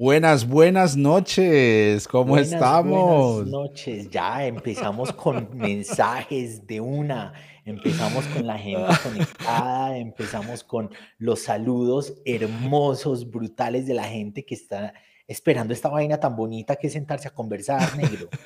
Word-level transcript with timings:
Buenas, 0.00 0.46
buenas 0.46 0.96
noches. 0.96 2.06
¿Cómo 2.06 2.38
estamos? 2.38 3.34
Buenas 3.34 3.50
noches. 3.50 4.08
Ya 4.08 4.46
empezamos 4.46 5.12
con 5.12 5.48
mensajes 5.58 6.64
de 6.68 6.80
una. 6.80 7.32
Empezamos 7.64 8.24
con 8.26 8.46
la 8.46 8.56
gente 8.56 8.92
conectada, 9.02 9.98
empezamos 9.98 10.62
con 10.62 10.90
los 11.18 11.40
saludos 11.40 12.14
hermosos, 12.24 13.28
brutales 13.28 13.88
de 13.88 13.94
la 13.94 14.04
gente 14.04 14.44
que 14.44 14.54
está 14.54 14.94
esperando 15.26 15.74
esta 15.74 15.88
vaina 15.88 16.18
tan 16.18 16.36
bonita 16.36 16.76
que 16.76 16.86
es 16.86 16.92
sentarse 16.92 17.26
a 17.26 17.32
conversar, 17.32 17.96
negro. 17.96 18.28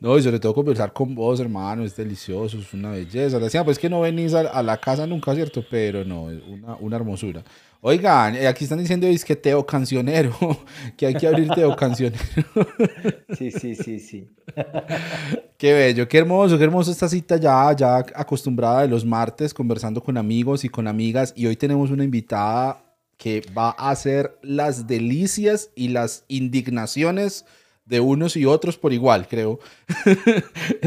No, 0.00 0.16
y 0.16 0.22
sobre 0.22 0.38
todo 0.38 0.54
conversar 0.54 0.92
con 0.92 1.14
vos, 1.14 1.40
hermano, 1.40 1.82
es 1.82 1.96
delicioso, 1.96 2.58
es 2.58 2.72
una 2.72 2.92
belleza. 2.92 3.38
Le 3.38 3.44
decía, 3.44 3.64
pues 3.64 3.78
que 3.78 3.88
no 3.88 4.00
venís 4.00 4.32
a, 4.34 4.62
la 4.62 4.76
casa 4.76 5.06
nunca, 5.06 5.34
¿cierto? 5.34 5.64
Pero 5.68 6.04
no, 6.04 6.30
es 6.30 6.40
una, 6.46 6.76
una 6.76 6.96
hermosura. 6.96 7.42
Oigan, 7.80 8.34
eh, 8.34 8.48
aquí 8.48 8.64
están 8.64 8.80
diciendo 8.80 9.06
es 9.06 9.24
que 9.24 9.36
Teo 9.36 9.64
Cancionero, 9.64 10.36
que 10.96 11.06
hay 11.06 11.14
que 11.14 11.28
abrir 11.28 11.48
Teo 11.50 11.76
Cancionero. 11.76 12.18
Sí, 13.36 13.52
sí, 13.52 13.76
sí, 13.76 14.00
sí. 14.00 14.28
Qué 15.58 15.72
bello, 15.72 16.08
qué 16.08 16.18
hermoso, 16.18 16.56
qué 16.56 16.64
hermoso 16.64 16.90
esta 16.90 17.08
cita 17.08 17.36
ya, 17.36 17.72
ya 17.76 17.98
acostumbrada 17.98 18.82
de 18.82 18.88
los 18.88 19.04
martes, 19.04 19.52
conversando 19.52 20.02
con 20.02 20.16
amigos 20.16 20.64
y 20.64 20.68
con 20.68 20.86
amigas. 20.88 21.32
Y 21.36 21.46
hoy 21.46 21.56
tenemos 21.56 21.90
una 21.90 22.04
invitada 22.04 22.82
que 23.16 23.42
va 23.56 23.74
a 23.76 23.90
hacer 23.90 24.38
las 24.42 24.86
delicias 24.86 25.70
y 25.74 25.88
las 25.88 26.24
indignaciones 26.28 27.44
de 27.84 28.00
unos 28.00 28.36
y 28.36 28.46
otros 28.46 28.78
por 28.78 28.92
igual, 28.92 29.26
creo. 29.26 29.58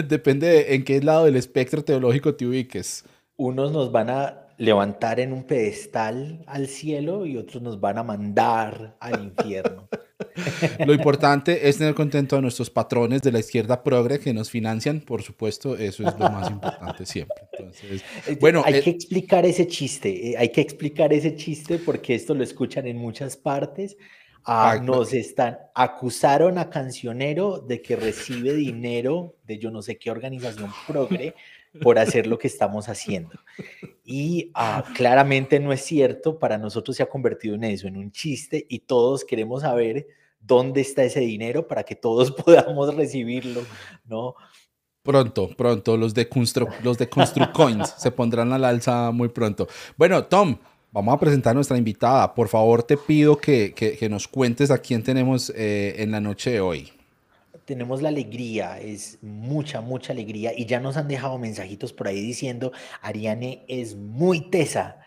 Depende 0.08 0.74
en 0.74 0.84
qué 0.84 1.02
lado 1.02 1.26
del 1.26 1.36
espectro 1.36 1.84
teológico 1.84 2.36
te 2.36 2.46
ubiques. 2.46 3.04
Unos 3.36 3.72
nos 3.72 3.92
van 3.92 4.10
a 4.10 4.48
levantar 4.62 5.20
en 5.20 5.34
un 5.34 5.44
pedestal 5.44 6.44
al 6.46 6.68
cielo 6.68 7.26
y 7.26 7.36
otros 7.36 7.64
nos 7.64 7.80
van 7.80 7.98
a 7.98 8.04
mandar 8.04 8.96
al 9.00 9.24
infierno. 9.24 9.90
Lo 10.86 10.94
importante 10.94 11.68
es 11.68 11.80
tener 11.80 11.96
contento 11.96 12.38
a 12.38 12.42
nuestros 12.42 12.70
patrones 12.70 13.24
de 13.24 13.32
la 13.32 13.40
izquierda 13.40 13.84
progre 13.84 14.20
que 14.20 14.36
nos 14.36 14.52
financian, 14.52 15.02
por 15.02 15.24
supuesto, 15.24 15.76
eso 15.76 16.08
es 16.08 16.14
lo 16.14 16.30
más 16.30 16.52
importante 16.52 17.08
siempre. 17.08 17.38
Entonces, 17.52 18.04
bueno, 18.40 18.62
hay 18.64 18.76
eh, 18.76 18.82
que 18.84 18.92
explicar 18.92 19.48
ese 19.48 19.66
chiste, 19.66 20.30
eh, 20.30 20.38
hay 20.38 20.50
que 20.50 20.62
explicar 20.62 21.12
ese 21.12 21.36
chiste 21.36 21.80
porque 21.80 22.14
esto 22.14 22.36
lo 22.36 22.44
escuchan 22.44 22.86
en 22.86 22.98
muchas 22.98 23.36
partes. 23.36 23.98
Ah, 24.46 24.80
nos 24.82 25.14
están, 25.14 25.58
acusaron 25.74 26.60
a 26.60 26.70
Cancionero 26.70 27.60
de 27.60 27.82
que 27.82 27.96
recibe 27.96 28.54
dinero 28.54 29.38
de 29.44 29.58
yo 29.58 29.72
no 29.72 29.82
sé 29.82 29.98
qué 29.98 30.12
organización 30.12 30.72
progre 30.88 31.36
por 31.80 32.00
hacer 32.00 32.28
lo 32.28 32.38
que 32.38 32.48
estamos 32.48 32.90
haciendo. 32.90 33.40
Y 34.04 34.52
ah, 34.54 34.84
claramente 34.96 35.60
no 35.60 35.72
es 35.72 35.82
cierto, 35.82 36.38
para 36.38 36.58
nosotros 36.58 36.98
se 36.98 37.04
ha 37.04 37.10
convertido 37.10 37.56
en 37.56 37.64
eso, 37.64 37.88
en 37.88 37.98
un 37.98 38.12
chiste 38.12 38.66
y 38.68 38.80
todos 38.80 39.24
queremos 39.24 39.62
saber 39.62 40.08
dónde 40.40 40.82
está 40.82 41.04
ese 41.04 41.22
dinero 41.22 41.68
para 41.68 41.84
que 41.84 41.96
todos 41.96 42.32
podamos 42.46 42.94
recibirlo, 42.96 43.62
¿no? 44.06 44.36
Pronto, 45.04 45.50
pronto, 45.58 45.98
los 45.98 46.14
de, 46.14 46.30
Constru, 46.30 46.68
los 46.84 46.98
de 46.98 47.10
ConstruCoins 47.10 47.90
se 47.98 48.12
pondrán 48.12 48.54
al 48.54 48.64
alza 48.64 49.10
muy 49.12 49.30
pronto. 49.30 49.68
Bueno, 49.98 50.26
Tom, 50.26 50.58
vamos 50.92 51.16
a 51.16 51.20
presentar 51.20 51.52
a 51.52 51.54
nuestra 51.56 51.78
invitada. 51.78 52.36
Por 52.36 52.50
favor, 52.50 52.84
te 52.84 52.98
pido 52.98 53.36
que, 53.36 53.74
que, 53.74 54.10
nos 54.10 54.28
cuentes 54.28 54.70
a 54.70 54.78
quién 54.78 55.02
tenemos 55.02 55.52
eh, 55.56 55.96
en 56.04 56.12
la 56.12 56.20
noche 56.20 56.52
de 56.52 56.62
hoy 56.62 57.01
tenemos 57.66 58.02
la 58.02 58.10
alegría, 58.10 58.80
es 58.80 59.20
mucha, 59.22 59.82
mucha 59.82 60.14
alegría. 60.14 60.52
Y 60.56 60.66
ya 60.66 60.80
nos 60.80 60.98
han 60.98 61.08
dejado 61.08 61.38
mensajitos 61.38 61.94
por 61.94 62.08
ahí 62.08 62.22
diciendo, 62.22 62.72
Ariane 63.02 63.66
es 63.68 63.96
muy 63.96 64.50
tesa. 64.50 65.00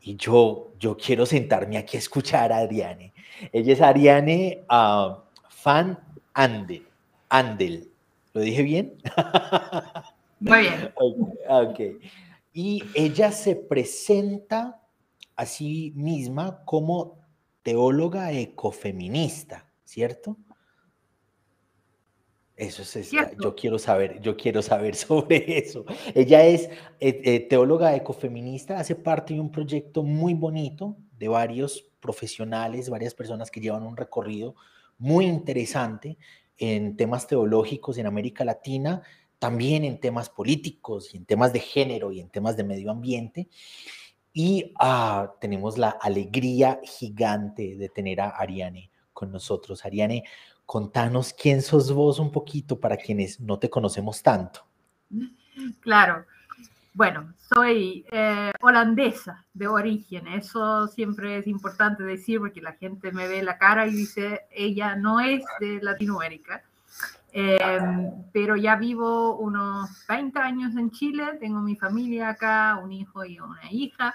Y 0.00 0.16
yo, 0.16 0.72
yo 0.78 0.96
quiero 0.96 1.26
sentarme 1.26 1.78
aquí 1.78 1.96
a 1.96 2.00
escuchar 2.00 2.52
a 2.52 2.58
Ariane. 2.58 3.12
Ella 3.52 3.72
es 3.72 3.80
Ariane 3.80 4.64
uh, 4.70 5.16
Fan 5.48 5.98
Andel. 6.34 6.86
Andel. 7.28 7.90
¿Lo 8.32 8.40
dije 8.40 8.62
bien? 8.62 8.94
Muy 10.40 10.60
bien. 10.60 10.92
Okay, 11.48 11.98
Y 12.52 12.82
ella 12.94 13.32
se 13.32 13.56
presenta 13.56 14.82
a 15.34 15.46
sí 15.46 15.92
misma 15.96 16.62
como 16.64 17.18
teóloga 17.62 18.32
ecofeminista, 18.32 19.66
¿cierto? 19.84 20.36
Eso 22.56 22.82
es, 22.98 23.10
yo 23.10 23.54
quiero 23.54 23.78
saber, 23.78 24.18
yo 24.22 24.34
quiero 24.34 24.62
saber 24.62 24.94
sobre 24.96 25.58
eso. 25.58 25.84
Ella 26.14 26.44
es 26.44 26.70
eh, 27.00 27.20
eh, 27.24 27.40
teóloga 27.40 27.94
ecofeminista, 27.94 28.78
hace 28.78 28.94
parte 28.94 29.34
de 29.34 29.40
un 29.40 29.52
proyecto 29.52 30.02
muy 30.02 30.32
bonito 30.32 30.96
de 31.18 31.28
varios 31.28 31.84
profesionales, 32.00 32.88
varias 32.88 33.14
personas 33.14 33.50
que 33.50 33.60
llevan 33.60 33.82
un 33.82 33.96
recorrido 33.96 34.54
muy 34.98 35.26
interesante 35.26 36.16
en 36.56 36.96
temas 36.96 37.26
teológicos 37.26 37.98
en 37.98 38.06
América 38.06 38.42
Latina, 38.42 39.02
también 39.38 39.84
en 39.84 40.00
temas 40.00 40.30
políticos 40.30 41.12
y 41.12 41.18
en 41.18 41.26
temas 41.26 41.52
de 41.52 41.60
género 41.60 42.10
y 42.10 42.20
en 42.20 42.30
temas 42.30 42.56
de 42.56 42.64
medio 42.64 42.90
ambiente. 42.90 43.48
Y 44.32 44.72
ah, 44.78 45.34
tenemos 45.40 45.76
la 45.76 45.90
alegría 45.90 46.80
gigante 46.82 47.76
de 47.76 47.88
tener 47.90 48.20
a 48.20 48.30
Ariane 48.30 48.90
con 49.12 49.30
nosotros. 49.30 49.84
Ariane, 49.84 50.24
contanos 50.66 51.32
quién 51.32 51.62
sos 51.62 51.92
vos 51.92 52.18
un 52.18 52.30
poquito 52.30 52.78
para 52.78 52.96
quienes 52.96 53.40
no 53.40 53.58
te 53.58 53.70
conocemos 53.70 54.22
tanto. 54.22 54.66
Claro. 55.80 56.26
Bueno, 56.92 57.34
soy 57.38 58.04
eh, 58.10 58.52
holandesa 58.60 59.44
de 59.52 59.68
origen, 59.68 60.26
eso 60.28 60.86
siempre 60.88 61.38
es 61.38 61.46
importante 61.46 62.02
decir 62.02 62.38
porque 62.38 62.60
la 62.62 62.72
gente 62.72 63.12
me 63.12 63.28
ve 63.28 63.42
la 63.42 63.58
cara 63.58 63.86
y 63.86 63.90
dice, 63.90 64.46
ella 64.50 64.96
no 64.96 65.20
es 65.20 65.44
de 65.60 65.78
Latinoamérica, 65.82 66.62
em, 67.32 68.12
pero 68.32 68.56
ya 68.56 68.76
vivo 68.76 69.36
unos 69.36 69.90
20 70.08 70.38
años 70.38 70.74
en 70.76 70.90
Chile, 70.90 71.36
tengo 71.38 71.60
mi 71.60 71.76
familia 71.76 72.30
acá, 72.30 72.80
un 72.82 72.92
hijo 72.92 73.24
y 73.24 73.40
una 73.40 73.70
hija, 73.70 74.14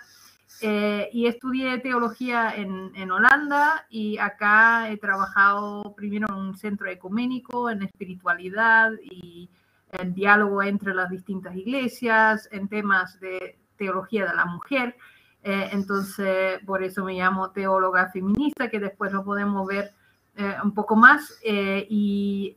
eh, 0.61 1.09
y 1.11 1.25
estudié 1.25 1.79
teología 1.79 2.55
en, 2.55 2.91
en, 2.95 3.11
Holanda 3.11 3.85
y 3.89 4.17
acá 4.17 4.89
he 4.89 4.97
trabajado 4.97 5.95
primero 5.95 6.27
en 6.29 6.35
un 6.35 6.57
centro 6.57 6.87
ecuménico, 6.87 7.69
en 7.69 7.83
espiritualidad 7.83 8.91
y 9.01 9.49
en 9.91 10.13
diálogo 10.13 10.61
entre 10.61 10.93
las 10.93 11.09
distintas 11.09 11.55
iglesias, 11.55 12.47
en 12.51 12.67
temas 12.67 13.19
de 13.19 13.59
teología 13.75 14.25
de 14.25 14.35
la 14.35 14.45
mujer. 14.45 14.95
Eh, 15.43 15.69
entonces, 15.71 16.59
por 16.65 16.83
eso 16.83 17.03
me 17.03 17.13
llamo 17.13 17.51
teóloga 17.51 18.09
feminista, 18.11 18.69
que 18.69 18.79
después 18.79 19.11
lo 19.11 19.23
podemos 19.23 19.67
ver 19.67 19.91
eh, 20.35 20.55
un 20.63 20.73
poco 20.73 20.95
más. 20.95 21.39
y 21.43 22.55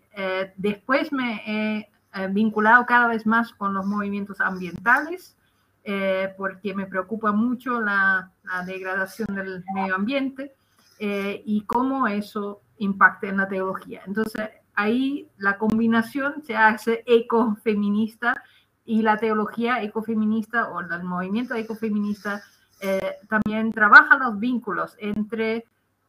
después 0.56 1.12
me 1.12 1.42
he 1.46 2.28
vinculado 2.28 2.86
cada 2.86 3.08
vez 3.08 3.26
más 3.26 3.52
con 3.54 3.74
los 3.74 3.86
movimientos 3.86 4.40
ambientales 4.40 5.36
eh, 5.86 6.32
porque 6.38 6.74
me 6.74 6.86
preocupa 6.86 7.30
mucho 7.32 7.78
la, 7.78 8.30
degradación 8.66 9.34
del 9.34 9.62
medio 9.74 9.94
ambiente 9.94 10.54
eh, 10.98 11.42
y 11.44 11.62
cómo 11.62 12.06
eso 12.06 12.62
impacta 12.78 13.26
en 13.28 13.36
la 13.36 13.48
teología. 13.48 14.00
Entonces, 14.06 14.48
ahí 14.74 15.28
la 15.36 15.58
combinación 15.58 16.42
se 16.42 16.56
hace 16.56 17.04
ecofeminista 17.06 18.42
y 18.86 19.02
la 19.02 19.18
teología 19.18 19.82
ecofeminista 19.82 20.70
o 20.70 20.80
el 20.80 21.02
movimiento 21.04 21.54
ecofeminista 21.54 22.42
eh, 22.80 23.16
también 23.28 23.70
trabaja 23.70 24.16
los 24.16 24.38
vínculos 24.38 24.96
entre 24.98 25.66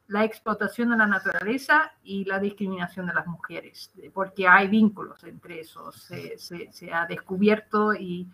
la 0.07 0.23
explotación 0.23 0.91
de 0.91 0.97
la 0.97 1.07
naturaleza 1.07 1.91
y 2.03 2.23
la 2.23 2.39
discriminación 2.39 3.07
de 3.07 3.13
las 3.13 3.27
mujeres, 3.27 3.91
porque 4.13 4.47
hay 4.47 4.67
vínculos 4.67 5.23
entre 5.25 5.61
esos, 5.61 5.95
se, 5.95 6.37
se 6.37 6.93
ha 6.93 7.05
descubierto 7.07 7.93
y 7.93 8.27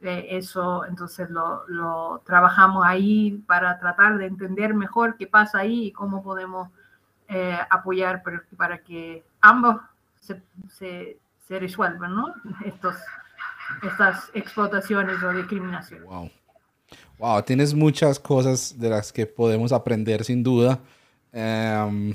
eso 0.00 0.84
entonces 0.84 1.28
lo, 1.28 2.22
trabajamos 2.24 2.84
ahí 2.86 3.42
para 3.46 3.78
tratar 3.78 4.16
de 4.18 4.26
entender 4.26 4.72
mejor 4.74 5.16
qué 5.16 5.26
pasa 5.26 5.58
ahí 5.58 5.86
y 5.86 5.92
cómo 5.92 6.22
podemos 6.22 6.68
eh, 7.28 7.58
apoyar 7.68 8.22
para, 8.22 8.42
para, 8.56 8.78
que 8.78 9.24
ambos 9.40 9.76
se, 10.20 10.40
se, 10.78 11.58
resuelvan, 11.58 12.14
¿no? 12.14 12.34
Estos, 12.64 12.94
estas 13.82 14.30
explotaciones 14.34 15.22
o 15.22 15.32
discriminaciones. 15.32 16.06
Wow. 16.06 16.30
Wow, 17.18 17.42
tienes 17.42 17.74
muchas 17.74 18.20
cosas 18.20 18.78
de 18.78 18.90
las 18.90 19.12
que 19.12 19.26
podemos 19.26 19.72
aprender 19.72 20.24
sin 20.24 20.42
duda. 20.42 20.78
Em, 21.32 22.14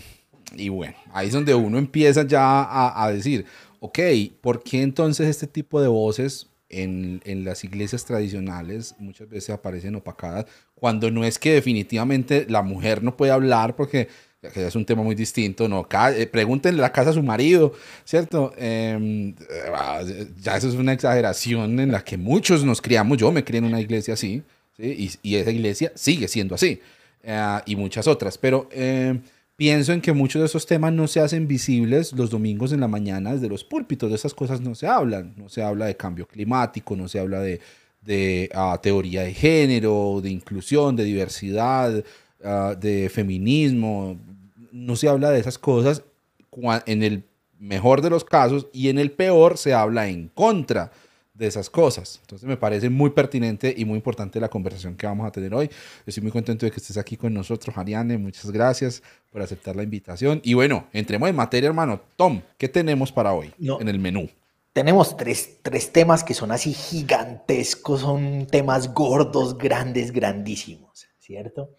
y 0.53 0.69
bueno, 0.69 0.95
ahí 1.11 1.27
es 1.27 1.33
donde 1.33 1.53
uno 1.53 1.77
empieza 1.77 2.23
ya 2.23 2.63
a, 2.63 3.03
a 3.03 3.11
decir, 3.11 3.45
ok, 3.81 3.99
¿por 4.39 4.63
qué 4.63 4.81
entonces 4.81 5.27
este 5.27 5.45
tipo 5.45 5.81
de 5.81 5.89
voces 5.89 6.52
en, 6.81 7.21
en, 7.25 7.45
las 7.45 7.63
iglesias 7.63 8.05
tradicionales 8.05 8.95
muchas 8.99 9.29
veces 9.29 9.51
aparecen 9.51 9.95
opacadas, 9.95 10.45
cuando 10.75 11.11
no 11.11 11.23
es 11.23 11.39
que 11.39 11.53
definitivamente 11.53 12.45
la 12.49 12.61
mujer 12.61 13.03
no 13.03 13.15
puede 13.15 13.31
hablar 13.31 13.75
porque 13.75 14.07
es 14.43 14.75
un 14.75 14.85
tema 14.85 15.03
muy 15.03 15.15
distinto, 15.15 15.67
¿no? 15.67 15.87
Eh, 16.15 16.27
pregúntenle 16.27 16.81
la 16.81 16.91
casa 16.91 17.11
a 17.11 17.13
su 17.13 17.23
marido, 17.23 17.73
¿cierto? 18.03 18.53
Em, 18.57 19.33
ya 20.41 20.57
eso 20.57 20.67
es 20.67 20.75
una 20.75 20.93
exageración 20.93 21.79
en 21.79 21.91
la 21.91 22.03
que 22.03 22.17
muchos 22.17 22.63
nos 22.63 22.81
criamos, 22.81 23.17
yo 23.17 23.31
me 23.31 23.43
crié 23.43 23.59
en 23.59 23.65
una 23.65 23.79
iglesia 23.79 24.15
así, 24.15 24.43
¿sí? 24.77 25.17
y, 25.23 25.29
y, 25.29 25.35
esa 25.35 25.51
iglesia 25.51 25.91
sigue 25.95 26.27
siendo 26.27 26.55
así, 26.55 26.81
eh, 27.23 27.59
y 27.65 27.75
muchas 27.75 28.07
otras, 28.07 28.37
pero 28.37 28.67
em, 28.71 29.21
pienso 29.55 29.93
en 29.93 30.01
que 30.01 30.13
muchos 30.13 30.41
de 30.41 30.45
esos 30.47 30.65
temas 30.65 30.93
no 30.93 31.07
se 31.07 31.19
hacen 31.19 31.47
visibles 31.47 32.13
los 32.13 32.29
domingos 32.29 32.71
en 32.71 32.79
la 32.79 32.87
mañana 32.87 33.33
desde 33.33 33.49
los 33.49 33.63
púlpitos. 33.63 34.09
De 34.09 34.15
esas 34.15 34.33
cosas 34.33 34.61
no 34.61 34.75
se 34.75 34.87
hablan. 34.87 35.33
No 35.37 35.49
se 35.49 35.61
habla 35.61 35.85
de 35.85 35.97
cambio 35.97 36.27
climático, 36.27 36.95
no 36.95 37.07
se 37.07 37.19
habla 37.19 37.39
de, 37.41 38.49
ah, 38.53 38.79
teoría 38.81 39.23
de 39.23 39.33
género, 39.33 40.19
de 40.21 40.29
inclusión, 40.29 40.95
de 40.95 41.03
diversidad, 41.03 42.03
ah, 42.43 42.75
de 42.79 43.09
feminismo. 43.09 44.17
No 44.71 44.95
se 44.95 45.07
habla 45.07 45.29
de 45.31 45.39
esas 45.39 45.57
cosas 45.57 46.03
en 46.85 47.03
el 47.03 47.23
mejor 47.59 48.01
de 48.01 48.09
los 48.09 48.23
casos 48.23 48.67
y 48.73 48.89
en 48.89 48.99
el 48.99 49.11
peor 49.11 49.57
se 49.57 49.73
habla 49.73 50.07
en 50.07 50.27
contra 50.29 50.91
de 51.33 51.47
esas 51.47 51.69
cosas. 51.69 52.19
Entonces 52.21 52.47
me 52.47 52.57
parece 52.57 52.89
muy 52.89 53.09
pertinente 53.09 53.73
y 53.75 53.85
muy 53.85 53.95
importante 53.95 54.39
la 54.39 54.49
conversación 54.49 54.95
que 54.95 55.07
vamos 55.07 55.27
a 55.27 55.31
tener 55.31 55.53
hoy. 55.53 55.69
Estoy 56.05 56.21
muy 56.21 56.31
contento 56.31 56.65
de 56.65 56.71
que 56.71 56.77
estés 56.77 56.97
aquí 56.97 57.17
con 57.17 57.33
nosotros, 57.33 57.75
Ariane. 57.75 58.17
Muchas 58.17 58.51
gracias 58.51 59.01
por 59.31 59.41
aceptar 59.41 59.75
la 59.75 59.83
invitación. 59.83 60.39
Y 60.43 60.53
bueno, 60.53 60.87
entremos 60.93 61.27
en 61.29 61.35
materia, 61.35 61.67
hermano. 61.67 62.01
Tom, 62.15 62.41
¿qué 62.57 62.69
tenemos 62.69 63.11
para 63.11 63.33
hoy 63.33 63.51
en 63.59 63.87
el 63.87 63.99
menú? 63.99 64.29
Tenemos 64.73 65.17
tres, 65.17 65.59
tres 65.61 65.91
temas 65.91 66.23
que 66.23 66.33
son 66.33 66.51
así 66.51 66.73
gigantescos, 66.73 68.01
son 68.01 68.47
temas 68.47 68.93
gordos, 68.93 69.57
grandes, 69.57 70.11
grandísimos, 70.11 71.07
¿cierto? 71.19 71.75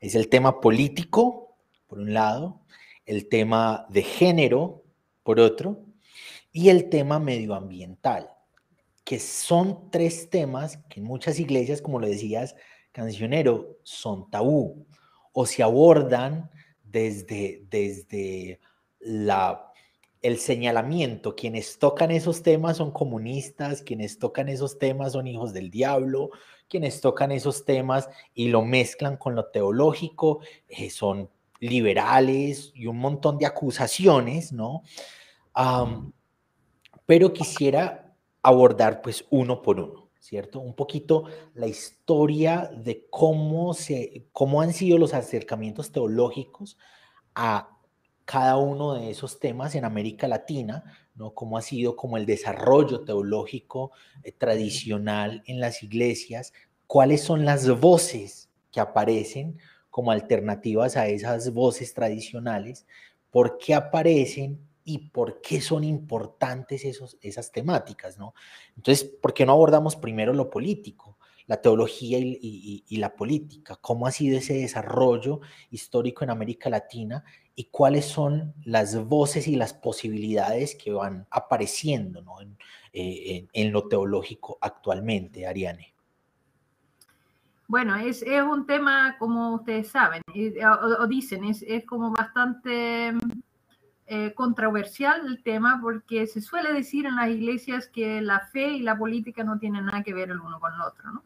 Es 0.00 0.14
el 0.14 0.28
tema 0.28 0.60
político, 0.60 1.56
por 1.86 1.98
un 1.98 2.14
lado, 2.14 2.60
el 3.06 3.28
tema 3.28 3.86
de 3.90 4.02
género, 4.02 4.84
por 5.24 5.40
otro, 5.40 5.84
y 6.52 6.68
el 6.68 6.88
tema 6.88 7.18
medioambiental 7.18 8.28
que 9.04 9.18
son 9.18 9.90
tres 9.90 10.30
temas 10.30 10.78
que 10.88 11.00
en 11.00 11.06
muchas 11.06 11.38
iglesias, 11.38 11.82
como 11.82 11.98
lo 11.98 12.06
decías, 12.06 12.54
cancionero, 12.92 13.78
son 13.82 14.30
tabú 14.30 14.86
o 15.32 15.46
se 15.46 15.62
abordan 15.62 16.50
desde, 16.84 17.64
desde 17.68 18.60
la, 19.00 19.72
el 20.20 20.38
señalamiento. 20.38 21.34
Quienes 21.34 21.78
tocan 21.78 22.10
esos 22.10 22.42
temas 22.42 22.76
son 22.76 22.92
comunistas, 22.92 23.82
quienes 23.82 24.18
tocan 24.18 24.48
esos 24.48 24.78
temas 24.78 25.12
son 25.12 25.26
hijos 25.26 25.52
del 25.52 25.70
diablo, 25.70 26.30
quienes 26.68 27.00
tocan 27.00 27.32
esos 27.32 27.64
temas 27.64 28.08
y 28.34 28.48
lo 28.48 28.62
mezclan 28.62 29.16
con 29.16 29.34
lo 29.34 29.46
teológico 29.46 30.40
eh, 30.68 30.90
son 30.90 31.28
liberales 31.60 32.72
y 32.74 32.86
un 32.86 32.98
montón 32.98 33.38
de 33.38 33.46
acusaciones, 33.46 34.52
¿no? 34.52 34.82
pero 37.04 37.32
quisiera 37.32 38.01
abordar 38.42 39.02
pues 39.02 39.24
uno 39.30 39.62
por 39.62 39.78
uno, 39.80 40.08
¿cierto? 40.18 40.60
Un 40.60 40.74
poquito 40.74 41.24
la 41.54 41.66
historia 41.66 42.70
de 42.76 43.06
cómo, 43.08 43.74
se, 43.74 44.26
cómo 44.32 44.60
han 44.60 44.72
sido 44.72 44.98
los 44.98 45.14
acercamientos 45.14 45.92
teológicos 45.92 46.76
a 47.34 47.68
cada 48.24 48.56
uno 48.56 48.94
de 48.94 49.10
esos 49.10 49.38
temas 49.38 49.74
en 49.74 49.84
América 49.84 50.28
Latina, 50.28 50.84
¿no? 51.14 51.34
Cómo 51.34 51.58
ha 51.58 51.62
sido 51.62 51.96
como 51.96 52.16
el 52.16 52.26
desarrollo 52.26 53.04
teológico 53.04 53.92
eh, 54.22 54.32
tradicional 54.32 55.42
en 55.46 55.60
las 55.60 55.82
iglesias, 55.82 56.52
cuáles 56.86 57.22
son 57.22 57.44
las 57.44 57.68
voces 57.80 58.48
que 58.70 58.80
aparecen 58.80 59.58
como 59.90 60.10
alternativas 60.10 60.96
a 60.96 61.08
esas 61.08 61.52
voces 61.52 61.92
tradicionales, 61.92 62.86
por 63.30 63.58
qué 63.58 63.74
aparecen 63.74 64.58
y 64.84 65.10
por 65.10 65.40
qué 65.40 65.60
son 65.60 65.84
importantes 65.84 66.84
esos, 66.84 67.18
esas 67.20 67.52
temáticas, 67.52 68.18
¿no? 68.18 68.34
Entonces, 68.76 69.04
¿por 69.04 69.34
qué 69.34 69.46
no 69.46 69.52
abordamos 69.52 69.96
primero 69.96 70.32
lo 70.32 70.50
político, 70.50 71.18
la 71.46 71.60
teología 71.60 72.18
y, 72.20 72.96
la 72.96 73.14
política? 73.14 73.76
¿Cómo 73.80 74.06
ha 74.06 74.12
sido 74.12 74.38
ese 74.38 74.54
desarrollo 74.54 75.40
histórico 75.70 76.24
en 76.24 76.30
América 76.30 76.70
Latina 76.70 77.24
y 77.54 77.64
cuáles 77.64 78.06
son 78.06 78.54
las 78.64 79.04
voces 79.04 79.46
y 79.46 79.56
las 79.56 79.74
posibilidades 79.74 80.74
que 80.74 80.92
van 80.92 81.26
apareciendo 81.30 82.22
¿no? 82.22 82.40
en, 82.40 82.56
eh, 82.92 83.70
lo 83.70 83.88
teológico 83.88 84.58
actualmente, 84.60 85.46
Ariane? 85.46 85.92
Bueno, 87.68 87.96
es, 87.96 88.22
es, 88.22 88.42
un 88.42 88.66
tema, 88.66 89.16
como 89.18 89.54
ustedes 89.54 89.88
saben, 89.88 90.20
o, 90.98 91.06
dicen, 91.06 91.44
es, 91.44 91.62
es, 91.62 91.86
como 91.86 92.10
bastante 92.10 93.14
eh, 94.14 94.34
controversial 94.34 95.26
el 95.26 95.42
tema 95.42 95.78
porque 95.80 96.26
se 96.26 96.42
suele 96.42 96.70
decir 96.74 97.06
en 97.06 97.16
las 97.16 97.30
iglesias 97.30 97.88
que 97.88 98.20
la 98.20 98.40
fe 98.40 98.68
y 98.68 98.82
la 98.82 98.98
política 98.98 99.42
no 99.42 99.58
tienen 99.58 99.86
nada 99.86 100.02
que 100.02 100.12
ver 100.12 100.28
el 100.28 100.38
uno 100.38 100.60
con 100.60 100.74
el 100.74 100.82
otro, 100.82 101.12
¿no? 101.12 101.22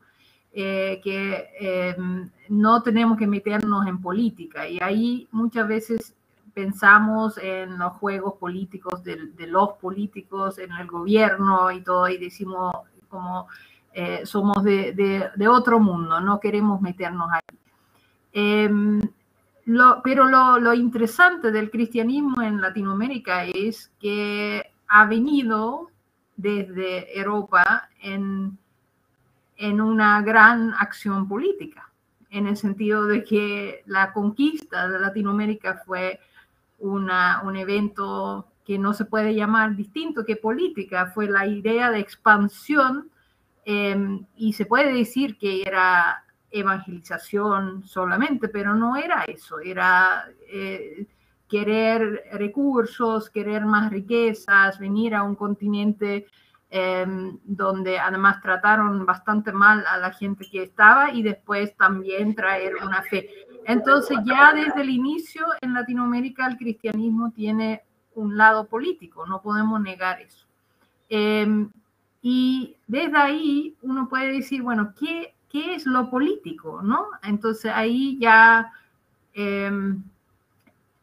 Eh, 0.52 1.00
que 1.02 1.48
em, 1.58 2.30
no 2.48 2.84
tenemos 2.84 3.18
que 3.18 3.26
meternos 3.26 3.88
en 3.88 4.00
política 4.00 4.68
y 4.68 4.78
ahí 4.80 5.26
muchas 5.32 5.66
veces 5.66 6.14
pensamos 6.54 7.38
en 7.38 7.76
los 7.76 7.92
juegos 7.94 8.34
políticos 8.34 9.02
de, 9.02 9.18
los 9.48 9.70
políticos, 9.80 10.58
en 10.58 10.70
el 10.70 10.86
gobierno 10.86 11.72
y 11.72 11.80
todo, 11.82 12.08
y 12.08 12.18
decimos 12.18 12.72
como 13.08 13.48
eh, 13.94 14.24
somos 14.24 14.62
de, 14.62 14.92
de, 15.34 15.48
otro 15.48 15.80
mundo, 15.80 16.20
no 16.20 16.38
queremos 16.38 16.80
meternos 16.80 17.30
ahí. 17.32 17.58
Em, 19.66 19.78
pero 20.02 20.26
lo, 20.26 20.74
interesante 20.74 21.50
del 21.50 21.70
cristianismo 21.70 22.40
en 22.42 22.60
Latinoamérica 22.60 23.44
es 23.44 23.90
que 24.00 24.72
ha 24.88 25.06
venido 25.06 25.90
desde 26.36 27.18
Europa 27.18 27.88
en, 28.00 28.56
en 29.56 29.80
una 29.80 30.22
gran 30.22 30.72
acción 30.74 31.26
política, 31.28 31.90
en 32.30 32.46
el 32.46 32.56
sentido 32.56 33.06
de 33.06 33.24
que 33.24 33.82
la 33.86 34.12
conquista 34.12 34.88
de 34.88 35.00
Latinoamérica 35.00 35.82
fue 35.84 36.20
una, 36.78 37.42
un 37.42 37.56
evento 37.56 38.46
que 38.64 38.78
no 38.78 38.94
se 38.94 39.04
puede 39.04 39.34
llamar 39.34 39.74
distinto 39.74 40.24
que 40.24 40.36
política, 40.36 41.06
fue 41.06 41.28
la 41.28 41.46
idea 41.46 41.90
de 41.90 42.00
expansión 42.00 43.10
em, 43.64 44.26
y 44.36 44.52
se 44.52 44.66
puede 44.66 44.92
decir 44.92 45.38
que 45.38 45.62
era 45.62 46.25
evangelización 46.60 47.82
solamente, 47.84 48.48
pero 48.48 48.74
no 48.74 48.96
era 48.96 49.24
eso, 49.24 49.58
era 49.60 50.24
eh, 50.48 51.06
querer 51.48 52.24
recursos, 52.32 53.30
querer 53.30 53.64
más 53.64 53.90
riquezas, 53.90 54.78
venir 54.78 55.14
a 55.14 55.22
un 55.22 55.34
continente 55.34 56.26
em, 56.70 57.38
donde 57.44 57.98
además 57.98 58.40
trataron 58.40 59.06
bastante 59.06 59.52
mal 59.52 59.84
a 59.86 59.98
la 59.98 60.12
gente 60.12 60.46
que 60.50 60.64
estaba 60.64 61.12
y 61.12 61.22
después 61.22 61.76
también 61.76 62.34
traer 62.34 62.74
una 62.84 63.02
fe. 63.02 63.28
Entonces 63.64 64.18
ya 64.24 64.52
desde 64.52 64.82
el 64.82 64.90
inicio 64.90 65.46
en 65.60 65.74
Latinoamérica 65.74 66.46
el 66.46 66.56
cristianismo 66.56 67.30
tiene 67.30 67.82
un 68.14 68.36
lado 68.36 68.66
político, 68.66 69.26
no 69.26 69.40
podemos 69.42 69.80
negar 69.80 70.20
eso. 70.20 70.46
Em, 71.08 71.70
y 72.22 72.76
desde 72.88 73.16
ahí 73.16 73.76
uno 73.82 74.08
puede 74.08 74.32
decir, 74.32 74.62
bueno, 74.62 74.92
¿qué 74.98 75.35
es 75.62 75.86
lo 75.86 76.10
político, 76.10 76.82
¿no? 76.82 77.06
Entonces 77.22 77.72
ahí 77.74 78.18
ya 78.18 78.72
em, 79.34 80.02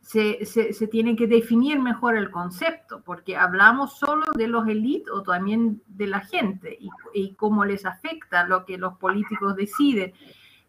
se, 0.03 0.45
se, 0.45 0.87
tiene 0.87 1.15
que 1.15 1.27
definir 1.27 1.79
mejor 1.79 2.17
el 2.17 2.29
concepto, 2.29 3.01
porque 3.05 3.37
hablamos 3.37 3.97
solo 3.97 4.25
de 4.35 4.47
los 4.47 4.67
élites 4.67 5.09
o 5.11 5.23
también 5.23 5.81
de 5.87 6.07
la 6.07 6.19
gente 6.19 6.77
y, 7.13 7.33
cómo 7.35 7.63
les 7.63 7.85
afecta 7.85 8.45
lo 8.45 8.65
que 8.65 8.77
los 8.77 8.97
políticos 8.97 9.55
deciden. 9.55 10.13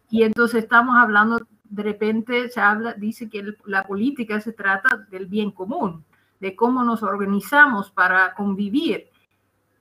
Y 0.09 0.23
entonces 0.23 0.63
estamos 0.63 0.95
hablando, 0.97 1.45
de 1.65 1.83
repente 1.83 2.49
se 2.49 2.61
habla, 2.61 2.93
dice 2.93 3.29
que 3.29 3.53
la 3.65 3.83
política 3.83 4.39
se 4.39 4.53
trata 4.53 5.05
del 5.09 5.25
bien 5.25 5.51
común, 5.51 6.05
de 6.39 6.55
cómo 6.55 6.83
nos 6.83 7.03
organizamos 7.03 7.91
para 7.91 8.33
convivir. 8.35 9.09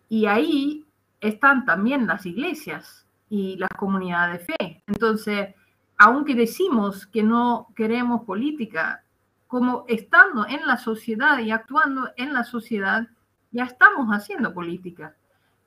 Y 0.08 0.26
ahí 0.26 0.84
están 1.20 1.64
también 1.64 2.06
las 2.06 2.26
iglesias, 2.26 3.03
y 3.34 3.56
las 3.56 3.70
comunidades 3.76 4.46
de 4.46 4.54
fe. 4.54 4.82
Entonces, 4.86 5.48
aunque 5.98 6.36
decimos 6.36 7.04
que 7.04 7.24
no 7.24 7.66
queremos 7.74 8.22
política, 8.22 9.02
como 9.48 9.84
estando 9.88 10.46
en 10.46 10.64
la 10.66 10.76
sociedad 10.76 11.38
y 11.38 11.50
actuando 11.50 12.10
en 12.16 12.32
la 12.32 12.44
sociedad, 12.44 13.08
ya 13.50 13.64
estamos 13.64 14.06
haciendo 14.10 14.54
política. 14.54 15.16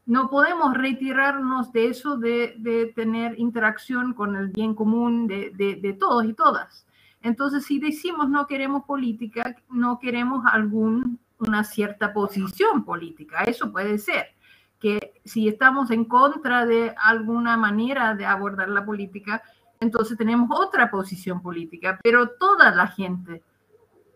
No 0.05 0.29
podemos 0.29 0.75
retirarnos 0.75 1.73
de 1.73 1.87
eso 1.87 2.15
de, 2.15 2.93
tener 2.95 3.37
interacción 3.37 4.13
con 4.13 4.37
el 4.37 4.47
bien 4.47 4.73
común 4.73 5.27
de, 5.27 5.51
de, 5.57 5.93
todos 5.93 6.23
y 6.23 6.33
todas. 6.33 6.87
Entonces, 7.21 7.65
si 7.65 7.79
decimos 7.79 8.29
no 8.29 8.47
queremos 8.47 8.85
política, 8.85 9.57
no 9.69 9.99
queremos 9.99 10.45
algún, 10.49 11.19
una 11.39 11.65
cierta 11.65 12.13
posición 12.13 12.85
política. 12.85 13.43
Eso 13.43 13.73
puede 13.73 13.97
ser 13.97 14.36
que 14.79 15.13
si 15.25 15.47
estamos 15.47 15.91
en 15.91 16.05
contra 16.05 16.65
de 16.65 16.93
alguna 16.97 17.57
manera 17.57 18.15
de 18.15 18.25
abordar 18.25 18.69
la 18.69 18.85
política, 18.85 19.41
entonces 19.79 20.17
tenemos 20.17 20.49
otra 20.51 20.89
posición 20.89 21.41
política, 21.41 21.99
pero 22.03 22.29
toda 22.29 22.71
la 22.71 22.87
gente 22.87 23.43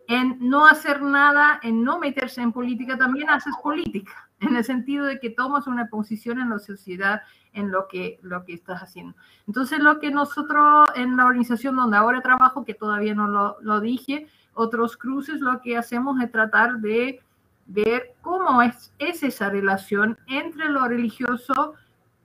en 0.08 0.36
no 0.40 0.66
hacer 0.66 1.00
nada, 1.02 1.60
en 1.62 1.84
no 1.84 1.98
meterse 1.98 2.42
en 2.42 2.52
política, 2.52 2.98
también 2.98 3.30
haces 3.30 3.54
política. 3.62 4.28
en 4.42 4.56
el 4.56 4.64
sentido 4.64 5.06
de 5.06 5.18
que 5.18 5.30
tomas 5.30 5.66
una 5.66 5.86
posición 5.86 6.40
en 6.40 6.50
la 6.50 6.58
sociedad 6.58 7.22
en 7.52 7.70
lo 7.70 7.86
que, 7.86 8.18
lo 8.22 8.44
que 8.44 8.54
estás 8.54 8.82
haciendo. 8.82 9.14
Entonces, 9.46 9.78
lo 9.78 10.00
que 10.00 10.10
nosotros 10.10 10.88
en 10.94 11.16
la 11.16 11.26
organización 11.26 11.76
donde 11.76 11.96
ahora 11.96 12.20
trabajo, 12.20 12.64
que 12.64 12.74
todavía 12.74 13.14
no 13.14 13.28
lo, 13.28 13.56
lo 13.60 13.80
dije, 13.80 14.26
otros 14.54 14.96
cruces, 14.96 15.40
lo 15.40 15.60
que 15.60 15.76
hacemos 15.76 16.20
es 16.20 16.30
tratar 16.30 16.78
de 16.78 17.20
ver 17.66 18.14
cómo 18.20 18.62
es, 18.62 18.92
es 18.98 19.22
esa 19.22 19.50
relación 19.50 20.18
entre 20.26 20.68
lo 20.68 20.86
religioso 20.86 21.74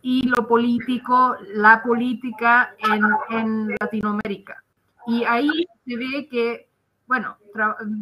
y 0.01 0.24
lo 0.27 0.48
político, 0.48 1.36
la 1.53 1.82
política 1.84 2.75
en, 2.79 3.03
en 3.29 3.75
Latinoamérica. 3.79 4.63
Y 5.06 5.24
ahí 5.24 5.67
se 5.86 5.96
ve 5.96 6.27
que, 6.29 6.70
bueno, 7.08 7.38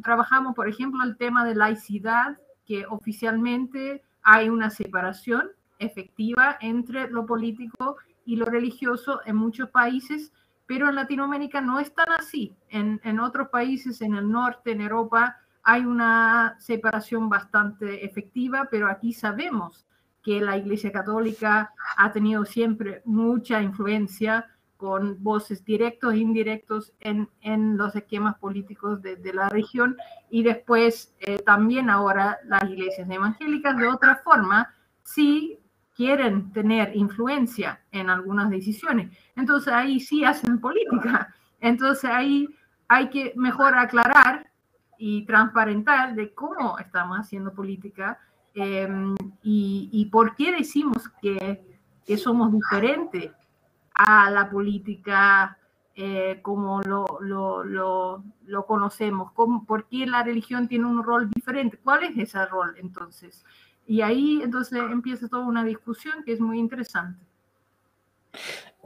trabajamos, 0.04 0.56
por 0.56 0.68
ejemplo, 0.68 1.04
el 1.04 1.18
tema 1.18 1.46
de 1.46 1.56
laicidad, 1.56 2.38
que 2.68 2.86
oficialmente 2.88 4.04
hay 4.24 4.50
una 4.50 4.70
separación 4.70 5.50
efectiva 5.78 6.58
entre 6.62 7.10
lo 7.10 7.26
político 7.26 7.98
y 8.26 8.38
lo 8.38 8.46
religioso 8.46 9.22
en 9.26 9.36
muchos 9.36 9.70
países, 9.70 10.34
pero 10.66 10.90
en 10.90 10.96
Latinoamérica 10.96 11.62
no 11.62 11.80
es 11.80 11.94
tan 11.94 12.12
así. 12.12 12.56
En, 12.70 13.00
en 13.04 13.20
otros 13.20 13.50
países, 13.50 14.02
en 14.02 14.16
el 14.16 14.30
norte, 14.30 14.72
en 14.72 14.82
Europa, 14.82 15.38
hay 15.66 15.84
una 15.84 16.56
separación 16.60 17.28
bastante 17.28 18.06
efectiva, 18.06 18.68
pero 18.70 18.88
aquí 18.88 19.14
sabemos 19.14 19.88
que 20.22 20.40
la 20.40 20.58
Iglesia 20.58 20.92
Católica 20.92 21.74
ha 21.98 22.12
tenido 22.12 22.46
siempre 22.46 23.02
mucha 23.04 23.62
influencia 23.62 24.48
con 24.78 25.24
voces 25.24 25.66
directos 25.66 26.14
e 26.14 26.18
indirectos 26.18 26.94
en, 27.00 27.30
en 27.42 27.78
los 27.78 27.96
esquemas 27.96 28.38
políticos 28.38 29.02
de, 29.02 29.34
la 29.34 29.50
región 29.50 29.98
y 30.30 30.44
después 30.44 31.16
eh, 31.20 31.40
también 31.40 31.90
ahora 31.90 32.38
las 32.46 32.70
iglesias 32.70 33.10
evangélicas 33.10 33.76
de 33.76 33.88
otra 33.88 34.18
forma 34.18 34.72
sí 35.04 35.60
quieren 35.96 36.52
tener 36.52 36.96
influencia 36.96 37.82
en 37.92 38.12
algunas 38.12 38.52
decisiones. 38.52 39.18
Entonces 39.36 39.74
ahí 39.74 40.00
sí 40.00 40.24
hacen 40.24 40.60
política. 40.60 41.34
Entonces 41.60 42.10
ahí 42.10 42.48
hay 42.88 43.10
que 43.10 43.34
mejor 43.36 43.76
aclarar 43.76 44.52
y 44.98 45.26
transparentar 45.26 46.16
de 46.16 46.34
cómo 46.34 46.78
estamos 46.80 47.18
haciendo 47.18 47.54
política 47.54 48.20
eh, 48.54 48.88
y, 49.44 49.90
y, 49.92 50.06
por 50.06 50.36
qué 50.36 50.54
decimos 50.54 51.10
que, 51.22 51.62
que 52.06 52.18
somos 52.18 52.54
diferentes 52.54 53.32
a 53.94 54.30
la 54.32 54.50
política 54.50 55.58
eh, 55.98 56.40
como 56.42 56.82
lo, 56.82 57.06
lo, 57.22 57.64
lo, 57.64 58.24
lo 58.46 58.66
conocemos, 58.66 59.32
¿Cómo, 59.32 59.66
por 59.66 59.88
qué 59.88 60.06
la 60.06 60.24
religión 60.24 60.68
tiene 60.68 60.86
un 60.86 61.02
rol 61.02 61.30
diferente, 61.30 61.80
cuál 61.82 62.04
es 62.04 62.18
ese 62.18 62.46
rol 62.48 62.76
entonces. 62.78 63.46
Y 63.88 64.02
ahí 64.02 64.42
entonces 64.44 64.78
empieza 64.92 65.30
toda 65.30 65.46
una 65.46 65.64
discusión 65.64 66.24
que 66.26 66.34
es 66.34 66.42
muy 66.42 66.60
interesante. 66.60 67.24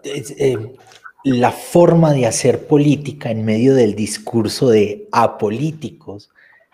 Eh, 0.04 0.78
la 1.24 1.52
forma 1.52 2.14
de 2.14 2.26
hacer 2.26 2.68
política 2.68 3.32
en 3.32 3.44
medio 3.44 3.76
del 3.76 3.96
discurso 3.96 4.70
de 4.70 5.08
apolíticos 5.12 6.30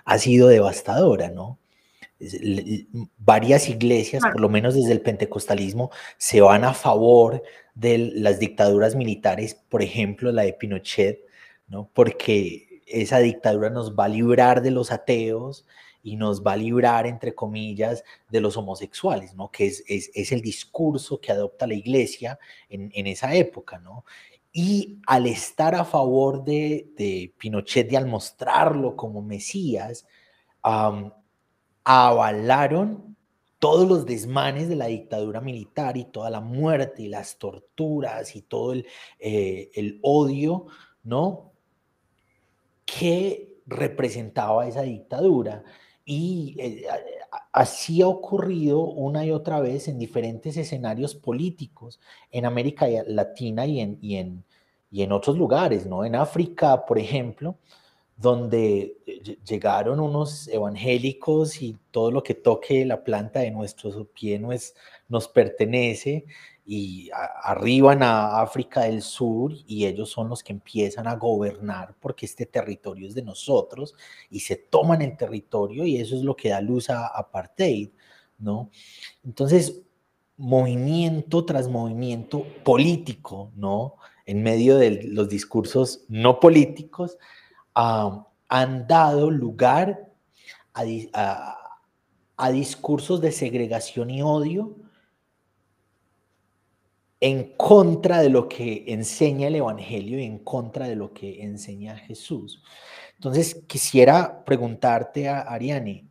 ha 0.05 0.19
sido 0.19 0.47
devastadora, 0.47 1.29
¿no? 1.29 1.59
Varias 3.17 3.69
iglesias, 3.69 4.23
por 4.23 4.39
lo 4.39 4.49
menos 4.49 4.75
desde 4.75 4.93
el 4.93 5.01
pentecostalismo, 5.01 5.91
se 6.17 6.41
van 6.41 6.63
a 6.63 6.73
favor 6.73 7.43
de 7.73 7.97
las 7.97 8.39
dictaduras 8.39 8.95
militares, 8.95 9.55
por 9.69 9.81
ejemplo, 9.81 10.31
la 10.31 10.43
de 10.43 10.53
Pinochet, 10.53 11.25
¿no? 11.67 11.89
Porque 11.93 12.81
esa 12.85 13.19
dictadura 13.19 13.69
nos 13.69 13.95
va 13.95 14.05
a 14.05 14.09
librar 14.09 14.61
de 14.61 14.71
los 14.71 14.91
ateos 14.91 15.65
y 16.03 16.17
nos 16.17 16.43
va 16.43 16.53
a 16.53 16.57
librar, 16.57 17.07
entre 17.07 17.33
comillas, 17.33 18.03
de 18.29 18.39
los 18.39 18.55
homosexuales, 18.57 19.33
¿no? 19.33 19.49
Que 19.49 19.65
es, 19.65 19.83
es, 19.87 20.11
es 20.13 20.31
el 20.31 20.41
discurso 20.41 21.19
que 21.19 21.31
adopta 21.31 21.65
la 21.65 21.73
iglesia 21.73 22.37
en, 22.69 22.91
en, 22.93 23.07
esa 23.07 23.33
época, 23.33 23.79
¿no? 23.79 24.05
Y 24.57 25.01
al 25.05 25.27
estar 25.27 25.75
a 25.75 25.83
favor 25.83 26.45
de, 26.45 27.33
Pinochet 27.37 27.91
y 27.91 27.97
al 27.97 28.07
mostrarlo 28.07 28.95
como 28.95 29.21
Mesías, 29.21 30.07
avalaron 31.83 33.17
todos 33.59 33.85
los 33.85 34.05
desmanes 34.05 34.69
de 34.69 34.77
la 34.77 34.85
dictadura 34.85 35.41
militar 35.41 35.97
y 35.97 36.05
toda 36.05 36.29
la 36.29 36.39
muerte 36.39 37.01
y 37.01 37.09
las 37.09 37.37
torturas 37.37 38.33
y 38.37 38.43
todo 38.43 38.71
el, 38.71 38.87
eh, 39.19 39.99
odio, 40.01 40.67
¿no? 41.03 41.51
Que 42.85 43.57
representaba 43.65 44.65
esa 44.67 44.83
dictadura. 44.83 45.65
Y 46.05 46.55
eh, 46.59 46.85
así 47.51 48.01
ha 48.01 48.07
ocurrido 48.07 48.81
una 48.81 49.25
y 49.25 49.31
otra 49.31 49.59
vez 49.59 49.87
en 49.87 49.99
diferentes 49.99 50.57
escenarios 50.57 51.15
políticos 51.15 51.99
en 52.31 52.45
América 52.45 52.87
Latina 53.07 53.65
y 53.65 53.79
en, 53.79 53.97
y 54.01 54.15
en, 54.17 54.43
y 54.91 55.03
en 55.03 55.11
otros 55.11 55.37
lugares, 55.37 55.85
¿no? 55.85 56.05
En 56.05 56.15
África, 56.15 56.85
por 56.85 56.99
ejemplo, 56.99 57.57
donde 58.17 58.97
eh, 59.05 59.37
llegaron 59.45 59.99
unos 59.99 60.47
evangélicos 60.47 61.61
y 61.61 61.77
todo 61.91 62.11
lo 62.11 62.23
que 62.23 62.33
toque 62.33 62.85
la 62.85 63.03
planta 63.03 63.39
de 63.41 63.51
nuestro 63.51 64.05
pie 64.05 64.39
nos, 64.39 64.73
nos 65.09 65.27
pertenece 65.27 66.25
y 66.67 67.11
arriban 67.43 68.01
a 68.01 68.41
África 68.41 68.81
del 68.81 69.03
Sur 69.03 69.53
y 69.67 69.85
ellos 69.85 70.09
son 70.09 70.29
los 70.29 70.41
que 70.41 70.51
empiezan 70.51 71.07
a 71.07 71.15
gobernar 71.15 71.95
porque 71.99 72.25
este 72.25 72.47
territorio 72.47 73.07
es 73.07 73.13
de 73.13 73.21
nosotros 73.21 73.93
y 74.31 74.39
se 74.39 74.55
toman 74.55 75.03
el 75.03 75.15
territorio 75.15 75.85
y 75.85 75.97
eso 75.97 76.15
es 76.15 76.23
lo 76.23 76.35
que 76.35 76.49
da 76.49 76.61
luz 76.61 76.89
a 76.89 77.05
apartheid, 77.05 77.89
¿no? 78.39 78.71
Entonces, 79.23 79.83
movimiento 80.37 81.45
tras 81.45 81.67
movimiento 81.67 82.43
político, 82.63 83.51
¿no? 83.55 83.95
En 84.25 84.41
medio 84.41 84.77
de 84.77 85.03
los 85.03 85.29
discursos 85.29 86.05
no 86.09 86.39
políticos, 86.39 87.19
uh, 87.75 88.23
han 88.49 88.87
dado 88.87 89.29
lugar 89.29 90.11
a, 90.73 90.83
a, 91.13 91.57
a, 92.37 92.51
discursos 92.51 93.21
de 93.21 93.31
segregación 93.31 94.09
y 94.09 94.23
odio 94.23 94.75
en 97.19 97.55
contra 97.55 98.19
de 98.19 98.29
lo 98.29 98.47
que 98.47 98.85
enseña 98.87 99.47
el 99.47 99.55
Evangelio 99.55 100.19
y 100.19 100.23
en 100.23 100.39
contra 100.39 100.87
de 100.87 100.95
lo 100.95 101.13
que 101.13 101.43
enseña 101.43 101.97
Jesús. 101.97 102.61
Entonces, 103.15 103.63
quisiera 103.67 104.43
preguntarte 104.43 105.29
a 105.29 105.41
Ariane, 105.41 106.07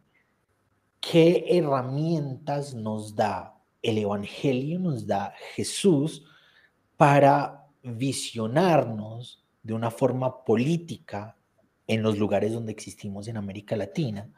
¿qué 1.01 1.45
herramientas 1.49 2.75
nos 2.75 3.15
da 3.15 3.55
el 3.83 3.99
Evangelio, 3.99 4.79
nos 4.79 5.07
da 5.07 5.35
Jesús 5.55 6.25
para 6.97 7.67
visionarnos 7.83 9.45
de 9.63 9.75
una 9.75 9.91
forma 9.91 10.45
política 10.45 11.37
en 11.87 12.03
los 12.03 12.19
lugares 12.19 12.53
donde 12.53 12.73
existimos 12.73 13.29
en 13.29 13.37
América 13.37 13.77
Latina? 13.77 14.31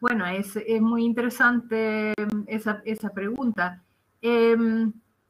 Bueno, 0.00 0.26
es, 0.26 0.54
es 0.56 0.80
muy 0.80 1.04
interesante 1.04 2.12
esa, 2.46 2.82
esa 2.84 3.10
pregunta. 3.10 3.82
Eh, 4.28 4.56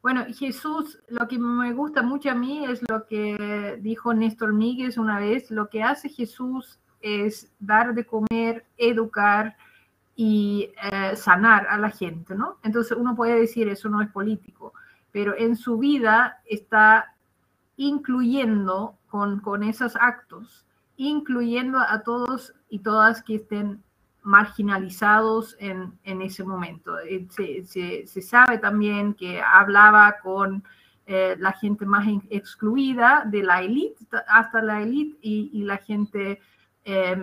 bueno, 0.00 0.24
Jesús, 0.34 0.98
lo 1.08 1.28
que 1.28 1.38
me 1.38 1.74
gusta 1.74 2.02
mucho 2.02 2.30
a 2.30 2.34
mí 2.34 2.64
es 2.64 2.80
lo 2.88 3.06
que 3.06 3.78
dijo 3.82 4.14
Néstor 4.14 4.54
Míguez 4.54 4.96
una 4.96 5.18
vez, 5.18 5.50
lo 5.50 5.68
que 5.68 5.82
hace 5.82 6.08
Jesús 6.08 6.78
es 7.02 7.52
dar 7.58 7.92
de 7.92 8.06
comer, 8.06 8.64
educar 8.78 9.54
y 10.14 10.70
eh, 10.82 11.14
sanar 11.14 11.66
a 11.66 11.76
la 11.76 11.90
gente, 11.90 12.34
¿no? 12.34 12.56
Entonces 12.62 12.96
uno 12.96 13.14
puede 13.14 13.38
decir 13.38 13.68
eso 13.68 13.90
no 13.90 14.00
es 14.00 14.08
político, 14.08 14.72
pero 15.12 15.36
en 15.36 15.56
su 15.56 15.76
vida 15.76 16.40
está 16.46 17.14
incluyendo 17.76 18.96
con, 19.10 19.40
con 19.40 19.62
esos 19.62 19.94
actos, 19.96 20.64
incluyendo 20.96 21.80
a 21.80 22.02
todos 22.02 22.54
y 22.70 22.78
todas 22.78 23.22
que 23.22 23.34
estén 23.34 23.82
marginalizados 24.26 25.56
en, 25.60 25.98
en 26.02 26.20
ese 26.20 26.42
momento. 26.42 26.98
Eh, 26.98 27.28
se, 27.30 28.06
se, 28.06 28.22
sabe 28.22 28.58
también 28.58 29.14
que 29.14 29.40
hablaba 29.40 30.16
con 30.20 30.64
eh, 31.06 31.36
la 31.38 31.52
gente 31.52 31.86
más 31.86 32.08
excluida, 32.28 33.22
de 33.24 33.44
la 33.44 33.62
élite 33.62 34.04
hasta 34.26 34.60
la 34.60 34.82
élite, 34.82 35.16
y, 35.22 35.50
y, 35.52 35.62
la 35.62 35.76
gente 35.76 36.40
eh, 36.84 37.16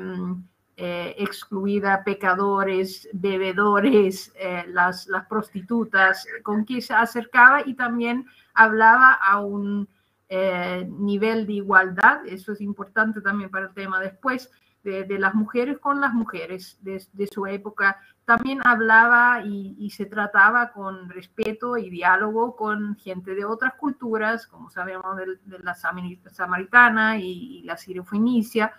eh, 0.78 1.16
excluida, 1.18 2.06
pecadores, 2.06 3.10
bebedores, 3.12 4.34
las, 4.68 5.06
las 5.08 5.26
prostitutas, 5.26 6.26
con 6.42 6.64
quien 6.64 6.82
se 6.82 6.94
acercaba 6.94 7.64
y 7.66 7.74
también 7.74 8.26
hablaba 8.54 9.12
a 9.14 9.42
un 9.42 9.90
nivel 10.30 11.46
de 11.46 11.54
igualdad, 11.54 12.26
eso 12.26 12.54
es 12.54 12.62
importante 12.62 13.22
también 13.22 13.52
para 13.52 13.68
el 13.68 13.74
tema 13.74 14.00
después, 14.00 14.50
de, 14.84 15.18
las 15.18 15.34
mujeres 15.34 15.80
con 15.80 16.02
las 16.02 16.13
mujeres 16.13 16.78
de, 16.82 17.28
su 17.28 17.46
época. 17.48 18.02
También 18.25 18.60
hablaba 18.66 19.42
y, 19.46 19.90
se 19.92 20.06
trataba 20.06 20.72
con 20.72 21.10
respeto 21.10 21.78
y 21.78 21.90
diálogo 21.90 22.56
con 22.56 22.96
gente 22.98 23.34
de 23.34 23.46
otras 23.46 23.75
culturas, 23.75 24.48
como 24.48 24.70
sabemos 24.70 25.16
de, 25.18 25.38
de 25.46 25.60
la 25.60 25.75
samaritana 25.75 27.18
y, 27.18 27.60
y 27.60 27.63
la 27.63 27.78
sirio-fenicia. 27.78 28.74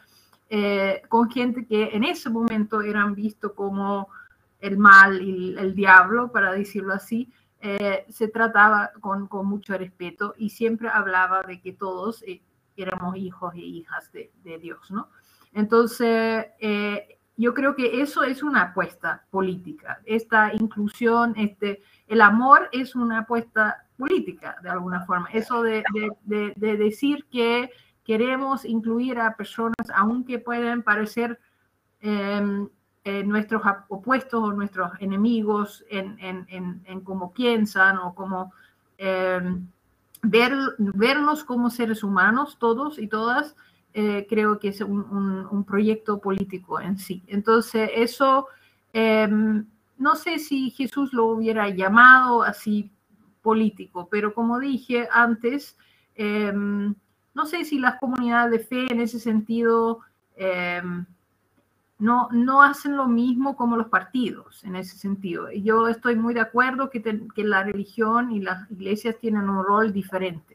eh, 0.51 1.03
con 1.09 1.31
gente 1.31 1.67
que 1.67 1.91
en 1.95 2.05
ese 2.05 2.29
momento 2.29 2.83
eran 2.83 3.15
vistos 3.15 3.53
como 3.53 4.09
el 4.61 4.77
mal 4.77 5.23
y 5.23 5.57
el 5.59 5.75
diablo, 5.75 6.31
para 6.31 6.53
decirlo 6.53 6.93
así, 6.95 7.33
eh, 7.61 8.05
se 8.11 8.29
trataba 8.29 8.93
con, 9.01 9.29
mucho 9.47 9.77
respeto 9.77 10.35
y 10.37 10.51
siempre 10.51 10.89
hablaba 10.91 11.43
de 11.43 11.61
que 11.63 11.73
todos 11.73 12.23
eh, 12.25 12.43
éramos 12.77 13.17
hijos 13.17 13.55
e 13.55 13.61
hijas 13.61 14.13
de 14.13 14.59
Dios, 14.59 14.91
¿no? 14.91 15.09
Entonces, 15.55 16.47
yo 17.37 17.55
creo 17.55 17.75
que 17.75 18.03
eso 18.03 18.23
es 18.23 18.43
una 18.43 18.63
apuesta 18.63 19.25
política. 19.31 20.01
Esta 20.05 20.53
inclusión, 20.53 21.35
este, 21.37 21.83
el 22.07 22.21
amor 22.21 22.69
es 22.73 22.95
una 22.95 23.21
apuesta 23.21 23.87
política, 23.97 24.57
de 24.63 24.69
alguna 24.69 25.07
forma. 25.07 25.29
Eso 25.33 25.63
de, 25.63 25.83
de, 26.25 26.53
de 26.57 26.77
decir 26.77 27.25
que 27.31 27.71
queremos 28.05 28.65
incluir 28.65 29.19
a 29.19 29.37
personas, 29.37 29.89
aunque 29.95 30.39
pueden 30.39 30.83
parecer 30.83 31.41
em, 32.01 32.69
eh, 33.05 33.25
nuestros 33.25 33.63
opuestos 33.89 34.43
o 34.43 34.53
nuestros 34.53 34.93
enemigos 35.01 35.85
en, 35.89 37.03
cómo 37.03 37.33
piensan 37.33 37.99
o 37.99 38.15
cómo 38.15 38.53
em, 38.99 39.67
ver, 40.23 40.53
vernos 40.79 41.45
como 41.45 41.71
seres 41.71 42.05
humanos, 42.05 42.59
todos 42.59 42.99
y 42.99 43.09
todas, 43.09 43.57
eh, 43.95 44.27
creo 44.29 44.59
que 44.59 44.69
es 44.69 44.81
un, 44.81 45.47
un, 45.51 45.65
proyecto 45.65 46.21
político 46.21 46.81
en 46.81 46.99
sí. 46.99 47.23
Entonces, 47.29 47.91
eso, 47.95 48.49
em, 48.93 49.67
no 49.99 50.17
sé 50.17 50.39
si 50.39 50.71
Jesús 50.71 51.13
lo 51.13 51.27
hubiera 51.27 51.69
llamado 51.69 52.43
así 52.43 52.91
político, 53.41 54.09
pero 54.11 54.35
como 54.35 54.59
dije 54.59 55.09
antes, 55.13 55.79
no 56.17 57.47
sé 57.47 57.65
si 57.65 57.79
las 57.79 57.99
comunidades 58.01 58.51
de 58.53 58.59
fe 58.61 58.93
en 58.93 59.01
ese 59.01 59.19
sentido 59.19 60.01
em, 60.37 61.07
no, 61.99 62.29
no 62.33 62.63
hacen 62.63 62.97
lo 62.97 63.07
mismo 63.07 63.57
como 63.57 63.77
los 63.77 63.89
partidos 63.89 64.65
en 64.65 64.77
ese 64.77 64.97
sentido. 64.97 65.51
Yo 65.53 65.89
estoy 65.89 66.17
muy 66.17 66.35
de 66.35 66.41
acuerdo 66.41 66.91
que, 66.91 67.03
que 67.03 67.45
la 67.45 67.63
religión 67.63 68.33
y 68.33 68.41
las 68.41 68.71
iglesias 68.71 69.17
tienen 69.19 69.49
un 69.49 69.65
rol 69.65 69.93
diferente, 69.93 70.54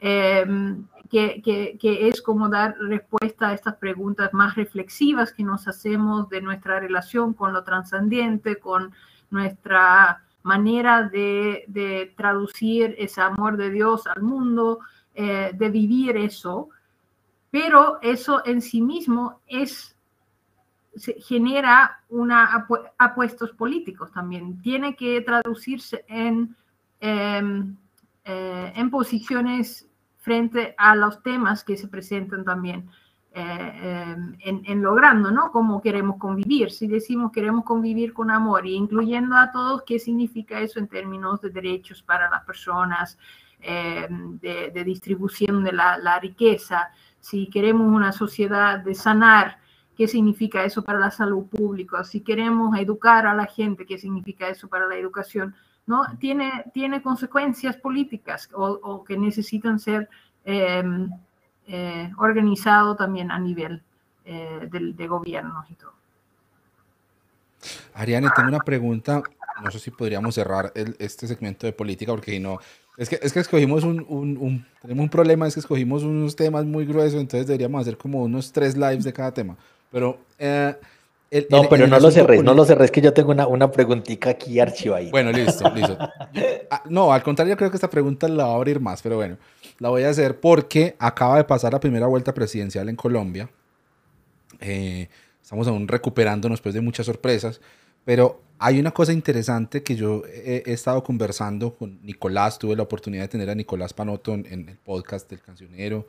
em, 0.00 0.86
que, 1.10 2.08
es 2.08 2.20
como 2.22 2.48
dar 2.48 2.76
respuesta 2.78 3.48
a 3.48 3.54
estas 3.54 3.76
preguntas 3.76 4.32
más 4.32 4.54
reflexivas 4.54 5.32
que 5.32 5.44
nos 5.44 5.68
hacemos 5.68 6.28
de 6.28 6.40
nuestra 6.40 6.80
relación 6.80 7.32
con 7.32 7.52
lo 7.52 7.62
trascendente, 7.64 8.56
con 8.56 8.92
nuestra 9.30 10.22
manera 10.42 11.02
de, 11.02 11.64
de 11.68 12.12
traducir 12.16 12.94
ese 12.98 13.20
amor 13.20 13.56
de 13.56 13.70
Dios 13.70 14.06
al 14.06 14.22
mundo, 14.22 14.80
eh, 15.14 15.52
de 15.54 15.70
vivir 15.70 16.16
eso, 16.16 16.68
pero 17.50 17.98
eso 18.02 18.42
en 18.44 18.60
sí 18.60 18.80
mismo 18.82 19.40
es 19.46 19.96
genera 21.26 22.02
una 22.08 22.66
apuestos 22.98 23.52
políticos 23.52 24.10
también. 24.12 24.60
Tiene 24.62 24.96
que 24.96 25.20
traducirse 25.20 26.04
en, 26.08 26.56
em, 27.00 27.76
eh, 28.26 28.72
en 28.74 28.90
posiciones 28.90 29.88
frente 30.18 30.74
a 30.76 30.94
los 30.94 31.22
temas 31.22 31.64
que 31.64 31.76
se 31.76 31.88
presentan 31.88 32.44
también. 32.44 32.90
Eh, 33.32 34.12
em, 34.12 34.36
en, 34.40 34.62
en, 34.64 34.82
logrando, 34.82 35.30
¿no? 35.30 35.50
Cómo 35.52 35.82
queremos 35.82 36.16
convivir. 36.16 36.70
Si 36.70 36.86
decimos 36.86 37.32
queremos 37.32 37.64
convivir 37.64 38.14
con 38.14 38.30
amor 38.30 38.66
y 38.66 38.74
incluyendo 38.74 39.36
a 39.36 39.52
todos, 39.52 39.82
¿qué 39.86 39.98
significa 39.98 40.60
eso 40.60 40.78
en 40.78 40.88
términos 40.88 41.40
de 41.42 41.50
derechos 41.50 42.02
para 42.02 42.30
las 42.30 42.44
personas, 42.44 43.18
eh, 43.60 44.06
de, 44.10 44.84
distribución 44.84 45.64
de 45.64 45.72
la, 45.72 46.18
riqueza, 46.20 46.90
si 47.20 47.48
queremos 47.48 47.92
una 47.92 48.12
sociedad 48.12 48.78
de 48.78 48.94
sanar, 48.94 49.58
¿qué 49.96 50.06
significa 50.06 50.62
eso 50.64 50.82
para 50.82 51.00
la 51.00 51.10
salud 51.10 51.46
pública? 51.46 52.04
Si 52.04 52.20
queremos 52.20 52.78
educar 52.78 53.26
a 53.26 53.34
la 53.34 53.46
gente, 53.46 53.86
¿qué 53.86 53.98
significa 53.98 54.48
eso 54.48 54.68
para 54.68 54.86
la 54.86 54.96
educación? 54.96 55.54
¿No? 55.86 56.02
Tiene, 56.18 56.64
tiene 56.74 57.00
consecuencias 57.00 57.76
políticas 57.76 58.48
o, 58.52 59.04
que 59.04 59.16
necesitan 59.16 59.78
ser 59.78 60.08
em, 60.44 61.08
eh, 61.68 62.10
organizados 62.18 62.96
también 62.96 63.30
a 63.30 63.38
nivel 63.38 63.82
eh, 64.24 64.68
de, 64.70 64.92
de 64.92 65.06
gobiernos 65.06 65.70
y 65.70 65.74
todo. 65.74 65.92
Ariane, 67.94 68.28
tengo 68.34 68.48
una 68.48 68.60
pregunta. 68.60 69.22
No 69.62 69.70
sé 69.70 69.78
si 69.78 69.90
podríamos 69.90 70.34
cerrar 70.34 70.72
este 70.74 71.26
segmento 71.26 71.66
de 71.66 71.72
política 71.72 72.12
porque 72.12 72.38
no, 72.38 72.58
es 72.96 73.10
que, 73.10 73.18
es 73.22 73.32
que 73.32 73.40
escogimos 73.40 73.84
un, 73.84 74.04
un, 74.08 74.66
Tenemos 74.80 75.04
un 75.04 75.10
problema, 75.10 75.46
es 75.46 75.54
que 75.54 75.60
escogimos 75.60 76.02
unos 76.02 76.34
temas 76.34 76.64
muy 76.64 76.86
gruesos, 76.86 77.20
entonces 77.20 77.46
deberíamos 77.46 77.82
hacer 77.82 77.98
como 77.98 78.22
unos 78.22 78.52
tres 78.52 78.76
lives 78.76 79.04
de 79.04 79.12
cada 79.12 79.32
tema. 79.32 79.56
Pero. 79.90 80.18
Eh, 80.38 80.74
no, 81.50 81.68
pero 81.68 81.86
no 81.86 81.98
lo 81.98 82.10
cerré, 82.10 82.42
no 82.42 82.54
lo 82.54 82.64
cerré, 82.64 82.84
es 82.86 82.90
que 82.90 83.00
yo 83.00 83.12
tengo 83.12 83.32
una, 83.32 83.46
una 83.46 83.70
preguntita 83.70 84.30
aquí 84.30 84.60
archivada. 84.60 85.10
Bueno, 85.10 85.32
listo, 85.32 85.68
listo. 85.74 85.98
Ah, 86.68 86.82
no, 86.90 87.12
al 87.12 87.22
contrario, 87.22 87.56
creo 87.56 87.70
que 87.70 87.76
esta 87.76 87.88
pregunta 87.88 88.28
la 88.28 88.46
va 88.46 88.52
a 88.52 88.56
abrir 88.56 88.80
más, 88.80 89.00
pero 89.00 89.16
bueno, 89.16 89.38
la 89.78 89.88
voy 89.88 90.02
a 90.02 90.10
hacer 90.10 90.40
porque 90.40 90.96
acaba 90.98 91.36
de 91.36 91.44
pasar 91.44 91.72
la 91.72 91.80
primera 91.80 92.06
vuelta 92.06 92.34
presidencial 92.34 92.88
en 92.88 92.96
Colombia. 92.96 93.48
Eh, 94.60 95.08
estamos 95.40 95.68
aún 95.68 95.86
recuperándonos 95.86 96.58
después 96.58 96.74
de 96.74 96.80
muchas 96.80 97.06
sorpresas, 97.06 97.60
pero 98.04 98.42
hay 98.58 98.80
una 98.80 98.90
cosa 98.90 99.12
interesante 99.12 99.82
que 99.82 99.96
yo 99.96 100.22
he, 100.26 100.62
estado 100.66 101.02
conversando 101.04 101.74
con 101.74 102.00
Nicolás, 102.02 102.58
tuve 102.58 102.74
la 102.74 102.82
oportunidad 102.82 103.22
de 103.22 103.28
tener 103.28 103.50
a 103.50 103.54
Nicolás 103.54 103.92
Panotto 103.92 104.34
en, 104.34 104.68
el 104.68 104.78
podcast 104.78 105.28
del 105.28 105.40
cancionero, 105.40 106.06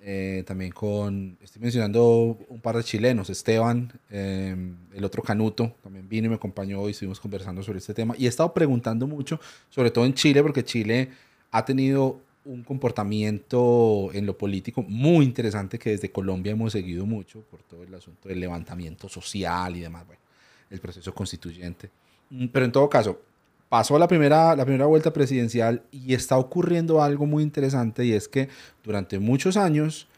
eh, 0.00 0.44
también 0.46 0.70
con, 0.72 1.36
estoy 1.42 1.60
mencionando 1.60 2.38
un 2.48 2.60
par 2.60 2.76
de 2.76 2.84
chilenos, 2.84 3.30
Esteban, 3.30 3.92
em, 4.10 4.76
el 4.94 5.04
otro 5.04 5.22
Canuto, 5.22 5.74
también 5.82 6.08
vino 6.08 6.26
y 6.26 6.28
me 6.30 6.36
acompañó 6.36 6.86
y 6.88 6.92
estuvimos 6.92 7.20
conversando 7.20 7.62
sobre 7.62 7.78
este 7.78 7.94
tema. 7.94 8.14
Y 8.16 8.26
he 8.26 8.28
estado 8.28 8.52
preguntando 8.54 9.06
mucho, 9.06 9.40
sobre 9.70 9.90
todo 9.90 10.04
en 10.04 10.14
Chile, 10.14 10.42
porque 10.42 10.64
Chile 10.64 11.10
ha 11.50 11.64
tenido 11.64 12.20
un 12.44 12.62
comportamiento 12.62 14.10
en 14.14 14.24
lo 14.24 14.38
político 14.38 14.82
muy 14.82 15.24
interesante 15.24 15.78
que 15.78 15.90
desde 15.90 16.10
Colombia 16.10 16.52
hemos 16.52 16.72
seguido 16.72 17.04
mucho 17.04 17.42
por 17.42 17.62
todo 17.62 17.82
el 17.82 17.94
asunto 17.94 18.28
del 18.28 18.40
levantamiento 18.40 19.08
social 19.08 19.76
y 19.76 19.80
demás. 19.80 20.06
Bueno, 20.06 20.22
el 20.70 20.80
proceso 20.80 21.14
constituyente. 21.14 21.90
Mm, 22.30 22.46
pero 22.46 22.64
en 22.64 22.72
todo 22.72 22.88
caso, 22.88 23.20
pasó 23.68 23.98
la 23.98 24.08
primera, 24.08 24.56
la 24.56 24.64
primera 24.64 24.86
vuelta 24.86 25.12
presidencial 25.12 25.82
y 25.90 26.14
está 26.14 26.38
ocurriendo 26.38 27.02
algo 27.02 27.26
muy 27.26 27.42
interesante 27.42 28.04
y 28.04 28.12
es 28.12 28.28
que 28.28 28.48
durante 28.82 29.18
muchos 29.18 29.56
años 29.56 30.08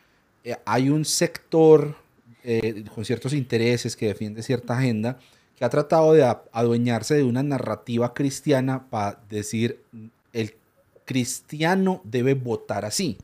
eh, 0.45 0.57
hay 0.65 0.89
un 0.89 1.05
sector 1.05 1.97
eh, 2.45 2.85
con 2.95 3.05
ciertos 3.05 3.33
intereses 3.33 3.97
que 3.97 4.07
defiende 4.07 4.43
cierta 4.43 4.79
agenda 4.79 5.19
que 5.57 5.65
ha 5.65 5.69
tratado 5.69 6.15
de 6.15 6.25
adueñarse 6.53 7.15
de 7.15 7.23
una 7.23 7.43
narrativa 7.43 8.15
cristiana 8.15 8.89
para 8.89 9.21
decir 9.29 9.83
el 10.33 10.55
cristiano 11.05 12.01
debe 12.05 12.35
votar 12.35 12.85
así, 12.85 13.19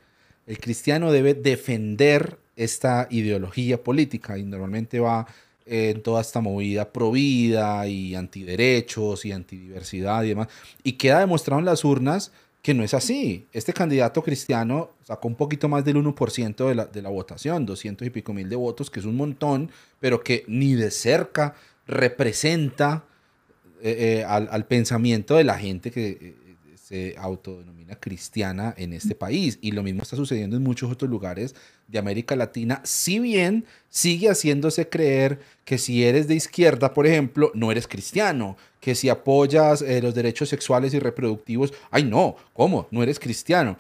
el 0.46 0.58
cristiano 0.58 1.12
debe 1.12 1.34
defender 1.34 2.38
esta 2.56 3.06
ideología 3.10 3.82
política 3.82 4.38
y 4.38 4.44
normalmente 4.44 4.98
va 4.98 5.26
en 5.66 6.02
toda 6.02 6.20
esta 6.20 6.40
movida 6.40 6.92
pro 6.92 7.10
vida 7.10 7.86
y 7.88 8.14
antiderechos 8.14 9.24
y 9.24 9.32
antidiversidad 9.32 10.22
y 10.22 10.28
demás. 10.28 10.48
Y 10.82 10.92
queda 10.92 11.20
demostrado 11.20 11.58
en 11.58 11.66
las 11.66 11.84
urnas 11.84 12.32
que 12.62 12.74
no 12.74 12.82
es 12.82 12.94
así. 12.94 13.46
Este 13.52 13.72
candidato 13.72 14.22
cristiano 14.22 14.90
sacó 15.04 15.28
un 15.28 15.34
poquito 15.36 15.68
más 15.68 15.84
del 15.84 15.96
1% 15.96 16.68
de 16.68 16.74
la, 16.74 16.86
de 16.86 17.02
la 17.02 17.10
votación, 17.10 17.64
200 17.64 18.06
y 18.06 18.10
pico 18.10 18.32
mil 18.32 18.48
de 18.48 18.56
votos, 18.56 18.90
que 18.90 19.00
es 19.00 19.06
un 19.06 19.16
montón, 19.16 19.70
pero 20.00 20.22
que 20.22 20.44
ni 20.48 20.74
de 20.74 20.90
cerca 20.90 21.54
representa 21.86 23.04
eh, 23.82 24.18
eh, 24.18 24.24
al, 24.24 24.48
al, 24.50 24.66
pensamiento 24.66 25.36
de 25.36 25.44
la 25.44 25.58
gente 25.58 25.90
que 25.90 26.08
eh, 26.08 26.45
se 26.86 27.16
autodenomina 27.18 27.96
cristiana 27.96 28.72
en 28.76 28.92
este 28.92 29.16
país. 29.16 29.58
Y 29.60 29.72
lo 29.72 29.82
mismo 29.82 30.02
está 30.02 30.14
sucediendo 30.14 30.56
en 30.56 30.62
muchos 30.62 30.92
otros 30.92 31.10
lugares 31.10 31.56
de 31.88 31.98
América 31.98 32.36
Latina, 32.36 32.80
si 32.84 33.18
bien 33.18 33.64
sigue 33.88 34.28
haciéndose 34.28 34.88
creer 34.88 35.40
que 35.64 35.78
si 35.78 36.04
eres 36.04 36.28
de 36.28 36.36
izquierda, 36.36 36.94
por 36.94 37.08
ejemplo, 37.08 37.50
no 37.54 37.72
eres 37.72 37.88
cristiano, 37.88 38.56
que 38.78 38.94
si 38.94 39.08
apoyas 39.08 39.82
eh, 39.82 40.00
los 40.00 40.14
derechos 40.14 40.48
sexuales 40.48 40.94
y 40.94 41.00
reproductivos, 41.00 41.74
ay 41.90 42.04
no, 42.04 42.36
¿cómo? 42.52 42.86
No 42.92 43.02
eres 43.02 43.18
cristiano. 43.18 43.76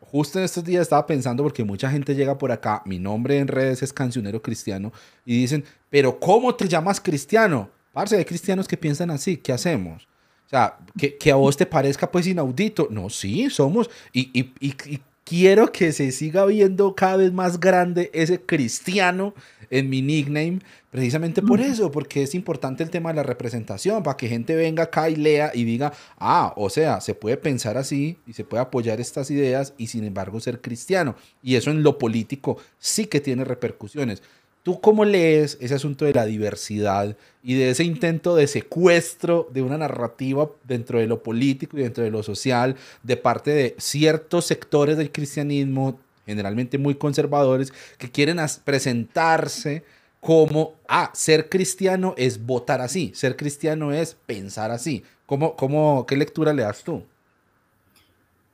justo 0.00 0.38
en 0.38 0.44
estos 0.44 0.62
días 0.62 0.82
estaba 0.82 1.06
pensando 1.06 1.42
porque 1.42 1.64
mucha 1.64 1.90
gente 1.90 2.14
llega 2.14 2.36
por 2.36 2.52
acá, 2.52 2.82
mi 2.84 2.98
nombre 2.98 3.38
en 3.38 3.48
redes 3.48 3.82
es 3.82 3.94
cancionero 3.94 4.42
cristiano, 4.42 4.92
y 5.24 5.40
dicen, 5.40 5.64
pero 5.88 6.20
¿cómo 6.20 6.54
te 6.54 6.68
llamas 6.68 7.00
cristiano? 7.00 7.70
Parce, 7.94 8.14
hay 8.14 8.26
cristianos 8.26 8.68
que 8.68 8.76
piensan 8.76 9.10
así, 9.10 9.38
¿qué 9.38 9.54
hacemos? 9.54 10.06
O 10.52 10.54
sea, 10.54 10.76
que, 10.98 11.16
que, 11.16 11.32
a 11.32 11.36
vos 11.36 11.56
te 11.56 11.64
parezca 11.64 12.10
pues 12.10 12.26
inaudito. 12.26 12.88
No, 12.90 13.08
sí, 13.08 13.48
somos. 13.48 13.88
Y, 14.12 14.28
y, 14.38 14.52
y, 14.60 15.00
quiero 15.24 15.72
que 15.72 15.92
se 15.92 16.12
siga 16.12 16.44
viendo 16.44 16.94
cada 16.94 17.16
vez 17.16 17.32
más 17.32 17.58
grande 17.58 18.10
ese 18.12 18.38
cristiano 18.42 19.32
en 19.70 19.88
mi 19.88 20.02
nickname, 20.02 20.58
precisamente 20.90 21.40
por 21.40 21.62
eso, 21.62 21.90
porque 21.90 22.22
es 22.22 22.34
importante 22.34 22.82
el 22.82 22.90
tema 22.90 23.08
de 23.08 23.16
la 23.16 23.22
representación, 23.22 24.02
para 24.02 24.18
que 24.18 24.28
gente 24.28 24.54
venga 24.54 24.82
acá 24.82 25.08
y 25.08 25.16
lea 25.16 25.50
y 25.54 25.64
diga, 25.64 25.94
ah, 26.18 26.52
o 26.58 26.68
sea, 26.68 27.00
se 27.00 27.14
puede 27.14 27.38
pensar 27.38 27.78
así 27.78 28.18
y 28.26 28.34
se 28.34 28.44
puede 28.44 28.62
apoyar 28.62 29.00
estas 29.00 29.30
ideas 29.30 29.72
y 29.78 29.86
sin 29.86 30.04
embargo 30.04 30.38
ser 30.40 30.60
cristiano. 30.60 31.16
Y 31.42 31.56
eso 31.56 31.70
en 31.70 31.82
lo 31.82 31.96
político 31.96 32.58
sí 32.78 33.06
que 33.06 33.20
tiene 33.20 33.44
repercusiones. 33.44 34.22
¿Tú 34.62 34.80
cómo 34.80 35.04
lees 35.04 35.58
ese 35.60 35.74
asunto 35.74 36.04
de 36.04 36.14
la 36.14 36.24
diversidad 36.24 37.16
y 37.42 37.54
de 37.54 37.70
ese 37.70 37.82
intento 37.82 38.36
de 38.36 38.46
secuestro 38.46 39.48
de 39.52 39.60
una 39.60 39.76
narrativa 39.76 40.48
dentro 40.62 41.00
de 41.00 41.08
lo 41.08 41.22
político 41.22 41.76
y 41.76 41.82
dentro 41.82 42.04
de 42.04 42.12
lo 42.12 42.22
social 42.22 42.76
de 43.02 43.16
parte 43.16 43.50
de 43.50 43.74
ciertos 43.78 44.44
sectores 44.44 44.96
del 44.96 45.10
cristianismo, 45.10 45.98
generalmente 46.26 46.78
muy 46.78 46.94
conservadores, 46.94 47.72
que 47.98 48.10
quieren 48.10 48.38
presentarse 48.64 49.82
como, 50.20 50.74
ah, 50.88 51.10
ser 51.12 51.48
cristiano 51.48 52.14
es 52.16 52.46
votar 52.46 52.80
así, 52.80 53.10
ser 53.12 53.34
cristiano 53.34 53.90
es 53.90 54.14
pensar 54.14 54.70
así? 54.70 55.02
¿Cómo, 55.26 55.56
cómo, 55.56 56.06
¿Qué 56.06 56.16
lectura 56.16 56.52
le 56.52 56.62
das 56.62 56.84
tú? 56.84 57.02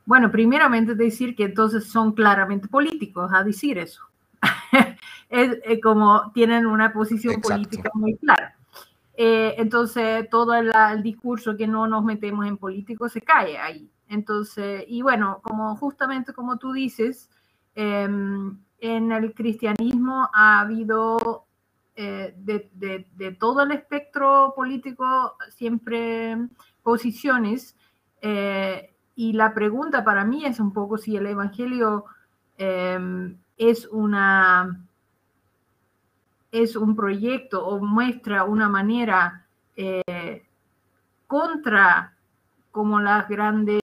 Bueno, 0.06 0.30
primeramente 0.30 0.94
decir 0.94 1.36
que 1.36 1.44
entonces 1.44 1.84
son 1.84 2.12
claramente 2.12 2.66
políticos 2.68 3.30
a 3.34 3.44
decir 3.44 3.76
eso. 3.76 4.00
Es, 5.28 5.58
eh, 5.64 5.80
como 5.80 6.30
tienen 6.32 6.66
una 6.66 6.92
posición 6.92 7.40
política 7.40 7.90
muy 7.94 8.16
clara. 8.16 8.56
Eh, 9.16 9.54
entonces, 9.58 10.28
todo 10.30 10.54
el, 10.54 10.72
discurso 11.02 11.56
que 11.56 11.66
no 11.66 11.86
nos 11.86 12.04
metemos 12.04 12.46
en 12.46 12.56
políticos 12.56 13.12
se 13.12 13.20
cae 13.20 13.58
ahí. 13.58 13.90
Entonces, 14.08 14.84
y 14.86 15.02
bueno, 15.02 15.40
como 15.42 15.76
justamente 15.76 16.32
como 16.32 16.56
tú 16.56 16.72
dices, 16.72 17.28
em, 17.74 18.58
en 18.80 19.12
el 19.12 19.34
cristianismo 19.34 20.28
ha 20.32 20.60
habido 20.60 21.46
eh, 21.96 22.32
de, 22.38 22.70
de, 23.16 23.32
todo 23.32 23.62
el 23.64 23.72
espectro 23.72 24.52
político 24.56 25.36
siempre 25.50 26.36
posiciones. 26.82 27.76
y 29.14 29.32
la 29.32 29.52
pregunta 29.52 30.04
para 30.04 30.24
mí 30.24 30.44
es 30.44 30.60
un 30.60 30.72
poco 30.72 30.96
si 30.96 31.16
el 31.16 31.26
Evangelio 31.26 32.04
em, 32.56 33.36
es 33.56 33.86
una 33.88 34.87
es 36.50 36.76
un 36.76 36.96
proyecto 36.96 37.66
o 37.66 37.80
muestra 37.80 38.44
una 38.44 38.68
manera 38.68 39.46
eh, 39.76 40.44
contra 41.26 42.14
como 42.70 43.00
las 43.00 43.28
grandes 43.28 43.80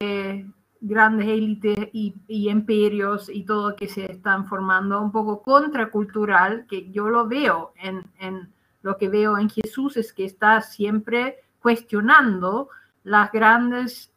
grandes 0.81 1.27
élites 1.27 1.89
y, 1.93 2.13
imperios 2.27 3.27
y 3.29 3.43
todo 3.43 3.75
que 3.75 3.87
se 3.87 4.11
están 4.11 4.45
formando, 4.45 5.01
un 5.01 5.11
poco 5.11 5.41
contracultural, 5.41 6.67
que 6.67 6.91
yo 6.91 7.09
lo 7.09 7.27
veo 7.27 7.73
en, 7.81 8.03
en, 8.19 8.53
lo 8.83 8.97
que 8.97 9.09
veo 9.09 9.37
en 9.39 9.49
Jesús, 9.49 9.97
es 9.97 10.13
que 10.13 10.25
está 10.25 10.61
siempre 10.61 11.37
cuestionando 11.59 12.69
las 13.03 13.31
grandes 13.31 14.11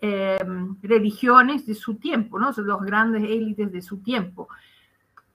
eh, 0.00 0.40
religiones 0.82 1.66
de 1.66 1.74
su 1.74 1.94
tiempo, 1.94 2.36
¿no? 2.36 2.50
los 2.56 2.82
grandes 2.82 3.22
élites 3.22 3.70
de 3.70 3.82
su 3.82 3.98
tiempo. 3.98 4.48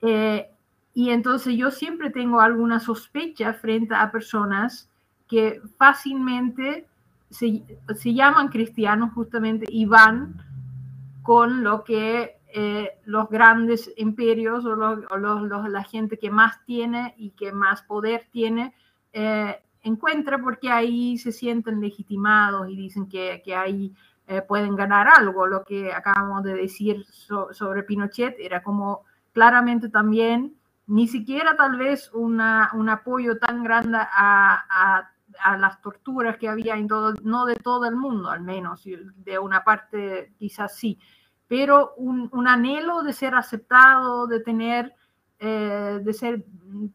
Eh, 0.02 0.50
y 0.94 1.10
entonces 1.10 1.56
yo 1.56 1.70
siempre 1.70 2.10
tengo 2.10 2.40
alguna 2.40 2.80
sospecha 2.80 3.54
frente 3.54 3.94
a 3.94 4.10
personas 4.10 4.90
que 5.28 5.60
fácilmente 5.76 6.86
se, 7.30 7.62
llaman 8.14 8.48
cristianos 8.48 9.12
justamente 9.12 9.66
y 9.68 9.84
van 9.84 10.42
con 11.22 11.62
lo 11.62 11.84
que 11.84 12.38
eh, 12.54 12.92
los 13.04 13.28
grandes 13.28 13.92
imperios 13.98 14.64
o, 14.64 14.74
los, 14.74 15.68
la 15.68 15.84
gente 15.84 16.18
que 16.18 16.30
más 16.30 16.64
tiene 16.64 17.14
y 17.18 17.30
que 17.30 17.52
más 17.52 17.82
poder 17.82 18.26
tiene 18.32 18.74
eh, 19.12 19.60
encuentra 19.82 20.38
porque 20.38 20.70
ahí 20.70 21.18
se 21.18 21.32
sienten 21.32 21.80
legitimados 21.80 22.68
y 22.68 22.76
dicen 22.76 23.08
que, 23.08 23.42
que 23.44 23.54
ahí 23.54 23.94
eh, 24.26 24.42
pueden 24.42 24.76
ganar 24.76 25.08
algo. 25.08 25.46
Lo 25.46 25.64
que 25.64 25.92
acabamos 25.92 26.42
de 26.44 26.54
decir 26.54 27.04
sobre 27.52 27.82
Pinochet 27.82 28.36
era 28.38 28.62
como 28.62 29.04
claramente 29.32 29.88
también 29.88 30.57
ni 30.88 31.06
siquiera 31.06 31.54
tal 31.56 31.76
vez 31.76 32.10
una, 32.14 32.70
un 32.74 32.88
apoyo 32.88 33.38
tan 33.38 33.62
grande 33.62 33.98
a, 33.98 35.04
a, 35.44 35.56
las 35.58 35.80
torturas 35.82 36.38
que 36.38 36.48
había 36.48 36.74
en 36.76 36.88
todo, 36.88 37.14
no 37.22 37.44
de 37.44 37.54
todo 37.56 37.84
el 37.84 37.94
mundo 37.94 38.30
al 38.30 38.40
menos, 38.40 38.82
de 38.84 39.38
una 39.38 39.62
parte 39.62 40.32
quizás 40.38 40.74
sí, 40.74 40.98
pero 41.46 41.92
un, 41.96 42.28
un 42.32 42.48
anhelo 42.48 43.02
de 43.02 43.12
ser 43.12 43.34
aceptado, 43.34 44.26
de 44.26 44.40
tener, 44.40 44.94
eh, 45.38 46.00
de 46.02 46.12
ser, 46.12 46.44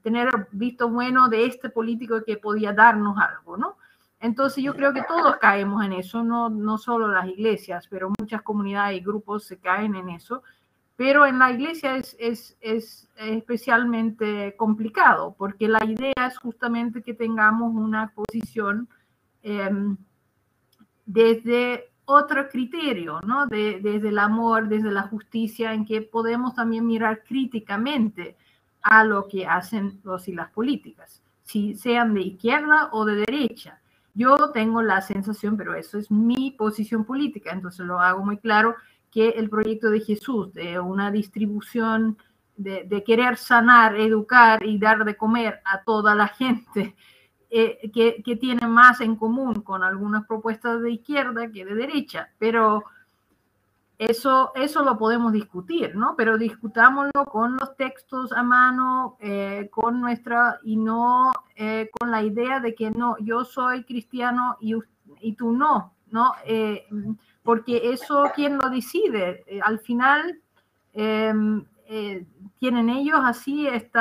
tener 0.01 0.29
visto 0.51 0.89
bueno 0.89 1.29
de 1.29 1.45
este 1.45 1.69
político 1.69 2.23
que 2.25 2.38
podía 2.38 2.73
darnos 2.73 3.17
algo, 3.17 3.56
¿no? 3.56 3.77
Entonces 4.19 4.63
yo 4.63 4.73
creo 4.73 4.93
que 4.93 5.03
todos 5.03 5.38
caemos 5.38 5.86
en 5.86 5.93
eso, 5.93 6.23
no, 6.23 6.49
no 6.49 6.77
solo 6.77 7.08
las 7.08 7.27
iglesias, 7.27 7.88
pero 7.89 8.12
muchas 8.19 8.41
comunidades 8.41 8.97
y 8.99 9.03
grupos 9.03 9.45
se 9.45 9.60
caen 9.60 9.95
en 9.95 10.10
eso 10.10 10.43
pero 10.95 11.25
en 11.25 11.39
la 11.39 11.51
iglesia 11.51 11.95
es, 11.95 12.15
es, 12.19 12.58
es, 12.62 13.10
especialmente 13.17 14.56
complicado, 14.56 15.36
porque 15.38 15.67
la 15.67 15.84
idea 15.86 16.27
es 16.27 16.38
justamente 16.38 17.01
que 17.01 17.13
tengamos 17.13 17.73
una 17.73 18.13
posición 18.13 18.88
em, 19.41 19.97
desde 21.06 21.91
otro 22.06 22.47
criterio, 22.49 23.21
¿no? 23.21 23.47
desde 23.47 24.10
el 24.10 24.19
amor, 24.19 24.67
desde 24.67 24.91
la 24.91 25.03
justicia, 25.03 25.73
en 25.73 25.86
que 25.86 26.01
podemos 26.01 26.53
también 26.53 26.86
mirar 26.86 27.23
críticamente 27.23 28.36
a 28.82 29.03
lo 29.03 29.27
que 29.27 29.47
hacen 29.47 30.01
los 30.03 30.27
y 30.27 30.34
las 30.34 30.51
políticas, 30.51 31.23
si 31.41 31.75
sean 31.75 32.13
de 32.13 32.21
izquierda 32.21 32.89
o 32.91 33.06
de 33.06 33.15
derecha. 33.15 33.79
Yo 34.13 34.51
tengo 34.51 34.82
la 34.82 35.01
sensación, 35.01 35.58
pero 35.58 35.73
eso 35.73 35.97
es 35.97 36.12
mi 36.12 36.51
posición 36.51 37.06
política, 37.06 37.51
entonces 37.51 37.86
lo 37.86 37.99
hago 37.99 38.23
muy 38.23 38.38
claro, 38.38 38.75
que 39.13 39.30
el 39.30 39.47
proyecto 39.49 39.91
de 39.91 39.99
Jesús, 39.99 40.52
de 40.54 40.80
una 40.80 41.12
distribución, 41.12 42.17
de, 42.58 43.04
querer 43.06 43.38
sanar, 43.38 43.95
educar 43.95 44.65
y 44.65 44.80
dar 44.80 45.06
de 45.06 45.15
comer 45.15 45.62
a 45.65 45.84
toda 45.84 46.15
la 46.15 46.28
gente, 46.28 46.95
eh, 47.52 47.91
que, 47.93 48.23
que, 48.23 48.36
tiene 48.36 48.67
más 48.67 49.02
en 49.02 49.15
común 49.15 49.62
con 49.62 49.84
algunas 49.84 50.26
propuestas 50.26 50.82
de 50.82 50.91
izquierda 50.91 51.52
que 51.52 51.63
de 51.63 51.76
derecha, 51.76 52.30
pero 52.39 52.84
eso, 53.99 54.52
eso 54.56 54.84
lo 54.84 54.97
podemos 54.97 55.32
discutir, 55.32 55.95
¿no? 55.95 56.15
Pero 56.17 56.39
discutámoslo 56.39 57.26
con 57.26 57.56
los 57.58 57.76
textos 57.78 58.32
a 58.32 58.41
mano, 58.41 59.17
eh, 59.19 59.69
con 59.71 60.02
nuestra, 60.02 60.60
y 60.63 60.76
no 60.76 61.32
eh, 61.56 61.91
con 61.99 62.10
la 62.10 62.23
idea 62.23 62.60
de 62.60 62.73
que 62.73 62.89
no, 62.89 63.15
yo 63.19 63.45
soy 63.45 63.84
cristiano 63.84 64.58
y, 64.60 64.73
y 65.21 65.34
tú 65.34 65.52
no, 65.52 65.93
¿no? 66.10 66.34
Porque 67.43 67.91
eso, 67.91 68.32
¿quién 68.34 68.58
lo 68.58 68.69
decide? 68.69 69.43
Eh, 69.47 69.60
al 69.62 69.79
final, 69.79 70.39
em, 70.93 71.65
eh, 71.88 72.25
tienen 72.60 72.89
ellos 72.89 73.19
así 73.23 73.67
este 73.67 73.99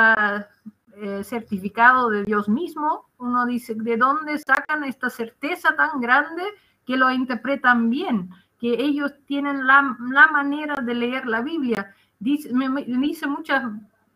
certificado 1.23 2.09
de 2.09 2.23
Dios 2.23 2.47
mismo. 2.47 3.09
Uno 3.17 3.45
dice, 3.45 3.73
¿de 3.75 3.97
dónde 3.97 4.37
sacan 4.37 4.83
esta 4.83 5.09
certeza 5.09 5.75
tan 5.75 5.99
grande 5.99 6.43
que 6.85 6.95
lo 6.97 7.11
interpretan 7.11 7.89
bien? 7.89 8.29
Que 8.59 8.73
ellos 8.73 9.11
tienen 9.25 9.65
la, 9.67 9.97
la 10.11 10.27
manera 10.27 10.75
de 10.75 10.93
leer 10.93 11.25
la 11.25 11.41
Biblia. 11.41 11.93
Dice, 12.19 12.53
me, 12.53 12.83
dice 12.83 13.27
muchas 13.27 13.63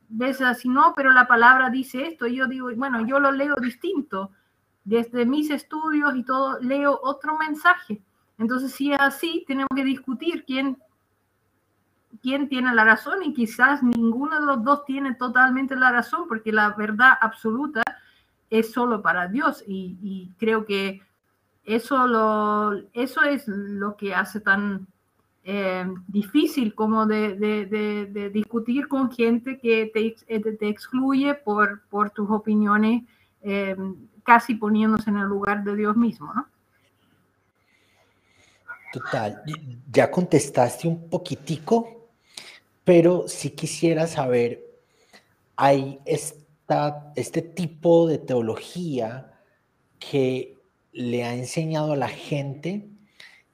veces 0.07 0.47
así, 0.47 0.69
no, 0.69 0.93
pero 0.95 1.11
la 1.11 1.27
palabra 1.27 1.69
dice 1.69 2.07
esto. 2.07 2.27
Y 2.27 2.35
yo 2.37 2.47
digo, 2.47 2.69
bueno, 2.75 3.05
yo 3.05 3.19
lo 3.19 3.31
leo 3.31 3.55
distinto. 3.55 4.31
Desde 4.85 5.25
mis 5.25 5.49
estudios 5.49 6.15
y 6.15 6.23
todo, 6.23 6.59
leo 6.59 6.97
otro 7.03 7.37
mensaje 7.37 8.01
entonces, 8.37 8.71
si 8.71 8.91
es 8.91 8.99
así, 8.99 9.43
tenemos 9.47 9.69
que 9.75 9.83
discutir 9.83 10.45
quién, 10.45 10.77
quién 12.21 12.47
tiene 12.47 12.73
la 12.73 12.83
razón 12.83 13.23
y 13.23 13.33
quizás 13.33 13.81
ninguno 13.81 14.39
de 14.39 14.45
los 14.45 14.63
dos 14.63 14.85
tiene 14.85 15.15
totalmente 15.15 15.75
la 15.75 15.91
razón, 15.91 16.27
porque 16.27 16.51
la 16.51 16.71
verdad 16.71 17.13
absoluta 17.19 17.81
es 18.49 18.71
solo 18.71 19.01
para 19.01 19.27
Dios 19.27 19.63
y, 19.67 20.31
creo 20.37 20.65
que 20.65 21.01
eso, 21.63 22.07
lo, 22.07 22.73
eso 22.93 23.23
es 23.23 23.47
lo 23.47 23.97
que 23.97 24.15
hace 24.15 24.39
tan 24.39 24.87
eh, 25.43 25.85
difícil 26.07 26.75
como 26.75 27.05
de, 27.05 28.29
discutir 28.31 28.87
con 28.87 29.11
gente 29.11 29.57
que 29.57 29.89
te, 29.93 30.15
eh, 30.27 30.39
te 30.39 30.69
excluye 30.69 31.33
por, 31.33 31.81
por 31.89 32.11
tus 32.11 32.29
opiniones, 32.29 33.03
eh, 33.41 33.75
casi 34.23 34.55
poniéndose 34.55 35.09
en 35.09 35.17
el 35.17 35.27
lugar 35.27 35.63
de 35.63 35.75
Dios 35.75 35.97
mismo. 35.97 36.31
Total, 38.91 39.43
ya 39.91 40.09
contestaste 40.09 40.87
un 40.87 41.09
poquitico, 41.09 42.09
pero 42.83 43.27
sí 43.27 43.49
quisiera 43.49 44.07
saber, 44.07 44.63
hay 45.55 45.99
esta, 46.05 47.11
este 47.15 47.41
tipo 47.41 48.07
de 48.07 48.17
teología 48.17 49.33
que 49.99 50.55
le 50.93 51.23
ha 51.23 51.33
enseñado 51.33 51.93
a 51.93 51.97
la 51.97 52.07
gente 52.07 52.87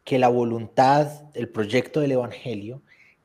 que 0.03 0.19
la 0.19 0.27
voluntad, 0.27 1.23
el 1.33 1.49
proyecto 1.49 1.99
del 1.99 2.13
Evangelio, 2.13 2.81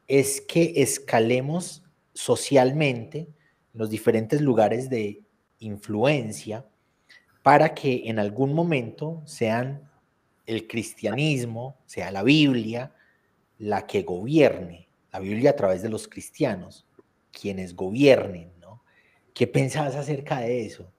es 0.06 0.40
que 0.40 0.74
escalemos 0.76 1.82
socialmente 2.14 3.18
en 3.18 3.28
los 3.74 3.90
diferentes 3.90 4.40
lugares 4.40 4.88
de 4.88 5.22
influencia 5.58 6.64
para 7.42 7.74
que 7.74 8.08
en 8.08 8.18
algún 8.18 8.54
momento 8.54 9.22
sean 9.24 9.87
el 10.48 10.66
cristianismo, 10.66 11.76
sea 11.84 12.10
la 12.10 12.22
Biblia, 12.22 12.90
la 13.58 13.86
que 13.86 14.02
gobierne, 14.02 14.88
la 15.12 15.20
Biblia 15.20 15.50
a 15.50 15.56
través 15.56 15.82
de 15.82 15.90
los 15.90 16.08
cristianos, 16.08 16.86
quienes 17.30 17.76
gobiernen, 17.76 18.50
¿no? 18.58 18.82
¿Qué 19.34 19.46
pensabas 19.46 19.94
acerca 19.94 20.38
de 20.40 20.64
eso? 20.64 20.90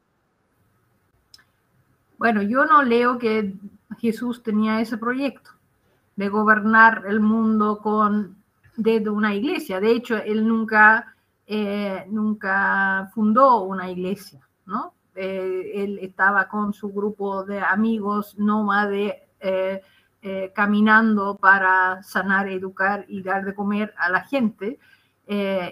Bueno, 2.20 2.44
yo 2.44 2.66
no 2.66 2.84
leo 2.84 3.18
que 3.18 3.56
Jesús 3.98 4.44
tenía 4.44 4.82
ese 4.82 5.00
proyecto 5.00 5.50
de 6.16 6.30
gobernar 6.30 7.06
el 7.08 7.20
mundo 7.20 7.80
con 7.82 8.38
desde 8.78 9.10
una 9.10 9.34
iglesia. 9.34 9.80
De 9.80 9.92
hecho, 9.92 10.18
él 10.18 10.48
nunca, 10.48 11.16
eh, 11.48 12.06
nunca 12.08 13.10
fundó 13.16 13.64
una 13.64 13.90
iglesia, 13.90 14.48
¿no? 14.68 14.94
Eh, 15.16 15.72
él 15.74 16.00
estaba 16.04 16.48
con 16.48 16.72
su 16.72 16.90
grupo 16.90 17.44
de 17.44 17.60
amigos 17.60 18.38
nómades 18.38 19.16
eh, 19.40 19.82
eh, 20.22 20.52
caminando 20.54 21.36
para 21.36 22.04
sanar, 22.04 22.48
educar 22.50 23.06
y 23.08 23.22
dar 23.22 23.46
de 23.46 23.56
comer 23.56 23.94
a 23.98 24.10
la 24.10 24.22
gente 24.22 24.80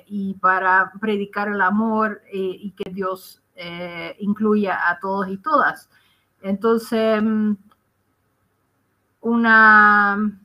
y 0.06 0.36
para 0.36 0.92
predicar 1.02 1.48
el 1.48 1.62
amor 1.62 2.22
y 2.32 2.76
que 2.78 2.92
Dios 2.92 3.42
incluya 4.20 4.88
a 4.88 5.00
todos 5.00 5.28
y 5.30 5.38
todas. 5.38 5.90
Entonces, 6.44 7.24
mm, 7.24 7.54
una, 9.22 10.40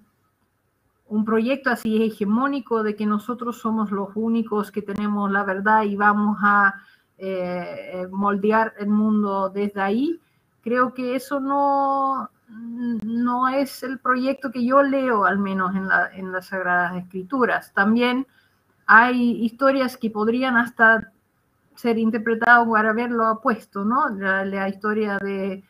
un 1.09 1.25
proyecto 1.25 1.69
así 1.71 2.03
hegemónico 2.03 2.83
de 2.83 2.97
que 2.97 3.05
nosotros 3.05 3.59
somos 3.59 3.91
los 3.91 4.09
únicos 4.15 4.71
que 4.71 4.81
tenemos 4.81 5.31
la 5.31 5.45
verdad 5.45 5.83
y 5.83 5.95
vamos 5.95 6.39
a 6.41 6.75
eh, 7.19 8.09
moldear 8.11 8.75
el 8.79 8.89
mundo 8.89 9.51
desde 9.51 9.81
ahí, 9.81 10.21
creo 10.63 10.95
que 10.95 11.15
eso 11.15 11.39
no, 11.39 12.31
no 12.53 13.49
es 13.49 13.83
el 13.83 13.99
proyecto 13.99 14.51
que 14.51 14.65
yo 14.65 14.83
leo, 14.83 15.25
al 15.25 15.39
menos 15.39 15.75
en, 15.75 15.89
la, 15.89 16.11
en 16.15 16.33
las 16.33 16.47
Sagradas 16.47 16.97
Escrituras. 16.97 17.73
También 17.73 18.27
hay 18.87 19.45
historias 19.45 19.97
que 19.97 20.11
podrían 20.11 20.57
hasta 20.57 21.13
ser 21.75 21.99
interpretadas 21.99 22.69
para 22.69 22.93
verlo 22.93 23.31
opuesto, 23.31 23.85
¿no? 23.85 24.09
La, 24.11 24.69
historia 24.69 25.19
de, 25.19 25.65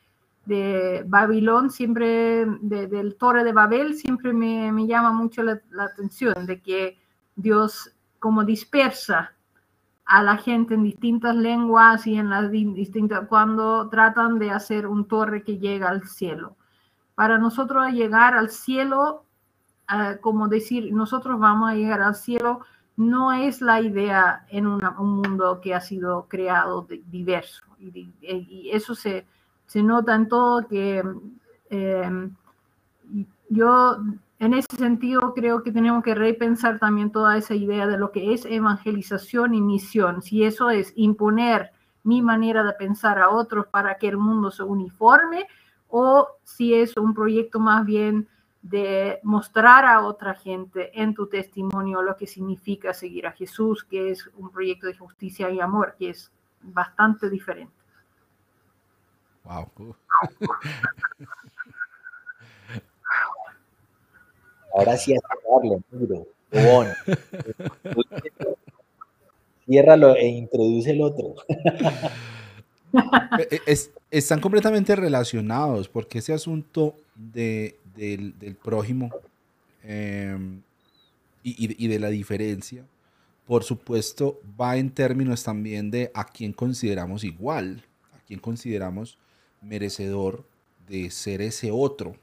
Babilón, 1.06 1.70
siempre, 1.70 2.46
del 2.60 3.16
Torre 3.16 3.44
de 3.44 3.52
Babel, 3.52 3.94
siempre 3.94 4.32
me, 4.32 4.72
me 4.72 4.86
llama 4.86 5.12
mucho 5.12 5.42
la, 5.42 5.60
la, 5.70 5.84
atención, 5.84 6.46
de 6.46 6.60
que 6.60 6.98
Dios 7.36 7.94
como 8.18 8.44
dispersa 8.44 9.32
a 10.04 10.22
la 10.22 10.36
gente 10.36 10.74
en 10.74 10.82
distintas 10.82 11.36
lenguas 11.36 12.06
y 12.06 12.16
en 12.16 12.28
las 12.28 12.50
distintas 12.50 13.28
cuando 13.28 13.88
tratan 13.88 14.38
de 14.38 14.50
hacer 14.50 14.86
un 14.86 15.06
torre 15.06 15.42
que 15.44 15.58
llega 15.58 15.88
al 15.88 16.02
cielo. 16.08 16.56
Para 17.22 17.38
nosotros 17.38 17.88
llegar 17.92 18.34
al 18.34 18.50
cielo, 18.50 19.22
uh, 19.88 20.20
como 20.20 20.48
decir, 20.48 20.92
nosotros 20.92 21.38
vamos 21.38 21.70
a 21.70 21.74
llegar 21.76 22.02
al 22.02 22.16
cielo, 22.16 22.62
no 22.96 23.32
es 23.32 23.60
la 23.60 23.80
idea 23.80 24.44
en 24.48 24.66
un 24.66 24.80
mundo 24.98 25.60
que 25.60 25.72
ha 25.72 25.80
sido 25.80 26.26
creado 26.28 26.84
diverso. 27.06 27.62
Y, 27.78 28.12
y, 28.22 28.70
eso 28.72 28.96
se, 28.96 29.24
se, 29.66 29.84
nota 29.84 30.16
en 30.16 30.26
todo 30.26 30.66
que 30.66 31.04
eh, 31.70 32.30
yo 33.50 33.98
en 34.40 34.54
ese 34.54 34.76
sentido, 34.76 35.32
creo 35.32 35.62
que 35.62 35.70
tenemos 35.70 36.02
que 36.02 36.16
repensar 36.16 36.80
también 36.80 37.12
toda 37.12 37.36
esa 37.36 37.54
idea 37.54 37.86
de 37.86 37.98
lo 37.98 38.10
que 38.10 38.34
es 38.34 38.44
evangelización 38.46 39.54
y 39.54 39.60
misión. 39.60 40.22
Si 40.22 40.42
eso 40.42 40.70
es 40.70 40.92
imponer 40.96 41.70
mi 42.02 42.20
manera 42.20 42.64
de 42.64 42.72
pensar 42.72 43.20
a 43.20 43.30
otros 43.30 43.68
para 43.68 43.96
que 43.98 44.08
el 44.08 44.16
mundo 44.16 44.50
se 44.50 44.64
uniforme 44.64 45.46
o 45.94 46.38
si 46.42 46.74
es 46.74 46.96
un 46.96 47.12
proyecto 47.12 47.60
más 47.60 47.84
bien 47.84 48.26
de 48.62 49.20
mostrar 49.22 49.84
a 49.84 50.06
otra 50.06 50.34
gente 50.34 50.90
en 50.98 51.12
tu 51.12 51.26
testimonio 51.26 52.00
lo 52.00 52.16
que 52.16 52.26
significa 52.26 52.94
seguir 52.94 53.26
a 53.26 53.32
Jesús, 53.32 53.84
que 53.84 54.10
es 54.10 54.26
un 54.38 54.50
proyecto 54.50 54.86
de 54.86 54.96
justicia 54.96 55.50
y 55.50 55.60
amor, 55.60 55.94
que 55.98 56.08
es 56.10 56.32
bastante 56.62 57.28
diferente. 57.28 57.74
Wow. 59.44 59.70
Ahora 64.74 64.96
sí 64.96 65.14
a 65.14 65.18
cerrarlo, 65.28 65.82
negro. 65.90 66.26
Ciérralo 69.66 70.16
e 70.16 70.26
introduce 70.26 70.90
el 70.90 71.02
otro. 71.02 71.34
E, 73.50 73.60
e, 73.66 73.78
están 74.10 74.40
completamente 74.40 74.94
relacionados 74.94 75.88
porque 75.88 76.18
ese 76.18 76.32
asunto 76.34 76.96
de, 77.14 77.78
del, 77.96 78.56
prójimo 78.62 79.10
em, 79.82 80.60
y, 81.42 81.84
y, 81.84 81.88
de 81.88 81.98
la 81.98 82.08
diferencia, 82.08 82.84
por 83.46 83.64
supuesto, 83.64 84.40
va 84.60 84.76
en 84.76 84.90
términos 84.90 85.42
también 85.42 85.90
de 85.90 86.10
a 86.14 86.24
quién 86.24 86.52
consideramos 86.52 87.24
igual, 87.24 87.84
a 88.12 88.18
quién 88.26 88.38
consideramos 88.38 89.18
merecedor 89.62 90.44
de 90.86 91.10
ser 91.10 91.40
ese 91.40 91.70
otro 91.70 92.14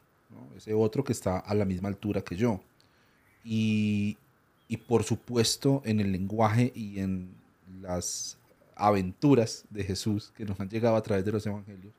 ese 0.59 0.73
otro 0.73 1.03
que 1.03 1.13
está 1.13 1.37
a 1.37 1.53
la 1.55 1.65
misma 1.65 1.89
altura 1.89 2.21
que 2.21 2.35
yo. 2.35 2.61
Y, 3.43 4.17
y 4.67 4.77
por 4.77 5.03
supuesto 5.03 5.81
en 5.85 5.99
el 5.99 6.11
lenguaje 6.11 6.71
y 6.75 6.99
en 6.99 7.33
las 7.81 8.37
aventuras 8.79 9.65
de 9.69 9.83
Jesús 9.83 10.31
que 10.35 10.45
nos 10.45 10.59
han 10.59 10.69
llegado 10.69 10.95
a 10.95 11.03
través 11.03 11.25
de 11.25 11.31
los 11.31 11.45
evangelios, 11.45 11.93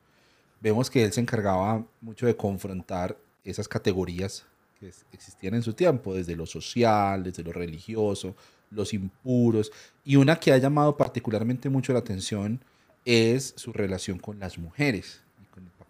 vemos 0.59 0.89
que 0.89 1.03
él 1.03 1.13
se 1.13 1.21
encargaba 1.21 1.85
mucho 2.01 2.25
de 2.25 2.35
confrontar 2.35 3.17
esas 3.43 3.67
categorías 3.67 4.45
que 4.79 4.91
existían 5.13 5.53
en 5.53 5.63
su 5.63 5.73
tiempo, 5.73 6.13
desde 6.13 6.35
lo 6.35 6.45
social, 6.45 7.23
desde 7.23 7.43
lo 7.43 7.51
religioso, 7.51 8.35
los 8.71 8.93
impuros, 8.93 9.71
y 10.03 10.15
una 10.15 10.37
que 10.37 10.51
ha 10.51 10.57
llamado 10.57 10.97
particularmente 10.97 11.69
mucho 11.69 11.93
la 11.93 11.99
atención 11.99 12.59
es 13.05 13.53
su 13.55 13.71
relación 13.73 14.17
con 14.17 14.39
las 14.39 14.57
mujeres 14.57 15.21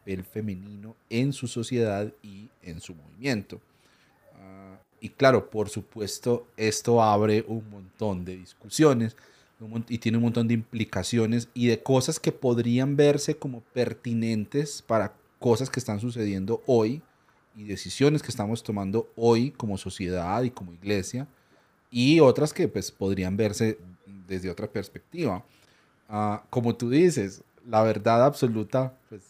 papel 0.02 0.24
femenino 0.24 0.96
en 1.10 1.34
su 1.34 1.48
sociedad 1.48 2.12
y 2.24 2.50
en 2.64 2.82
su 2.82 2.96
movimiento. 2.96 3.58
Uh, 4.34 4.78
y 5.00 5.10
claro, 5.10 5.50
por 5.50 5.70
supuesto, 5.70 6.48
esto 6.58 7.02
abre 7.02 7.44
un 7.48 7.70
montón 7.70 8.26
de 8.26 8.38
discusiones 8.38 9.16
y 9.90 9.98
tiene 10.00 10.18
un 10.18 10.24
montón 10.24 10.48
de 10.48 10.56
implicaciones 10.56 11.50
y 11.54 11.68
de 11.68 11.82
cosas 11.82 12.20
que 12.20 12.32
podrían 12.32 12.96
verse 12.96 13.36
como 13.36 13.62
pertinentes 13.62 14.82
para 14.82 15.14
cosas 15.40 15.70
que 15.70 15.80
están 15.80 16.00
sucediendo 16.00 16.64
hoy 16.66 17.02
y 17.56 17.66
decisiones 17.66 18.22
que 18.22 18.30
estamos 18.30 18.64
tomando 18.64 19.10
hoy 19.16 19.52
como 19.52 19.78
sociedad 19.78 20.42
y 20.44 20.52
como 20.52 20.74
iglesia 20.74 21.28
y 21.90 22.20
otras 22.20 22.54
que 22.54 22.68
pues 22.68 22.92
podrían 22.92 23.38
verse 23.38 23.78
desde 24.28 24.50
otra 24.50 24.68
perspectiva. 24.68 25.46
Uh, 26.10 26.38
como 26.50 26.76
tú 26.76 26.90
dices, 26.90 27.44
la 27.68 27.84
verdad 27.84 28.26
absoluta 28.26 28.94
pues 29.10 29.22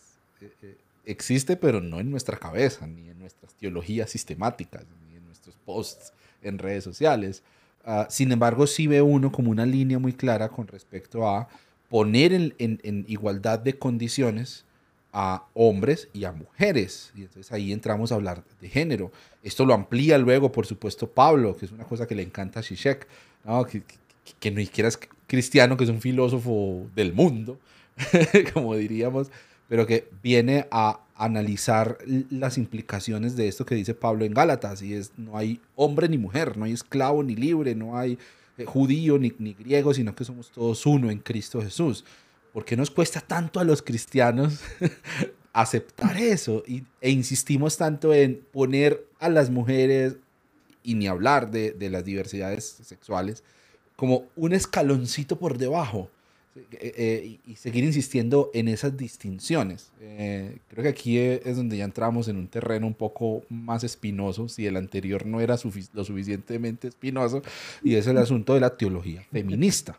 eh, 0.42 0.52
eh, 0.62 0.78
existe, 1.06 1.58
pero 1.58 1.82
no 1.82 2.00
en 2.00 2.10
nuestra 2.10 2.38
cabeza, 2.38 2.88
ni 2.88 3.10
en 3.10 3.20
nuestras 3.20 3.54
teologías 3.56 4.10
sistemáticas, 4.10 4.86
ni 5.08 5.18
en 5.18 5.26
nuestros 5.26 5.56
posts 5.66 6.14
en 6.42 6.58
redes 6.58 6.84
sociales. 6.84 7.44
Uh, 7.86 8.06
sin 8.10 8.32
embargo, 8.32 8.68
sí 8.68 8.88
ve 8.88 9.02
uno 9.02 9.32
como 9.32 9.50
una 9.52 9.66
línea 9.66 9.98
muy 10.00 10.14
clara 10.14 10.50
con 10.50 10.68
respecto 10.68 11.28
a 11.28 11.48
poner 11.90 12.32
en, 12.32 12.54
en, 12.60 12.80
en, 12.84 13.06
igualdad 13.08 13.60
de 13.60 13.78
condiciones 13.78 14.66
a 15.14 15.46
hombres 15.54 16.08
y 16.14 16.26
a 16.26 16.32
mujeres. 16.32 17.12
Y 17.16 17.22
entonces 17.22 17.52
ahí 17.52 17.72
entramos 17.72 18.12
a 18.12 18.16
hablar 18.16 18.44
de 18.62 18.70
género. 18.70 19.12
Esto 19.44 19.66
lo 19.66 19.74
amplía 19.74 20.18
luego, 20.18 20.52
por 20.52 20.66
supuesto, 20.66 21.10
Pablo, 21.10 21.58
que 21.58 21.66
es 21.66 21.72
una 21.72 21.84
cosa 21.84 22.08
que 22.08 22.16
le 22.16 22.24
encanta 22.24 22.62
a 22.62 22.64
Zizek, 22.64 23.08
¿no? 23.44 23.66
que, 23.66 23.82
que, 23.82 23.96
que, 24.40 24.52
ni 24.52 24.66
siquiera 24.66 24.88
es 24.88 25.00
cristiano, 25.28 25.76
que 25.76 25.84
es 25.84 25.90
un 25.90 26.02
filósofo 26.02 26.88
del 26.96 27.14
mundo, 27.14 27.60
como 28.54 28.76
diríamos, 28.76 29.32
pero 29.72 29.88
que 29.88 30.10
viene 30.22 30.68
a 30.70 31.00
analizar 31.16 31.98
las 32.30 32.58
implicaciones 32.58 33.38
de 33.38 33.48
esto 33.48 33.66
que 33.66 33.74
dice 33.74 33.94
Pablo 33.94 34.26
en 34.26 34.34
Gálatas, 34.34 34.82
y 34.82 34.94
es 34.94 35.14
no 35.16 35.38
hay 35.38 35.62
hombre 35.78 36.10
ni 36.10 36.18
mujer, 36.18 36.58
no 36.58 36.66
hay 36.66 36.74
esclavo 36.74 37.24
ni 37.24 37.38
libre, 37.38 37.74
no 37.74 37.98
hay 37.98 38.20
eh, 38.58 38.66
judío 38.66 39.18
ni, 39.18 39.30
griego, 39.30 39.94
sino 39.94 40.14
que 40.14 40.26
somos 40.26 40.52
todos 40.52 40.86
uno 40.86 41.10
en 41.10 41.20
Cristo 41.20 41.62
Jesús. 41.62 42.04
¿Por 42.52 42.66
qué 42.66 42.76
nos 42.76 42.92
cuesta 42.92 43.22
tanto 43.22 43.62
a 43.62 43.64
los 43.64 43.82
cristianos 43.82 44.60
aceptar 45.54 46.18
eso? 46.18 46.64
Y, 46.68 46.84
e 47.00 47.10
insistimos 47.10 47.78
tanto 47.78 48.14
en 48.14 48.42
poner 48.52 49.06
a 49.20 49.30
las 49.30 49.50
mujeres, 49.50 50.18
y 50.84 50.96
ni 50.96 51.08
hablar 51.08 51.50
de 51.50 51.90
las 51.90 52.04
diversidades 52.04 52.76
sexuales, 52.84 53.42
como 53.96 54.26
un 54.36 54.52
escaloncito 54.52 55.40
por 55.40 55.58
debajo 55.58 56.10
eh, 56.54 56.94
eh, 56.98 57.40
y 57.46 57.56
seguir 57.56 57.86
insistiendo 57.86 58.52
en 58.54 58.68
esas 58.68 58.98
distinciones. 58.98 59.90
Eh, 60.02 60.58
creo 60.68 60.84
que 60.84 60.90
aquí 60.90 61.18
es 61.18 61.56
donde 61.56 61.78
ya 61.78 61.86
entramos 61.86 62.28
en 62.28 62.36
un 62.36 62.48
terreno 62.48 62.88
un 62.88 62.94
poco 62.94 63.44
más 63.50 63.86
espinoso, 63.86 64.50
si 64.50 64.68
el 64.68 64.76
anterior 64.76 65.26
no 65.26 65.40
era 65.40 65.56
lo 65.94 66.04
suficientemente 66.04 66.90
espinoso, 66.90 67.42
y 67.82 67.96
es 67.96 68.06
el 68.08 68.18
asunto 68.18 68.54
de 68.54 68.60
la 68.60 68.76
teología 68.76 69.24
feminista. 69.32 69.98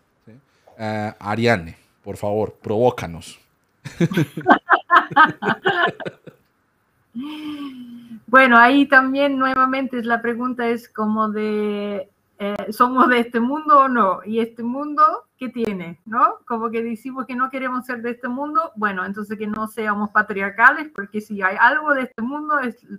Ariane, 0.77 1.77
por 2.05 2.19
favor, 2.19 2.55
provócanos. 2.61 3.41
bueno, 8.27 8.59
ahí 8.59 8.85
también 8.87 9.39
nuevamente 9.39 10.03
la 10.03 10.21
pregunta 10.21 10.69
es 10.69 10.87
como 10.89 11.31
de 11.31 12.11
eh, 12.45 12.73
somos 12.73 13.09
de 13.09 13.21
este 13.21 13.39
mundo 13.39 13.83
o 13.83 13.89
no, 13.89 14.19
y 14.25 14.41
este 14.41 14.65
mundo, 14.65 15.05
¿qué 15.37 15.49
tiene? 15.49 16.01
¿No? 16.05 16.39
Como 16.45 16.71
que 16.73 16.83
decimos 16.83 17.25
que 17.25 17.37
no 17.37 17.51
queremos 17.51 17.87
ser 17.87 18.03
de 18.03 18.11
este 18.11 18.27
mundo, 18.27 18.73
bueno, 18.75 19.05
entonces 19.05 19.39
que 19.39 19.47
no 19.47 19.69
seamos 19.69 20.11
patriarcales, 20.11 20.91
porque 20.93 21.21
si 21.21 21.41
hay 21.41 21.57
algo 21.61 21.95
de 21.95 22.03
este 22.03 22.21
mundo 22.21 22.59
es 22.59 22.83
el, 22.83 22.99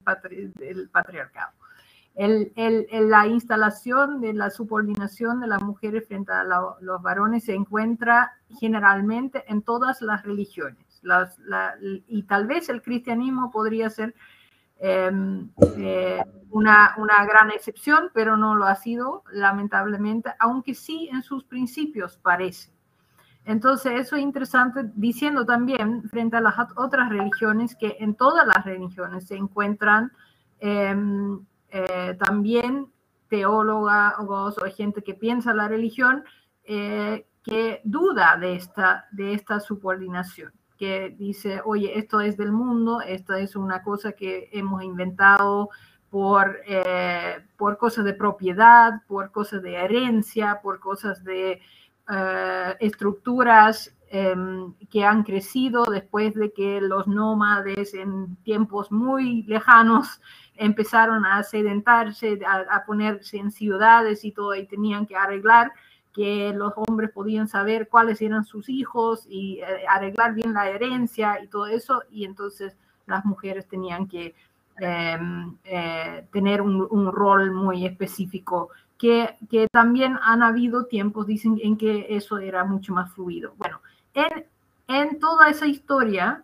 patriarcado. 0.89 1.51
El, 2.15 2.53
la 3.09 3.27
instalación 3.27 4.21
de 4.21 4.31
la 4.31 4.49
subordinación 4.49 5.41
de 5.41 5.47
las 5.47 5.61
mujeres 5.61 6.07
frente 6.07 6.31
a 6.31 6.45
los 6.45 7.01
varones 7.01 7.43
se 7.43 7.53
encuentra 7.53 8.31
generalmente 8.61 9.43
en 9.49 9.61
todas 9.61 10.01
las 10.01 10.23
religiones. 10.23 11.01
Las, 11.01 11.37
y 12.07 12.23
tal 12.23 12.47
vez 12.47 12.69
el 12.69 12.81
cristianismo 12.81 13.51
podría 13.51 13.89
ser 13.89 14.15
una, 16.49 16.95
una, 16.97 17.25
gran 17.25 17.51
excepción, 17.51 18.09
pero 18.13 18.35
no 18.37 18.55
lo 18.55 18.65
ha 18.65 18.75
sido, 18.75 19.23
lamentablemente, 19.31 20.31
aunque 20.39 20.73
sí 20.73 21.09
en 21.11 21.23
sus 21.23 21.45
principios 21.45 22.17
parece. 22.17 22.71
Entonces, 23.45 23.99
eso 23.99 24.15
es 24.15 24.21
interesante, 24.21 24.89
diciendo 24.95 25.45
también 25.45 26.03
frente 26.09 26.37
a 26.37 26.41
las 26.41 26.55
otras 26.75 27.09
religiones 27.09 27.75
que 27.75 27.97
en 27.99 28.15
todas 28.15 28.47
las 28.47 28.63
religiones 28.65 29.27
se 29.27 29.35
encuentran 29.35 30.11
em, 30.59 31.39
eh, 31.69 32.15
también 32.19 32.87
teólogos 33.29 34.57
o 34.57 34.65
gente 34.75 35.01
que 35.03 35.13
piensa 35.13 35.53
la 35.53 35.67
religión 35.67 36.23
eh, 36.63 37.25
que 37.43 37.81
duda 37.83 38.37
de 38.37 38.55
esta, 38.55 39.07
de 39.11 39.33
esta 39.33 39.59
subordinación 39.59 40.53
que 40.77 41.15
dice, 41.17 41.61
oye, 41.65 41.97
esto 41.97 42.21
es 42.21 42.37
del 42.37 42.51
mundo, 42.51 43.01
esto 43.01 43.33
es 43.33 43.55
una 43.55 43.83
cosa 43.83 44.13
que 44.13 44.49
hemos 44.51 44.83
inventado 44.83 45.69
por, 46.09 46.59
eh, 46.67 47.43
por 47.57 47.77
cosas 47.77 48.05
de 48.05 48.13
propiedad, 48.13 49.01
por 49.07 49.31
cosas 49.31 49.61
de 49.63 49.75
herencia, 49.75 50.59
por 50.61 50.79
cosas 50.79 51.23
de 51.23 51.59
eh, 52.09 52.75
estructuras 52.79 53.95
em, 54.09 54.73
que 54.91 55.03
han 55.03 55.23
crecido 55.23 55.85
después 55.85 56.35
de 56.35 56.53
que 56.53 56.81
los 56.81 57.07
nómades 57.07 57.93
en 57.95 58.35
tiempos 58.43 58.91
muy 58.91 59.43
lejanos 59.43 60.21
empezaron 60.55 61.25
a 61.25 61.41
sedentarse, 61.41 62.39
a, 62.45 62.75
a 62.75 62.85
ponerse 62.85 63.37
en 63.37 63.49
ciudades 63.49 64.23
y 64.23 64.31
todo, 64.31 64.53
y 64.53 64.67
tenían 64.67 65.07
que 65.07 65.15
arreglar 65.15 65.71
que 66.13 66.53
los 66.53 66.73
hombres 66.75 67.11
podían 67.11 67.47
saber 67.47 67.89
cuáles 67.89 68.21
eran 68.21 68.45
sus 68.45 68.69
hijos 68.69 69.25
y 69.27 69.59
eh, 69.59 69.85
arreglar 69.89 70.35
bien 70.35 70.53
la 70.53 70.69
herencia 70.69 71.39
y 71.43 71.47
todo 71.47 71.65
eso, 71.65 72.03
y 72.11 72.25
entonces 72.25 72.77
las 73.07 73.25
mujeres 73.25 73.67
tenían 73.67 74.07
que 74.07 74.35
em, 74.79 75.57
eh, 75.65 76.27
tener 76.31 76.61
un, 76.61 77.11
rol 77.11 77.51
muy 77.51 77.85
específico, 77.85 78.69
que, 78.97 79.37
que, 79.49 79.67
también 79.71 80.17
han 80.21 80.43
habido 80.43 80.85
tiempos, 80.85 81.27
dicen, 81.27 81.59
en 81.61 81.77
que 81.77 82.07
eso 82.09 82.37
era 82.37 82.63
mucho 82.63 82.93
más 82.93 83.11
fluido. 83.11 83.53
Bueno, 83.57 83.81
en, 84.13 84.45
en 84.87 85.19
toda 85.19 85.49
esa 85.49 85.67
historia, 85.67 86.43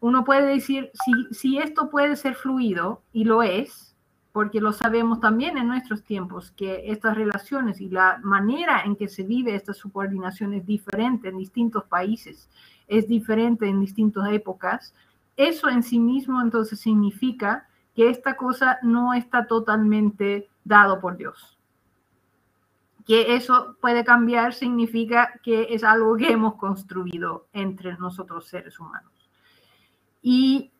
uno 0.00 0.24
puede 0.24 0.46
decir, 0.46 0.90
si, 1.04 1.34
si 1.34 1.58
esto 1.58 1.90
puede 1.90 2.16
ser 2.16 2.34
fluido, 2.34 3.02
y 3.12 3.24
lo 3.24 3.42
es, 3.42 3.89
porque 4.32 4.60
lo 4.60 4.72
sabemos 4.72 5.20
también 5.20 5.58
en 5.58 5.66
nuestros 5.66 6.04
tiempos, 6.04 6.52
que 6.52 6.90
estas 6.92 7.16
relaciones 7.16 7.80
y 7.80 7.88
la 7.88 8.20
manera 8.22 8.82
en 8.84 8.94
que 8.94 9.08
se 9.08 9.24
vive 9.24 9.54
esta 9.54 9.74
subordinación 9.74 10.54
es 10.54 10.64
diferente 10.66 11.28
en 11.28 11.38
distintos 11.38 11.84
países, 11.84 12.48
es 12.86 13.08
diferente 13.08 13.66
en 13.66 13.80
distintas 13.80 14.30
épocas. 14.30 14.94
Eso 15.36 15.68
en 15.68 15.82
sí 15.82 15.98
mismo 15.98 16.40
entonces 16.40 16.78
significa 16.78 17.68
que 17.94 18.08
esta 18.08 18.36
cosa 18.36 18.78
no 18.82 19.14
está 19.14 19.46
totalmente 19.46 20.48
dado 20.64 21.00
por 21.00 21.16
Dios. 21.16 21.58
Que 23.04 23.34
eso 23.34 23.76
puede 23.80 24.04
cambiar 24.04 24.54
significa 24.54 25.40
que 25.42 25.68
es 25.70 25.82
algo 25.82 26.16
que 26.16 26.30
hemos 26.30 26.54
construido 26.54 27.48
entre 27.52 27.96
nosotros 27.98 28.46
seres 28.46 28.78
humanos. 28.78 29.12
Y 30.22 30.70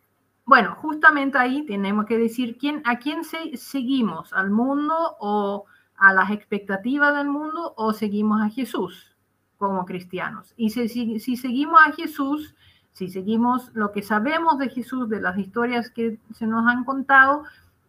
bueno, 0.51 0.75
justamente 0.75 1.39
ahí 1.39 1.65
tenemos 1.65 2.07
que 2.07 2.19
decir 2.19 2.59
a 2.83 2.99
quién 2.99 3.23
seguimos, 3.23 4.33
al 4.33 4.51
mundo 4.51 5.17
o 5.21 5.67
a 5.97 6.13
las 6.13 6.33
expectativas 6.33 7.15
del 7.15 7.29
mundo 7.29 7.73
o 7.77 7.93
seguimos 7.93 8.43
a 8.43 8.49
Jesús 8.49 9.17
como 9.59 9.85
cristianos. 9.85 10.53
Y 10.57 10.71
si, 10.71 11.21
si, 11.21 11.37
seguimos 11.37 11.81
a 11.87 11.93
Jesús, 11.93 12.57
si 12.91 13.09
seguimos 13.11 13.71
lo 13.75 13.93
que 13.93 14.03
sabemos 14.03 14.59
de 14.59 14.71
Jesús, 14.71 15.09
de 15.09 15.21
las 15.21 15.39
historias 15.39 15.89
que 15.89 16.19
se 16.35 16.49
nos 16.49 16.67
han 16.67 16.83
contado, 16.83 17.45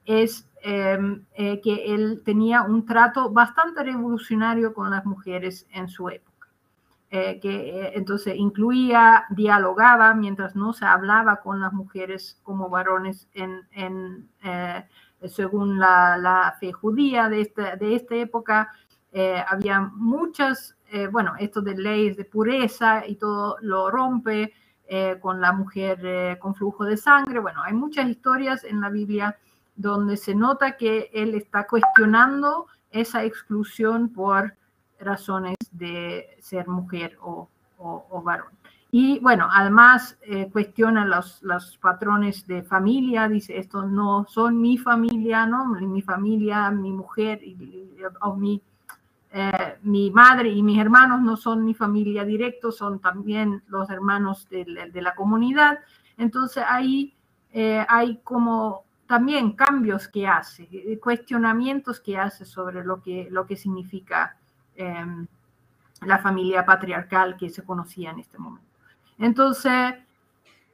es 0.06 0.48
em, 0.62 1.26
eh, 1.34 1.62
que 1.62 1.96
él 1.96 2.22
tenía 2.24 2.62
un 2.62 2.86
trato 2.86 3.32
bastante 3.32 3.82
revolucionario 3.82 4.76
con 4.76 4.92
las 4.92 5.04
mujeres 5.04 5.66
en 5.72 5.90
su 5.90 6.10
época. 6.10 6.31
Eh, 7.14 7.42
que 7.42 7.50
eh, 7.50 7.92
entonces 7.96 8.36
incluía, 8.38 9.26
dialogaba 9.32 10.14
mientras 10.14 10.56
no 10.56 10.72
se 10.72 10.86
hablaba 10.86 11.42
con 11.42 11.60
las 11.60 11.74
mujeres 11.74 12.40
como 12.42 12.70
varones 12.70 13.28
en, 13.34 14.30
eh, 14.42 14.88
según 15.28 15.78
la, 15.78 16.16
la, 16.16 16.56
fe 16.58 16.72
judía 16.72 17.28
de 17.28 17.42
esta, 17.42 17.76
de 17.76 17.96
esta 17.96 18.16
época. 18.16 18.72
había 19.50 19.82
muchas, 19.94 20.78
bueno, 21.12 21.34
esto 21.38 21.62
de 21.62 21.76
leyes 21.76 22.16
de 22.16 22.24
pureza 22.24 23.06
y 23.06 23.16
todo 23.18 23.58
lo 23.62 23.92
rompe 23.92 24.54
con 25.20 25.42
la 25.42 25.52
mujer 25.52 26.40
con 26.40 26.56
flujo 26.56 26.86
de 26.86 26.96
sangre. 26.96 27.40
Bueno, 27.40 27.62
hay 27.62 27.74
muchas 27.74 28.08
historias 28.08 28.64
en 28.64 28.80
la 28.80 28.90
Biblia 28.90 29.38
donde 29.76 30.16
se 30.16 30.34
nota 30.34 30.78
que 30.78 31.10
él 31.14 31.36
está 31.36 31.68
cuestionando 31.68 32.68
esa 32.90 33.26
exclusión 33.26 34.10
por 34.14 34.56
razones 35.02 35.56
de 35.72 36.38
ser 36.40 36.68
mujer 36.68 37.18
o, 37.22 37.48
varón. 38.24 38.48
Y 38.92 39.20
bueno, 39.20 39.48
además 39.52 40.18
eh, 40.22 40.50
cuestiona 40.52 41.06
los, 41.06 41.42
los, 41.44 41.78
patrones 41.78 42.46
de 42.46 42.62
familia, 42.62 43.30
dice, 43.30 43.58
estos 43.58 43.90
no 43.90 44.26
son 44.28 44.62
mi 44.62 44.78
familia, 44.78 45.46
¿no? 45.46 45.66
Mi 45.66 46.02
familia, 46.02 46.70
mi 46.72 46.92
mujer 46.92 47.40
o 48.22 48.36
mi, 48.36 48.62
eh, 49.34 49.78
mi 49.84 50.12
madre 50.12 50.50
y 50.50 50.62
mis 50.62 50.78
hermanos 50.78 51.22
no 51.22 51.38
son 51.38 51.64
mi 51.64 51.74
familia 51.74 52.26
directo, 52.26 52.70
son 52.72 53.00
también 53.00 53.64
los 53.68 53.90
hermanos 53.90 54.50
de, 54.50 54.66
la 54.94 55.16
comunidad. 55.16 55.80
Entonces 56.18 56.64
ahí 56.68 57.14
eh, 57.54 57.86
hay 57.88 58.18
como 58.24 58.84
también 59.08 59.54
cambios 59.54 60.10
que 60.10 60.28
hace, 60.28 60.68
cuestionamientos 61.02 62.02
que 62.02 62.18
hace 62.18 62.44
sobre 62.46 62.84
lo 62.84 63.02
que, 63.02 63.28
lo 63.32 63.46
que 63.46 63.56
significa 63.56 64.38
Em, 64.76 65.28
la 66.02 66.18
familia 66.18 66.66
patriarcal 66.66 67.38
que 67.38 67.50
se 67.50 67.64
conocía 67.64 68.12
en 68.12 68.20
este 68.20 68.38
momento. 68.38 68.68
Entonces, 69.20 69.94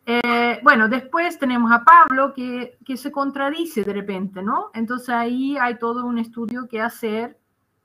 eh, 0.05 0.59
bueno, 0.63 0.87
después 0.87 1.37
tenemos 1.37 1.69
a 1.71 1.83
Pablo 1.83 2.33
que, 2.33 2.77
que, 2.85 2.95
se 2.95 3.11
contradice 3.11 3.83
de 3.83 3.93
repente, 3.93 4.41
¿no? 4.41 4.71
Entonces 4.73 5.09
ahí 5.09 5.57
hay 5.57 5.77
todo 5.77 6.05
un 6.05 6.17
estudio 6.17 6.67
que 6.69 6.79
hacer, 6.79 7.37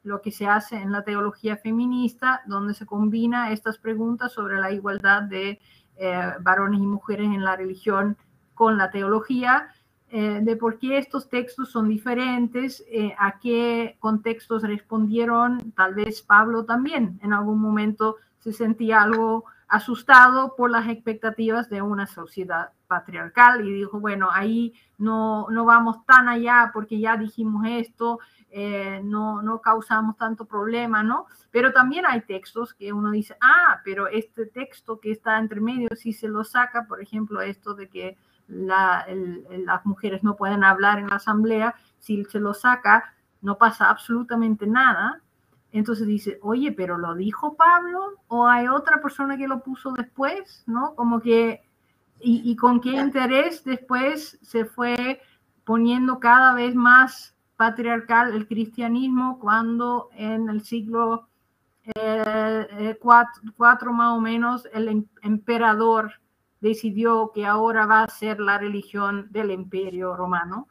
lo 0.05 0.21
que 0.21 0.31
se 0.31 0.47
hace 0.47 0.77
en 0.77 0.93
la 0.93 1.03
teología 1.03 1.57
feminista, 1.57 2.43
donde 2.47 2.75
se 2.75 2.87
combina 2.87 3.51
estas 3.51 3.79
preguntas 3.79 4.33
sobre 4.33 4.61
la 4.61 4.71
igualdad 4.71 5.23
de 5.23 5.61
eh, 5.97 6.33
varones 6.41 6.81
y 6.81 6.87
mujeres 6.87 7.27
en 7.27 7.45
la 7.45 7.57
religión 7.57 8.17
con 8.55 8.79
la 8.79 8.91
teología 8.91 9.69
eh, 10.15 10.41
de 10.43 10.57
por 10.57 10.79
qué 10.79 10.99
estos 10.99 11.31
textos 11.31 11.71
son 11.71 11.89
diferentes, 11.89 12.85
eh, 12.91 13.15
a 13.19 13.39
qué 13.39 13.97
contextos 13.99 14.63
respondieron, 14.63 15.73
tal 15.73 15.95
vez 15.95 16.21
Pablo 16.21 16.67
también 16.67 17.19
en 17.23 17.33
algún 17.33 17.59
momento 17.59 18.17
se 18.39 18.53
sentía 18.53 19.01
algo 19.01 19.47
asustado 19.69 20.55
por 20.55 20.71
las 20.71 20.87
expectativas 20.91 21.71
de 21.71 21.81
una 21.81 22.07
sociedad 22.07 22.73
patriarcal 22.89 23.67
y 23.67 23.73
dijo, 23.73 24.01
bueno, 24.01 24.29
ahí 24.31 24.75
no, 24.99 25.47
no 25.49 25.65
vamos 25.65 26.05
tan 26.05 26.29
allá 26.29 26.73
porque 26.75 27.01
ya 27.01 27.17
dijimos 27.17 27.65
esto, 27.67 28.19
eh, 28.51 29.01
no, 29.03 29.41
no 29.41 29.63
causamos 29.63 30.19
tanto 30.19 30.45
problema, 30.45 31.03
¿no? 31.03 31.25
Pero 31.51 31.73
también 31.73 32.05
hay 32.05 32.21
textos 32.21 32.75
que 32.75 32.93
uno 32.93 33.13
dice, 33.13 33.35
ah, 33.41 33.81
pero 33.83 34.09
este 34.09 34.45
texto 34.45 35.01
que 35.01 35.11
está 35.11 35.39
entre 35.39 35.63
medio, 35.63 35.89
si 35.97 36.13
se 36.13 36.29
lo 36.29 36.45
saca, 36.45 36.85
por 36.87 37.01
ejemplo, 37.01 37.41
esto 37.41 37.73
de 37.73 37.89
que 37.89 38.19
las 38.53 39.87
mujeres 39.87 40.23
no 40.23 40.37
pueden 40.37 40.65
hablar 40.65 40.99
en 40.99 41.09
la 41.09 41.17
asamblea, 41.17 41.75
si 41.99 42.25
se 42.25 42.41
lo 42.41 42.55
saca, 42.55 43.15
no 43.41 43.59
pasa 43.59 43.91
absolutamente 43.91 44.67
nada. 44.67 45.21
Entonces 45.73 46.07
dice, 46.07 46.39
oye, 46.43 46.73
pero 46.73 46.99
lo 46.99 47.15
dijo 47.15 47.55
Pablo 47.57 48.21
o 48.29 48.47
hay 48.47 48.69
otra 48.69 49.01
persona 49.01 49.37
que 49.37 49.49
lo 49.49 49.61
puso 49.61 49.93
después, 49.93 50.65
¿no? 50.67 50.95
Como 50.95 51.21
que, 51.21 51.63
y, 52.21 52.55
con 52.57 52.81
qué 52.81 52.91
interés 52.91 53.65
después 53.65 54.39
se 54.43 54.65
fue 54.65 55.21
poniendo 55.65 56.21
cada 56.21 56.55
vez 56.55 56.75
más 56.75 57.35
patriarcal 57.57 58.35
el 58.35 58.47
cristianismo 58.47 59.39
cuando 59.41 60.09
en 60.15 60.49
el 60.49 60.63
siglo 60.63 61.29
eh, 61.97 62.97
4 63.01 63.91
eh, 63.91 63.95
más 63.95 64.13
o 64.13 64.21
menos 64.21 64.69
el 64.73 64.89
em, 64.89 65.05
emperador 65.23 66.13
decidió 66.63 67.33
que 67.35 67.45
ahora 67.45 67.85
va 67.85 68.05
a 68.05 68.09
ser 68.09 68.41
la 68.41 68.57
religión 68.57 69.27
del 69.31 69.51
imperio 69.51 70.17
romano. 70.17 70.69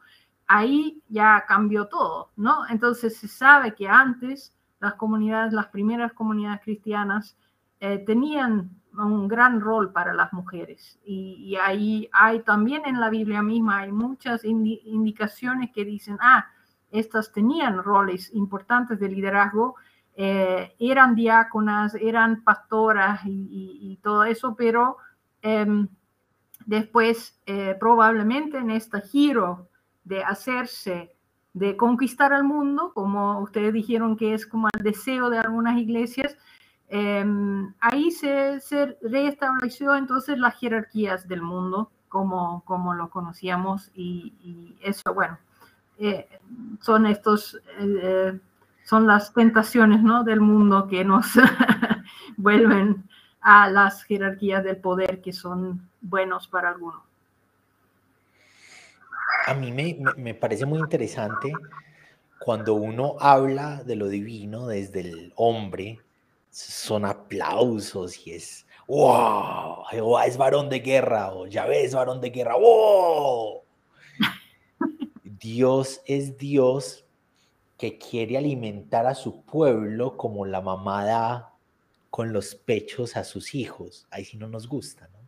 ahí 0.48 1.02
ya 1.08 1.44
cambió 1.46 1.86
todo, 1.86 2.30
¿no? 2.36 2.66
Entonces 2.68 3.16
se 3.16 3.28
sabe 3.28 3.74
que 3.74 3.88
antes 3.88 4.52
las 4.80 4.94
comunidades, 4.94 5.52
las 5.52 5.68
primeras 5.68 6.12
comunidades 6.12 6.60
cristianas, 6.62 7.36
eh, 7.80 7.98
tenían 8.04 8.70
un 8.94 9.28
gran 9.28 9.60
rol 9.60 9.92
para 9.92 10.12
las 10.12 10.32
mujeres. 10.32 10.98
Y, 11.04 11.56
ahí 11.56 12.08
hay 12.12 12.40
también 12.40 12.82
en 12.84 13.00
la 13.00 13.08
Biblia 13.08 13.42
misma, 13.42 13.78
hay 13.78 13.92
muchas 13.92 14.44
indicaciones 14.44 15.70
que 15.72 15.84
dicen, 15.84 16.18
ah, 16.20 16.46
estas 16.90 17.32
tenían 17.32 17.82
roles 17.82 18.30
importantes 18.34 18.98
de 19.00 19.08
liderazgo, 19.08 19.76
eh, 20.14 20.74
eran 20.78 21.14
diáconas, 21.14 21.94
eran 21.94 22.42
pastoras 22.44 23.20
y, 23.24 23.98
todo 24.02 24.24
eso, 24.24 24.54
pero 24.56 24.98
em, 25.42 25.88
después 26.66 27.40
eh, 27.46 27.76
probablemente 27.78 28.58
en 28.58 28.70
este 28.70 29.00
giro 29.00 29.68
de 30.04 30.22
hacerse, 30.22 31.14
de 31.52 31.76
conquistar 31.76 32.32
al 32.32 32.44
mundo, 32.44 32.92
como 32.94 33.40
ustedes 33.40 33.72
dijeron 33.72 34.16
que 34.16 34.34
es 34.34 34.46
como 34.46 34.68
el 34.74 34.82
deseo 34.82 35.30
de 35.30 35.38
algunas 35.38 35.78
iglesias, 35.78 36.36
em, 36.88 37.74
ahí 37.80 38.10
se, 38.10 38.60
se, 38.60 38.96
reestableció 39.02 39.94
entonces 39.96 40.38
las 40.38 40.58
jerarquías 40.58 41.28
del 41.28 41.42
mundo 41.42 41.90
como, 42.08 42.62
como 42.66 42.94
lo 42.94 43.08
conocíamos 43.10 43.90
y, 43.94 44.76
eso, 44.82 45.14
bueno, 45.14 45.38
eh, 45.98 46.28
son 46.80 47.06
estos, 47.06 47.58
eh, 47.78 48.38
son 48.84 49.06
las 49.06 49.32
tentaciones 49.32 50.02
¿no? 50.02 50.24
del 50.24 50.40
mundo 50.40 50.88
que 50.88 51.04
nos 51.04 51.26
vuelven 52.36 53.08
a 53.42 53.68
las 53.68 54.04
jerarquías 54.04 54.64
del 54.64 54.76
poder 54.76 55.20
que 55.20 55.32
son 55.32 55.88
buenos 56.00 56.46
para 56.48 56.70
algunos 56.70 57.02
a 59.46 59.54
mí 59.54 59.72
me, 59.72 60.34
parece 60.34 60.66
muy 60.66 60.78
interesante 60.78 61.52
cuando 62.38 62.74
uno 62.74 63.16
habla 63.20 63.82
de 63.84 63.96
lo 63.96 64.08
divino 64.08 64.66
desde 64.66 65.00
el 65.00 65.32
hombre, 65.36 66.00
son 66.50 67.04
aplausos 67.04 68.26
y 68.26 68.32
es, 68.32 68.66
wow, 68.86 69.84
Jehová 69.90 70.26
es 70.26 70.36
varón 70.36 70.68
de 70.68 70.80
guerra 70.80 71.32
o 71.32 71.46
ya 71.46 71.66
ves 71.66 71.94
varón 71.94 72.20
de 72.20 72.30
guerra, 72.30 72.56
wow. 72.56 73.62
Dios 75.24 76.02
es 76.06 76.36
Dios 76.36 77.04
que 77.78 77.98
quiere 77.98 78.38
alimentar 78.38 79.06
a 79.06 79.14
su 79.14 79.42
pueblo 79.42 80.16
como 80.16 80.44
la 80.44 80.60
mamada 80.60 81.51
con 82.12 82.34
los 82.34 82.54
pechos 82.54 83.16
a 83.16 83.24
sus 83.24 83.54
hijos. 83.54 84.06
Ahí 84.10 84.26
sí 84.26 84.36
no 84.36 84.46
nos 84.46 84.68
gusta, 84.68 85.08
¿no? 85.14 85.22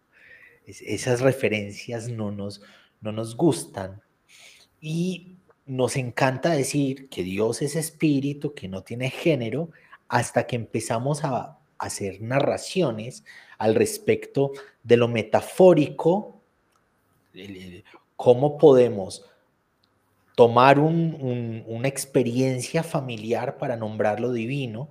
esas 0.66 1.22
referencias 1.22 2.10
no 2.10 2.30
nos, 2.30 2.60
no 3.00 3.10
nos 3.10 3.38
gustan. 3.38 4.02
Y 4.82 5.38
nos 5.64 5.96
encanta 5.96 6.50
decir 6.50 7.08
que 7.08 7.22
Dios 7.22 7.62
es 7.62 7.74
espíritu, 7.74 8.52
que 8.52 8.68
no 8.68 8.82
tiene 8.82 9.08
género, 9.08 9.70
hasta 10.08 10.46
que 10.46 10.56
empezamos 10.56 11.24
a 11.24 11.58
hacer 11.78 12.20
narraciones 12.20 13.24
al 13.56 13.74
respecto 13.74 14.52
de 14.82 14.98
lo 14.98 15.08
metafórico, 15.08 16.42
cómo 18.14 18.58
podemos 18.58 19.24
tomar 20.36 20.78
una 20.78 21.88
experiencia 21.88 22.82
familiar 22.82 23.56
para 23.56 23.74
nombrar 23.74 24.20
lo 24.20 24.32
divino. 24.32 24.90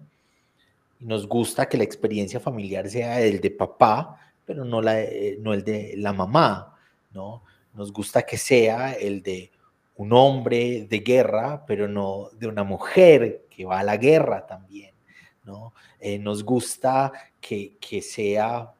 Nos 1.03 1.27
gusta 1.27 1.67
que 1.67 1.77
la 1.77 1.83
experiencia 1.83 2.39
familiar 2.39 2.89
sea 2.89 3.19
el 3.21 3.41
de 3.41 3.51
papá, 3.51 4.17
pero 4.45 4.63
no, 4.63 4.81
la, 4.81 5.01
eh, 5.01 5.37
no 5.39 5.53
el 5.53 5.63
de 5.63 5.95
la 5.97 6.13
mamá, 6.13 6.75
¿no? 7.11 7.43
Nos 7.73 7.91
gusta 7.91 8.23
que 8.23 8.37
sea 8.37 8.93
el 8.93 9.21
de 9.21 9.51
un 9.95 10.13
hombre 10.13 10.87
de 10.89 10.99
guerra, 10.99 11.65
pero 11.65 11.87
no 11.87 12.29
de 12.39 12.47
una 12.47 12.63
mujer 12.63 13.45
que 13.49 13.65
va 13.65 13.79
a 13.79 13.83
la 13.83 13.97
guerra 13.97 14.45
también, 14.47 14.95
¿no? 15.43 15.73
Eh, 15.99 16.19
nos 16.19 16.43
gusta 16.43 17.11
que, 17.39 17.77
sea 18.01 18.73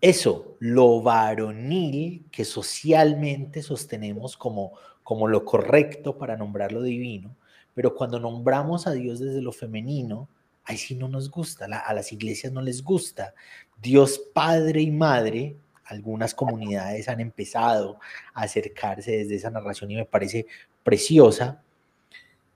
eso, 0.00 0.56
lo 0.60 1.02
varonil 1.02 2.26
que 2.30 2.44
socialmente 2.44 3.62
sostenemos 3.62 4.36
como, 4.36 4.72
como 5.02 5.26
lo 5.26 5.44
correcto 5.44 6.16
para 6.16 6.36
nombrar 6.36 6.72
lo 6.72 6.82
divino, 6.82 7.36
pero 7.74 7.94
cuando 7.94 8.18
nombramos 8.18 8.86
a 8.86 8.92
Dios 8.92 9.18
desde 9.18 9.42
lo 9.42 9.52
femenino, 9.52 10.28
ahí 10.68 10.76
sí 10.76 10.94
no 10.94 11.08
nos 11.08 11.30
gusta, 11.30 11.64
a 11.64 11.94
las 11.94 12.12
iglesias 12.12 12.52
no 12.52 12.60
les 12.60 12.84
gusta. 12.84 13.34
Dios 13.80 14.20
Padre 14.34 14.82
y 14.82 14.90
Madre 14.90 15.56
algunas 15.88 16.34
comunidades 16.34 17.08
han 17.08 17.20
empezado 17.20 17.98
a 18.34 18.42
acercarse 18.42 19.10
desde 19.12 19.36
esa 19.36 19.50
narración 19.50 19.90
y 19.90 19.96
me 19.96 20.04
parece 20.04 20.46
preciosa. 20.82 21.62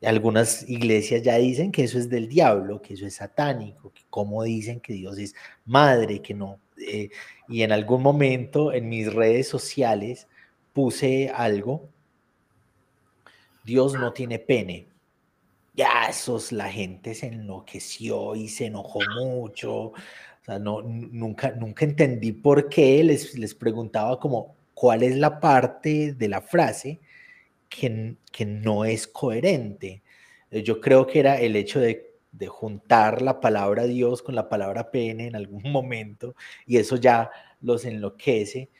Algunas 0.02 0.68
iglesias 0.68 1.22
ya 1.22 1.38
dicen 1.38 1.72
que 1.72 1.84
eso 1.84 1.98
es 1.98 2.10
del 2.10 2.28
diablo, 2.28 2.82
que 2.82 2.94
eso 2.94 3.06
es 3.06 3.14
satánico, 3.14 3.90
que 3.94 4.02
como 4.10 4.42
dicen 4.42 4.80
que 4.80 4.92
Dios 4.92 5.16
es 5.16 5.34
madre, 5.64 6.20
que 6.20 6.34
no. 6.34 6.60
Eh, 6.76 7.08
y 7.48 7.62
en 7.62 7.72
algún 7.72 8.02
momento 8.02 8.72
en 8.72 8.88
mis 8.88 9.10
redes 9.10 9.48
sociales 9.48 10.28
puse 10.74 11.30
algo, 11.34 11.88
Dios 13.64 13.94
no 13.94 14.12
tiene 14.12 14.38
pene. 14.38 14.91
Ya, 15.74 16.06
esos, 16.08 16.52
la 16.52 16.70
gente 16.70 17.14
se 17.14 17.26
enloqueció 17.28 18.34
y 18.36 18.48
se 18.48 18.66
enojó 18.66 19.00
mucho. 19.18 19.72
O 19.74 19.94
sea, 20.44 20.58
no, 20.58 20.82
nunca, 20.82 21.52
nunca 21.52 21.84
entendí 21.84 22.32
por 22.32 22.68
qué 22.68 23.02
les, 23.04 23.38
les 23.38 23.54
preguntaba 23.54 24.18
como 24.20 24.56
cuál 24.74 25.02
es 25.02 25.16
la 25.16 25.40
parte 25.40 26.14
de 26.14 26.28
la 26.28 26.42
frase 26.42 27.00
que, 27.68 28.16
que 28.30 28.44
no 28.44 28.84
es 28.84 29.06
coherente. 29.06 30.02
Eh, 30.50 30.62
yo 30.62 30.80
creo 30.80 31.06
que 31.06 31.20
era 31.20 31.40
el 31.40 31.56
hecho 31.56 31.80
de, 31.80 32.12
de 32.32 32.48
juntar 32.48 33.22
la 33.22 33.40
palabra 33.40 33.84
Dios 33.84 34.22
con 34.22 34.34
la 34.34 34.48
palabra 34.48 34.90
pene 34.90 35.26
en 35.28 35.36
algún 35.36 35.62
momento 35.72 36.34
y 36.66 36.78
eso 36.78 36.96
ya 36.96 37.30
los 37.60 37.84
enloquece. 37.84 38.70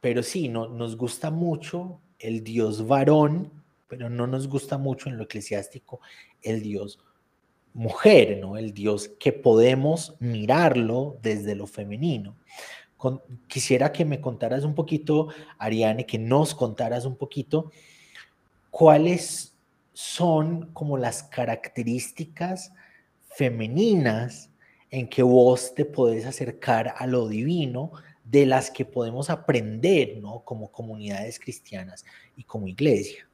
pero 0.00 0.22
sí, 0.22 0.48
no, 0.48 0.68
nos 0.68 0.96
gusta 0.96 1.30
mucho 1.30 2.00
el 2.18 2.44
Dios 2.44 2.86
varón, 2.86 3.59
pero 3.90 4.08
no 4.08 4.28
nos 4.28 4.46
gusta 4.48 4.78
mucho 4.78 5.08
en 5.08 5.18
lo 5.18 5.24
eclesiástico 5.24 6.00
el 6.40 6.62
Dios 6.62 7.00
mujer, 7.74 8.38
¿no? 8.40 8.56
El 8.56 8.72
Dios 8.72 9.10
que 9.18 9.32
podemos 9.32 10.14
mirarlo 10.20 11.18
desde 11.22 11.56
lo 11.56 11.66
femenino. 11.66 12.36
quisiera 13.48 13.92
que 13.92 14.04
me 14.04 14.20
contaras 14.20 14.62
un 14.64 14.74
poquito, 14.74 15.28
Ariane, 15.58 16.06
que 16.06 16.18
nos 16.18 16.54
contaras 16.54 17.04
un 17.04 17.16
poquito 17.16 17.72
cuáles 18.70 19.56
son 19.92 20.70
como 20.72 20.96
las 20.96 21.24
características 21.24 22.72
femeninas 23.28 24.50
en 24.90 25.08
que 25.08 25.22
vos 25.22 25.74
te 25.74 25.84
podés 25.84 26.26
acercar 26.26 26.94
a 26.96 27.06
lo 27.06 27.28
divino, 27.28 27.92
de 28.24 28.46
las 28.46 28.70
que 28.70 28.84
podemos 28.84 29.30
aprender, 29.30 30.18
¿no? 30.18 30.44
Como 30.44 30.70
comunidades 30.70 31.40
cristianas 31.40 32.04
y 32.36 32.44
como 32.44 32.68
iglesia. 32.68 33.29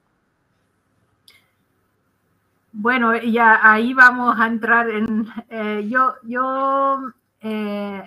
Bueno, 2.78 3.16
ya 3.16 3.58
ahí 3.62 3.94
vamos 3.94 4.38
a 4.38 4.46
entrar 4.46 4.90
en, 4.90 5.26
eh, 5.48 5.86
yo, 5.88 6.12
yo 6.24 7.10
eh, 7.40 8.06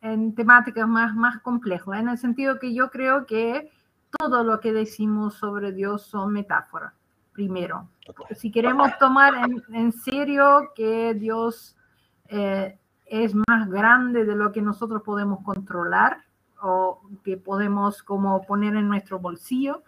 en 0.00 0.34
temáticas 0.34 0.88
más, 0.88 1.14
más 1.14 1.40
complejas, 1.40 2.00
en 2.00 2.08
el 2.08 2.18
sentido 2.18 2.58
que 2.58 2.74
yo 2.74 2.90
creo 2.90 3.26
que 3.26 3.70
todo 4.18 4.42
lo 4.42 4.58
que 4.58 4.72
decimos 4.72 5.34
sobre 5.34 5.70
Dios 5.70 6.02
son 6.02 6.32
metáforas, 6.32 6.94
primero. 7.32 7.90
Si 8.34 8.50
queremos 8.50 8.90
tomar 8.98 9.34
en, 9.72 9.92
serio 9.92 10.72
que 10.74 11.14
Dios 11.14 11.76
eh, 12.26 12.76
es 13.06 13.36
más 13.46 13.70
grande 13.70 14.24
de 14.24 14.34
lo 14.34 14.50
que 14.50 14.62
nosotros 14.62 15.02
podemos 15.02 15.44
controlar 15.44 16.24
o 16.60 17.02
que 17.22 17.36
podemos 17.36 18.02
como 18.02 18.42
poner 18.42 18.74
en 18.74 18.88
nuestro 18.88 19.20
bolsillo, 19.20 19.84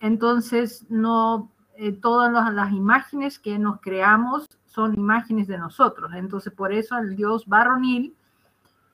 entonces 0.00 0.86
no 0.88 1.50
eh, 1.76 1.92
todas 1.92 2.52
las, 2.52 2.72
imágenes 2.72 3.38
que 3.38 3.58
nos 3.58 3.80
creamos 3.80 4.46
son 4.66 4.94
imágenes 4.94 5.46
de 5.48 5.58
nosotros. 5.58 6.12
Entonces, 6.14 6.52
por 6.52 6.72
eso 6.72 6.96
el 6.98 7.16
Dios 7.16 7.46
varonil, 7.46 8.14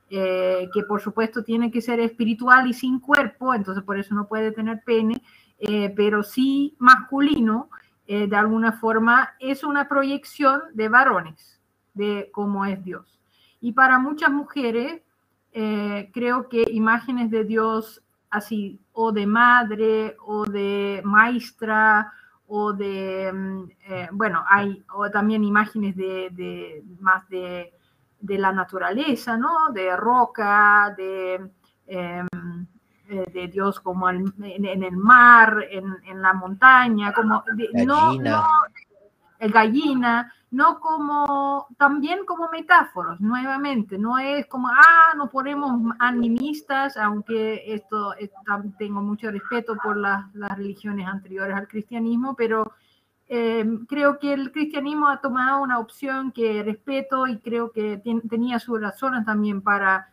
eh, 0.09 0.68
que 0.72 0.83
por 0.85 1.01
supuesto 1.01 1.45
tiene 1.45 1.70
que 1.70 1.81
ser 1.81 2.01
espiritual 2.01 2.66
y 2.66 2.74
sin 2.74 2.99
cuerpo, 2.99 3.55
entonces 3.55 3.85
por 3.85 3.99
eso 3.99 4.14
no 4.14 4.26
puede 4.26 4.51
tener 4.51 4.83
pene, 4.85 5.22
eh, 5.59 5.93
pero 5.95 6.22
sí 6.22 6.74
masculino, 6.78 7.70
de 8.07 8.35
alguna 8.35 8.72
forma 8.72 9.35
es 9.39 9.62
una 9.62 9.89
proyección 9.89 10.62
de 10.74 10.89
varones, 10.89 11.61
de 11.95 12.28
cómo 12.33 12.64
es 12.64 12.83
Dios. 12.83 13.20
Y 13.61 13.70
para 13.70 14.01
muchas 14.01 14.33
mujeres, 14.33 15.01
creo 15.53 16.49
que 16.49 16.64
imágenes 16.72 17.31
de 17.31 17.45
Dios 17.45 18.03
así, 18.31 18.81
o 18.93 19.12
de 19.12 19.26
madre, 19.26 20.16
o 20.26 20.45
de 20.45 21.03
maestra, 21.05 22.12
o 22.53 22.72
de, 22.72 23.32
mm, 23.32 23.70
eh, 23.88 24.09
bueno, 24.11 24.44
hay 24.48 24.84
también 25.12 25.44
imágenes 25.44 25.94
de, 25.96 26.82
más 26.98 27.28
de, 27.28 27.72
la 28.20 28.53
naturaleza, 28.53 29.36
¿no? 29.36 29.70
De 29.72 29.96
roca, 29.96 30.92
de, 30.96 31.48
em, 31.86 32.26
eh, 33.09 33.26
de 33.32 33.48
Dios 33.48 33.78
como 33.80 34.11
en, 34.11 34.34
el 34.40 34.96
mar, 34.96 35.64
en, 35.70 36.20
la 36.20 36.32
montaña, 36.32 37.12
como 37.12 37.44
no, 37.86 38.12
el 39.38 39.53
gallina, 39.53 40.34
no 40.51 40.80
como, 40.80 41.68
también 41.78 42.24
como 42.24 42.48
metáforas, 42.51 43.20
nuevamente, 43.20 43.98
no 43.98 44.18
es 44.18 44.46
como, 44.46 44.68
ah, 44.68 45.14
no 45.16 45.28
ponemos 45.28 45.94
animistas, 45.98 46.96
aunque 46.96 47.72
esto, 47.72 48.14
tengo 48.78 49.01
mucho 49.01 49.30
respeto 49.30 49.76
por 49.82 49.96
las, 49.96 50.24
religiones 50.57 51.07
anteriores 51.07 51.57
al 51.57 51.68
cristianismo, 51.68 52.34
pero 52.34 52.72
eh, 53.28 53.64
creo 53.88 54.18
que 54.18 54.32
el 54.32 54.51
cristianismo 54.51 55.07
ha 55.09 55.20
tomado 55.20 55.62
una 55.62 55.78
opción 55.78 56.32
que 56.32 56.62
respeto 56.64 57.28
y 57.28 57.38
creo 57.38 57.70
que 57.70 58.03
tenía 58.28 58.59
sus 58.59 58.80
razones 58.80 59.24
también 59.24 59.62
para 59.62 60.11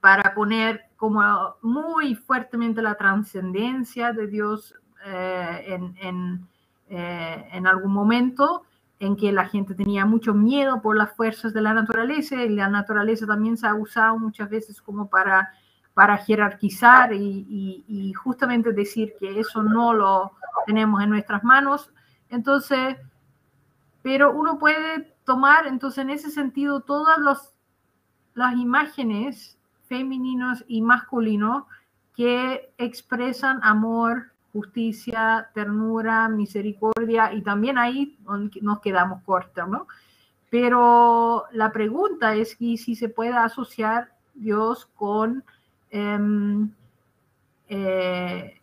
para 0.00 0.34
poner 0.34 0.84
como 0.96 1.56
muy 1.62 2.14
fuertemente 2.14 2.80
la 2.80 2.94
trascendencia 2.94 4.12
de 4.12 4.26
Dios 4.26 4.74
eh, 5.04 5.78
en, 6.00 6.46
eh, 6.88 7.48
en, 7.52 7.66
algún 7.66 7.92
momento 7.92 8.62
en 8.98 9.16
que 9.16 9.32
la 9.32 9.46
gente 9.46 9.74
tenía 9.74 10.06
mucho 10.06 10.32
miedo 10.32 10.80
por 10.80 10.96
las 10.96 11.12
fuerzas 11.14 11.52
de 11.52 11.60
la 11.60 11.74
naturaleza 11.74 12.42
y 12.42 12.48
la 12.48 12.68
naturaleza 12.68 13.26
también 13.26 13.56
se 13.56 13.66
ha 13.66 13.74
usado 13.74 14.18
muchas 14.18 14.48
veces 14.48 14.80
como 14.80 15.08
para, 15.08 15.52
para 15.92 16.16
jerarquizar 16.16 17.12
y, 17.12 18.12
justamente 18.14 18.72
decir 18.72 19.14
que 19.20 19.40
eso 19.40 19.62
no 19.62 19.92
lo 19.92 20.32
tenemos 20.66 21.02
en 21.02 21.10
nuestras 21.10 21.44
manos. 21.44 21.90
Entonces, 22.30 22.96
pero 24.02 24.32
uno 24.32 24.58
puede 24.58 25.14
tomar 25.24 25.66
entonces 25.66 25.98
en 25.98 26.10
ese 26.10 26.30
sentido 26.30 26.80
todas 26.80 27.18
los, 27.18 27.52
las 28.34 28.54
imágenes 28.54 29.58
femeninos 29.88 30.64
y 30.66 30.80
masculinos 30.80 31.64
que 32.16 32.72
expresan 32.78 33.60
amor, 33.62 34.32
justicia, 34.56 35.50
ternura, 35.52 36.30
misericordia, 36.30 37.30
y 37.34 37.42
también 37.42 37.76
ahí 37.76 38.16
nos 38.62 38.80
quedamos 38.80 39.22
cortos, 39.22 39.68
¿no? 39.68 39.86
Pero 40.48 41.44
la 41.52 41.70
pregunta 41.72 42.34
es 42.34 42.56
si, 42.58 42.76
se 42.78 43.08
puede 43.10 43.36
asociar 43.36 44.12
Dios 44.34 44.86
con 44.96 45.44
em, 45.90 46.70
eh, 47.68 48.54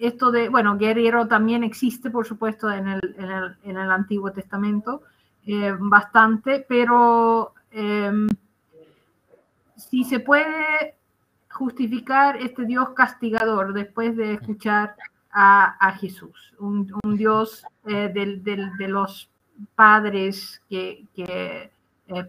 esto 0.00 0.30
de, 0.30 0.48
bueno, 0.48 0.78
guerrero 0.78 1.28
también 1.28 1.64
existe, 1.64 2.10
por 2.10 2.26
supuesto, 2.26 2.70
en 2.70 2.88
el, 2.88 3.16
en 3.62 3.76
el, 3.76 3.90
Antiguo 3.90 4.32
Testamento, 4.32 5.02
eh, 5.46 5.76
bastante, 5.78 6.64
pero 6.66 7.52
em, 7.70 8.26
si 9.76 10.04
se 10.04 10.20
puede 10.20 10.96
justificar 11.50 12.36
este 12.38 12.64
Dios 12.64 12.90
castigador 12.90 13.74
después 13.74 14.16
de 14.16 14.34
escuchar 14.34 14.96
a, 15.32 15.96
Jesús, 15.98 16.54
un, 16.58 16.92
Dios 17.16 17.64
eh, 17.86 18.10
de 18.12 18.88
los 18.88 19.30
padres 19.74 20.62
que, 20.68 21.06
eh, 21.16 21.70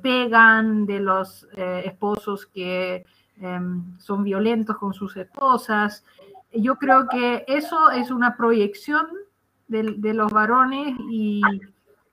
pegan, 0.01 0.85
de 0.85 0.99
los 0.99 1.47
eh, 1.57 1.83
esposos 1.85 2.45
que 2.45 3.05
em, 3.37 3.99
son 3.99 4.23
violentos 4.23 4.77
con 4.77 4.93
sus 4.93 5.17
esposas. 5.17 6.05
Yo 6.53 6.75
creo 6.75 7.07
que 7.09 7.43
eso 7.47 7.91
es 7.91 8.09
una 8.11 8.37
proyección 8.37 9.07
de, 9.67 9.95
de 9.97 10.13
los 10.13 10.31
varones 10.31 10.95
y 11.09 11.41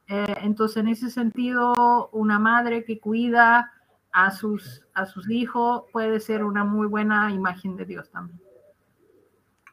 entonces 0.08 0.78
en 0.78 0.88
ese 0.88 1.08
sentido 1.08 2.08
una 2.10 2.40
madre 2.40 2.84
que 2.84 2.98
cuida 2.98 3.70
a 4.10 4.32
sus, 4.32 4.82
a 4.92 5.06
sus 5.06 5.30
hijos 5.30 5.84
puede 5.92 6.18
ser 6.18 6.42
una 6.42 6.64
muy 6.64 6.88
buena 6.88 7.30
imagen 7.30 7.76
de 7.76 7.84
Dios 7.84 8.10
también. 8.10 8.40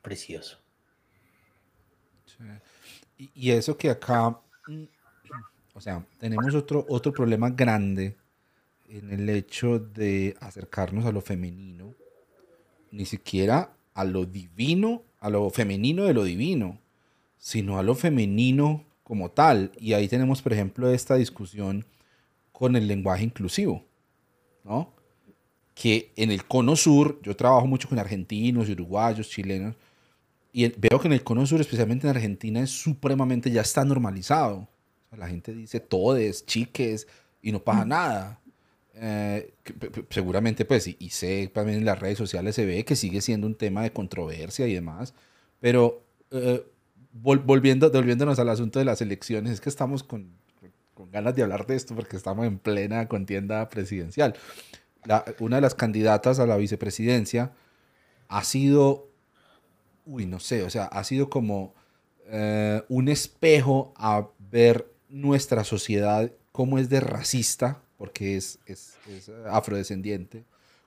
Precioso. 0.03 0.59
Y, 3.17 3.51
eso 3.51 3.77
que 3.77 3.89
acá, 3.89 4.39
o 5.73 5.81
sea, 5.81 6.05
tenemos 6.19 6.53
otro, 6.53 6.85
otro 6.87 7.11
problema 7.11 7.49
grande 7.49 8.15
en 8.89 9.11
el 9.11 9.29
hecho 9.29 9.79
de 9.79 10.35
acercarnos 10.39 11.05
a 11.05 11.11
lo 11.11 11.21
femenino, 11.21 11.93
ni 12.91 13.05
siquiera 13.05 13.73
a 13.93 14.03
lo 14.03 14.25
divino, 14.25 15.03
a 15.19 15.29
lo 15.29 15.49
femenino 15.49 16.05
de 16.05 16.13
lo 16.13 16.23
divino, 16.23 16.79
sino 17.37 17.79
a 17.79 17.83
lo 17.83 17.95
femenino 17.95 18.85
como 19.03 19.31
tal. 19.31 19.71
Y 19.79 19.93
ahí 19.93 20.07
tenemos, 20.07 20.41
por 20.41 20.53
ejemplo, 20.53 20.91
esta 20.91 21.15
discusión 21.15 21.85
con 22.51 22.75
el 22.75 22.87
lenguaje 22.87 23.23
inclusivo. 23.23 23.83
¿no? 24.63 24.93
Que 25.73 26.11
en 26.15 26.31
el 26.31 26.45
cono 26.45 26.75
sur, 26.75 27.19
yo 27.23 27.35
trabajo 27.35 27.67
mucho 27.67 27.89
con 27.89 27.99
argentinos, 27.99 28.69
uruguayos, 28.69 29.29
chilenos, 29.29 29.75
y 30.63 30.73
veo 30.77 30.99
que 30.99 31.07
en 31.07 31.13
el 31.13 31.23
cono 31.23 31.45
sur, 31.45 31.61
especialmente 31.61 32.07
en 32.07 32.15
Argentina, 32.15 32.61
es 32.61 32.71
supremamente, 32.71 33.51
ya 33.51 33.61
está 33.61 33.85
normalizado. 33.85 34.67
la 35.15 35.27
gente 35.27 35.53
dice 35.53 35.79
todes, 35.79 36.45
chiques, 36.45 37.07
y 37.41 37.51
no 37.51 37.63
pasa 37.63 37.85
nada. 37.85 38.39
Eh, 38.95 39.53
seguramente, 40.09 40.65
pues, 40.65 40.87
y, 40.87 41.09
sé 41.09 41.51
también 41.53 41.77
en 41.79 41.85
las 41.85 41.99
redes 41.99 42.17
sociales 42.17 42.55
se 42.55 42.65
ve 42.65 42.83
que 42.85 42.95
sigue 42.95 43.21
siendo 43.21 43.45
un 43.45 43.55
tema 43.55 43.83
de 43.83 43.91
controversia 43.91 44.67
y 44.67 44.73
demás, 44.73 45.13
pero 45.59 46.03
eh, 46.31 46.65
volviendo, 47.13 47.91
volviéndonos 47.91 48.39
al 48.39 48.49
asunto 48.49 48.79
de 48.79 48.85
las 48.85 49.01
elecciones, 49.01 49.53
es 49.53 49.61
que 49.61 49.69
estamos 49.69 50.01
con 50.01 50.31
con 50.97 51.11
ganas 51.11 51.35
de 51.35 51.43
hablar 51.43 51.67
de 51.67 51.75
esto 51.75 51.93
porque 51.93 52.17
estamos 52.17 52.47
en 52.47 52.57
plena 52.57 53.07
contienda 53.07 53.69
presidencial. 53.69 54.35
una 55.39 55.57
de 55.57 55.61
las 55.61 55.75
candidatas 55.75 56.39
a 56.39 56.47
la 56.47 56.57
vicepresidencia 56.57 57.51
ha 58.27 58.43
sido, 58.43 59.06
uy, 60.07 60.25
no 60.25 60.39
sé, 60.39 60.63
o 60.63 60.69
sea, 60.69 60.85
ha 60.85 61.03
sido 61.03 61.29
como 61.29 61.73
eh, 62.27 62.81
un 62.89 63.09
espejo 63.09 63.93
a 63.95 64.27
ver 64.51 64.87
nuestra 65.09 65.63
sociedad 65.63 66.31
cómo 66.51 66.79
es 66.79 66.89
de 66.89 66.99
racista, 66.99 67.81
porque 67.97 68.35
es, 68.37 68.59
es, 68.65 68.95
afrodescendiente, 69.49 70.43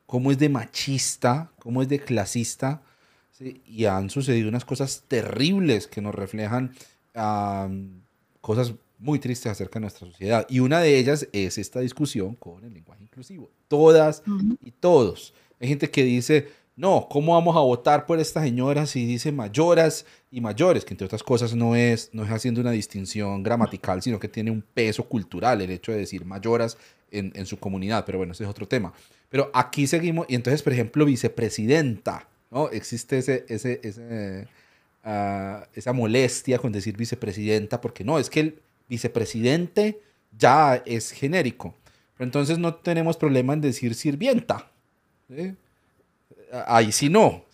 cómo 0.06 0.32
es 0.32 0.38
de 0.38 0.48
machista, 0.48 1.52
cómo 1.58 1.82
es 1.82 1.88
de 1.88 2.00
clasista, 2.00 2.82
y 3.64 3.86
han 3.86 4.10
sucedido 4.10 4.48
unas 4.48 4.64
cosas 4.64 5.04
terribles 5.08 5.86
que 5.86 6.02
nos 6.02 6.14
reflejan 6.14 6.74
cosas 8.40 8.74
muy 8.98 9.18
tristes 9.18 9.50
acerca 9.52 9.78
de 9.78 9.82
nuestra 9.82 10.06
sociedad. 10.06 10.46
Y 10.48 10.60
una 10.60 10.80
de 10.80 10.98
ellas 10.98 11.26
es 11.32 11.56
esta 11.56 11.80
discusión 11.80 12.34
con 12.34 12.64
el 12.64 12.74
lenguaje 12.74 13.04
inclusivo. 13.04 13.50
Todas 13.68 14.22
y 14.60 14.72
todos. 14.72 15.32
Hay 15.58 15.68
gente 15.68 15.90
que 15.90 16.04
dice, 16.04 16.48
no, 16.80 17.08
¿cómo 17.10 17.34
vamos 17.34 17.54
a 17.56 17.60
votar 17.60 18.06
por 18.06 18.18
esta 18.18 18.42
señora 18.42 18.86
si 18.86 19.04
dice 19.04 19.30
mayoras 19.32 20.06
y 20.30 20.40
mayores? 20.40 20.82
Que 20.82 20.94
entre 20.94 21.04
otras 21.04 21.22
cosas 21.22 21.54
no 21.54 21.76
es, 21.76 22.08
no 22.14 22.24
es 22.24 22.30
haciendo 22.30 22.62
una 22.62 22.70
distinción 22.70 23.42
gramatical, 23.42 24.00
sino 24.00 24.18
que 24.18 24.28
tiene 24.28 24.50
un 24.50 24.62
peso 24.62 25.04
cultural 25.04 25.60
el 25.60 25.70
hecho 25.70 25.92
de 25.92 25.98
decir 25.98 26.24
mayoras 26.24 26.78
en, 27.10 27.32
en 27.34 27.44
su 27.44 27.58
comunidad. 27.58 28.06
Pero 28.06 28.16
bueno, 28.16 28.32
ese 28.32 28.44
es 28.44 28.50
otro 28.50 28.66
tema. 28.66 28.94
Pero 29.28 29.50
aquí 29.52 29.86
seguimos, 29.86 30.24
y 30.30 30.34
entonces, 30.34 30.62
por 30.62 30.72
ejemplo, 30.72 31.04
vicepresidenta, 31.04 32.26
¿no? 32.50 32.70
Existe 32.70 33.18
ese, 33.18 33.44
ese, 33.48 34.48
ah, 35.04 35.68
esa 35.74 35.92
molestia 35.92 36.58
con 36.58 36.72
decir 36.72 36.96
vicepresidenta, 36.96 37.82
porque 37.82 38.04
no, 38.04 38.18
es 38.18 38.30
que 38.30 38.40
el 38.40 38.62
vicepresidente 38.88 40.00
ya 40.38 40.82
es 40.86 41.10
genérico. 41.10 41.74
Pero 42.16 42.24
entonces 42.24 42.58
no 42.58 42.76
tenemos 42.76 43.18
problema 43.18 43.52
en 43.52 43.60
decir 43.60 43.94
sirvienta. 43.94 44.72
Ahí 46.66 46.90
sí 46.90 47.08
no. 47.08 47.44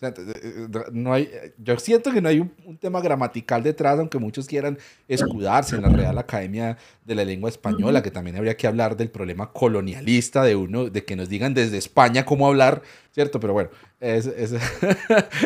no 0.91 1.13
hay, 1.13 1.29
yo 1.57 1.77
siento 1.77 2.11
que 2.11 2.21
no 2.21 2.29
hay 2.29 2.39
un, 2.39 2.77
tema 2.77 2.99
gramatical 3.01 3.61
detrás, 3.63 3.99
aunque 3.99 4.17
muchos 4.17 4.47
quieran 4.47 4.77
escudarse 5.07 5.75
en 5.75 5.83
la 5.83 5.89
Real 5.89 6.17
Academia 6.17 6.77
de 7.05 7.15
la 7.15 7.25
Lengua 7.25 7.49
Española, 7.49 8.01
que 8.01 8.11
también 8.11 8.35
habría 8.35 8.57
que 8.57 8.67
hablar 8.67 8.97
del 8.97 9.09
problema 9.09 9.51
colonialista 9.51 10.43
de 10.43 10.55
uno, 10.55 10.89
de 10.89 11.05
que 11.05 11.15
nos 11.15 11.29
digan 11.29 11.53
desde 11.53 11.77
España 11.77 12.25
cómo 12.25 12.47
hablar, 12.47 12.81
¿cierto? 13.11 13.39
Pero 13.39 13.53
bueno, 13.53 13.69
ese, 13.99 14.43
ese 14.43 14.59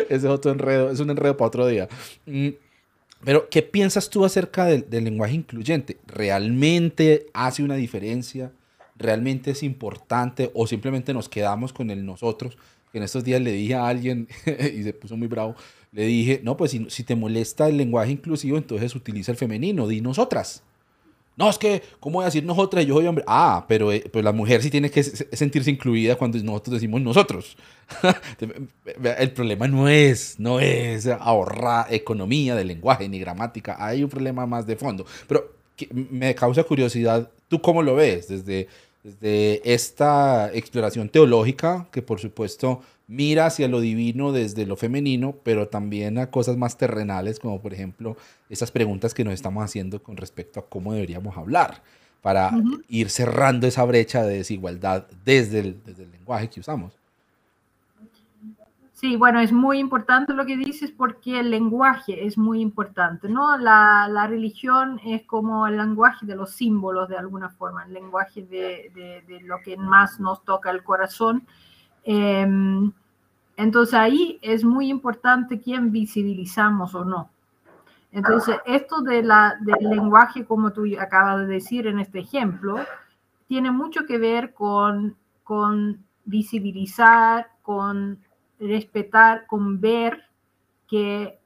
es 0.08 0.24
otro 0.24 0.52
enredo, 0.52 0.90
es 0.90 1.00
un 1.00 1.10
enredo 1.10 1.36
para 1.36 1.48
otro 1.48 1.66
día. 1.66 1.88
Mm, 2.26 2.50
pero, 3.24 3.48
¿qué 3.48 3.62
piensas 3.62 4.10
tú 4.10 4.24
acerca 4.24 4.64
del, 4.64 4.86
lenguaje 4.90 5.34
incluyente? 5.34 5.98
¿Realmente 6.06 7.26
hace 7.32 7.62
una 7.62 7.76
diferencia? 7.76 8.52
¿Realmente 8.96 9.52
es 9.52 9.62
importante? 9.62 10.50
¿O 10.54 10.66
simplemente 10.66 11.14
nos 11.14 11.28
quedamos 11.28 11.72
con 11.72 11.90
el 11.90 12.04
nosotros? 12.04 12.58
En 12.92 13.02
estos 13.02 13.24
días 13.24 13.40
le 13.40 13.52
dije 13.52 13.74
a 13.74 13.86
alguien, 13.86 14.28
y 14.46 14.82
se 14.82 14.92
puso 14.92 15.16
muy 15.16 15.28
bravo, 15.28 15.54
le 15.92 16.06
dije, 16.06 16.40
no, 16.42 16.56
pues 16.56 16.70
si, 16.70 16.86
si 16.88 17.04
te 17.04 17.14
molesta 17.14 17.68
el 17.68 17.76
lenguaje 17.76 18.12
inclusivo, 18.12 18.56
entonces 18.56 18.94
utiliza 18.94 19.32
el 19.32 19.38
femenino, 19.38 19.86
di 19.86 20.00
nosotras. 20.00 20.62
No, 21.34 21.48
es 21.48 21.56
que, 21.56 21.82
¿cómo 21.98 22.18
voy 22.18 22.26
decir 22.26 22.44
nosotras? 22.44 22.84
Yo 22.84 22.94
soy 22.94 23.06
hombre. 23.06 23.24
Ah, 23.26 23.64
pero, 23.66 23.90
eh, 23.90 24.04
pero 24.12 24.22
la 24.22 24.32
mujer 24.32 24.62
sí 24.62 24.70
tiene 24.70 24.90
que 24.90 25.02
sentirse 25.02 25.70
incluida 25.70 26.16
cuando 26.16 26.38
nosotros 26.38 26.74
decimos 26.74 27.00
nosotros. 27.00 27.56
El 29.18 29.32
problema 29.32 29.66
no 29.66 29.88
es, 29.88 30.38
no 30.38 30.60
es 30.60 31.06
ahorrar 31.06 31.86
economía 31.92 32.54
de 32.54 32.64
lenguaje 32.64 33.08
ni 33.08 33.18
gramática. 33.18 33.76
Hay 33.78 34.04
un 34.04 34.10
problema 34.10 34.46
más 34.46 34.66
de 34.66 34.76
fondo. 34.76 35.06
Pero 35.26 35.56
me 36.10 36.34
causa 36.34 36.64
curiosidad, 36.64 37.30
¿tú 37.48 37.62
cómo 37.62 37.82
lo 37.82 37.94
ves? 37.94 38.28
Desde, 38.28 38.68
desde 39.02 39.72
esta 39.72 40.52
exploración 40.52 41.08
teológica, 41.08 41.88
que 41.90 42.02
por 42.02 42.20
supuesto 42.20 42.82
mira 43.08 43.46
hacia 43.46 43.68
lo 43.68 43.80
divino 43.80 44.32
desde 44.32 44.64
lo 44.64 44.76
femenino, 44.76 45.34
pero 45.42 45.68
también 45.68 46.18
a 46.18 46.30
cosas 46.30 46.56
más 46.56 46.78
terrenales, 46.78 47.38
como 47.40 47.60
por 47.60 47.74
ejemplo 47.74 48.16
esas 48.48 48.70
preguntas 48.70 49.12
que 49.12 49.24
nos 49.24 49.34
estamos 49.34 49.64
haciendo 49.64 50.02
con 50.02 50.16
respecto 50.16 50.60
a 50.60 50.66
cómo 50.66 50.92
deberíamos 50.92 51.36
hablar, 51.36 51.82
para 52.20 52.52
ir 52.88 53.10
cerrando 53.10 53.66
esa 53.66 53.84
brecha 53.84 54.22
de 54.22 54.36
desigualdad 54.36 55.06
desde 55.24 55.58
el, 55.58 55.82
desde 55.84 56.04
el 56.04 56.12
lenguaje 56.12 56.48
que 56.48 56.60
usamos. 56.60 57.01
Sí, 59.02 59.16
bueno, 59.16 59.40
es 59.40 59.50
muy 59.50 59.80
importante 59.80 60.32
lo 60.32 60.46
que 60.46 60.56
dices 60.56 60.92
porque 60.92 61.40
el 61.40 61.50
lenguaje 61.50 62.24
es 62.24 62.38
muy 62.38 62.60
importante, 62.60 63.28
¿no? 63.28 63.58
La, 63.58 64.26
religión 64.28 65.00
es 65.04 65.24
como 65.24 65.66
el 65.66 65.76
lenguaje 65.76 66.24
de 66.24 66.36
los 66.36 66.52
símbolos 66.52 67.08
de 67.08 67.16
alguna 67.16 67.48
forma, 67.48 67.84
el 67.84 67.94
lenguaje 67.94 68.44
de, 68.44 69.40
lo 69.42 69.56
que 69.64 69.76
más 69.76 70.20
nos 70.20 70.44
toca 70.44 70.70
el 70.70 70.84
corazón. 70.84 71.44
Em, 72.04 72.92
entonces 73.56 73.94
ahí 73.94 74.38
es 74.40 74.62
muy 74.62 74.88
importante 74.88 75.60
quién 75.60 75.90
visibilizamos 75.90 76.94
o 76.94 77.04
no. 77.04 77.28
Entonces, 78.12 78.56
esto 78.66 79.00
del 79.00 79.28
lenguaje, 79.80 80.44
como 80.44 80.72
tú 80.72 80.84
acabas 81.00 81.40
de 81.40 81.46
decir 81.46 81.88
en 81.88 81.98
este 81.98 82.20
ejemplo, 82.20 82.78
tiene 83.48 83.72
mucho 83.72 84.06
que 84.06 84.18
ver 84.18 84.54
con 84.54 85.16
visibilizar, 86.24 87.48
con 87.62 88.20
respetar, 88.62 89.46
con 89.46 89.80
ver 89.80 90.24
que, 90.88 91.38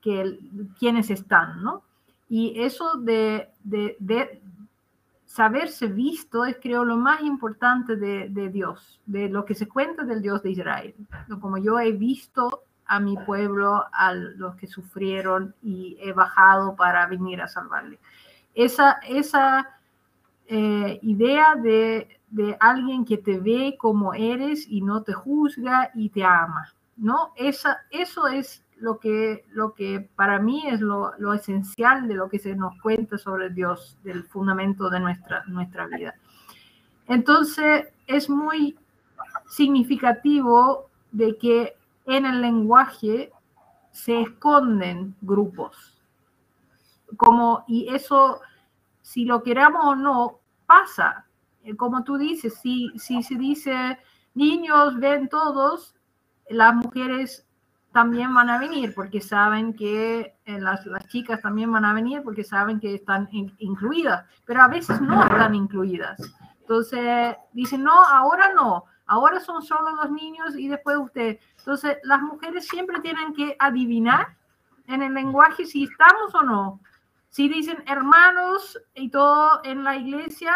que 0.00 0.38
quienes 0.78 1.10
están, 1.10 1.62
¿no? 1.62 1.82
Y 2.28 2.60
eso 2.60 2.96
de, 2.96 3.50
de, 3.64 3.96
de, 3.98 4.40
saberse 5.26 5.86
visto 5.86 6.44
es, 6.44 6.56
creo, 6.60 6.84
lo 6.84 6.96
más 6.96 7.22
importante 7.22 7.96
de, 7.96 8.28
de, 8.28 8.48
Dios, 8.48 9.00
de 9.06 9.28
lo 9.28 9.44
que 9.44 9.54
se 9.54 9.68
cuenta 9.68 10.04
del 10.04 10.22
Dios 10.22 10.42
de 10.42 10.50
Israel. 10.50 10.94
Como 11.40 11.58
yo 11.58 11.78
he 11.80 11.92
visto 11.92 12.64
a 12.86 12.98
mi 12.98 13.16
pueblo, 13.16 13.84
a 13.92 14.12
los 14.12 14.56
que 14.56 14.66
sufrieron 14.66 15.54
y 15.62 15.96
he 16.00 16.12
bajado 16.12 16.74
para 16.74 17.06
venir 17.06 17.40
a 17.40 17.48
salvarle. 17.48 18.00
Esa, 18.54 18.98
esa 19.08 19.79
eh, 20.52 20.98
idea 21.02 21.54
de, 21.54 22.08
de 22.28 22.56
alguien 22.58 23.04
que 23.04 23.18
te 23.18 23.38
ve 23.38 23.76
como 23.78 24.14
eres 24.14 24.66
y 24.68 24.80
no 24.80 25.04
te 25.04 25.12
juzga 25.12 25.92
y 25.94 26.08
te 26.08 26.24
ama, 26.24 26.74
¿no? 26.96 27.32
Esa, 27.36 27.82
eso 27.92 28.26
es 28.26 28.64
lo 28.78 28.98
que, 28.98 29.44
lo 29.52 29.74
que 29.74 30.08
para 30.16 30.40
mí 30.40 30.66
es 30.66 30.80
lo, 30.80 31.12
lo, 31.18 31.34
esencial 31.34 32.08
de 32.08 32.14
lo 32.14 32.28
que 32.28 32.40
se 32.40 32.56
nos 32.56 32.80
cuenta 32.80 33.16
sobre 33.16 33.50
Dios, 33.50 33.96
del 34.02 34.24
fundamento 34.24 34.90
de 34.90 34.98
nuestra, 34.98 35.44
nuestra 35.46 35.86
vida. 35.86 36.16
Entonces, 37.06 37.86
es 38.08 38.28
muy 38.28 38.76
significativo 39.48 40.90
de 41.12 41.38
que 41.38 41.76
en 42.06 42.26
el 42.26 42.40
lenguaje 42.40 43.30
se 43.92 44.22
esconden 44.22 45.14
grupos. 45.20 45.96
Como, 47.16 47.64
y 47.68 47.94
eso, 47.94 48.40
si 49.00 49.24
lo 49.24 49.44
queramos 49.44 49.84
o 49.84 49.94
no, 49.94 50.39
pasa. 50.70 51.26
Eh, 51.64 51.76
como 51.76 52.04
tú 52.04 52.16
dices, 52.16 52.60
si, 52.62 52.92
si 52.96 53.24
se 53.24 53.34
dice 53.34 53.98
niños 54.34 55.00
ven 55.00 55.28
todos, 55.28 55.96
las 56.48 56.74
mujeres 56.76 57.44
también 57.92 58.32
van 58.32 58.48
a 58.50 58.58
venir 58.58 58.94
porque 58.94 59.20
saben 59.20 59.74
que 59.74 60.36
eh, 60.44 60.60
las, 60.60 60.86
las, 60.86 61.08
chicas 61.08 61.42
también 61.42 61.72
van 61.72 61.84
a 61.84 61.92
venir 61.92 62.22
porque 62.22 62.44
saben 62.44 62.78
que 62.78 62.94
están 62.94 63.28
incluidas, 63.58 64.24
pero 64.46 64.62
a 64.62 64.68
veces 64.68 65.00
no 65.00 65.24
están 65.24 65.56
incluidas. 65.56 66.20
Entonces 66.60 67.34
dicen, 67.52 67.82
no, 67.82 68.04
ahora 68.04 68.52
no, 68.54 68.84
ahora 69.06 69.40
son 69.40 69.62
solo 69.62 69.90
los 69.96 70.12
niños 70.12 70.56
y 70.56 70.68
después 70.68 70.96
usted. 70.98 71.40
Entonces 71.58 71.96
las 72.04 72.22
mujeres 72.22 72.68
siempre 72.68 73.00
tienen 73.00 73.34
que 73.34 73.56
adivinar 73.58 74.36
en 74.86 75.02
el 75.02 75.14
lenguaje 75.14 75.66
si 75.66 75.82
estamos 75.82 76.32
o 76.32 76.42
no. 76.42 76.80
Si 77.30 77.48
dicen 77.48 77.82
hermanos 77.86 78.78
y 78.94 79.10
todo 79.10 79.60
en 79.64 79.84
la 79.84 79.96
iglesia, 79.96 80.54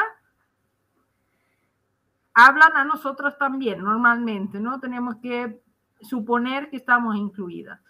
hablan 2.35 2.77
a 2.77 2.85
nosotros 2.85 3.39
también, 3.39 3.83
normalmente, 3.83 4.59
¿no? 4.59 4.81
Tenemos 4.81 5.17
que 5.23 5.63
suponer 6.01 6.69
que 6.71 6.77
estamos 6.77 7.17
incluidas. 7.17 7.81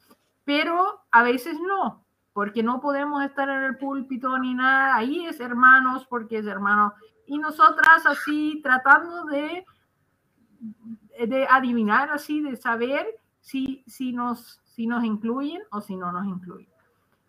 Pero 0.44 1.06
a 1.10 1.22
veces 1.22 1.58
no, 1.58 2.04
porque 2.34 2.62
no 2.62 2.80
podemos 2.80 3.24
estar 3.24 3.48
en 3.48 3.64
el 3.64 3.78
púlpito 3.78 4.38
ni 4.38 4.54
nada. 4.54 4.96
Ahí 4.96 5.24
es 5.24 5.40
hermanos, 5.40 6.06
porque 6.06 6.38
es 6.38 6.46
hermano. 6.46 6.92
Y 7.26 7.38
nosotras 7.38 8.04
así 8.04 8.60
tratando 8.62 9.24
de, 9.24 9.64
de 11.26 11.46
adivinar, 11.48 12.10
así, 12.10 12.42
de 12.42 12.56
saber 12.56 13.06
si, 13.40 13.82
si, 13.86 14.12
nos, 14.12 14.60
si 14.64 14.86
nos 14.86 15.04
incluyen 15.04 15.62
o 15.70 15.80
si 15.80 15.96
no 15.96 16.12
nos 16.12 16.26
incluyen. 16.26 16.73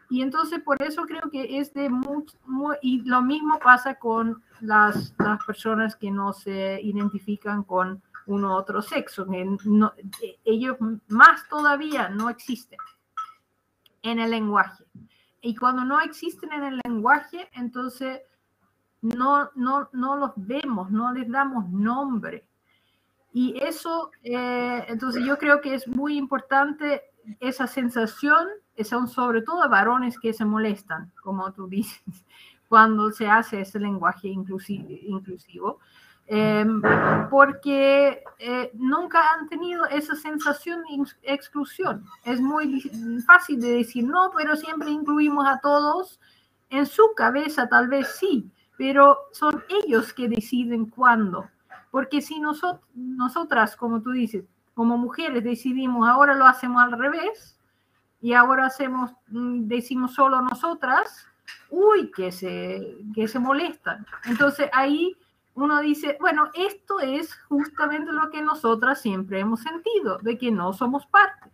Y 0.09 0.21
entonces 0.21 0.61
por 0.61 0.81
eso 0.81 1.03
creo 1.03 1.29
que 1.31 1.59
es 1.59 1.73
de 1.73 1.89
mucho, 1.89 2.37
y 2.81 3.01
lo 3.01 3.21
mismo 3.21 3.59
pasa 3.59 3.95
con 3.95 4.43
las, 4.61 5.13
las, 5.17 5.43
personas 5.45 5.95
que 5.95 6.11
no 6.11 6.33
se 6.33 6.79
identifican 6.81 7.63
con 7.63 8.01
uno 8.27 8.49
u 8.49 8.53
otro 8.53 8.81
sexo, 8.81 9.25
que 9.25 9.45
no, 9.65 9.93
ellos 10.43 10.77
más 11.07 11.47
todavía 11.49 12.09
no 12.09 12.29
existen 12.29 12.79
en 14.01 14.19
el 14.19 14.31
lenguaje. 14.31 14.85
Y 15.41 15.55
cuando 15.55 15.83
no 15.83 15.99
existen 16.01 16.51
en 16.53 16.63
el 16.63 16.81
lenguaje, 16.85 17.49
entonces 17.53 18.21
no, 19.01 19.51
no, 19.55 19.89
no 19.93 20.15
los 20.17 20.31
vemos, 20.35 20.89
no 20.91 21.11
les 21.13 21.29
damos 21.29 21.69
nombre. 21.69 22.47
Y 23.33 23.55
eso, 23.61 24.11
eh, 24.23 24.85
entonces 24.87 25.23
yo 25.25 25.37
creo 25.37 25.61
que 25.61 25.75
es 25.75 25.87
muy 25.87 26.17
importante 26.17 27.03
esa 27.39 27.67
sensación 27.67 28.47
son 28.83 29.07
sobre 29.07 29.41
todo 29.41 29.69
varones 29.69 30.19
que 30.19 30.33
se 30.33 30.45
molestan, 30.45 31.11
como 31.23 31.51
tú 31.53 31.67
dices, 31.67 32.01
cuando 32.67 33.11
se 33.11 33.27
hace 33.27 33.61
ese 33.61 33.79
lenguaje 33.79 34.27
inclusivo, 34.27 35.79
em, 36.27 36.81
porque 37.29 38.23
eh, 38.39 38.71
nunca 38.73 39.33
han 39.33 39.47
tenido 39.47 39.85
esa 39.85 40.15
sensación 40.15 40.81
de 40.81 41.33
exclusión. 41.33 42.03
Es 42.23 42.41
muy 42.41 42.81
fácil 43.25 43.61
de 43.61 43.77
decir, 43.77 44.03
no, 44.03 44.31
pero 44.35 44.55
siempre 44.55 44.89
incluimos 44.89 45.47
a 45.47 45.59
todos. 45.61 46.19
En 46.69 46.87
su 46.87 47.13
cabeza 47.15 47.69
tal 47.69 47.87
vez 47.87 48.07
sí, 48.19 48.51
pero 48.77 49.17
son 49.31 49.63
ellos 49.69 50.11
que 50.13 50.27
deciden 50.27 50.87
cuándo. 50.87 51.47
Porque 51.91 52.21
si 52.21 52.39
nosotros, 52.39 52.81
nosotras, 52.93 53.75
como 53.77 54.01
tú 54.01 54.11
dices, 54.11 54.43
como 54.73 54.97
mujeres 54.97 55.43
decidimos, 55.43 56.07
ahora 56.07 56.35
lo 56.35 56.45
hacemos 56.45 56.83
al 56.83 56.99
revés, 56.99 57.54
y 58.21 58.33
ahora 58.33 58.67
hacemos, 58.67 59.11
mm, 59.27 59.67
decimos 59.67 60.13
solo 60.13 60.41
nosotras, 60.41 61.27
uy, 61.69 62.11
que 62.11 62.31
se, 62.31 62.97
que 63.13 63.27
se 63.27 63.39
molestan. 63.39 64.05
Entonces 64.25 64.69
ahí 64.73 65.15
uno 65.53 65.79
dice, 65.79 66.17
bueno, 66.19 66.49
esto 66.53 66.99
es 66.99 67.33
justamente 67.49 68.11
lo 68.11 68.29
que 68.29 68.41
nosotras 68.41 69.01
siempre 69.01 69.39
hemos 69.39 69.61
sentido, 69.61 70.17
de 70.19 70.37
que 70.37 70.51
no 70.51 70.73
somos 70.73 71.05
parte. 71.07 71.49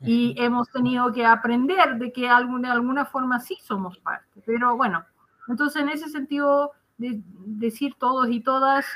Y 0.00 0.36
hemos 0.38 0.70
tenido 0.70 1.12
que 1.12 1.26
aprender 1.26 1.96
de 1.96 2.12
que 2.12 2.22
de 2.22 2.28
alguna 2.28 3.04
forma 3.04 3.40
sí 3.40 3.58
somos 3.60 3.98
parte. 3.98 4.40
Pero 4.46 4.76
bueno, 4.76 5.04
entonces 5.48 5.82
en 5.82 5.88
ese 5.88 6.08
sentido, 6.08 6.72
de 6.98 7.20
decir 7.26 7.94
todos 7.98 8.28
y 8.28 8.40
todas, 8.40 8.86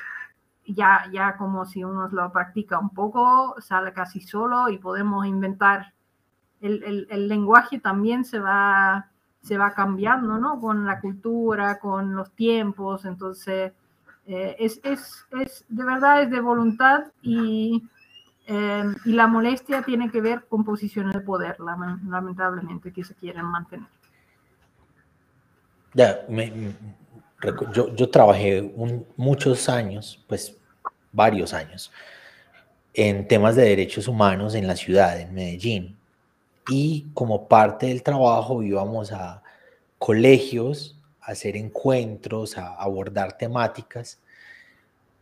ya, 0.66 1.08
ya 1.12 1.36
como 1.36 1.64
si 1.64 1.82
uno 1.82 2.08
lo 2.08 2.30
practica 2.30 2.78
un 2.78 2.90
poco, 2.90 3.56
sale 3.60 3.92
casi 3.92 4.20
solo 4.20 4.68
y 4.68 4.78
podemos 4.78 5.26
inventar 5.26 5.92
el, 6.62 7.28
lenguaje 7.28 7.78
también 7.78 8.24
se 8.24 8.38
va, 8.38 9.10
se 9.42 9.58
va 9.58 9.74
cambiando, 9.74 10.38
¿no? 10.38 10.60
Con 10.60 10.86
la 10.86 11.00
cultura, 11.00 11.78
con 11.78 12.14
los 12.14 12.30
tiempos, 12.32 13.04
entonces 13.04 13.72
eh, 14.26 14.56
es, 14.58 14.80
es, 14.84 15.26
es, 15.40 15.64
de 15.68 15.84
verdad 15.84 16.22
es 16.22 16.30
de 16.30 16.40
voluntad 16.40 17.04
y, 17.20 17.82
eh, 18.46 18.84
y 19.04 19.12
la 19.12 19.26
molestia 19.26 19.82
tiene 19.82 20.10
que 20.10 20.20
ver 20.20 20.44
con 20.48 20.64
posiciones 20.64 21.14
de 21.14 21.20
poder, 21.20 21.56
lamentablemente, 21.58 22.92
que 22.92 23.02
se 23.02 23.14
quieren 23.14 23.44
mantener. 23.44 23.88
Ya, 25.94 26.20
yo, 27.74 27.94
yo, 27.94 28.08
trabajé 28.08 28.72
muchos 29.16 29.68
años, 29.68 30.24
pues 30.26 30.56
varios 31.10 31.52
años, 31.52 31.92
en 32.94 33.28
temas 33.28 33.56
de 33.56 33.64
derechos 33.64 34.08
humanos 34.08 34.54
en 34.54 34.66
la 34.66 34.76
ciudad, 34.76 35.20
en 35.20 35.34
Medellín 35.34 35.98
y 36.68 37.06
como 37.14 37.48
parte 37.48 37.86
del 37.86 38.02
trabajo 38.02 38.62
íbamos 38.62 39.12
a 39.12 39.42
colegios 39.98 40.98
a 41.20 41.32
hacer 41.32 41.56
encuentros, 41.56 42.58
a 42.58 42.74
abordar 42.74 43.38
temáticas. 43.38 44.20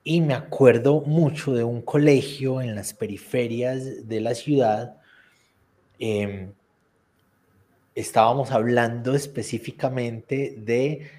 Y 0.03 0.21
me 0.21 0.35
acuerdo 0.35 1.03
mucho 1.03 1.53
de 1.53 1.65
un 1.65 1.83
colegio 1.83 2.63
en 2.63 2.75
las 2.75 2.95
periferias 2.95 4.09
de 4.09 4.21
la 4.21 4.35
ciudad. 4.35 4.97
Em, 5.99 6.53
estábamos 7.95 8.51
hablando 8.51 9.15
específicamente 9.15 10.55
de 10.57 11.11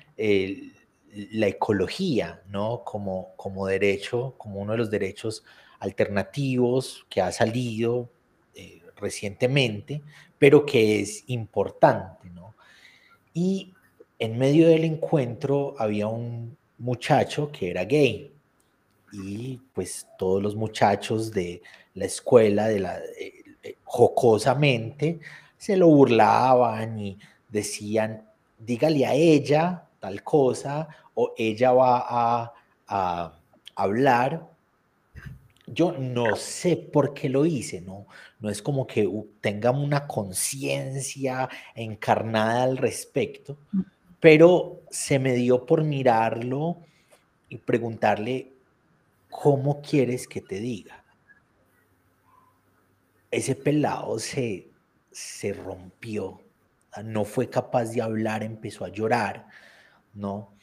la 1.32 1.48
ecología, 1.48 2.42
¿no? 2.50 2.84
Como, 2.84 3.34
como 3.36 3.68
derecho, 3.68 4.36
como 4.38 4.60
uno 4.62 4.74
de 4.74 4.78
los 4.80 4.90
derechos 4.90 5.44
alternativos 5.80 7.06
que 7.10 7.22
ha 7.22 7.32
salido 7.32 8.10
recientemente, 9.02 10.02
pero 10.38 10.66
que 10.66 11.02
es 11.02 11.24
importante, 11.28 12.30
¿no? 12.30 12.56
Y 13.34 13.74
en 14.20 14.38
medio 14.38 14.68
del 14.68 14.84
encuentro 14.86 15.76
había 15.78 16.08
un 16.08 16.56
muchacho 16.78 17.52
que 17.52 17.72
era 17.72 17.86
gay 17.86 18.32
y 19.12 19.60
pues 19.74 20.08
todos 20.18 20.42
los 20.42 20.56
muchachos 20.56 21.32
de 21.32 21.62
la 21.96 22.06
escuela, 22.06 22.70
la, 22.70 23.00
eh, 23.20 23.34
eh, 23.64 23.76
jocosamente, 23.84 25.20
se 25.58 25.76
lo 25.76 25.88
burlaban 25.88 26.98
y 27.00 27.18
decían, 27.50 28.26
dígale 28.58 29.06
a 29.06 29.14
ella 29.14 29.84
tal 30.00 30.24
cosa 30.24 30.88
o 31.14 31.34
ella 31.38 31.72
va 31.74 32.54
a 32.88 33.34
hablar. 33.76 34.51
Yo 35.74 35.94
no 35.94 36.36
sé 36.36 36.76
por 36.76 37.14
qué 37.14 37.30
lo 37.30 37.46
hice, 37.46 37.80
¿no? 37.82 38.08
No 38.40 38.50
es 38.50 38.62
como 38.62 38.86
que 38.86 39.10
tenga 39.40 39.72
una 39.72 40.06
conciencia 40.06 41.48
encarnada 41.76 42.64
al 42.64 42.78
respecto, 42.78 43.58
pero 44.20 44.82
se 44.90 45.18
me 45.18 45.34
dio 45.34 45.66
por 45.66 45.84
mirarlo 45.84 46.78
y 47.48 47.58
preguntarle, 47.58 48.52
¿cómo 49.30 49.82
quieres 49.82 50.28
que 50.28 50.42
te 50.42 50.60
diga? 50.60 51.04
Ese 53.30 53.56
pelado 53.56 54.20
se, 54.20 54.68
se 55.10 55.54
rompió, 55.54 56.42
no 57.04 57.24
fue 57.24 57.50
capaz 57.50 57.86
de 57.86 58.02
hablar, 58.02 58.44
empezó 58.44 58.84
a 58.84 58.90
llorar, 58.90 59.48
¿no? 60.14 60.54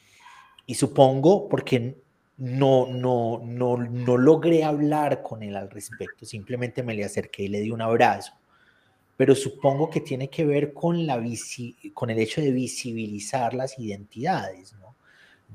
Y 0.67 0.75
supongo 0.75 1.49
porque 1.49 1.99
no, 2.39 2.87
no, 2.87 3.41
no, 3.43 3.77
no 3.77 4.17
logré 4.17 4.63
hablar 4.63 5.21
con 5.21 5.43
él 5.43 5.55
al 5.57 5.69
respecto, 5.69 6.25
simplemente 6.25 6.83
me 6.83 6.93
le 6.93 7.03
acerqué 7.03 7.43
y 7.43 7.47
le 7.49 7.59
di 7.59 7.71
un 7.71 7.81
abrazo. 7.81 8.33
Pero 9.17 9.35
supongo 9.35 9.89
que 9.89 9.99
tiene 9.99 10.29
que 10.29 10.45
ver 10.45 10.73
con, 10.73 11.05
la 11.05 11.21
con 11.93 12.09
el 12.09 12.19
hecho 12.19 12.39
de 12.39 12.51
visibilizar 12.51 13.53
las 13.53 13.77
identidades, 13.77 14.73
¿no? 14.79 14.95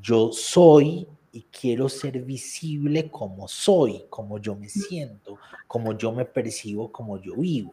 Yo 0.02 0.32
soy 0.32 1.08
y 1.32 1.46
quiero 1.50 1.88
ser 1.88 2.20
visible 2.20 3.10
como 3.10 3.48
soy, 3.48 4.04
como 4.10 4.38
yo 4.38 4.54
me 4.54 4.68
siento, 4.68 5.38
como 5.66 5.96
yo 5.96 6.12
me 6.12 6.26
percibo, 6.26 6.92
como 6.92 7.20
yo 7.20 7.34
vivo. 7.36 7.72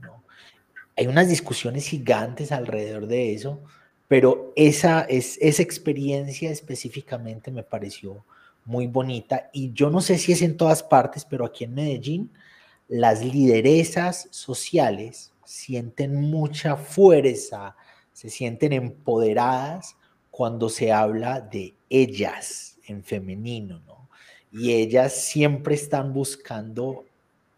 ¿no? 0.00 0.24
Hay 0.96 1.06
unas 1.06 1.28
discusiones 1.28 1.86
gigantes 1.86 2.50
alrededor 2.50 3.06
de 3.06 3.34
eso, 3.34 3.60
pero 4.12 4.52
esa, 4.56 5.06
es, 5.08 5.38
esa 5.40 5.62
experiencia 5.62 6.50
específicamente 6.50 7.50
me 7.50 7.62
pareció 7.62 8.26
muy 8.66 8.86
bonita 8.86 9.48
y 9.54 9.72
yo 9.72 9.88
no 9.88 10.02
sé 10.02 10.18
si 10.18 10.32
es 10.32 10.42
en 10.42 10.58
todas 10.58 10.82
partes, 10.82 11.24
pero 11.24 11.46
aquí 11.46 11.64
en 11.64 11.72
Medellín 11.72 12.30
las 12.88 13.24
lideresas 13.24 14.28
sociales 14.30 15.32
sienten 15.46 16.20
mucha 16.20 16.76
fuerza, 16.76 17.74
se 18.12 18.28
sienten 18.28 18.74
empoderadas 18.74 19.96
cuando 20.30 20.68
se 20.68 20.92
habla 20.92 21.40
de 21.40 21.74
ellas 21.88 22.76
en 22.88 23.02
femenino, 23.02 23.80
¿no? 23.86 24.10
Y 24.50 24.72
ellas 24.72 25.14
siempre 25.14 25.74
están 25.74 26.12
buscando 26.12 27.06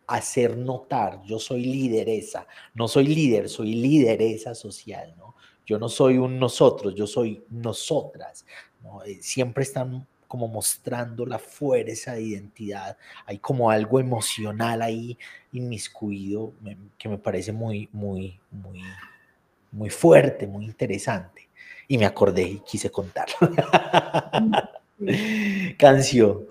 hacer 0.07 0.57
notar, 0.57 1.20
yo 1.24 1.40
soy 1.40 1.64
lideresa, 1.64 2.46
no 2.74 2.86
soy 2.86 3.09
líder, 3.09 3.48
soy 3.48 3.74
lideresa 3.74 4.55
social, 4.55 5.16
¿no? 5.18 5.23
Yo 5.66 5.78
no 5.78 5.88
soy 5.88 6.18
un 6.18 6.38
nosotros, 6.38 6.94
yo 6.94 7.06
soy 7.06 7.42
nosotras. 7.50 8.44
Eh, 9.06 9.18
siempre 9.20 9.64
están 9.64 10.06
como 10.28 10.48
mostrando 10.48 11.24
la 11.24 11.38
fuerza 11.38 12.14
de 12.14 12.22
identidad. 12.22 12.96
Hay 13.24 13.38
como 13.38 13.70
algo 13.70 14.00
emocional 14.00 14.82
ahí 14.82 15.16
inmiscuido 15.52 16.52
que 16.98 17.08
me 17.08 17.18
parece 17.18 17.52
muy, 17.52 17.88
muy, 17.92 18.38
muy, 18.50 18.82
muy 19.70 19.90
fuerte, 19.90 20.46
muy 20.46 20.64
interesante. 20.64 21.48
Y 21.86 21.98
me 21.98 22.06
acordé 22.06 22.42
y 22.42 22.58
quise 22.60 22.90
contarlo. 22.90 23.36
Canción. 25.78 26.46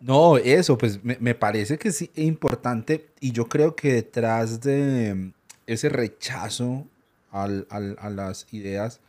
No, 0.00 0.38
eso, 0.38 0.78
pues 0.78 1.02
me, 1.02 1.16
me, 1.20 1.34
parece 1.34 1.78
que 1.78 1.88
es 1.88 2.08
importante 2.16 3.10
y 3.20 3.32
yo 3.32 3.48
creo 3.48 3.74
que 3.74 3.94
detrás 3.94 4.60
de, 4.60 5.32
ese 5.68 5.90
rechazo 5.90 6.86
al, 7.30 7.66
a 7.70 8.10
las 8.10 8.52
ideas 8.52 9.00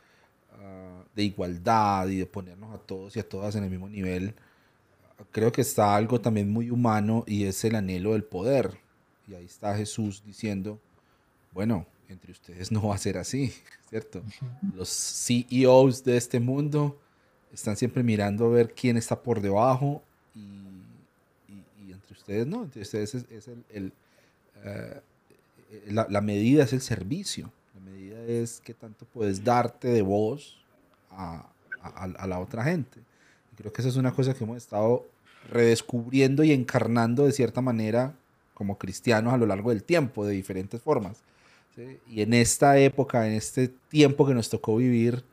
ah, 0.51 1.03
de 1.15 1.23
igualdad 1.23 2.07
y 2.09 2.17
de 2.17 2.25
ponernos 2.25 2.75
a 2.75 2.77
todos 2.79 3.15
y 3.15 3.19
a 3.19 3.27
todas 3.27 3.55
en 3.55 3.63
el 3.63 3.69
mismo 3.69 3.87
nivel, 3.87 4.35
creo 5.31 5.51
que 5.53 5.61
está 5.61 5.95
algo 5.95 6.19
también 6.19 6.51
muy 6.51 6.69
humano 6.69 7.23
y 7.25 7.45
es 7.45 7.63
el 7.63 7.75
anhelo 7.75 8.11
del 8.11 8.25
poder. 8.25 8.77
Y 9.27 9.35
ahí 9.35 9.45
está 9.45 9.75
Jesús 9.77 10.21
diciendo, 10.25 10.79
bueno, 11.53 11.85
entre 12.09 12.33
ustedes 12.33 12.71
no 12.71 12.89
va 12.89 12.95
a 12.95 12.97
ser 12.97 13.17
así, 13.17 13.53
¿cierto? 13.89 14.21
Los 14.75 14.89
CEOs 14.89 16.03
de 16.03 16.17
este 16.17 16.41
mundo 16.41 16.99
están 17.53 17.77
siempre 17.77 18.03
mirando 18.03 18.47
a 18.47 18.49
ver 18.49 18.73
quién 18.73 18.97
está 18.97 19.21
por 19.21 19.39
debajo 19.39 20.03
y, 20.35 21.91
entre 21.91 22.13
ustedes 22.13 22.45
no, 22.45 22.63
entre 22.63 22.81
ustedes 22.81 23.15
es, 23.15 23.47
el, 23.47 23.87
eh, 23.87 23.91
eh, 24.63 25.01
la, 25.87 26.21
medida 26.21 26.63
es 26.63 26.73
el 26.73 26.81
servicio, 26.81 27.51
la 27.75 27.91
medida 27.91 28.23
es 28.25 28.61
qué 28.63 28.73
tanto 28.73 29.05
puedes 29.05 29.43
darte 29.43 29.87
de 29.87 30.01
voz 30.01 30.57
a, 31.11 31.47
la 32.27 32.39
otra 32.39 32.63
gente. 32.63 32.99
creo 33.55 33.71
que 33.71 33.81
esa 33.81 33.89
es 33.89 33.95
una 33.95 34.13
cosa 34.13 34.33
que 34.33 34.43
hemos 34.43 34.57
estado 34.57 35.05
redescubriendo 35.49 36.43
y 36.43 36.51
encarnando 36.51 37.25
de 37.25 37.31
cierta 37.31 37.61
manera 37.61 38.13
como 38.53 38.77
cristianos 38.77 39.33
a 39.33 39.37
lo 39.37 39.45
largo 39.45 39.69
del 39.69 39.83
tiempo, 39.83 40.25
de 40.25 40.33
diferentes 40.33 40.81
formas. 40.81 41.21
Y 42.09 42.21
en 42.21 42.33
esta 42.33 42.77
época, 42.77 43.25
en 43.25 43.33
este 43.33 43.69
tiempo 43.69 44.27
que 44.27 44.33
nos 44.33 44.49
tocó 44.49 44.75
vivir, 44.75 45.23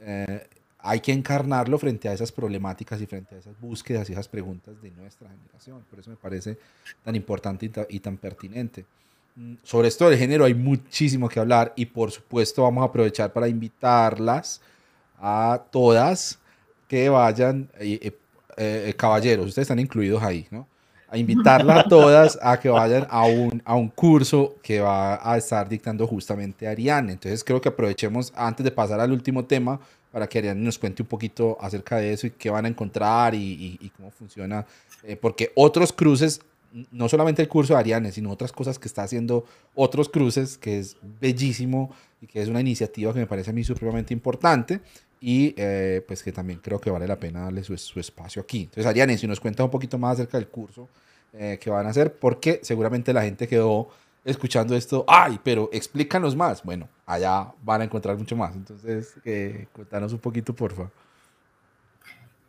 eh, 0.00 0.46
hay 0.78 1.00
que 1.00 1.12
encarnarlo 1.12 1.78
frente 1.78 2.08
a 2.08 2.12
esas 2.12 2.32
problemáticas 2.32 3.00
y 3.00 3.06
frente 3.06 3.34
a 3.34 3.38
esas 3.38 3.58
búsquedas 3.60 4.08
y 4.08 4.12
esas 4.12 4.28
preguntas 4.28 4.80
de 4.80 4.90
nuestra 4.92 5.28
generación. 5.28 5.84
Por 5.90 5.98
eso 5.98 6.10
me 6.10 6.16
parece 6.16 6.58
tan 7.04 7.16
importante 7.16 7.70
y 7.88 8.00
tan 8.00 8.16
pertinente. 8.16 8.84
Sobre 9.62 9.88
esto 9.88 10.08
del 10.08 10.18
género 10.18 10.44
hay 10.44 10.54
muchísimo 10.54 11.28
que 11.28 11.40
hablar 11.40 11.72
y 11.76 11.86
por 11.86 12.10
supuesto 12.10 12.62
vamos 12.62 12.82
a 12.82 12.86
aprovechar 12.86 13.32
para 13.32 13.48
invitarlas 13.48 14.60
a 15.18 15.62
todas 15.70 16.38
que 16.88 17.08
vayan, 17.08 17.68
eh, 17.78 17.98
eh, 18.02 18.18
eh, 18.56 18.94
caballeros, 18.96 19.46
ustedes 19.46 19.64
están 19.64 19.78
incluidos 19.78 20.22
ahí, 20.22 20.46
¿no? 20.50 20.66
A 21.08 21.16
invitarlas 21.16 21.86
a 21.86 21.88
todas 21.88 22.38
a 22.42 22.58
que 22.58 22.68
vayan 22.68 23.06
a 23.10 23.24
un, 23.24 23.62
a 23.64 23.74
un 23.74 23.88
curso 23.88 24.56
que 24.62 24.80
va 24.80 25.20
a 25.22 25.36
estar 25.38 25.68
dictando 25.68 26.06
justamente 26.06 26.68
Ariane. 26.68 27.12
Entonces 27.12 27.42
creo 27.42 27.60
que 27.60 27.68
aprovechemos 27.68 28.32
antes 28.36 28.62
de 28.64 28.70
pasar 28.70 29.00
al 29.00 29.10
último 29.10 29.44
tema 29.44 29.80
para 30.12 30.28
que 30.28 30.38
Ariane 30.38 30.60
nos 30.60 30.78
cuente 30.78 31.02
un 31.02 31.08
poquito 31.08 31.56
acerca 31.60 31.96
de 31.96 32.12
eso 32.12 32.26
y 32.26 32.30
qué 32.30 32.50
van 32.50 32.64
a 32.64 32.68
encontrar 32.68 33.34
y, 33.34 33.78
y, 33.80 33.90
cómo 33.90 34.10
funciona. 34.10 34.64
porque 35.20 35.50
otros 35.56 35.92
cruces 35.92 36.40
no 36.90 37.08
solamente 37.08 37.42
el 37.42 37.48
curso 37.48 37.74
de 37.74 37.80
Ariane, 37.80 38.12
sino 38.12 38.30
otras 38.30 38.52
cosas 38.52 38.78
que 38.78 38.88
está 38.88 39.02
haciendo 39.02 39.44
otros 39.74 40.08
cruces, 40.08 40.58
que 40.58 40.78
es 40.78 40.96
bellísimo 41.20 41.90
y 42.20 42.26
que 42.26 42.42
es 42.42 42.48
una 42.48 42.60
iniciativa 42.60 43.12
que 43.12 43.20
me 43.20 43.26
parece 43.26 43.50
a 43.50 43.52
mí 43.52 43.64
supremamente 43.64 44.14
importante 44.14 44.80
y 45.20 45.54
eh, 45.56 46.02
pues 46.06 46.22
que 46.22 46.32
también 46.32 46.60
creo 46.60 46.80
que 46.80 46.90
vale 46.90 47.06
la 47.06 47.18
pena 47.18 47.42
darle 47.42 47.62
su, 47.62 47.76
su, 47.76 48.00
espacio 48.00 48.40
aquí. 48.40 48.62
Entonces, 48.62 48.86
Ariane, 48.86 49.18
si 49.18 49.26
nos 49.26 49.40
cuentas 49.40 49.64
un 49.64 49.70
poquito 49.70 49.98
más 49.98 50.14
acerca 50.14 50.38
del 50.38 50.48
curso 50.48 50.88
eh, 51.32 51.58
que 51.60 51.70
van 51.70 51.86
a 51.86 51.90
hacer, 51.90 52.14
porque 52.14 52.60
seguramente 52.62 53.12
la 53.12 53.22
gente 53.22 53.46
quedó 53.46 53.88
escuchando 54.24 54.74
esto, 54.74 55.04
ay, 55.06 55.38
pero 55.42 55.68
explícanos 55.72 56.34
más. 56.34 56.62
Bueno, 56.62 56.88
allá 57.06 57.52
van 57.62 57.82
a 57.82 57.84
encontrar 57.84 58.16
mucho 58.16 58.36
más. 58.36 58.54
Entonces, 58.56 59.14
eh, 59.24 59.66
un 59.76 60.18
poquito, 60.18 60.54
por 60.54 60.72
favor. 60.72 60.90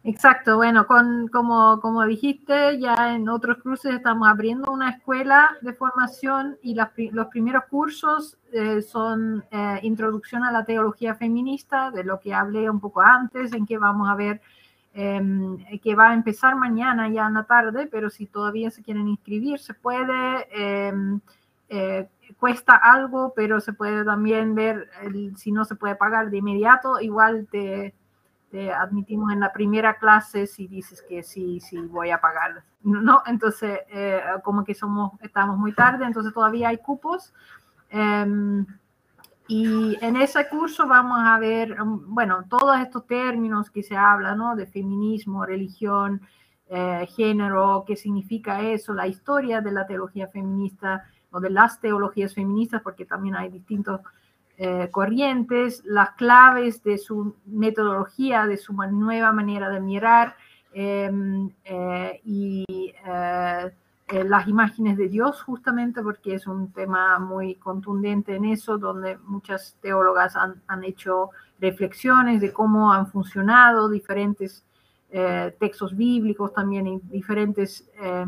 Exacto, 0.04 0.56
bueno, 0.56 0.88
con, 0.88 1.28
como, 1.28 1.80
como 1.80 2.04
dijiste, 2.06 2.80
ya 2.80 3.14
en 3.14 3.30
otros 3.30 3.60
cruces 3.60 3.94
estamos 3.94 4.28
abriendo 4.28 4.72
una 4.72 4.90
escuela 4.90 5.52
de 5.62 5.74
formación 5.74 6.58
y 6.64 6.74
los 6.74 7.28
primeros 7.28 7.66
cursos 7.66 8.36
eh, 8.52 8.82
son 8.82 9.46
eh, 9.52 9.80
introducción 9.84 10.44
a 10.44 10.52
la 10.52 10.66
teología 10.66 11.14
feminista, 11.14 11.92
de 11.92 12.04
lo 12.04 12.20
que 12.20 12.34
hablé 12.34 12.68
un 12.68 12.80
poco 12.80 13.02
antes, 13.02 13.54
en 13.54 13.68
que 13.68 13.78
vamos 13.78 14.10
a 14.10 14.16
ver 14.16 14.42
em, 14.96 15.58
que 15.80 15.94
va 15.94 16.10
a 16.10 16.14
empezar 16.16 16.56
mañana 16.56 17.08
ya 17.10 17.28
en 17.28 17.36
la 17.36 17.44
tarde, 17.44 17.88
pero 17.92 18.10
si 18.10 18.26
todavía 18.26 18.72
se 18.72 18.82
quieren 18.82 19.08
inscribir, 19.08 19.60
se 19.60 19.76
puede. 19.76 20.48
Em, 20.52 21.20
eh, 21.70 22.10
cuesta 22.38 22.76
algo, 22.76 23.34
pero 23.36 23.62
se 23.62 23.72
puede 23.72 24.04
también 24.04 24.56
ver 24.56 24.90
si 25.38 25.52
no 25.52 25.64
se 25.64 25.76
puede 25.76 25.96
pagar 25.96 26.30
de 26.30 26.38
inmediato, 26.38 27.00
igual 27.00 27.48
te 27.50 27.94
te 28.52 28.72
admitimos 28.72 29.32
en 29.32 29.40
la 29.40 29.52
primera 29.52 29.98
clase 29.98 30.46
si 30.46 30.68
dices 30.68 31.02
que 31.08 31.24
sí, 31.24 31.60
sí 31.62 31.78
voy 31.78 32.12
a 32.12 32.20
pagar. 32.20 32.64
No, 32.84 33.24
entonces 33.26 33.80
eh, 33.90 34.22
como 34.44 34.64
que 34.64 34.76
somos, 34.76 35.14
estamos 35.22 35.58
muy 35.58 35.74
tarde, 35.74 36.06
entonces 36.06 36.34
todavía 36.34 36.70
hay 36.70 36.78
cupos. 36.78 37.34
Em, 37.90 38.66
Y 39.48 39.98
en 40.02 40.16
ese 40.16 40.48
curso 40.48 40.88
vamos 40.88 41.20
a 41.22 41.38
ver, 41.38 41.82
um, 41.82 42.14
bueno, 42.16 42.46
todos 42.48 42.80
estos 42.80 43.06
términos 43.06 43.70
que 43.70 43.84
se 43.84 43.98
hablan, 43.98 44.38
¿no? 44.38 44.56
De 44.56 44.66
feminismo, 44.66 45.46
religión, 45.46 46.22
eh, 46.70 47.06
género, 47.18 47.84
qué 47.86 47.98
significa 47.98 48.62
eso, 48.62 48.94
la 48.94 49.08
historia 49.08 49.60
de 49.60 49.72
la 49.72 49.86
teología 49.86 50.28
feminista 50.30 51.04
o 51.32 51.42
de 51.42 51.50
las 51.50 51.82
teologías 51.82 52.34
feministas, 52.34 52.82
porque 52.82 53.04
también 53.06 53.36
hay 53.36 53.50
distintos 53.50 54.00
eh, 54.64 54.90
corrientes, 54.92 55.82
las 55.86 56.12
claves 56.12 56.84
de 56.84 57.00
su 57.00 57.36
metodología, 57.48 58.46
de 58.46 58.58
su 58.58 58.74
nueva 58.74 59.32
manera 59.32 59.70
de 59.70 59.80
mirar 59.80 60.36
em, 60.72 61.50
eh, 61.66 62.22
y 62.24 62.94
las 64.24 64.48
imágenes 64.48 64.98
de 64.98 65.08
Dios, 65.08 65.42
justamente 65.42 66.04
porque 66.04 66.36
es 66.36 66.46
un 66.46 66.72
tema 66.72 67.18
muy 67.18 67.56
contundente 67.56 68.36
en 68.36 68.46
eso, 68.46 68.78
donde 68.78 69.18
muchas 69.26 69.78
teólogas 69.82 70.36
han, 70.36 70.84
hecho 70.84 71.30
reflexiones 71.60 72.40
de 72.40 72.54
cómo 72.54 72.94
han 72.94 73.08
funcionado 73.08 73.90
diferentes 73.90 74.64
eh, 75.12 75.56
textos 75.60 75.96
bíblicos, 75.96 76.54
también 76.54 77.02
diferentes 77.10 77.90
eh, 78.00 78.26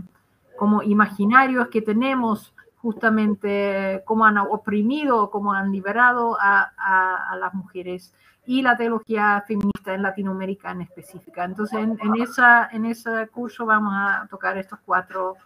como 0.58 0.82
imaginarios 0.82 1.68
que 1.68 1.82
tenemos 1.82 2.54
justamente 2.84 4.04
cómo 4.04 4.26
han 4.26 4.38
oprimido, 4.38 5.32
cómo 5.32 5.54
han 5.54 5.72
liberado 5.72 6.38
a, 6.40 7.36
las 7.40 7.54
mujeres 7.54 8.14
y 8.46 8.62
la 8.62 8.76
teología 8.76 9.42
feminista 9.48 9.94
en 9.94 10.04
Latinoamérica 10.04 10.72
en 10.72 10.82
específica. 10.82 11.46
Entonces, 11.46 11.80
en, 11.80 12.22
esa, 12.22 12.68
en 12.74 12.86
ese 12.86 13.30
curso 13.30 13.66
vamos 13.66 13.94
a 13.96 14.28
tocar 14.30 14.58
estos 14.58 14.80
cuatro, 14.86 15.38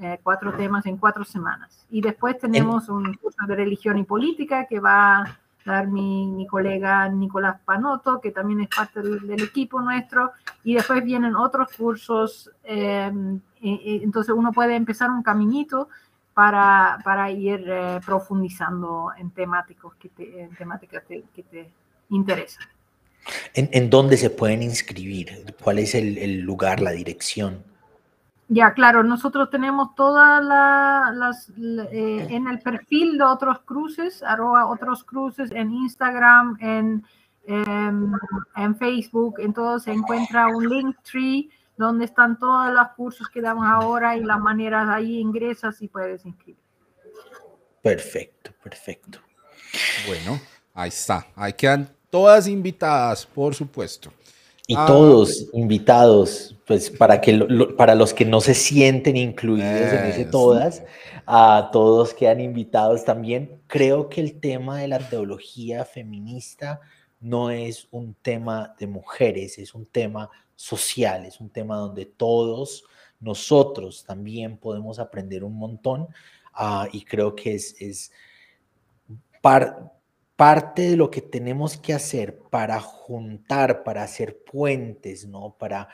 eh, 0.00 0.18
cuatro 0.20 0.52
temas 0.54 0.84
en 0.86 0.96
cuatro 0.96 1.24
semanas. 1.24 1.86
Y 1.90 2.00
después 2.00 2.40
tenemos 2.40 2.88
un 2.88 3.14
curso 3.14 3.46
de 3.46 3.54
religión 3.54 3.96
y 3.98 4.02
política 4.02 4.66
que 4.66 4.80
va 4.80 5.38
dar 5.64 5.86
mi, 5.88 6.26
mi, 6.26 6.46
colega 6.46 7.08
Nicolás 7.08 7.58
Panoto, 7.64 8.20
que 8.20 8.32
también 8.32 8.60
es 8.60 8.68
parte 8.68 9.00
del, 9.00 9.42
equipo 9.42 9.80
nuestro, 9.80 10.32
y 10.62 10.74
después 10.74 11.02
vienen 11.02 11.34
otros 11.36 11.68
cursos, 11.74 12.50
em, 12.64 13.40
entonces 13.62 14.34
uno 14.36 14.52
puede 14.52 14.76
empezar 14.76 15.10
un 15.10 15.22
caminito 15.22 15.88
para, 16.34 16.98
para 17.04 17.30
ir 17.30 17.64
eh, 17.66 18.00
profundizando 18.04 19.10
en, 19.16 19.30
temáticos 19.30 19.94
que 19.94 20.08
te, 20.08 20.42
en 20.42 20.54
temáticas 20.56 21.04
que 21.04 21.42
te 21.42 21.70
interesan. 22.10 22.66
¿En, 23.54 23.70
¿En, 23.72 23.88
dónde 23.88 24.16
se 24.16 24.30
pueden 24.30 24.62
inscribir? 24.62 25.54
¿Cuál 25.62 25.78
es 25.78 25.94
el, 25.94 26.18
el 26.18 26.40
lugar, 26.40 26.80
la 26.80 26.90
dirección? 26.90 27.62
Ya, 28.48 28.74
claro, 28.74 29.02
nosotros 29.02 29.48
tenemos 29.48 29.94
todas 29.94 30.44
las, 30.44 31.48
eh, 31.48 32.26
en 32.30 32.46
el 32.46 32.58
perfil 32.58 33.16
de 33.16 33.24
otros 33.24 33.60
cruces, 33.60 34.22
arroba 34.22 34.66
otros 34.66 35.02
cruces, 35.02 35.50
en 35.50 35.72
Instagram, 35.72 36.58
en, 36.60 37.04
em, 37.46 38.12
en, 38.56 38.76
Facebook, 38.76 39.36
en 39.38 39.54
todo 39.54 39.78
se 39.78 39.92
encuentra 39.92 40.48
un 40.48 40.68
link 40.68 40.96
tree 41.02 41.48
donde 41.76 42.04
están 42.04 42.38
todos 42.38 42.72
los 42.72 42.88
cursos 42.96 43.28
que 43.28 43.40
damos 43.40 43.66
ahora 43.66 44.16
y 44.16 44.22
las 44.22 44.38
maneras, 44.38 44.88
ahí 44.88 45.18
ingresas 45.18 45.80
y 45.82 45.88
puedes 45.88 46.24
inscribir. 46.24 46.62
Perfecto, 47.82 48.52
perfecto. 48.62 49.18
Bueno, 50.06 50.40
ahí 50.72 50.88
está, 50.88 51.26
ahí 51.34 51.52
quedan 51.52 51.88
todas 52.10 52.46
invitadas, 52.46 53.26
por 53.26 53.54
supuesto. 53.54 54.12
Y 54.66 54.74
ah, 54.76 54.86
todos 54.86 55.48
invitados, 55.52 56.56
pues 56.66 56.90
para, 56.90 57.20
que 57.20 57.38
para 57.76 57.94
los 57.94 58.14
que 58.14 58.24
no 58.24 58.40
se 58.40 58.54
sienten 58.54 59.16
incluidos 59.16 59.92
en 59.92 60.06
ese 60.06 60.24
todas, 60.24 60.82
a 61.26 61.68
todos 61.72 62.14
quedan 62.14 62.40
invitados 62.40 63.04
también. 63.04 63.60
Creo 63.66 64.08
que 64.08 64.22
el 64.22 64.40
tema 64.40 64.78
de 64.78 64.88
la 64.88 64.98
teología 65.00 65.84
feminista 65.84 66.80
no 67.20 67.50
es 67.50 67.88
un 67.90 68.14
tema 68.14 68.74
de 68.78 68.86
mujeres, 68.86 69.58
es 69.58 69.74
un 69.74 69.84
tema 69.84 70.30
social, 70.54 71.26
es 71.26 71.40
un 71.40 71.50
tema 71.50 71.76
donde 71.76 72.06
todos 72.06 72.84
nosotros 73.20 74.04
también 74.04 74.58
podemos 74.58 74.98
aprender 74.98 75.44
un 75.44 75.54
montón 75.54 76.08
ah, 76.52 76.88
y 76.92 77.04
creo 77.04 77.34
que 77.34 77.54
es, 77.54 77.74
es 77.80 78.12
parte 80.36 80.82
de 80.82 80.96
lo 80.96 81.10
que 81.10 81.20
tenemos 81.20 81.76
que 81.76 81.92
hacer 81.92 82.38
para 82.50 82.80
juntar, 82.80 83.84
para 83.84 84.02
hacer 84.02 84.42
puentes, 84.42 85.26
¿no? 85.26 85.56
Para 85.58 85.88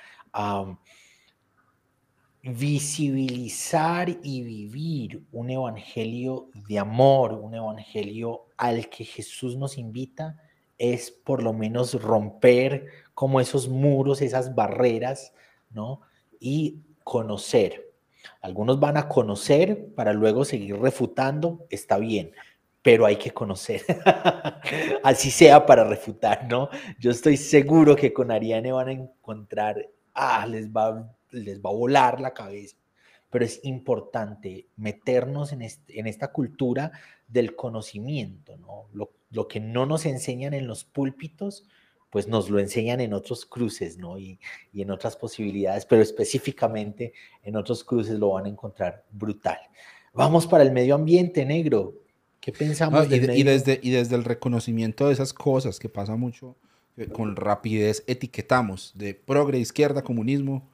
visibilizar 2.42 4.08
y 4.22 4.42
vivir 4.42 5.26
un 5.32 5.50
evangelio 5.50 6.48
de 6.68 6.78
amor, 6.78 7.34
un 7.34 7.54
evangelio 7.54 8.46
al 8.56 8.88
que 8.88 9.04
Jesús 9.04 9.56
nos 9.56 9.76
invita, 9.76 10.40
es 10.78 11.10
por 11.10 11.42
lo 11.42 11.52
menos 11.52 12.00
romper 12.00 12.86
como 13.20 13.38
esos 13.38 13.68
muros, 13.68 14.22
esas 14.22 14.54
barreras, 14.54 15.34
¿no? 15.68 16.00
Y 16.38 16.80
conocer. 17.04 17.92
Algunos 18.40 18.80
van 18.80 18.96
a 18.96 19.08
conocer 19.08 19.92
para 19.94 20.14
luego 20.14 20.46
seguir 20.46 20.78
refutando, 20.78 21.66
está 21.68 21.98
bien, 21.98 22.32
pero 22.80 23.04
hay 23.04 23.16
que 23.16 23.30
conocer. 23.30 23.82
Así 25.04 25.30
sea 25.30 25.66
para 25.66 25.84
refutar, 25.84 26.48
¿no? 26.48 26.70
Yo 26.98 27.10
estoy 27.10 27.36
seguro 27.36 27.94
que 27.94 28.14
con 28.14 28.30
Ariane 28.30 28.72
van 28.72 28.88
a 28.88 28.92
encontrar, 28.92 29.86
ah, 30.14 30.46
les 30.46 30.70
va, 30.70 31.14
les 31.30 31.60
va 31.60 31.68
a 31.68 31.74
volar 31.74 32.22
la 32.22 32.32
cabeza. 32.32 32.78
Pero 33.28 33.44
es 33.44 33.60
importante 33.64 34.68
meternos 34.76 35.52
en, 35.52 35.60
esta 35.60 36.32
cultura 36.32 36.90
del 37.28 37.54
conocimiento, 37.54 38.56
¿no? 38.56 38.86
Lo, 38.94 39.46
que 39.46 39.60
no 39.60 39.84
nos 39.84 40.06
enseñan 40.06 40.54
en 40.54 40.66
los 40.66 40.84
púlpitos, 40.84 41.68
pues 42.10 42.26
nos 42.26 42.50
lo 42.50 42.58
enseñan 42.58 43.00
en 43.00 43.12
otros 43.12 43.46
cruces, 43.46 43.96
¿no? 43.96 44.18
Y, 44.18 44.38
y 44.72 44.82
en 44.82 44.90
otras 44.90 45.16
posibilidades, 45.16 45.86
pero 45.86 46.02
específicamente 46.02 47.12
en 47.42 47.56
otros 47.56 47.84
cruces 47.84 48.18
lo 48.18 48.30
van 48.30 48.46
a 48.46 48.48
encontrar 48.48 49.04
brutal. 49.10 49.58
Vamos 50.12 50.46
para 50.46 50.64
el 50.64 50.72
medio 50.72 50.96
ambiente 50.96 51.44
negro. 51.44 51.94
¿Qué 52.40 52.52
pensamos? 52.52 53.06
y, 53.06 53.42
desde, 53.42 53.80
y 53.82 53.90
desde 53.90 54.16
el 54.16 54.24
reconocimiento 54.24 55.06
de 55.06 55.12
esas 55.12 55.32
cosas 55.32 55.78
que 55.78 55.88
pasa 55.88 56.16
mucho, 56.16 56.56
con 57.12 57.36
rapidez 57.36 58.02
etiquetamos 58.06 58.92
de 58.94 59.14
progre, 59.14 59.58
izquierda, 59.58 60.02
comunismo, 60.02 60.68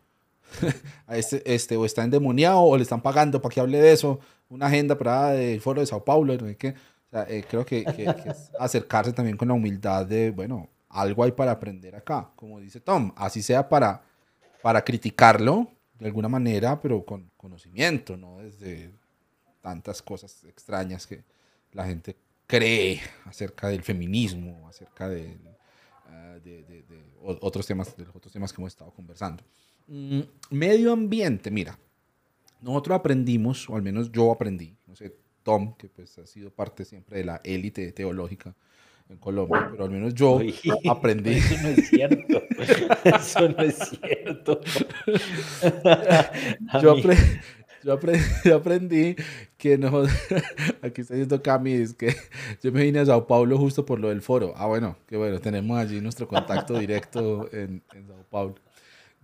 a 1.07 1.19
este, 1.19 1.43
este, 1.53 1.77
o 1.77 1.85
está 1.85 2.05
endemoniado 2.05 2.61
o 2.61 2.77
le 2.77 2.83
están 2.83 3.03
pagando 3.03 3.43
para 3.43 3.53
que 3.53 3.61
hable 3.61 3.79
de 3.79 3.93
eso, 3.93 4.21
una 4.49 4.67
agenda 4.67 4.97
para 4.97 5.31
del 5.31 5.61
foro 5.61 5.81
de 5.81 5.87
Sao 5.87 6.05
Paulo, 6.05 6.37
no 6.37 6.47
eh, 6.49 7.45
creo 7.49 7.65
que, 7.65 7.85
que, 7.85 8.05
es 8.05 8.51
acercarse 8.59 9.13
también 9.13 9.37
con 9.37 9.49
la 9.49 9.55
humildad 9.55 10.07
de, 10.07 10.31
bueno, 10.31 10.69
algo 10.97 11.23
hay 11.23 11.33
para 11.33 11.53
aprender 11.53 11.95
acá, 11.95 12.31
como 12.37 12.59
dice 12.59 12.81
Tom, 12.81 13.13
así 13.17 13.43
sea 13.43 13.69
para, 13.69 14.03
para 14.63 14.83
criticarlo 14.83 15.71
de 15.99 16.07
alguna 16.07 16.29
manera, 16.29 16.81
pero 16.81 17.05
con 17.05 17.31
conocimiento, 17.37 18.17
no 18.17 18.39
desde 18.39 18.91
tantas 19.61 20.01
cosas 20.03 20.45
extrañas 20.45 21.07
que, 21.07 21.25
la 21.73 21.85
gente 21.85 22.17
cree 22.47 23.03
acerca 23.27 23.69
del 23.69 23.83
feminismo, 23.83 24.67
acerca 24.67 25.11
de, 25.11 25.37
ah, 26.07 26.39
otros, 27.21 27.67
temas, 27.67 27.95
de 27.95 28.07
los 28.07 28.17
otros 28.17 28.33
temas 28.33 28.51
que 28.51 28.63
hemos 28.63 28.73
estado 28.73 28.91
conversando. 28.93 29.45
Mm, 29.87 30.21
medio 30.53 30.91
ambiente, 30.91 31.51
mira, 31.51 31.79
nosotros 32.63 32.99
aprendimos, 32.99 33.69
o 33.69 33.77
al 33.77 33.83
menos 33.83 34.11
yo 34.11 34.33
aprendí, 34.33 34.75
no 34.87 34.97
sé, 34.97 35.15
Tom, 35.43 35.75
que 35.77 35.91
pues 35.91 36.17
ha 36.17 36.27
sido 36.27 36.51
parte 36.51 36.87
siempre 36.87 37.19
de 37.19 37.25
la 37.25 37.43
élite 37.45 37.93
teológica 37.93 38.55
en 39.09 39.19
Colombia, 39.19 39.69
pero 39.71 39.85
al 39.85 39.91
menos 39.91 40.15
yo 40.15 40.41
aprendí. 40.89 41.33
Eso 41.33 41.59
no 41.63 41.69
es 41.69 41.89
cierto. 41.89 42.43
Eso 43.05 43.49
no 43.49 43.63
es 43.63 43.77
cierto. 43.77 44.61
yo, 46.83 46.93
aprendí, 46.93 47.23
yo 48.45 48.57
aprendí, 48.57 49.17
que 49.57 49.79
no. 49.79 50.03
Aquí 50.83 51.03
está 51.03 51.15
diciendo 51.15 51.43
Cami, 51.43 51.73
es 51.73 51.95
que 51.95 52.15
yo 52.63 52.73
me 52.73 52.83
vine 52.83 53.01
a 53.01 53.07
Sao 53.07 53.27
Paulo 53.27 53.59
justo 53.59 53.87
por 53.87 54.01
lo 54.01 54.09
del 54.09 54.23
foro. 54.23 54.55
Ah, 54.57 54.67
bueno, 54.67 54.97
que 55.07 55.17
bueno, 55.17 55.39
tenemos 55.41 55.79
allí 55.79 56.01
nuestro 56.01 56.27
contacto 56.27 56.79
directo 56.79 57.49
en, 57.53 57.83
en 57.95 58.07
Sao 58.09 58.25
Paulo. 58.29 58.55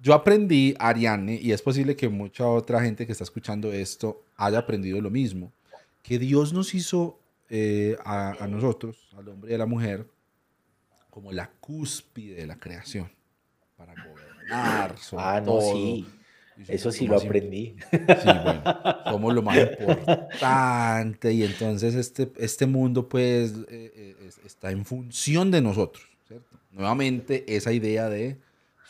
Yo 0.00 0.14
aprendí, 0.14 0.74
Ariane, 0.80 1.38
y 1.40 1.52
es 1.52 1.62
posible 1.62 1.94
que 1.94 2.08
mucha 2.08 2.46
otra 2.46 2.82
gente 2.82 3.06
que 3.06 3.12
está 3.12 3.22
escuchando 3.22 3.72
esto 3.72 4.24
haya 4.36 4.58
aprendido 4.58 5.00
lo 5.00 5.10
mismo, 5.10 5.52
que 6.02 6.18
Dios 6.18 6.52
nos 6.52 6.74
hizo 6.74 7.21
eh, 7.54 7.96
a, 8.04 8.42
a, 8.42 8.48
nosotros, 8.48 9.10
al 9.16 9.28
hombre 9.28 9.52
y 9.52 9.54
a 9.54 9.58
la 9.58 9.66
mujer, 9.66 10.08
como 11.10 11.32
la 11.32 11.50
cúspide 11.60 12.34
de 12.34 12.46
la 12.46 12.58
creación, 12.58 13.12
para 13.76 13.94
gobernar 13.94 14.98
sobre 14.98 15.24
ah, 15.24 15.40
no, 15.40 15.60
Sí 15.60 16.06
eso 16.68 16.92
sí 16.92 17.06
lo 17.06 17.16
aprendí. 17.16 17.76
Sí, 17.90 18.28
bueno, 18.44 18.62
somos 19.04 19.34
lo 19.34 19.42
más 19.42 19.58
importante 19.58 21.32
y 21.32 21.44
entonces 21.44 21.94
este, 21.94 22.30
este 22.36 22.66
mundo 22.66 23.08
pues 23.08 23.52
eh, 23.68 23.92
eh, 23.94 24.30
está 24.44 24.70
en 24.70 24.84
función 24.84 25.50
de 25.50 25.60
nosotros, 25.60 26.04
¿cierto? 26.26 26.58
Nuevamente 26.70 27.44
esa 27.56 27.72
idea 27.72 28.08
de 28.08 28.38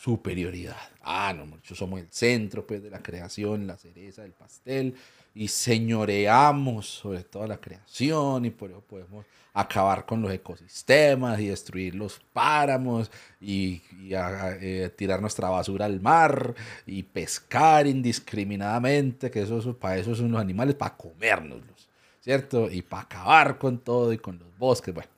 superioridad. 0.01 0.77
Ah, 1.03 1.33
no, 1.37 1.47
nosotros 1.47 1.79
somos 1.79 2.01
el 2.01 2.09
centro 2.11 2.67
pues, 2.67 2.83
de 2.83 2.91
la 2.91 3.03
creación, 3.03 3.67
la 3.67 3.77
cereza 3.77 4.23
del 4.23 4.33
pastel, 4.33 4.95
y 5.35 5.49
señoreamos 5.49 6.87
sobre 6.87 7.25
toda 7.25 7.47
la 7.47 7.59
creación, 7.59 8.45
y 8.45 8.51
por 8.51 8.71
eso 8.71 8.81
podemos 8.81 9.25
acabar 9.55 10.07
con 10.07 10.23
los 10.23 10.33
ecosistemas 10.33 11.39
y 11.41 11.49
destruir 11.49 11.95
los 11.95 12.21
páramos 12.33 13.11
y, 13.41 13.83
eh, 14.11 14.91
tirar 14.97 15.21
nuestra 15.21 15.51
basura 15.51 15.85
al 15.85 16.01
mar 16.01 16.55
y 16.87 17.03
pescar 17.03 17.87
indiscriminadamente, 17.87 19.31
que 19.31 19.43
eso, 19.43 19.77
para 19.77 19.99
eso 19.99 20.15
son 20.15 20.33
los 20.33 20.41
animales, 20.41 20.75
para 20.75 20.97
comérnoslos, 20.97 21.89
¿cierto? 22.21 22.71
Y 22.71 22.83
para 22.83 23.03
acabar 23.03 23.59
con 23.59 23.79
todo 23.79 24.13
y 24.13 24.19
con 24.19 24.39
los 24.39 24.57
bosques, 24.59 24.95
bueno. 24.95 25.11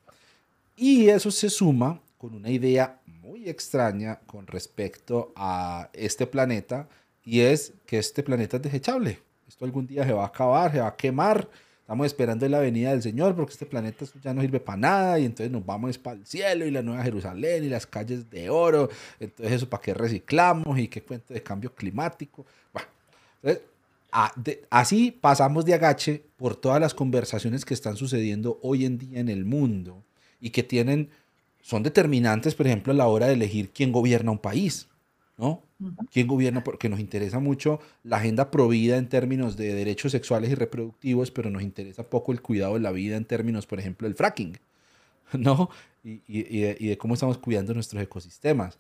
Y 0.77 1.09
eso 1.09 1.31
se 1.31 1.49
suma 1.49 2.01
con 2.19 2.35
una 2.35 2.51
idea 2.51 2.99
muy 3.07 3.49
extraña 3.49 4.19
con 4.27 4.47
respecto 4.47 5.33
a 5.37 5.89
este 5.93 6.27
planeta 6.27 6.89
y 7.25 7.41
es 7.41 7.73
que 7.87 7.99
este 7.99 8.23
planeta 8.23 8.57
es 8.57 8.63
desechable. 8.65 9.24
Esto 9.49 9.65
algún 9.65 9.87
día 9.87 10.05
se 10.05 10.13
va 10.13 10.25
a 10.25 10.27
acabar, 10.27 10.73
se 10.73 10.81
va 10.81 10.89
a 10.89 10.97
quemar 10.97 11.49
Estamos 11.85 12.07
esperando 12.07 12.49
la 12.49 12.61
venida 12.61 12.93
del 12.93 13.03
Señor 13.03 13.37
porque 13.37 13.53
este 13.53 13.67
planeta 13.67 14.07
ya 14.23 14.33
no 14.33 14.41
sirve 14.41 14.59
para 14.59 14.79
nada 14.79 15.19
y 15.19 15.27
entonces 15.27 15.53
nos 15.53 15.67
vamos 15.67 15.99
para 15.99 16.17
el 16.17 16.25
cielo 16.25 16.65
y 16.65 16.71
la 16.71 16.81
Nueva 16.81 17.03
Jerusalén 17.03 17.63
y 17.63 17.69
las 17.69 17.87
calles 17.87 18.31
de 18.31 18.49
oro. 18.49 18.89
Entonces 19.21 19.53
eso 19.55 19.69
para 19.69 19.83
qué 19.83 19.93
reciclamos 19.93 20.79
y 20.79 20.89
qué 20.89 21.03
cuento 21.03 21.35
de 21.35 21.43
cambio 21.43 21.75
climático. 21.75 22.47
Bueno, 22.73 23.61
así 24.71 25.11
pasamos 25.11 25.67
de 25.67 25.75
agache 25.75 26.23
por 26.39 26.57
todas 26.57 26.81
las 26.81 26.95
conversaciones 26.95 27.67
que 27.67 27.75
están 27.75 27.99
sucediendo 27.99 28.59
hoy 28.63 28.87
en 28.87 28.97
día 28.97 29.21
en 29.21 29.29
el 29.29 29.45
mundo 29.45 30.03
y 30.41 30.49
que 30.49 30.63
tienen, 30.63 31.11
son 31.61 31.83
determinantes, 31.83 32.55
por 32.55 32.67
ejemplo, 32.67 32.95
a 32.95 32.97
la 32.97 33.09
hora 33.09 33.27
de 33.27 33.35
elegir 33.35 33.69
quién 33.75 33.93
gobierna 33.93 34.31
un 34.31 34.39
país. 34.39 34.89
¿No? 35.37 35.63
¿Quién 36.11 36.27
gobierna? 36.27 36.65
Porque 36.65 36.89
nos 36.89 37.01
interesa 37.01 37.41
mucho 37.41 37.81
la 38.03 38.19
agenda 38.19 38.51
provida 38.51 38.97
en 38.97 39.09
términos 39.09 39.57
de 39.57 39.75
derechos 39.75 40.13
sexuales 40.13 40.51
y 40.51 40.55
reproductivos, 40.55 41.31
pero 41.31 41.51
nos 41.51 41.63
interesa 41.63 42.05
poco 42.05 42.33
el 42.33 42.41
cuidado 42.41 42.75
de 42.75 42.81
la 42.81 42.93
vida 42.93 43.17
en 43.17 43.25
términos, 43.25 43.67
por 43.67 43.79
ejemplo, 43.79 44.07
del 44.07 44.17
fracking, 44.17 44.59
¿no? 45.39 45.71
Y, 46.03 46.21
y, 46.29 46.87
de, 46.89 46.99
cómo 46.99 47.15
estamos 47.15 47.39
cuidando 47.39 47.75
nuestros 47.75 48.03
ecosistemas. 48.03 48.79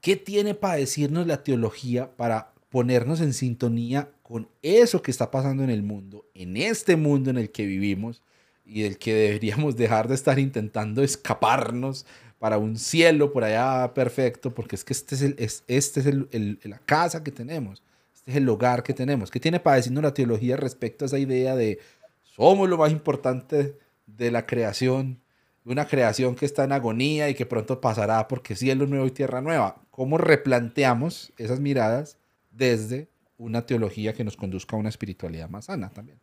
¿Qué 0.00 0.16
tiene 0.16 0.54
para 0.54 0.76
decirnos 0.76 1.26
la 1.26 1.44
teología 1.44 2.10
para 2.16 2.52
ponernos 2.70 3.20
en 3.20 3.34
sintonía 3.34 4.10
con 4.22 4.48
eso 4.62 5.02
que 5.02 5.10
está 5.10 5.30
pasando 5.30 5.62
en 5.62 5.70
el 5.70 5.82
mundo, 5.82 6.24
en 6.34 6.56
este 6.56 6.96
mundo 6.96 7.30
en 7.30 7.36
el 7.36 7.50
que 7.50 7.66
vivimos 7.66 8.22
y 8.64 8.82
del 8.82 8.96
que 8.98 9.12
deberíamos 9.14 9.76
dejar 9.76 10.08
de 10.08 10.14
estar 10.14 10.38
intentando 10.38 11.02
escaparnos 11.02 12.06
para 12.42 12.58
un 12.58 12.76
cielo 12.76 13.32
por 13.32 13.44
allá 13.44 13.94
perfecto, 13.94 14.52
porque 14.52 14.74
es 14.74 14.82
que 14.82 14.92
este 14.92 15.14
es, 15.14 15.22
el, 15.22 15.36
es, 15.38 15.62
este 15.68 16.00
es 16.00 16.06
el, 16.06 16.58
la 16.64 16.80
casa 16.80 17.22
que 17.22 17.30
tenemos, 17.30 17.84
este 18.12 18.32
es 18.32 18.36
el 18.38 18.48
hogar 18.48 18.82
que 18.82 18.92
tenemos. 18.92 19.30
¿Qué 19.30 19.38
tiene 19.38 19.60
para 19.60 19.76
decirnos 19.76 20.02
la 20.02 20.12
teología 20.12 20.56
respecto 20.56 21.04
a 21.04 21.06
esa 21.06 21.20
idea 21.20 21.54
de 21.54 21.78
somos 22.24 22.68
lo 22.68 22.78
más 22.78 22.90
importante 22.90 23.78
de 24.06 24.30
la 24.32 24.44
creación, 24.44 25.20
una 25.64 25.86
creación 25.86 26.34
que 26.34 26.44
está 26.44 26.64
en 26.64 26.72
agonía 26.72 27.28
y 27.28 27.36
que 27.36 27.46
pronto 27.46 27.80
pasará 27.80 28.26
porque 28.26 28.56
cielo 28.56 28.88
nuevo 28.88 29.06
y 29.06 29.12
tierra 29.12 29.40
nueva? 29.40 29.76
¿Cómo 29.92 30.18
replanteamos 30.18 31.32
esas 31.36 31.60
miradas 31.60 32.18
desde 32.50 33.08
una 33.38 33.66
teología 33.66 34.14
que 34.14 34.24
nos 34.24 34.36
conduzca 34.36 34.74
a 34.74 34.80
una 34.80 34.88
espiritualidad 34.88 35.48
más 35.48 35.66
sana 35.66 35.90
también? 35.90 36.18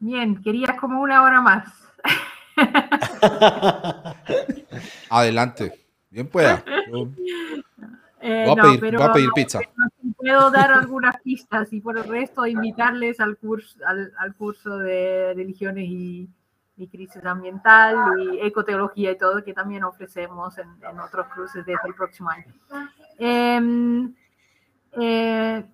Bien, 0.00 0.42
quería 0.42 0.76
como 0.76 1.00
una 1.00 1.22
hora 1.22 1.40
más. 1.40 1.72
Adelante, 5.10 5.72
bien 6.10 6.28
pueda. 6.28 6.62
Eh, 8.20 8.44
voy, 8.46 8.58
a 9.00 9.12
pedir, 9.12 9.28
pizza. 9.34 9.60
Puedo 10.16 10.50
dar 10.50 10.72
algunas 10.72 11.20
pistas 11.22 11.72
y 11.72 11.80
por 11.80 11.96
el 11.96 12.04
resto 12.04 12.46
invitarles 12.46 13.20
al 13.20 13.36
curso, 13.36 13.78
al, 13.86 14.34
curso 14.34 14.78
de 14.78 15.34
religiones 15.36 15.84
y, 15.88 16.28
crisis 16.90 17.24
ambiental 17.24 17.96
y 18.20 18.40
ecoteología 18.40 19.10
y 19.10 19.18
todo 19.18 19.42
que 19.42 19.52
también 19.52 19.82
ofrecemos 19.82 20.56
en, 20.58 20.68
otros 21.00 21.26
cruces 21.28 21.64
desde 21.66 21.88
el 21.88 21.94
próximo 21.94 22.30
año. 22.30 22.52
Em, 23.18 24.14
eh, 24.92 25.64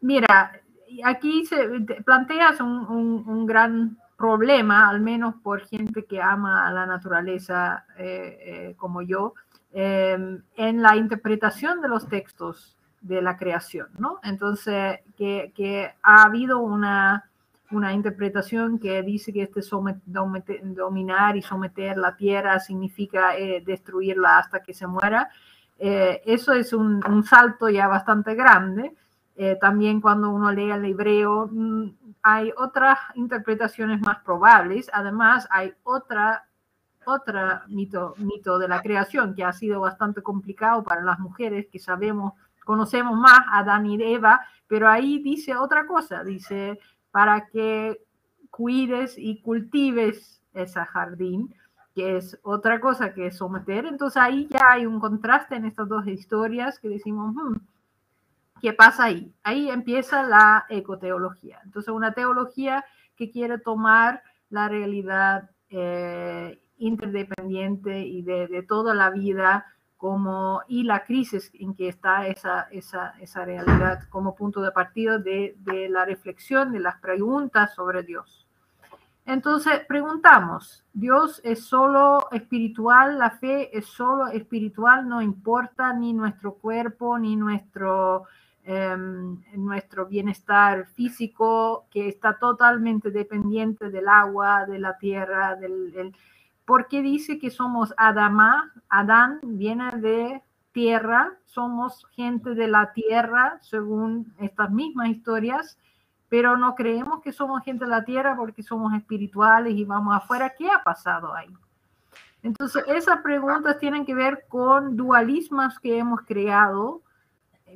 mira, 0.00 0.52
aquí 1.04 1.46
se 1.46 1.56
planteas 2.04 2.60
un 2.60 3.46
gran 3.46 3.98
problema, 4.24 4.88
al 4.88 5.00
menos 5.02 5.34
por 5.42 5.66
gente 5.66 6.06
que 6.06 6.22
ama 6.22 6.66
a 6.66 6.72
la 6.72 6.86
naturaleza 6.86 7.84
eh, 7.98 8.38
eh, 8.40 8.74
como 8.78 9.02
yo, 9.02 9.34
em, 9.70 10.40
en 10.56 10.80
la 10.80 10.96
interpretación 10.96 11.82
de 11.82 11.88
los 11.88 12.08
textos 12.08 12.74
de 13.02 13.20
la 13.20 13.36
creación, 13.36 13.88
¿no? 13.98 14.20
Entonces, 14.22 15.00
que, 15.18 15.92
ha 16.02 16.22
habido 16.22 16.60
una, 16.60 17.28
una, 17.70 17.92
interpretación 17.92 18.78
que 18.78 19.02
dice 19.02 19.30
que 19.30 19.42
este 19.42 19.60
dominar 20.06 21.36
y 21.36 21.42
someter 21.42 21.98
la 21.98 22.16
tierra 22.16 22.58
significa 22.60 23.36
eh, 23.36 23.62
destruirla 23.66 24.38
hasta 24.38 24.62
que 24.62 24.72
se 24.72 24.86
muera. 24.86 25.28
eso 25.78 26.54
es 26.54 26.72
un, 26.72 27.02
un, 27.06 27.24
salto 27.24 27.68
ya 27.68 27.88
bastante 27.88 28.34
grande. 28.34 28.94
También 29.60 30.00
cuando 30.00 30.30
uno 30.30 30.52
lee 30.52 30.70
el 30.70 30.84
hebreo, 30.84 31.48
mm, 31.50 31.90
hay 32.22 32.52
otras 32.56 32.98
interpretaciones 33.14 34.00
más 34.00 34.18
probables. 34.20 34.88
Además, 34.92 35.46
hay 35.50 35.74
otra, 35.82 36.46
otra 37.04 37.64
mito, 37.68 38.14
mito 38.18 38.58
de 38.58 38.68
la 38.68 38.80
creación 38.80 39.34
que 39.34 39.44
ha 39.44 39.52
sido 39.52 39.80
bastante 39.80 40.22
complicado 40.22 40.84
para 40.84 41.02
las 41.02 41.18
mujeres 41.18 41.66
que 41.70 41.78
sabemos, 41.78 42.34
conocemos 42.64 43.18
más 43.18 43.40
Adán 43.50 43.86
y 43.86 44.00
Eva, 44.02 44.40
pero 44.68 44.88
ahí 44.88 45.22
dice 45.22 45.56
otra 45.56 45.86
cosa, 45.86 46.24
dice, 46.24 46.78
para 47.10 47.46
que 47.48 48.00
cuides 48.50 49.16
y 49.18 49.40
cultives 49.42 50.40
ese 50.54 50.80
jardín, 50.84 51.52
que 51.94 52.16
es 52.16 52.38
otra 52.42 52.80
cosa 52.80 53.12
que 53.12 53.30
someter. 53.30 53.86
Entonces 53.86 54.20
ahí 54.22 54.48
ya 54.50 54.72
hay 54.72 54.86
un 54.86 55.00
contraste 55.00 55.56
en 55.56 55.64
estas 55.64 55.88
dos 55.88 56.06
historias 56.06 56.78
que 56.78 56.88
decimos, 56.88 57.34
hmm, 57.34 57.56
¿Qué 58.64 58.72
pasa 58.72 59.04
ahí? 59.04 59.30
Ahí 59.42 59.68
empieza 59.68 60.22
la 60.22 60.64
ecoteología. 60.70 61.60
Entonces, 61.66 61.92
una 61.92 62.14
teología 62.14 62.82
que 63.14 63.30
quiere 63.30 63.58
tomar 63.58 64.22
la 64.48 64.70
realidad 64.70 65.50
eh, 65.68 66.62
interdependiente 66.78 68.06
y 68.06 68.22
de, 68.22 68.64
toda 68.66 68.94
la 68.94 69.10
vida 69.10 69.66
como, 69.98 70.62
y 70.66 70.84
la 70.84 71.04
crisis 71.04 71.50
en 71.52 71.74
que 71.74 71.88
está 71.88 72.26
esa, 72.26 72.62
esa, 72.70 73.10
esa 73.20 73.44
realidad 73.44 74.04
como 74.08 74.34
punto 74.34 74.62
de 74.62 74.72
partida 74.72 75.18
de, 75.18 75.56
de 75.58 75.90
la 75.90 76.06
reflexión, 76.06 76.72
de 76.72 76.80
las 76.80 76.98
preguntas 77.02 77.74
sobre 77.74 78.02
Dios. 78.02 78.48
Entonces 79.26 79.80
preguntamos, 79.86 80.86
¿Dios 80.94 81.38
es 81.44 81.66
solo 81.66 82.30
espiritual? 82.32 83.18
¿La 83.18 83.28
fe 83.28 83.76
es 83.76 83.84
solo 83.84 84.28
espiritual? 84.28 85.06
No 85.06 85.20
importa 85.20 85.92
ni 85.92 86.14
nuestro 86.14 86.54
cuerpo, 86.54 87.18
ni 87.18 87.36
nuestro 87.36 88.24
Em, 88.66 89.36
nuestro 89.56 90.06
bienestar 90.06 90.86
físico, 90.86 91.86
que 91.90 92.08
está 92.08 92.38
totalmente 92.38 93.10
dependiente 93.10 93.90
del 93.90 94.08
agua, 94.08 94.64
de 94.64 94.78
la 94.78 94.96
tierra, 94.96 95.54
del, 95.54 96.16
porque 96.64 97.02
dice 97.02 97.38
que 97.38 97.50
somos 97.50 97.92
Adama, 97.98 98.72
Adán 98.88 99.40
viene 99.42 99.90
de 99.98 100.42
tierra, 100.72 101.34
somos 101.44 102.06
gente 102.12 102.54
de 102.54 102.66
la 102.66 102.94
tierra, 102.94 103.58
según 103.60 104.32
estas 104.38 104.70
mismas 104.70 105.10
historias, 105.10 105.78
pero 106.30 106.56
no 106.56 106.74
creemos 106.74 107.20
que 107.20 107.32
somos 107.32 107.62
gente 107.64 107.84
de 107.84 107.90
la 107.90 108.06
tierra 108.06 108.34
porque 108.34 108.62
somos 108.62 108.94
espirituales 108.94 109.74
y 109.74 109.84
vamos 109.84 110.16
afuera. 110.16 110.54
¿Qué 110.56 110.70
ha 110.70 110.82
pasado 110.82 111.34
ahí? 111.34 111.54
Entonces, 112.42 112.82
esas 112.88 113.20
preguntas 113.20 113.78
tienen 113.78 114.06
que 114.06 114.14
ver 114.14 114.46
con 114.48 114.96
dualismos 114.96 115.78
que 115.78 115.98
hemos 115.98 116.22
creado 116.22 117.02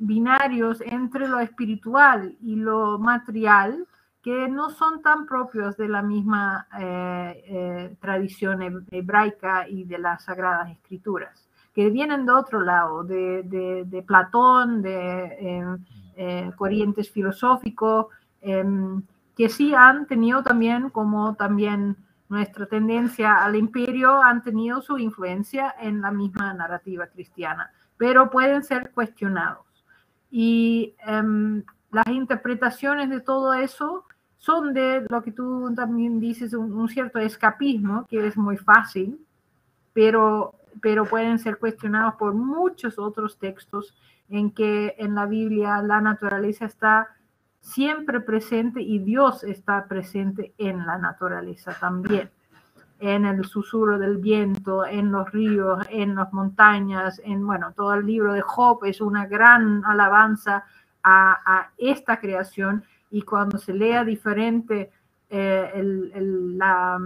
binarios 0.01 0.81
entre 0.81 1.27
lo 1.27 1.39
espiritual 1.39 2.37
y 2.41 2.55
lo 2.55 2.99
material 2.99 3.87
que 4.21 4.49
no 4.49 4.69
son 4.69 5.01
tan 5.01 5.25
propios 5.25 5.77
de 5.77 5.87
la 5.87 6.01
misma 6.01 6.67
eh, 6.77 7.43
eh, 7.47 7.95
tradición 8.01 8.85
hebraica 8.91 9.67
y 9.67 9.85
de 9.85 9.97
las 9.97 10.25
sagradas 10.25 10.69
escrituras, 10.71 11.47
que 11.73 11.89
vienen 11.89 12.25
de 12.25 12.33
otro 12.33 12.61
lado, 12.61 13.03
de, 13.03 14.03
Platón, 14.05 14.81
de 14.81 15.77
eh, 16.17 16.51
corrientes 16.57 17.09
filosóficos, 17.09 18.07
em, 18.41 19.01
que 19.35 19.47
sí 19.47 19.73
han 19.73 20.05
tenido 20.05 20.43
también, 20.43 20.89
como 20.89 21.35
también 21.35 21.95
nuestra 22.27 22.65
tendencia 22.65 23.43
al 23.43 23.55
imperio, 23.55 24.21
han 24.21 24.43
tenido 24.43 24.81
su 24.81 24.97
influencia 24.97 25.73
en 25.79 26.01
la 26.01 26.11
misma 26.11 26.53
narrativa 26.53 27.07
cristiana, 27.07 27.71
pero 27.97 28.29
pueden 28.29 28.63
ser 28.63 28.91
cuestionados. 28.91 29.68
Y 30.31 30.95
em, 31.05 31.63
las 31.91 32.07
interpretaciones 32.07 33.09
de 33.09 33.21
todo 33.21 33.53
eso 33.53 34.05
son 34.37 34.73
de 34.73 35.05
lo 35.09 35.21
que 35.21 35.31
tú 35.31 35.73
también 35.75 36.19
dices, 36.19 36.53
un, 36.53 36.87
cierto 36.87 37.19
escapismo, 37.19 38.05
que 38.07 38.25
es 38.25 38.37
muy 38.37 38.57
fácil, 38.57 39.19
pero 39.93 40.53
pero 40.81 41.05
pueden 41.05 41.39
ser 41.39 41.57
cuestionados 41.57 42.15
por 42.15 42.33
muchos 42.33 42.99
otros 42.99 43.37
textos 43.37 43.93
en 44.29 44.51
que 44.51 44.95
en 44.97 45.15
la 45.15 45.25
Biblia 45.25 45.81
la 45.81 46.01
naturaleza 46.01 46.65
está 46.65 47.09
siempre 47.61 48.21
presente 48.21 48.81
y 48.81 48.99
Dios 48.99 49.43
está 49.43 49.87
presente 49.87 50.53
en 50.57 50.85
la 50.85 50.97
naturaleza 50.97 51.75
también, 51.79 52.29
en 52.99 53.25
el 53.25 53.45
susurro 53.45 53.97
del 53.97 54.17
viento, 54.17 54.85
en 54.85 55.11
los 55.11 55.31
ríos, 55.31 55.85
en 55.89 56.15
las 56.15 56.31
montañas, 56.33 57.21
en, 57.23 57.45
bueno, 57.45 57.73
todo 57.73 57.93
el 57.93 58.05
libro 58.05 58.33
de 58.33 58.41
Job 58.41 58.83
es 58.83 58.99
una 58.99 59.25
gran 59.25 59.83
alabanza 59.85 60.65
a, 61.01 61.69
esta 61.77 62.19
creación 62.19 62.83
y 63.09 63.21
cuando 63.21 63.57
se 63.57 63.73
lea 63.73 64.03
diferente 64.03 64.91
eh, 65.29 65.71
el, 65.73 66.57
la, 66.57 66.99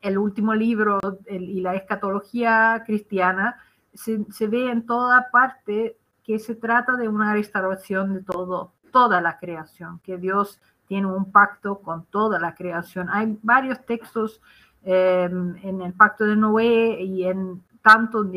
el, 0.00 0.18
último 0.18 0.54
libro 0.54 0.98
y 1.28 1.60
la 1.60 1.74
escatología 1.74 2.82
cristiana, 2.86 3.56
se, 3.92 4.24
se 4.30 4.46
ve 4.46 4.70
en 4.70 4.86
toda 4.86 5.28
parte 5.30 5.96
que 6.24 6.38
se 6.38 6.54
trata 6.54 6.96
de 6.96 7.08
una 7.08 7.34
restauración 7.34 8.14
de 8.14 8.22
todo, 8.22 8.72
toda 8.90 9.20
la 9.20 9.38
creación, 9.38 10.00
que 10.00 10.16
Dios 10.16 10.60
tiene 10.86 11.06
un 11.06 11.30
pacto 11.30 11.80
con 11.80 12.06
toda 12.06 12.40
la 12.40 12.54
creación. 12.54 13.08
Hay 13.10 13.38
varios 13.42 13.84
textos 13.84 14.40
em, 14.82 15.56
en 15.62 15.82
el 15.82 15.92
pacto 15.92 16.24
de 16.24 16.36
Noé 16.36 17.02
y 17.02 17.24
en 17.24 17.62
tanto 17.82 18.30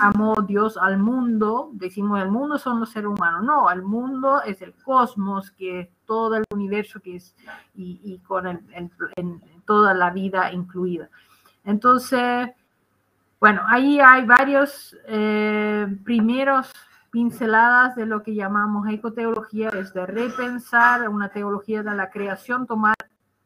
amó 0.00 0.36
Dios 0.46 0.76
al 0.76 0.98
mundo, 0.98 1.70
decimos 1.72 2.22
el 2.22 2.30
mundo 2.30 2.58
son 2.58 2.80
los 2.80 2.90
seres 2.90 3.08
humanos, 3.08 3.42
no, 3.42 3.70
el 3.70 3.82
mundo 3.82 4.42
es 4.42 4.62
el 4.62 4.72
cosmos, 4.74 5.50
que 5.50 5.80
es 5.80 5.88
todo 6.06 6.36
el 6.36 6.44
universo 6.52 7.00
que 7.00 7.16
es 7.16 7.34
y, 7.74 8.18
con 8.26 8.60
toda 9.64 9.94
la 9.94 10.10
vida 10.10 10.52
incluida. 10.52 11.08
Entonces, 11.64 12.50
bueno, 13.40 13.62
ahí 13.66 13.98
hay 14.00 14.24
varios 14.26 14.96
eh, 15.08 15.86
primeros 16.04 16.70
pinceladas 17.10 17.96
de 17.96 18.06
lo 18.06 18.22
que 18.22 18.34
llamamos 18.34 18.88
ecoteología, 18.88 19.70
es 19.70 19.92
de 19.94 20.06
repensar 20.06 21.08
una 21.08 21.30
teología 21.30 21.82
de 21.82 21.94
la 21.94 22.10
creación, 22.10 22.66
tomar 22.66 22.93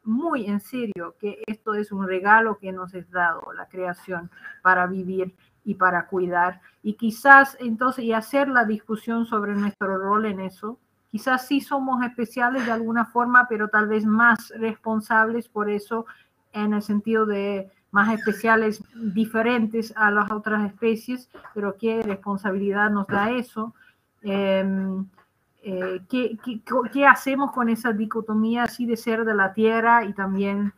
muy 0.08 0.46
en 0.46 0.60
serio 0.60 1.14
que 1.20 1.42
esto 1.46 1.74
es 1.74 1.92
un 1.92 2.06
regalo 2.06 2.58
que 2.58 2.72
nos 2.72 2.94
es 2.94 3.10
dado, 3.10 3.52
la 3.52 3.68
creación, 3.68 4.30
para 4.62 4.86
vivir 4.86 5.34
y 5.64 5.74
para 5.74 6.06
cuidar. 6.06 6.60
Y 6.82 6.94
quizás 6.94 7.56
entonces, 7.60 8.04
y 8.04 8.12
hacer 8.12 8.48
la 8.48 8.64
discusión 8.64 9.26
sobre 9.26 9.54
nuestro 9.54 9.98
rol 9.98 10.24
en 10.26 10.40
eso, 10.40 10.78
quizás 11.10 11.46
sí 11.46 11.60
somos 11.60 12.02
especiales 12.02 12.66
de 12.66 12.72
alguna 12.72 13.04
forma, 13.04 13.46
pero 13.48 13.68
tal 13.68 13.86
vez 13.88 14.04
más 14.04 14.52
responsables 14.56 15.48
por 15.48 15.70
eso 15.70 16.06
en 16.52 16.72
el 16.72 16.82
sentido 16.82 17.26
de 17.26 17.70
más 17.90 18.12
especiales, 18.12 18.82
diferentes 18.94 19.92
a 19.96 20.10
las 20.10 20.30
otras 20.30 20.66
especies, 20.66 21.30
pero 21.54 21.76
qué 21.78 22.02
responsabilidad 22.02 22.90
nos 22.90 23.06
da 23.06 23.30
eso. 23.30 23.74
Em, 24.22 25.06
eh, 25.70 26.00
¿qué, 26.08 27.06
hacemos 27.06 27.52
con 27.52 27.68
esa 27.68 27.92
dicotomía 27.92 28.62
así 28.62 28.86
de 28.86 28.96
ser 28.96 29.26
de 29.26 29.34
la 29.34 29.52
tierra 29.52 30.02
y 30.04 30.14
también 30.14 30.72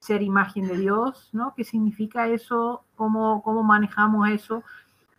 ser 0.00 0.20
imagen 0.20 0.66
de 0.66 0.78
Dios? 0.78 1.30
¿no? 1.32 1.54
¿Qué 1.54 1.62
significa 1.62 2.26
eso? 2.26 2.84
¿Cómo, 2.96 3.40
cómo 3.44 3.62
manejamos 3.62 4.28
eso? 4.30 4.64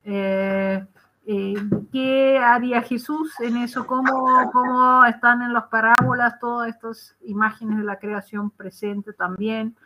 Eh, 0.04 0.86
eh, 1.26 1.54
¿Qué 1.90 2.38
haría 2.38 2.82
Jesús 2.82 3.40
en 3.40 3.56
eso? 3.56 3.88
¿Cómo, 3.88 4.52
¿Cómo 4.52 5.06
están 5.06 5.42
en 5.42 5.54
las 5.54 5.68
parábolas 5.68 6.38
todas 6.40 6.68
estas 6.68 7.16
imágenes 7.22 7.78
de 7.78 7.86
la 7.86 8.00
creación 8.00 8.50
presente 8.50 9.14
también? 9.14 9.78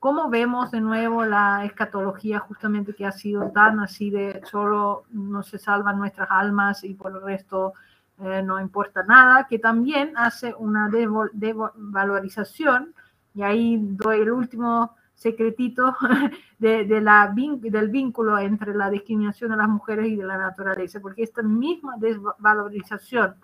¿Cómo 0.00 0.28
vemos 0.30 0.72
de 0.72 0.80
nuevo 0.80 1.24
la 1.24 1.64
escatología 1.64 2.40
justamente 2.40 2.92
que 2.92 3.06
ha 3.06 3.12
sido 3.12 3.52
tan 3.52 3.78
así 3.78 4.10
de 4.10 4.40
solo 4.50 5.04
no 5.10 5.44
se 5.44 5.60
salvan 5.60 5.98
nuestras 5.98 6.28
almas 6.28 6.82
y 6.82 6.94
por 6.94 7.12
el 7.12 7.22
resto 7.22 7.74
eh, 8.22 8.42
no 8.42 8.60
importa 8.60 9.02
nada, 9.02 9.46
que 9.48 9.58
también 9.58 10.12
hace 10.16 10.54
una 10.58 10.90
devalorización, 11.32 12.94
y 13.34 13.42
ahí 13.42 13.78
doy 13.80 14.20
el 14.20 14.30
último 14.30 14.96
secretito 15.14 15.94
de, 16.58 16.84
del 16.84 17.88
vínculo 17.88 18.38
entre 18.38 18.74
la 18.74 18.90
discriminación 18.90 19.50
de 19.50 19.56
las 19.56 19.68
mujeres 19.68 20.08
y 20.08 20.16
de 20.16 20.24
la 20.24 20.38
naturaleza, 20.38 21.00
porque 21.00 21.22
esta 21.22 21.42
misma 21.42 21.94
desvalorización 21.98 23.36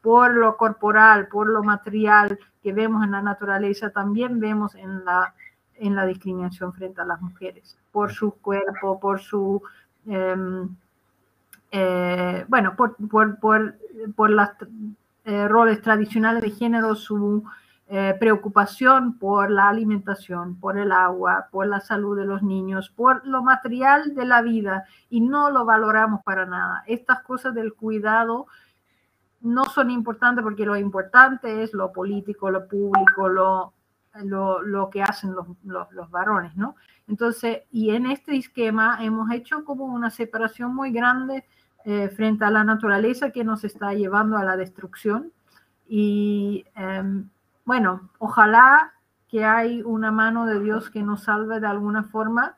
por 0.00 0.34
lo 0.34 0.56
corporal, 0.56 1.26
por 1.28 1.48
lo 1.48 1.64
material 1.64 2.38
que 2.62 2.72
vemos 2.72 3.04
en 3.04 3.10
la 3.10 3.22
naturaleza, 3.22 3.90
también 3.90 4.38
vemos 4.38 4.74
en 4.76 5.04
la 5.04 5.34
en 5.78 5.94
la 5.94 6.06
discriminación 6.06 6.72
frente 6.72 7.00
a 7.00 7.04
las 7.04 7.20
mujeres, 7.20 7.78
por 7.92 8.12
su 8.12 8.32
cuerpo, 8.32 8.98
por 9.00 9.20
su, 9.20 9.62
em, 10.06 10.74
eh, 11.78 12.46
bueno, 12.48 12.74
por, 12.74 12.96
por, 13.08 13.38
por, 13.38 14.30
los 14.30 14.48
eh, 15.26 15.46
roles 15.46 15.82
tradicionales 15.82 16.42
de 16.42 16.50
género, 16.50 16.94
su 16.94 17.44
eh, 17.88 18.16
preocupación 18.18 19.18
por 19.18 19.50
la 19.50 19.68
alimentación, 19.68 20.58
por 20.58 20.78
el 20.78 20.90
agua, 20.90 21.48
por 21.50 21.66
la 21.66 21.80
salud 21.80 22.16
de 22.16 22.24
los 22.24 22.42
niños, 22.42 22.88
por 22.88 23.26
lo 23.26 23.42
material 23.42 24.14
de 24.14 24.24
la 24.24 24.40
vida 24.40 24.86
y 25.10 25.20
no 25.20 25.50
lo 25.50 25.66
valoramos 25.66 26.22
para 26.24 26.46
nada. 26.46 26.82
Estas 26.86 27.20
cosas 27.20 27.54
del 27.54 27.74
cuidado 27.74 28.46
no 29.42 29.66
son 29.66 29.90
importantes 29.90 30.42
porque 30.42 30.64
lo 30.64 30.76
importante 30.76 31.62
es 31.62 31.74
lo 31.74 31.92
político, 31.92 32.50
lo 32.50 32.66
público, 32.66 33.28
lo 33.28 33.74
lo, 34.24 34.88
que 34.90 35.02
hacen 35.02 35.34
los, 35.34 35.46
los, 35.62 36.10
varones, 36.10 36.56
¿no? 36.56 36.74
Entonces, 37.06 37.64
y 37.70 37.90
en 37.90 38.06
este 38.06 38.34
esquema 38.34 38.96
hemos 39.02 39.30
hecho 39.30 39.62
como 39.62 39.84
una 39.84 40.08
separación 40.08 40.74
muy 40.74 40.90
grande 40.90 41.44
eh, 41.88 42.08
frente 42.08 42.44
a 42.44 42.50
la 42.50 42.64
naturaleza 42.64 43.30
que 43.30 43.44
nos 43.44 43.62
está 43.62 43.94
llevando 43.94 44.36
a 44.36 44.44
la 44.44 44.56
destrucción. 44.56 45.30
Y 45.88 46.66
em, 46.74 47.28
bueno, 47.64 48.10
ojalá 48.18 48.92
que 49.28 49.44
hay 49.44 49.82
una 49.82 50.10
mano 50.10 50.46
de 50.46 50.58
Dios 50.58 50.90
que 50.90 51.02
nos 51.02 51.22
salve 51.22 51.60
de 51.60 51.68
alguna 51.68 52.02
forma, 52.02 52.56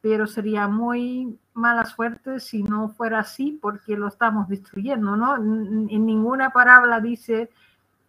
pero 0.00 0.26
sería 0.26 0.66
muy 0.66 1.38
mala 1.52 1.84
suerte 1.84 2.40
si 2.40 2.64
no 2.64 2.88
fuera 2.88 3.20
así, 3.20 3.56
porque 3.62 3.96
lo 3.96 4.08
estamos 4.08 4.48
destruyendo, 4.48 5.16
¿no? 5.16 5.36
En 5.36 6.04
ninguna 6.04 6.50
parábola 6.50 7.00
dice 7.00 7.50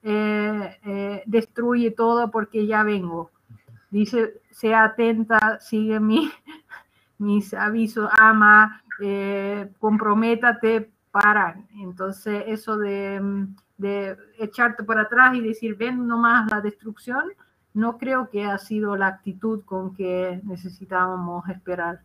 eh, 0.01 0.79
eh, 0.83 1.23
destruye 1.27 1.91
todo 1.91 2.31
porque 2.31 2.65
ya 2.65 2.81
vengo. 2.81 3.29
Dice, 3.91 4.41
sea 4.49 4.85
atenta, 4.85 5.59
sigue 5.59 5.99
mi, 5.99 6.31
mis 7.19 7.53
avisos, 7.53 8.09
ama, 8.11 8.83
eh, 9.01 9.69
comprométate 9.79 10.89
para. 11.11 11.57
Entonces, 11.75 12.43
eso 12.47 12.77
de, 12.77 13.47
de, 13.77 14.17
echarte 14.39 14.83
para 14.83 15.03
atrás 15.03 15.35
y 15.35 15.41
decir, 15.41 15.75
ven 15.75 16.07
nomás 16.07 16.49
la 16.49 16.61
destrucción, 16.61 17.23
no 17.73 17.97
creo 17.97 18.29
que 18.29 18.45
ha 18.45 18.57
sido 18.57 18.95
la 18.95 19.07
actitud 19.07 19.63
con 19.65 19.93
que 19.95 20.39
necesitábamos 20.43 21.47
esperar 21.49 21.99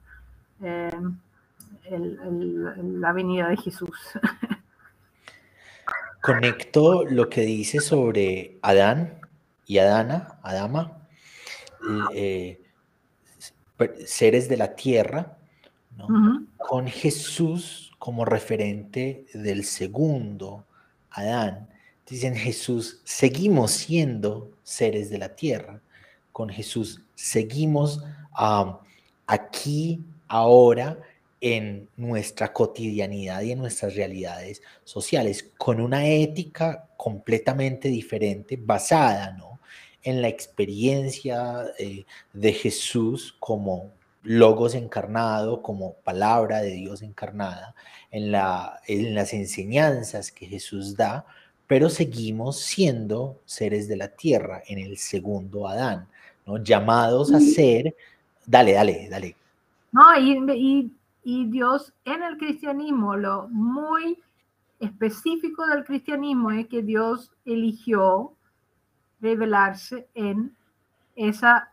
la 1.89 3.13
venida 3.13 3.49
de 3.49 3.57
Jesús. 3.57 3.99
Conecto 6.21 7.05
lo 7.05 7.31
que 7.31 7.41
dice 7.43 7.81
sobre 7.81 8.59
Adán 8.61 9.21
y 9.67 9.79
Adana, 9.79 10.39
Adama, 10.43 10.99
eh, 12.13 12.61
seres 14.05 14.49
de 14.49 14.59
la 14.59 14.75
tierra, 14.75 15.39
con 16.57 16.87
Jesús 16.89 17.93
como 17.99 18.25
referente 18.25 19.27
del 19.35 19.65
segundo 19.65 20.65
Adán. 21.11 21.69
Dicen 22.09 22.35
Jesús, 22.35 23.01
seguimos 23.05 23.71
siendo 23.71 24.51
seres 24.63 25.11
de 25.11 25.19
la 25.19 25.37
tierra. 25.37 25.81
Con 26.33 26.49
Jesús 26.49 27.03
seguimos 27.15 28.03
aquí, 29.27 30.01
ahora, 30.29 30.99
en 31.41 31.89
nuestra 31.97 32.53
cotidianidad 32.53 33.43
y 33.43 33.53
en 33.53 33.59
nuestras 33.59 33.95
realidades 33.95 34.63
sociales, 34.85 35.51
con 35.57 35.81
una 35.81 36.07
ética 36.07 36.89
completamente 36.97 37.89
diferente, 37.89 38.59
basada 38.61 39.33
¿no? 39.33 39.61
en 40.03 40.23
la 40.23 40.29
experiencia 40.29 41.65
eh, 41.79 42.05
de 42.33 42.53
Jesús 42.53 43.35
como 43.39 43.93
logos 44.23 44.75
encarnado, 44.75 45.63
como 45.63 45.95
palabra 45.95 46.61
de 46.61 46.73
Dios 46.73 47.03
encarnada, 47.03 47.75
en, 48.11 48.33
la, 48.33 48.81
en 48.87 49.15
las 49.15 49.33
enseñanzas 49.33 50.31
que 50.31 50.47
Jesús 50.47 50.97
da, 50.97 51.25
pero 51.67 51.89
seguimos 51.89 52.59
siendo 52.61 53.41
seres 53.45 53.89
de 53.89 53.97
la 53.97 54.09
tierra 54.09 54.63
en 54.67 54.79
el 54.79 54.99
segundo 54.99 55.69
Adán, 55.69 56.09
¿no? 56.47 56.63
llamados 56.63 57.33
a 57.33 57.41
ser, 57.41 57.95
dale, 58.47 58.73
dale, 58.73 59.09
dale. 59.09 59.37
No, 59.93 60.05
y 60.19 60.91
y 61.23 61.47
Dios 61.47 61.93
en 62.05 62.23
el 62.23 62.39
cristianismo, 62.39 63.17
lo 63.17 63.49
muy 63.49 64.19
específico 64.79 65.67
del 65.67 65.85
cristianismo 65.85 66.51
es 66.51 66.67
que 66.69 66.83
Dios 66.83 67.31
eligió 67.45 68.33
revelarse 69.21 70.09
en 70.15 70.57
esa 71.17 71.70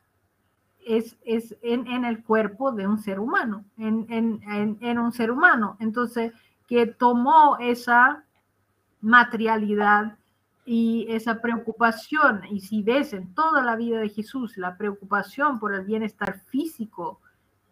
es, 0.87 1.17
es 1.25 1.55
en, 1.61 1.85
en, 1.87 2.05
el 2.05 2.23
cuerpo 2.23 2.71
de 2.71 2.87
un 2.87 2.99
ser 2.99 3.19
humano, 3.19 3.65
en, 3.77 4.05
en, 4.09 4.77
en, 4.81 4.99
un 4.99 5.11
ser 5.11 5.31
humano. 5.31 5.77
Entonces, 5.79 6.31
que 6.67 6.85
tomó 6.85 7.57
esa 7.59 8.23
materialidad 9.01 10.17
y 10.65 11.05
esa 11.09 11.41
preocupación, 11.41 12.41
y 12.49 12.61
si 12.61 12.83
ves 12.83 13.13
en 13.13 13.33
toda 13.33 13.61
la 13.63 13.75
vida 13.75 13.99
de 13.99 14.09
Jesús 14.09 14.57
la 14.57 14.77
preocupación 14.77 15.59
por 15.59 15.73
el 15.73 15.85
bienestar 15.85 16.41
físico, 16.47 17.21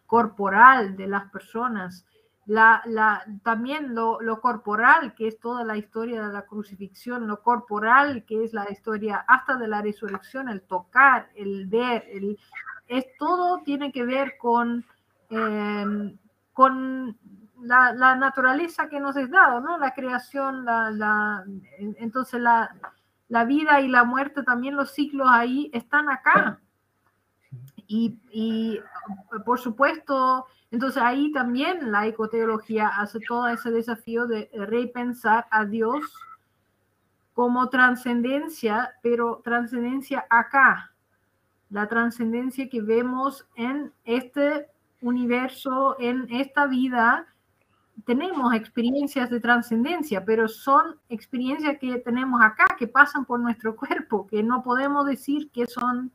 corporal 0.06 0.96
de 0.96 1.08
las 1.08 1.30
personas, 1.32 2.06
la, 2.46 2.84
la, 2.86 3.26
también 3.44 3.96
lo, 3.96 4.22
lo, 4.22 4.40
corporal, 4.40 5.16
que 5.16 5.28
es 5.28 5.40
toda 5.40 5.64
la 5.64 5.78
historia 5.78 6.28
de 6.28 6.32
la 6.32 6.46
crucifixión, 6.46 7.28
lo 7.28 7.42
corporal, 7.42 8.24
que 8.24 8.44
es 8.44 8.54
la 8.54 8.70
historia 8.70 9.26
hasta 9.28 9.56
de 9.56 9.68
la 9.68 9.82
resurrección, 9.82 10.48
el 10.50 10.62
tocar, 10.62 11.30
el 11.36 11.66
ver, 11.66 12.06
el, 12.12 12.38
es 12.88 13.06
todo 13.18 13.62
tiene 13.64 13.92
que 13.92 14.04
ver 14.04 14.38
con, 14.38 14.86
em, 15.30 16.18
con 16.54 17.18
la, 17.62 18.16
naturaleza 18.16 18.90
que 18.90 19.00
nos 19.00 19.16
es 19.16 19.30
dado, 19.30 19.60
¿no? 19.60 19.78
La 19.78 19.94
creación, 19.94 20.66
la, 20.66 21.44
entonces 21.98 22.40
la, 22.40 22.76
la 23.28 23.46
vida 23.46 23.82
y 23.82 23.88
la 23.88 24.04
muerte, 24.04 24.44
también 24.44 24.76
los 24.76 24.92
ciclos 24.92 25.28
ahí 25.30 25.70
están 25.74 26.10
acá. 26.10 26.60
Y, 27.88 28.18
y 28.32 28.80
por 29.46 29.60
supuesto, 29.60 30.46
entonces 30.72 31.02
ahí 31.02 31.32
también 31.32 31.92
la 31.92 32.08
ecoteología 32.08 32.88
hace 32.88 33.20
todo 33.20 33.48
ese 33.48 33.72
desafío 33.72 34.26
de 34.26 34.50
repensar 34.54 35.46
a 35.52 35.66
Dios 35.66 36.04
como 37.34 37.70
trascendencia, 37.70 38.94
pero 39.04 39.42
trascendencia 39.44 40.26
acá, 40.30 40.95
la 41.70 41.88
trascendencia 41.88 42.70
que 42.70 42.82
vemos 42.82 43.48
en 43.56 43.92
este 44.04 44.68
universo, 45.02 45.96
en 46.00 46.28
esta 46.30 46.68
vida. 46.68 47.28
Tenemos 48.06 48.54
experiencias 48.54 49.30
de 49.30 49.40
trascendencia, 49.40 50.26
pero 50.26 50.48
son 50.48 51.00
experiencias 51.10 51.78
que 51.80 51.98
tenemos 52.00 52.42
acá, 52.42 52.66
que 52.78 52.88
pasan 52.88 53.26
por 53.26 53.40
nuestro 53.40 53.76
cuerpo, 53.76 54.28
que 54.28 54.44
no 54.44 54.64
podemos 54.64 55.06
decir 55.06 55.50
que 55.52 55.66
son 55.68 56.12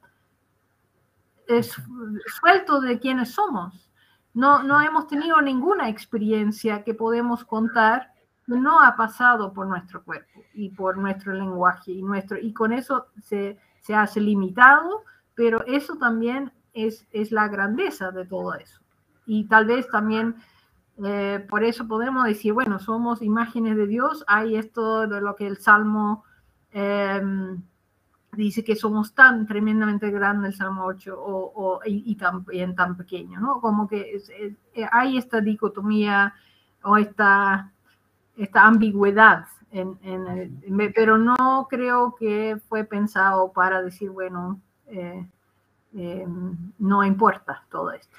sueltos 2.27 2.83
de 2.83 2.99
quienes 2.99 3.33
somos. 3.33 3.91
No, 4.33 4.63
no 4.63 4.81
hemos 4.81 5.09
tenido 5.09 5.41
ninguna 5.41 5.89
experiencia 5.89 6.85
que 6.85 6.95
podemos 6.95 7.45
contar 7.45 8.13
que 8.47 8.55
no 8.55 8.81
ha 8.81 8.97
pasado 8.97 9.53
por 9.53 9.67
nuestro 9.67 10.05
cuerpo 10.05 10.43
y 10.55 10.71
por 10.71 10.97
nuestro 10.97 11.33
lenguaje 11.33 11.93
y, 11.93 12.03
nuestro, 12.03 12.39
y 12.39 12.53
con 12.53 12.73
eso 12.73 13.07
se, 13.23 13.59
se 13.81 13.95
hace 13.95 14.21
limitado, 14.21 15.05
pero 15.41 15.65
eso 15.65 15.97
también 15.97 16.53
es, 16.75 17.07
es, 17.13 17.33
la 17.33 17.49
grandeza 17.49 18.11
de 18.11 18.27
todo 18.27 18.53
eso. 18.57 18.79
Y 19.25 19.45
tal 19.45 19.65
vez 19.65 19.89
también 19.89 20.37
eh, 21.03 21.47
por 21.49 21.65
eso 21.65 21.89
podemos 21.89 22.25
decir, 22.25 22.53
bueno, 22.53 22.79
somos 22.79 23.23
imágenes 23.23 23.75
de 23.75 23.87
Dios, 23.87 24.23
hay 24.27 24.57
esto 24.57 25.09
de 25.09 25.23
lo 25.23 25.37
que 25.37 25.47
el 25.47 25.57
Salmo 25.57 26.25
eh, 26.73 27.23
dice 28.33 28.63
que 28.63 28.77
somos 28.77 29.15
tan 29.15 29.47
tremendamente 29.47 30.11
grandes, 30.11 30.53
el 30.53 30.59
Salmo 30.59 30.85
8, 30.85 31.15
o, 31.19 31.81
y, 31.87 32.15
tan, 32.17 32.45
tan 32.77 32.99
pequeño, 32.99 33.41
¿no? 33.41 33.63
Como 33.63 33.89
que 33.89 34.21
eh, 34.75 34.87
hay 34.93 35.17
esta 35.17 35.41
dicotomía 35.41 36.35
o 36.83 36.99
esta, 36.99 37.73
esta 38.37 38.67
ambigüedad, 38.67 39.47
en, 39.71 39.97
pero 40.95 41.17
no 41.17 41.67
creo 41.71 42.15
que 42.15 42.61
fue 42.69 42.85
pensado 42.85 43.53
para 43.55 43.81
decir, 43.81 44.11
bueno, 44.11 44.61
eh, 44.91 45.27
eh, 45.97 46.27
no 46.79 47.05
importa 47.05 47.65
todo 47.71 47.93
esto. 47.93 48.17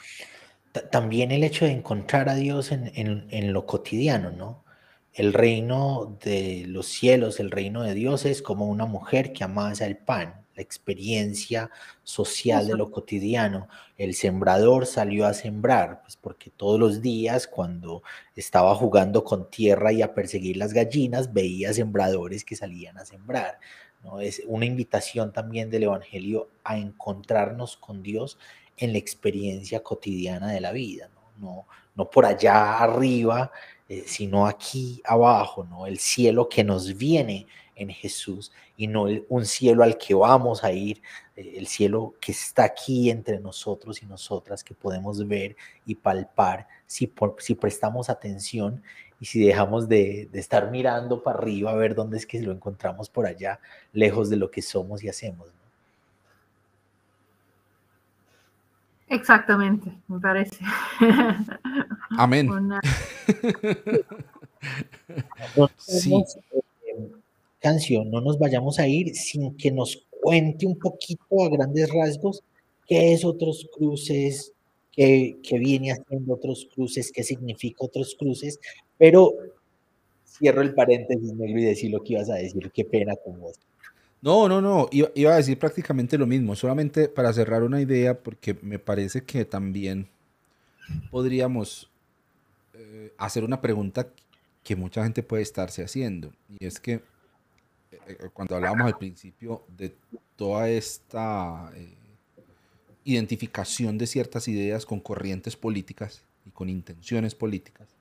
También 0.91 1.31
el 1.31 1.43
hecho 1.43 1.65
de 1.65 1.71
encontrar 1.71 2.29
a 2.29 2.35
Dios 2.35 2.71
en, 2.71 2.91
en 2.95 3.53
lo 3.53 3.65
cotidiano, 3.65 4.31
¿no? 4.31 4.63
El 5.13 5.33
reino 5.33 6.17
de 6.23 6.63
los 6.67 6.87
cielos, 6.87 7.41
el 7.41 7.51
reino 7.51 7.83
de 7.83 7.93
Dios 7.93 8.25
es 8.25 8.41
como 8.41 8.67
una 8.67 8.85
mujer 8.85 9.33
que 9.33 9.43
amasa 9.43 9.85
el 9.85 9.97
pan, 9.97 10.45
la 10.55 10.61
experiencia 10.61 11.69
social 12.03 12.65
de 12.67 12.75
lo 12.75 12.91
cotidiano. 12.91 13.67
El 13.97 14.15
sembrador 14.15 14.85
salió 14.85 15.25
a 15.25 15.33
sembrar, 15.33 16.01
pues 16.01 16.15
porque 16.15 16.49
todos 16.49 16.79
los 16.79 17.01
días 17.01 17.45
cuando 17.45 18.03
estaba 18.37 18.73
jugando 18.75 19.25
con 19.25 19.49
tierra 19.49 19.91
y 19.91 20.01
a 20.01 20.13
perseguir 20.13 20.55
las 20.55 20.71
gallinas, 20.71 21.33
veía 21.33 21.73
sembradores 21.73 22.45
que 22.45 22.55
salían 22.55 22.97
a 22.97 23.03
sembrar. 23.03 23.59
Es 24.21 24.41
una 24.47 24.65
invitación 24.65 25.31
también 25.31 25.69
del 25.69 25.83
Evangelio 25.83 26.49
a 26.63 26.77
encontrarnos 26.77 27.77
con 27.77 28.01
Dios 28.01 28.37
en 28.77 28.93
la 28.93 28.97
experiencia 28.97 29.83
cotidiana 29.83 30.51
de 30.51 30.61
la 30.61 30.71
vida, 30.71 31.09
no, 31.37 31.67
no, 31.95 32.09
por 32.09 32.25
allá 32.25 32.79
arriba 32.79 33.51
eh, 33.91 34.05
sino 34.07 34.47
aquí 34.47 35.01
abajo, 35.03 35.65
¿no? 35.65 35.85
El 35.85 35.99
cielo 35.99 36.47
que 36.47 36.63
nos 36.63 36.95
viene 36.95 37.45
en 37.75 37.89
Jesús 37.89 38.53
y 38.77 38.87
no 38.87 39.05
un 39.27 39.45
cielo 39.45 39.83
al 39.83 39.97
que 39.97 40.13
vamos 40.13 40.63
a 40.63 40.71
ir, 40.71 41.01
eh, 41.35 41.55
el 41.57 41.67
cielo 41.67 42.13
que 42.21 42.31
está 42.31 42.63
aquí 42.63 43.09
entre 43.09 43.41
nosotros 43.41 44.01
y 44.01 44.05
nosotras, 44.05 44.63
que 44.63 44.73
podemos 44.73 45.27
ver 45.27 45.57
y 45.85 45.95
palpar 45.95 46.69
si, 46.87 47.11
si 47.39 47.55
prestamos 47.55 48.09
atención 48.09 48.81
y 49.21 49.25
si 49.25 49.45
dejamos 49.45 49.87
de, 49.87 50.27
de, 50.31 50.39
estar 50.39 50.71
mirando 50.71 51.23
para 51.23 51.37
arriba 51.37 51.71
a 51.71 51.75
ver 51.75 51.95
dónde 51.95 52.17
es 52.17 52.25
que 52.25 52.41
lo 52.41 52.51
encontramos 52.51 53.09
por 53.09 53.27
allá, 53.27 53.59
lejos 53.93 54.29
de 54.29 54.35
lo 54.35 54.49
que 54.49 54.63
somos 54.63 55.03
y 55.03 55.09
hacemos. 55.09 55.47
Exactamente, 59.07 59.93
me 60.07 60.19
parece. 60.19 60.57
Amén. 62.17 62.49
sí. 65.77 66.23
Canción, 67.59 68.09
no 68.09 68.21
nos 68.21 68.39
vayamos 68.39 68.79
a 68.79 68.87
ir 68.87 69.13
sin 69.13 69.55
que 69.55 69.69
nos 69.69 70.07
cuente 70.09 70.65
un 70.65 70.79
poquito 70.79 71.43
a 71.43 71.49
grandes 71.49 71.93
rasgos 71.93 72.41
qué 72.87 73.13
es 73.13 73.25
otros 73.25 73.69
cruces, 73.71 74.53
qué, 74.91 75.37
qué 75.43 75.59
viene 75.59 75.91
haciendo 75.91 76.33
otros 76.33 76.67
cruces, 76.73 77.11
qué 77.11 77.23
significa 77.23 77.85
otros 77.85 78.15
cruces, 78.17 78.59
pero 79.01 79.33
cierro 80.23 80.61
el 80.61 80.75
paréntesis 80.75 81.33
negro 81.33 81.59
y 81.59 81.63
decir 81.63 81.89
lo 81.89 82.03
que 82.03 82.13
ibas 82.13 82.29
a 82.29 82.35
decir, 82.35 82.71
qué 82.71 82.85
pena 82.85 83.15
con 83.15 83.39
vos. 83.39 83.57
No, 84.21 84.47
no, 84.47 84.61
no, 84.61 84.87
iba, 84.91 85.33
a 85.33 85.37
decir 85.37 85.57
prácticamente 85.57 86.19
lo 86.19 86.27
mismo, 86.27 86.55
solamente 86.55 87.09
para 87.09 87.33
cerrar 87.33 87.63
una 87.63 87.81
idea, 87.81 88.19
porque 88.19 88.55
me 88.61 88.77
parece 88.77 89.23
que 89.23 89.43
también 89.43 90.07
podríamos 91.09 91.89
eh, 92.75 93.11
hacer 93.17 93.43
una 93.43 93.59
pregunta 93.59 94.07
que 94.63 94.75
mucha 94.75 95.01
gente 95.01 95.23
puede 95.23 95.41
estarse 95.41 95.83
haciendo, 95.83 96.31
y 96.47 96.63
es 96.63 96.79
que 96.79 96.93
eh, 96.93 97.01
eh, 98.07 98.15
cuando 98.31 98.55
hablábamos 98.55 98.85
al 98.85 98.99
principio 98.99 99.63
de 99.75 99.95
toda 100.35 100.69
esta 100.69 101.71
identificación 103.03 103.97
de 103.97 104.05
ciertas 104.05 104.47
ideas 104.47 104.85
con 104.85 104.99
corrientes 104.99 105.57
políticas 105.57 106.23
y 106.45 106.51
con 106.51 106.69
intenciones 106.69 107.33
políticas, 107.33 107.95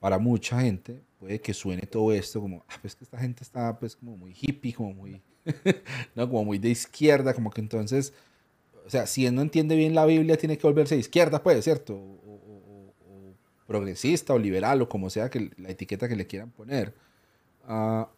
para 0.00 0.18
mucha 0.18 0.60
gente 0.60 1.00
puede 1.20 1.40
que 1.40 1.54
suene 1.54 1.82
todo 1.82 2.12
esto 2.12 2.40
como, 2.40 2.64
ah, 2.68 2.74
pues 2.80 2.96
que 2.96 3.04
esta 3.04 3.18
gente 3.18 3.44
está 3.44 3.78
pues 3.78 3.94
como 3.94 4.16
muy 4.16 4.34
hippie, 4.34 4.72
como 4.72 4.92
muy 4.92 5.22
¿no? 6.14 6.28
Como 6.28 6.44
muy 6.44 6.58
de 6.58 6.70
izquierda, 6.70 7.34
como 7.34 7.50
que 7.50 7.60
entonces, 7.60 8.12
o 8.86 8.90
sea, 8.90 9.06
si 9.06 9.26
él 9.26 9.34
no 9.34 9.42
entiende 9.42 9.76
bien 9.76 9.94
la 9.94 10.06
Biblia, 10.06 10.36
tiene 10.36 10.58
que 10.58 10.66
volverse 10.66 10.94
de 10.94 11.00
izquierda, 11.00 11.42
pues, 11.42 11.64
¿cierto? 11.64 11.94
O, 11.94 12.40
progresista 13.66 14.34
o 14.34 14.38
liberal 14.38 14.82
o 14.82 14.88
como 14.88 15.10
sea 15.10 15.30
que 15.30 15.52
la 15.56 15.70
etiqueta 15.70 16.08
que 16.08 16.16
le 16.16 16.26
quieran 16.26 16.50
poner. 16.50 16.92
Ah, 17.68 18.10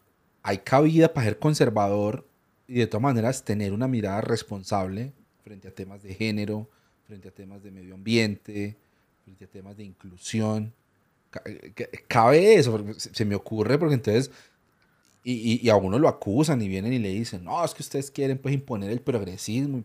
hay 0.42 0.56
cabida 0.56 1.12
para 1.12 1.26
ser 1.26 1.38
conservador 1.38 2.26
y 2.66 2.78
de 2.78 2.86
todas 2.86 3.02
maneras 3.02 3.44
tener 3.44 3.74
una 3.74 3.86
mirada 3.86 4.22
responsable 4.22 5.12
frente 5.44 5.68
a 5.68 5.74
temas 5.74 6.02
de 6.02 6.14
género, 6.14 6.70
frente 7.06 7.28
a 7.28 7.32
temas 7.32 7.62
de 7.62 7.70
medio 7.70 7.94
ambiente, 7.94 8.78
frente 9.24 9.44
a 9.44 9.46
temas 9.46 9.76
de 9.76 9.84
inclusión. 9.84 10.72
Eh, 11.44 11.72
cabe 12.08 12.54
eso, 12.54 12.84
se 12.96 13.24
me 13.24 13.34
ocurre 13.34 13.78
porque 13.78 13.94
entonces 13.94 14.30
y, 15.24 15.64
y, 15.64 15.70
a 15.70 15.76
uno 15.76 15.98
lo 15.98 16.08
acusan 16.08 16.60
y 16.62 16.68
vienen 16.68 16.92
y 16.92 16.98
le 16.98 17.10
dicen, 17.10 17.44
no, 17.44 17.64
es 17.64 17.74
que 17.74 17.82
ustedes 17.82 18.10
quieren 18.10 18.38
pues 18.38 18.54
imponer 18.54 18.90
el 18.90 19.00
progresismo. 19.00 19.84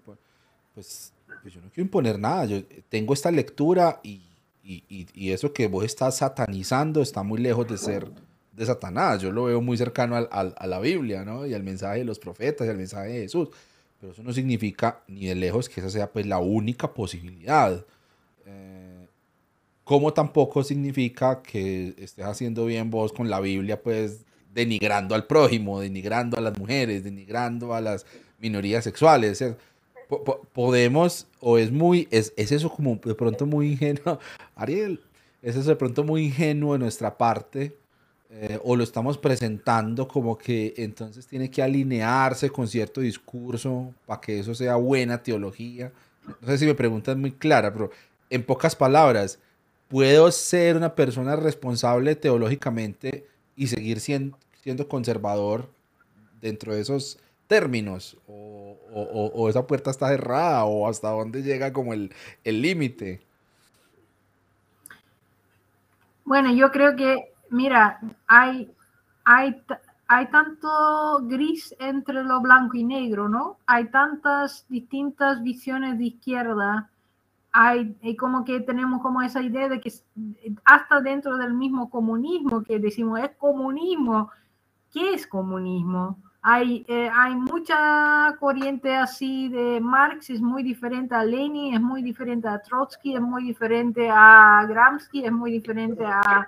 Pues, 0.73 1.13
pues, 1.43 1.53
yo 1.53 1.61
no 1.61 1.69
quiero 1.69 1.85
imponer 1.85 2.17
nada, 2.17 2.45
yo 2.45 2.63
tengo 2.89 3.13
esta 3.13 3.29
lectura 3.29 3.99
y, 4.03 4.21
y, 4.63 5.31
eso 5.31 5.53
que 5.53 5.67
vos 5.67 5.85
estás 5.85 6.17
satanizando 6.17 7.01
está 7.01 7.23
muy 7.23 7.39
lejos 7.39 7.67
de 7.67 7.77
ser 7.77 8.09
de 8.51 8.65
Satanás. 8.65 9.21
Yo 9.21 9.31
lo 9.31 9.45
veo 9.45 9.61
muy 9.61 9.77
cercano 9.77 10.15
al, 10.15 10.27
al, 10.31 10.55
a 10.57 10.67
la 10.67 10.79
Biblia, 10.79 11.23
¿no? 11.23 11.45
Y 11.45 11.53
al 11.53 11.63
mensaje 11.63 11.99
de 11.99 12.05
los 12.05 12.19
profetas 12.19 12.65
y 12.65 12.69
al 12.69 12.77
mensaje 12.77 13.09
de 13.09 13.21
Jesús. 13.21 13.49
Pero 14.01 14.13
eso 14.13 14.23
no 14.23 14.33
significa 14.33 15.01
ni 15.07 15.27
de 15.27 15.35
lejos 15.35 15.69
que 15.69 15.79
esa 15.79 15.89
sea 15.89 16.11
pues 16.11 16.25
la 16.25 16.39
única 16.39 16.93
posibilidad. 16.93 17.85
Eh, 18.45 19.06
como 19.88 20.11
tampoco 20.11 20.65
significa 20.65 21.41
que 21.41 21.95
estés 21.97 22.26
haciendo 22.26 22.65
bien 22.65 22.91
vos 22.91 23.14
con 23.14 23.30
la 23.30 23.39
Biblia, 23.39 23.81
pues 23.81 24.26
denigrando 24.53 25.15
al 25.15 25.26
prójimo, 25.26 25.80
denigrando 25.80 26.38
a 26.38 26.41
las 26.41 26.59
mujeres, 26.59 27.05
denigrando 27.05 27.73
a 27.73 27.80
las 27.80 28.05
minorías 28.38 28.84
sexuales. 28.84 29.41
podemos, 30.51 31.27
o 31.39 31.57
es 31.57 31.72
muy, 31.72 32.05
es, 32.11 32.34
es, 32.35 32.51
eso 32.51 32.69
como 32.69 32.99
de 33.01 33.15
pronto 33.15 33.45
muy 33.45 33.72
ingenuo, 33.72 34.19
Ariel, 34.57 34.99
es 35.41 35.55
eso 35.55 35.69
de 35.69 35.77
pronto 35.77 36.03
muy 36.03 36.26
ingenuo 36.26 36.73
de 36.73 36.80
nuestra 36.80 37.18
parte, 37.18 37.77
eh, 38.30 38.59
o 38.65 38.76
lo 38.76 38.84
estamos 38.84 39.18
presentando 39.18 40.05
como 40.05 40.38
que 40.38 40.73
entonces 40.76 41.27
tiene 41.27 41.49
que 41.49 41.64
alinearse 41.64 42.49
con 42.49 42.68
cierto 42.68 42.99
discurso 42.99 43.93
para 44.05 44.19
que 44.19 44.39
eso 44.39 44.53
sea 44.53 44.76
buena 44.76 45.23
teología. 45.23 45.93
No 46.41 46.47
sé 46.49 46.57
si 46.57 46.65
me 46.65 46.76
preguntas 46.76 47.15
muy 47.15 47.31
clara, 47.31 47.72
pero 47.72 47.89
en 48.30 48.43
pocas 48.43 48.76
palabras, 48.76 49.39
¿puedo 49.88 50.31
ser 50.31 50.76
una 50.76 50.95
persona 50.95 51.35
responsable 51.35 52.15
teológicamente 52.15 53.27
y 53.55 53.68
seguir 53.68 53.99
siendo, 53.99 54.38
siendo 54.61 54.88
conservador 54.88 55.69
dentro 56.41 56.73
de 56.73 56.81
esos 56.81 57.19
términos? 57.47 58.18
O, 58.27 58.77
o, 58.93 59.49
esa 59.49 59.68
puerta 59.68 59.91
está 59.91 60.09
cerrada? 60.09 60.65
¿O 60.65 60.88
hasta 60.88 61.09
dónde 61.09 61.43
llega 61.43 61.73
como 61.73 61.93
el 61.93 62.11
límite? 62.43 63.27
bueno, 66.27 66.53
yo 66.53 66.72
creo 66.72 66.93
que, 66.97 67.31
mira, 67.51 68.01
hay, 68.27 68.69
hay, 69.23 69.64
hay 70.09 70.26
tanto 70.27 70.68
gris 71.22 71.73
entre 71.80 72.22
lo 72.22 72.41
blanco 72.41 72.76
y 72.76 72.84
negro, 72.84 73.30
¿no? 73.30 73.59
Hay 73.65 73.85
tantas 73.85 74.65
distintas 74.68 75.41
visiones 75.41 75.97
de 75.97 76.07
izquierda. 76.07 76.89
Hay, 77.51 78.15
como 78.17 78.45
que 78.45 78.59
tenemos 78.59 79.01
como 79.01 79.21
esa 79.21 79.41
idea 79.41 79.67
de 79.67 79.79
que 79.79 79.91
hasta 80.63 81.01
dentro 81.01 81.37
del 81.37 81.53
mismo 81.53 81.89
comunismo 81.89 82.61
que 82.61 82.79
decimos 82.79 83.19
es 83.19 83.31
comunismo, 83.37 84.29
¿qué 84.93 85.13
es 85.13 85.25
comunismo? 85.25 86.19
Hay, 86.41 86.85
eh, 86.87 87.09
hay 87.13 87.35
mucha 87.35 88.35
corriente 88.39 88.95
así 88.95 89.49
de 89.49 89.81
Marx, 89.81 90.29
es 90.29 90.39
muy 90.39 90.63
diferente 90.63 91.15
a 91.15 91.23
Lenin, 91.23 91.73
es 91.73 91.81
muy 91.81 92.01
diferente 92.01 92.47
a 92.47 92.61
Trotsky, 92.61 93.15
es 93.15 93.21
muy 93.21 93.43
diferente 93.43 94.09
a 94.09 94.65
Gramsci, 94.67 95.25
es 95.25 95.31
muy 95.31 95.51
diferente 95.51 96.05
a, 96.05 96.47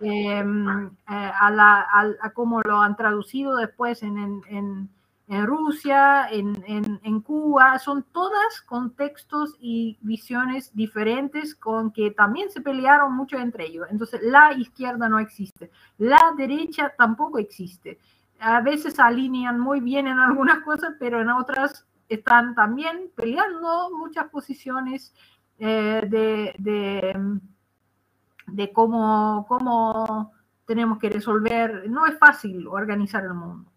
em, 0.00 0.86
eh, 0.86 0.90
a, 1.06 1.50
la, 1.50 1.86
a, 2.20 2.30
cómo 2.30 2.60
lo 2.62 2.80
han 2.80 2.96
traducido 2.96 3.56
después 3.56 4.02
en, 4.02 4.88
Rusia, 5.28 6.28
en, 6.30 6.62
en, 7.02 7.20
Cuba. 7.20 7.78
Son 7.78 8.04
todas 8.12 8.60
contextos 8.62 9.56
y 9.60 9.98
visiones 10.00 10.74
diferentes 10.74 11.54
con 11.54 11.90
que 11.90 12.12
también 12.12 12.50
se 12.50 12.60
pelearon 12.60 13.12
mucho 13.12 13.36
entre 13.36 13.66
ellos. 13.66 13.88
Entonces, 13.90 14.20
la 14.22 14.52
izquierda 14.52 15.08
no 15.08 15.18
existe, 15.18 15.70
la 15.98 16.32
derecha 16.36 16.92
tampoco 16.96 17.38
existe 17.38 17.98
a 18.40 18.60
veces 18.60 18.98
alinean 18.98 19.58
muy 19.58 19.80
bien 19.80 20.06
en 20.06 20.18
algunas 20.18 20.62
cosas, 20.62 20.94
pero 20.98 21.20
en 21.20 21.30
otras 21.30 21.86
están 22.08 22.54
también 22.54 23.10
peleando 23.14 23.90
muchas 23.96 24.28
posiciones 24.28 25.14
eh, 25.58 26.02
de, 26.08 26.54
de, 26.58 27.38
de, 28.46 28.72
cómo, 28.72 29.46
cómo 29.48 30.32
tenemos 30.66 30.98
que 30.98 31.10
resolver. 31.10 31.88
No 31.88 32.06
es 32.06 32.18
fácil 32.18 32.66
organizar 32.68 33.24
el 33.24 33.34
mundo. 33.34 33.70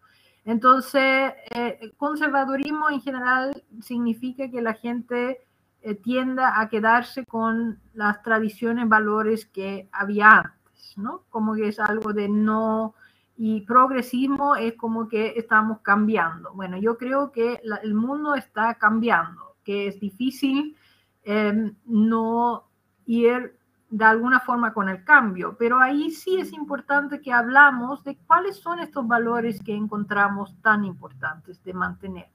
Entonces, 0.44 1.32
eh, 1.50 1.92
conservadurismo 1.96 2.90
en 2.90 3.00
general 3.00 3.62
significa 3.82 4.50
que 4.50 4.62
la 4.62 4.74
gente 4.74 5.46
eh, 5.82 5.94
tienda 5.94 6.60
a 6.60 6.68
quedarse 6.68 7.24
con 7.24 7.80
las 7.94 8.22
tradiciones, 8.22 8.88
valores 8.88 9.46
que 9.46 9.88
había 9.92 10.30
antes, 10.30 10.98
¿no? 10.98 11.24
Como 11.30 11.54
que 11.54 11.68
es 11.68 11.80
algo 11.80 12.12
de 12.12 12.28
no 12.28 12.94
y 13.42 13.62
progresismo 13.62 14.56
es 14.56 14.74
como 14.74 15.08
que 15.08 15.32
estamos 15.36 15.80
cambiando. 15.80 16.52
Bueno, 16.52 16.76
yo 16.76 16.98
creo 16.98 17.32
que 17.32 17.58
el 17.82 17.94
mundo 17.94 18.34
está 18.34 18.74
cambiando, 18.74 19.56
que 19.64 19.86
es 19.86 19.98
difícil 19.98 20.76
em, 21.22 21.74
no 21.86 22.64
ir 23.06 23.56
de 23.90 24.04
alguna 24.04 24.38
forma 24.38 24.72
con 24.72 24.88
el 24.88 25.02
cambio, 25.02 25.56
pero 25.58 25.80
ahí 25.80 26.10
sí 26.12 26.38
es 26.38 26.52
importante 26.52 27.20
que 27.20 27.32
hablamos 27.32 28.04
de 28.04 28.16
cuáles 28.26 28.56
son 28.56 28.78
estos 28.78 29.06
valores 29.06 29.60
que 29.60 29.74
encontramos 29.74 30.54
tan 30.62 30.84
importantes 30.84 31.62
de 31.64 31.74
mantener. 31.74 32.28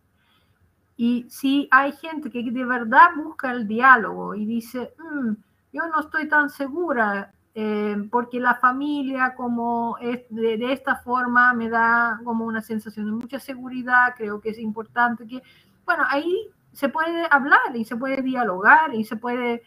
Y 0.97 1.25
si 1.29 1.67
hay 1.71 1.93
gente 1.93 2.29
que 2.29 2.43
de 2.43 2.65
verdad 2.65 3.07
busca 3.15 3.51
el 3.51 3.67
diálogo 3.67 4.35
y 4.35 4.45
dice, 4.45 4.93
mm, 4.99 5.31
yo 5.73 5.87
no 5.87 6.01
estoy 6.01 6.27
tan 6.27 6.49
segura 6.49 7.33
eh, 7.53 7.95
porque 8.11 8.41
la 8.41 8.55
familia 8.55 9.33
como 9.33 9.97
es 10.01 10.23
de, 10.29 10.73
esta 10.73 10.97
forma 10.97 11.53
me 11.53 11.69
da 11.69 12.19
como 12.25 12.43
una 12.45 12.61
sensación 12.61 13.05
de 13.05 13.11
mucha 13.13 13.39
seguridad, 13.39 14.13
creo 14.17 14.41
que 14.41 14.49
es 14.49 14.59
importante 14.59 15.25
que, 15.25 15.41
bueno, 15.85 16.03
ahí 16.09 16.49
se 16.73 16.89
puede 16.89 17.25
hablar 17.31 17.73
y 17.73 17.85
se 17.85 17.95
puede 17.95 18.21
dialogar 18.21 18.93
y 18.93 19.05
se 19.05 19.15
puede 19.15 19.63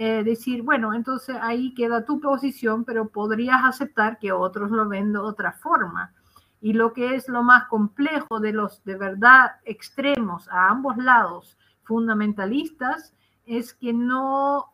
eh, 0.00 0.22
decir, 0.22 0.62
bueno, 0.62 0.94
entonces 0.94 1.36
ahí 1.40 1.74
queda 1.74 2.04
tu 2.04 2.20
posición, 2.20 2.84
pero 2.84 3.08
podrías 3.08 3.64
aceptar 3.64 4.20
que 4.20 4.30
otros 4.30 4.70
lo 4.70 4.88
ven 4.88 5.12
de 5.12 5.18
otra 5.18 5.50
forma. 5.50 6.14
Y 6.60 6.72
lo 6.74 6.92
que 6.92 7.16
es 7.16 7.28
lo 7.28 7.42
más 7.42 7.66
complejo 7.66 8.38
de 8.38 8.52
los 8.52 8.84
de 8.84 8.94
verdad 8.94 9.56
extremos 9.64 10.48
a 10.50 10.68
ambos 10.68 10.96
lados, 10.98 11.58
fundamentalistas, 11.82 13.12
es 13.44 13.74
que 13.74 13.92
no 13.92 14.66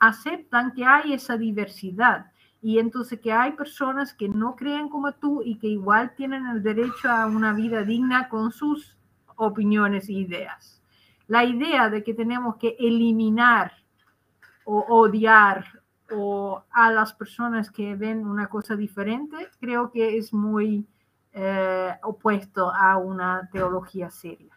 aceptan 0.00 0.72
que 0.72 0.84
hay 0.84 1.12
esa 1.12 1.36
diversidad 1.36 2.32
y 2.60 2.80
entonces 2.80 3.20
que 3.20 3.32
hay 3.32 3.52
personas 3.52 4.12
que 4.12 4.28
no 4.28 4.56
creen 4.56 4.88
como 4.88 5.12
tú 5.12 5.40
y 5.44 5.58
que 5.58 5.68
igual 5.68 6.16
tienen 6.16 6.46
el 6.46 6.64
derecho 6.64 7.08
a 7.08 7.26
una 7.26 7.52
vida 7.52 7.84
digna 7.84 8.28
con 8.28 8.50
sus 8.50 8.96
opiniones 9.36 10.08
e 10.08 10.14
ideas. 10.14 10.82
La 11.28 11.44
idea 11.44 11.90
de 11.90 12.02
que 12.02 12.12
tenemos 12.12 12.56
que 12.56 12.74
eliminar 12.80 13.70
o 14.70 14.84
odiar 14.88 15.64
o 16.10 16.62
a 16.70 16.90
las 16.92 17.14
personas 17.14 17.70
que 17.70 17.94
ven 17.94 18.26
una 18.26 18.48
cosa 18.48 18.76
diferente, 18.76 19.48
creo 19.58 19.90
que 19.90 20.18
es 20.18 20.34
muy 20.34 20.86
eh, 21.32 21.94
opuesto 22.02 22.70
a 22.74 22.98
una 22.98 23.48
teología 23.50 24.10
seria, 24.10 24.52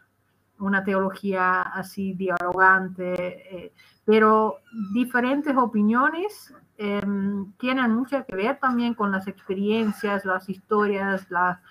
una 0.59 0.83
teología 0.83 1.61
así 1.61 2.13
dialogante. 2.13 3.13
Eh, 3.55 3.73
pero 4.03 4.57
diferentes 4.93 5.55
opiniones 5.55 6.53
em, 6.77 7.53
tienen 7.53 7.91
mucho 7.91 8.25
que 8.25 8.35
ver 8.35 8.59
también 8.59 8.93
con 8.93 9.11
las 9.11 9.27
experiencias, 9.27 10.25
las 10.25 10.49
historias 10.49 11.29
la, 11.29 11.61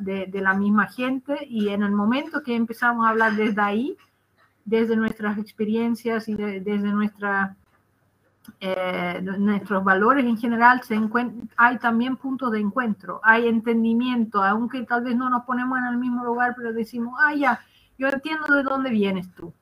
de, 0.00 0.30
la 0.32 0.54
misma 0.54 0.86
gente 0.86 1.36
y 1.46 1.68
en 1.68 1.82
el 1.82 1.92
momento 1.92 2.42
que 2.42 2.54
empezamos 2.54 3.04
a 3.04 3.10
hablar 3.10 3.36
desde 3.36 3.60
ahí, 3.60 3.96
desde 4.64 4.96
nuestras 4.96 5.38
experiencias 5.38 6.28
y 6.28 6.34
desde 6.34 6.78
nuestra, 6.78 7.56
eh, 8.60 9.20
nuestros 9.38 9.82
valores 9.84 10.24
en 10.24 10.36
general, 10.36 10.82
se 10.82 10.98
hay 11.56 11.78
también 11.78 12.16
puntos 12.16 12.52
de 12.52 12.60
encuentro, 12.60 13.20
hay 13.22 13.48
entendimiento, 13.48 14.42
aunque 14.42 14.82
tal 14.84 15.04
vez 15.04 15.16
no 15.16 15.28
nos 15.30 15.44
ponemos 15.44 15.78
en 15.78 15.86
el 15.86 15.96
mismo 15.96 16.24
lugar, 16.24 16.54
pero 16.56 16.72
decimos, 16.72 17.18
ah, 17.24 17.34
ya, 17.34 17.60
yo 17.98 18.08
entiendo 18.08 18.54
de 18.54 18.62
dónde 18.62 18.90
vienes 18.90 19.32
tú 19.34 19.52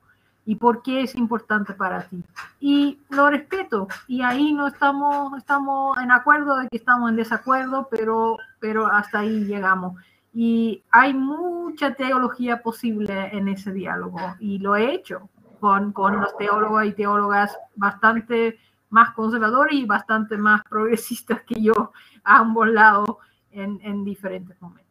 y 0.46 0.56
por 0.56 0.82
qué 0.82 1.02
es 1.02 1.14
importante 1.14 1.74
para 1.74 2.02
ti. 2.08 2.22
Y 2.58 2.98
lo 3.10 3.30
respeto 3.30 3.88
y 4.08 4.22
ahí 4.22 4.52
no 4.52 4.66
estamos, 4.66 5.36
estamos 5.38 5.96
en 5.98 6.10
acuerdo 6.10 6.56
de 6.56 6.68
que 6.68 6.76
estamos 6.76 7.10
en 7.10 7.16
desacuerdo, 7.16 7.88
pero, 7.90 8.38
pero 8.58 8.86
hasta 8.86 9.20
ahí 9.20 9.44
llegamos. 9.44 9.94
Y 10.32 10.82
hay 10.90 11.12
mucha 11.14 11.94
teología 11.94 12.62
posible 12.62 13.30
en 13.32 13.48
ese 13.48 13.72
diálogo 13.72 14.20
y 14.38 14.58
lo 14.58 14.76
he 14.76 14.94
hecho 14.94 15.28
con, 15.58 15.92
con 15.92 16.20
los 16.20 16.36
teólogos 16.36 16.86
y 16.86 16.92
teólogas 16.92 17.58
bastante 17.74 18.58
más 18.90 19.12
conservadores 19.14 19.74
y 19.74 19.86
bastante 19.86 20.36
más 20.36 20.62
progresistas 20.64 21.42
que 21.42 21.60
yo 21.60 21.92
a 22.24 22.38
ambos 22.38 22.68
lados 22.68 23.16
en, 23.50 23.80
en 23.82 24.04
diferentes 24.04 24.60
momentos 24.60 24.90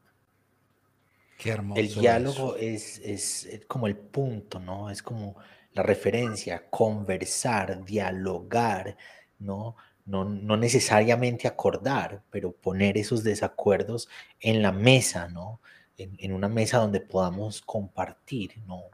el 1.76 1.94
diálogo 1.94 2.56
es, 2.58 3.00
es, 3.00 3.62
como 3.68 3.88
el 3.88 3.96
punto, 3.96 4.60
¿no? 4.60 4.90
Es 4.90 5.02
como 5.02 5.38
la 5.74 5.84
referencia, 5.84 6.70
conversar, 6.70 7.84
dialogar, 7.86 8.98
¿no? 9.40 9.78
No, 10.10 10.26
no 10.26 10.58
necesariamente 10.58 11.48
acordar, 11.48 12.24
pero 12.32 12.52
poner 12.52 12.98
esos 12.98 13.24
desacuerdos 13.24 14.10
en 14.40 14.64
la 14.64 14.72
mesa, 14.72 15.28
¿no? 15.28 15.62
En, 15.98 16.16
en, 16.18 16.34
una 16.34 16.50
mesa 16.50 16.80
donde 16.80 17.00
podamos 17.00 17.62
compartir, 17.62 18.58
¿no? 18.66 18.86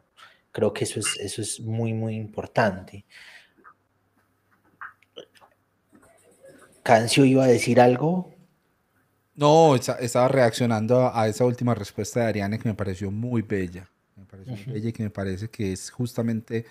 Creo 0.52 0.74
que 0.74 0.84
eso 0.84 1.00
es, 1.00 1.18
eso 1.20 1.42
es 1.42 1.62
muy, 1.62 1.94
muy 1.94 2.16
importante. 2.16 3.06
Cancio 6.84 7.26
iba 7.26 7.46
a 7.46 7.48
decir 7.48 7.80
algo. 7.80 8.34
No, 9.36 9.76
estaba 9.76 10.28
reaccionando 10.28 11.14
a 11.14 11.28
esa 11.28 11.46
última 11.46 11.76
respuesta 11.76 12.22
de 12.22 12.28
Ariane 12.28 12.60
que 12.60 12.70
me 12.70 12.76
pareció 12.76 13.12
muy 13.12 13.42
bella. 13.42 13.90
Me 14.16 14.26
pareció 14.26 14.54
muy 14.54 14.66
bella 14.66 14.90
y 14.90 14.94
que 14.94 15.04
me 15.04 15.10
parece 15.10 15.50
que 15.50 15.74
es 15.74 15.90
justamente 15.92 16.66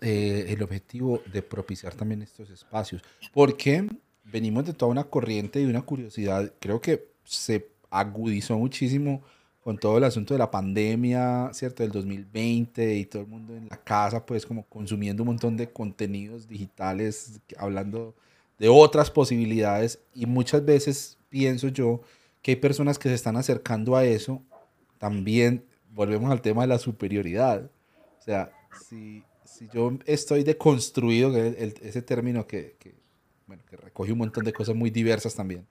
eh, 0.00 0.46
el 0.48 0.62
objetivo 0.62 1.22
de 1.32 1.42
propiciar 1.42 1.94
también 1.94 2.22
estos 2.22 2.50
espacios. 2.50 3.02
Porque 3.32 3.86
venimos 4.24 4.64
de 4.66 4.72
toda 4.72 4.90
una 4.90 5.04
corriente 5.04 5.60
y 5.60 5.64
una 5.64 5.82
curiosidad, 5.82 6.52
creo 6.60 6.80
que 6.80 7.08
se 7.24 7.68
agudizó 7.90 8.58
muchísimo 8.58 9.22
con 9.62 9.76
todo 9.76 9.98
el 9.98 10.04
asunto 10.04 10.34
de 10.34 10.38
la 10.38 10.50
pandemia, 10.50 11.50
¿cierto? 11.52 11.82
Del 11.82 11.92
2020 11.92 12.94
y 12.96 13.04
todo 13.04 13.22
el 13.22 13.28
mundo 13.28 13.54
en 13.54 13.68
la 13.68 13.76
casa, 13.76 14.24
pues 14.24 14.46
como 14.46 14.64
consumiendo 14.64 15.22
un 15.22 15.28
montón 15.28 15.56
de 15.56 15.70
contenidos 15.70 16.48
digitales, 16.48 17.40
hablando 17.58 18.14
de 18.58 18.68
otras 18.68 19.10
posibilidades 19.10 20.00
y 20.14 20.26
muchas 20.26 20.64
veces 20.64 21.18
pienso 21.28 21.68
yo 21.68 22.00
que 22.42 22.52
hay 22.52 22.56
personas 22.56 22.98
que 22.98 23.08
se 23.08 23.14
están 23.14 23.36
acercando 23.36 23.96
a 23.96 24.04
eso, 24.04 24.42
también 24.98 25.64
volvemos 25.90 26.30
al 26.30 26.40
tema 26.40 26.62
de 26.62 26.68
la 26.68 26.78
superioridad. 26.78 27.70
O 28.18 28.22
sea, 28.22 28.52
si, 28.88 29.22
si 29.50 29.68
yo 29.72 29.98
estoy 30.06 30.42
deconstruido, 30.44 31.32
que 31.32 31.74
ese 31.82 32.02
término 32.02 32.46
que, 32.46 32.76
que, 32.78 32.94
bueno, 33.46 33.62
que 33.68 33.76
recoge 33.76 34.12
un 34.12 34.18
montón 34.18 34.44
de 34.44 34.52
cosas 34.52 34.74
muy 34.74 34.90
diversas 34.90 35.34
también, 35.34 35.66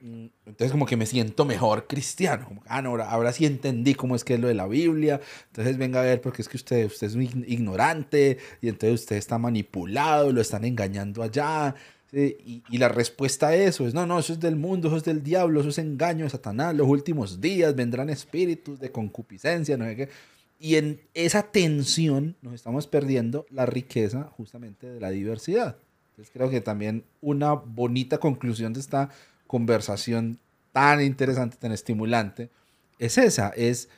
mm, 0.00 0.26
entonces 0.46 0.70
como 0.70 0.86
que 0.86 0.96
me 0.96 1.06
siento 1.06 1.44
mejor 1.44 1.86
cristiano, 1.86 2.46
como, 2.46 2.62
ah, 2.66 2.82
no, 2.82 2.90
ahora, 2.90 3.10
ahora, 3.10 3.32
sí 3.32 3.46
entendí 3.46 3.94
cómo 3.94 4.14
es 4.14 4.24
que 4.24 4.34
es 4.34 4.40
lo 4.40 4.48
de 4.48 4.54
la 4.54 4.68
Biblia, 4.68 5.20
entonces 5.48 5.78
venga 5.78 6.00
a 6.00 6.04
ver 6.04 6.20
porque 6.20 6.42
es 6.42 6.48
que 6.48 6.56
usted, 6.56 6.86
usted 6.86 7.06
es 7.06 7.14
un 7.14 7.22
ignorante 7.22 8.38
y 8.60 8.68
entonces 8.68 9.00
usted 9.00 9.16
está 9.16 9.38
manipulado, 9.38 10.30
lo 10.30 10.40
están 10.40 10.64
engañando 10.64 11.22
allá, 11.22 11.74
y, 12.16 12.62
la 12.78 12.88
respuesta 12.88 13.48
a 13.48 13.56
eso 13.56 13.86
es, 13.86 13.94
no, 13.94 14.06
no, 14.06 14.18
eso 14.18 14.32
es 14.34 14.40
del 14.40 14.56
mundo, 14.56 14.88
eso 14.88 14.98
es 14.98 15.04
del 15.04 15.22
diablo, 15.22 15.60
eso 15.60 15.70
es 15.70 15.78
engaño 15.78 16.24
de 16.24 16.30
Satanás, 16.30 16.74
los 16.74 16.86
últimos 16.86 17.40
días 17.40 17.74
vendrán 17.74 18.08
espíritus 18.10 18.78
de 18.78 18.92
concupiscencia, 18.92 19.76
no 19.76 19.84
sé 19.84 19.96
qué. 19.96 20.08
Y 20.58 20.76
en 20.76 21.00
esa 21.14 21.42
tensión 21.42 22.36
nos 22.40 22.54
estamos 22.54 22.86
perdiendo 22.86 23.46
la 23.50 23.66
riqueza 23.66 24.24
justamente 24.36 24.86
de 24.86 25.00
la 25.00 25.10
diversidad. 25.10 25.76
Entonces 26.10 26.32
creo 26.32 26.48
que 26.48 26.60
también 26.60 27.04
una 27.20 27.52
bonita 27.52 28.18
conclusión 28.18 28.72
de 28.72 28.80
esta 28.80 29.10
conversación 29.46 30.38
tan 30.72 31.02
interesante, 31.02 31.56
tan 31.56 31.72
estimulante, 31.72 32.50
es 32.98 33.18
esa, 33.18 33.50
es, 33.50 33.88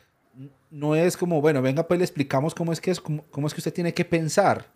no 0.70 0.94
es 0.94 1.16
como, 1.16 1.40
bueno, 1.40 1.62
venga 1.62 1.86
pues 1.86 1.98
le 1.98 2.04
explicamos 2.04 2.54
cómo 2.54 2.72
es 2.72 2.80
que, 2.80 2.90
es, 2.90 3.00
cómo, 3.00 3.24
cómo 3.30 3.46
es 3.46 3.54
que 3.54 3.60
usted 3.60 3.72
tiene 3.72 3.94
que 3.94 4.04
pensar, 4.04 4.66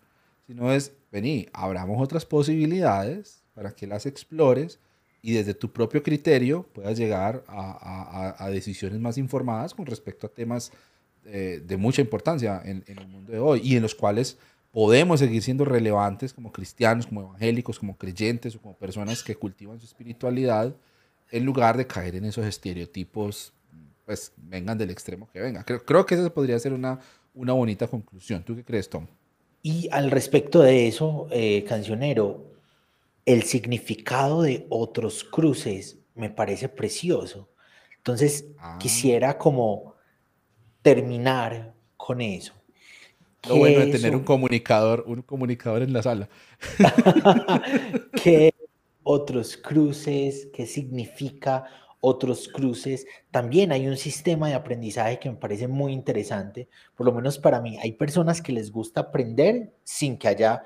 sino 0.47 0.71
es, 0.71 0.93
vení, 1.11 1.47
abramos 1.53 2.01
otras 2.01 2.25
posibilidades 2.25 3.43
para 3.53 3.71
que 3.71 3.87
las 3.87 4.05
explores 4.05 4.79
y 5.21 5.33
desde 5.33 5.53
tu 5.53 5.71
propio 5.71 6.01
criterio 6.01 6.63
puedas 6.73 6.97
llegar 6.97 7.43
a, 7.47 8.35
a, 8.39 8.49
decisiones 8.49 8.99
más 8.99 9.17
informadas 9.17 9.73
con 9.73 9.85
respecto 9.85 10.25
a 10.27 10.31
temas 10.31 10.71
eh, 11.25 11.61
de 11.65 11.77
mucha 11.77 12.01
importancia 12.01 12.61
en, 12.63 12.83
en, 12.87 12.99
el 12.99 13.07
mundo 13.07 13.31
de 13.31 13.39
hoy 13.39 13.61
y 13.63 13.75
en 13.75 13.83
los 13.83 13.95
cuales 13.95 14.37
podemos 14.71 15.19
seguir 15.19 15.41
siendo 15.43 15.65
relevantes 15.65 16.33
como 16.33 16.51
cristianos, 16.51 17.05
como 17.05 17.21
evangélicos, 17.21 17.79
como 17.79 17.97
creyentes 17.97 18.55
o 18.55 18.61
como 18.61 18.75
personas 18.75 19.23
que 19.23 19.35
cultivan 19.35 19.79
su 19.79 19.85
espiritualidad 19.85 20.73
en 21.31 21.45
lugar 21.45 21.77
de 21.77 21.87
caer 21.87 22.15
en 22.15 22.25
esos 22.25 22.45
estereotipos, 22.45 23.53
pues 24.05 24.33
vengan 24.37 24.77
del 24.77 24.89
extremo 24.89 25.29
que 25.31 25.39
venga. 25.39 25.63
Creo, 25.63 25.83
creo 25.85 26.05
que 26.05 26.15
esa 26.15 26.33
podría 26.33 26.59
ser 26.59 26.73
una, 26.73 26.99
una 27.33 27.53
bonita 27.53 27.87
conclusión. 27.87 28.43
¿Tú 28.43 28.55
qué 28.55 28.63
crees, 28.63 28.89
Tom? 28.89 29.07
Y 29.63 29.89
al 29.91 30.11
respecto 30.11 30.61
de 30.61 30.87
eso, 30.87 31.27
eh, 31.31 31.63
cancionero, 31.63 32.51
el 33.25 33.43
significado 33.43 34.41
de 34.41 34.65
otros 34.69 35.23
cruces 35.23 35.97
me 36.15 36.29
parece 36.29 36.67
precioso. 36.67 37.49
Entonces, 37.97 38.45
ah. 38.59 38.77
quisiera 38.79 39.37
como 39.37 39.90
terminar 40.81 41.73
con 41.97 42.21
eso. 42.21 42.53
Lo 43.47 43.55
bueno 43.55 43.79
de 43.79 43.87
tener 43.87 44.15
un 44.15 44.23
comunicador, 44.23 45.03
un 45.07 45.21
comunicador 45.23 45.81
en 45.81 45.93
la 45.93 46.03
sala. 46.03 46.29
¿Qué 48.23 48.53
otros 49.03 49.57
cruces? 49.57 50.47
¿Qué 50.53 50.67
significa 50.67 51.65
otros 52.01 52.49
cruces. 52.49 53.07
También 53.29 53.71
hay 53.71 53.87
un 53.87 53.95
sistema 53.95 54.49
de 54.49 54.55
aprendizaje 54.55 55.19
que 55.19 55.29
me 55.29 55.37
parece 55.37 55.67
muy 55.67 55.93
interesante, 55.93 56.67
por 56.95 57.05
lo 57.05 57.13
menos 57.13 57.37
para 57.37 57.61
mí. 57.61 57.77
Hay 57.81 57.93
personas 57.93 58.41
que 58.41 58.51
les 58.51 58.71
gusta 58.71 59.01
aprender 59.01 59.73
sin 59.83 60.17
que 60.17 60.27
haya 60.27 60.63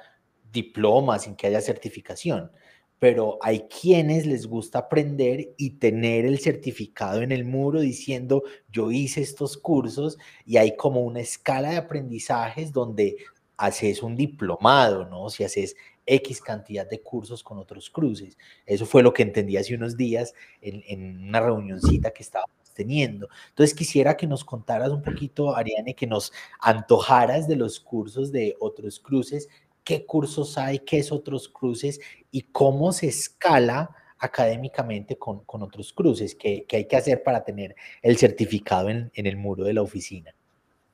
diploma, 0.52 1.20
sin 1.20 1.36
que 1.36 1.48
haya 1.48 1.62
certificación, 1.62 2.52
pero 3.00 3.38
hay 3.42 3.68
quienes 3.68 4.26
les 4.26 4.48
gusta 4.48 4.80
aprender 4.80 5.54
y 5.58 5.72
tener 5.72 6.26
el 6.26 6.40
certificado 6.40 7.22
en 7.22 7.32
el 7.32 7.46
muro 7.46 7.82
diciendo 7.82 8.44
yo 8.70 8.92
hice 8.92 9.22
estos 9.22 9.58
cursos 9.58 10.18
y 10.46 10.58
hay 10.58 10.76
como 10.76 11.02
una 11.02 11.20
escala 11.20 11.72
de 11.72 11.78
aprendizajes 11.78 12.72
donde 12.72 13.18
haces 13.58 14.04
un 14.04 14.16
diplomado, 14.16 15.06
¿no? 15.06 15.30
Si 15.30 15.44
haces 15.44 15.76
X 16.06 16.42
cantidad 16.42 16.88
de 16.88 17.02
cursos 17.02 17.44
con 17.44 17.58
otros 17.58 17.90
cruces. 17.90 18.38
Eso 18.66 18.86
fue 18.86 19.04
lo 19.04 19.14
que 19.14 19.24
entendí 19.24 19.58
hace 19.58 19.76
unos 19.76 19.98
días 19.98 20.34
en, 20.62 21.28
una 21.28 21.40
reunioncita 21.40 22.12
que 22.12 22.24
estábamos 22.24 22.56
teniendo. 22.74 23.28
Entonces 23.50 23.76
quisiera 23.76 24.18
que 24.18 24.28
nos 24.28 24.44
contaras 24.44 24.90
un 24.90 25.02
poquito, 25.02 25.56
Ariane, 25.56 25.96
que 25.96 26.08
nos 26.08 26.32
antojaras 26.60 27.48
de 27.48 27.56
los 27.56 27.80
cursos 27.80 28.32
de 28.32 28.56
otros 28.60 29.00
cruces, 29.00 29.48
qué 29.86 30.06
cursos 30.06 30.58
hay, 30.58 30.80
qué 30.80 31.00
es 31.00 31.14
otros 31.14 31.48
cruces 31.48 32.02
y 32.32 32.42
cómo 32.42 32.92
se 32.92 33.08
escala 33.08 33.96
académicamente 34.18 35.18
con, 35.18 35.44
otros 35.48 35.94
cruces, 35.94 36.36
qué, 36.36 36.66
hay 36.70 36.88
que 36.88 36.98
hacer 36.98 37.24
para 37.24 37.46
tener 37.46 37.76
el 38.02 38.18
certificado 38.18 38.90
en, 38.90 39.12
en 39.14 39.28
el 39.28 39.38
muro 39.38 39.64
de 39.64 39.74
la 39.74 39.82
oficina. 39.82 40.34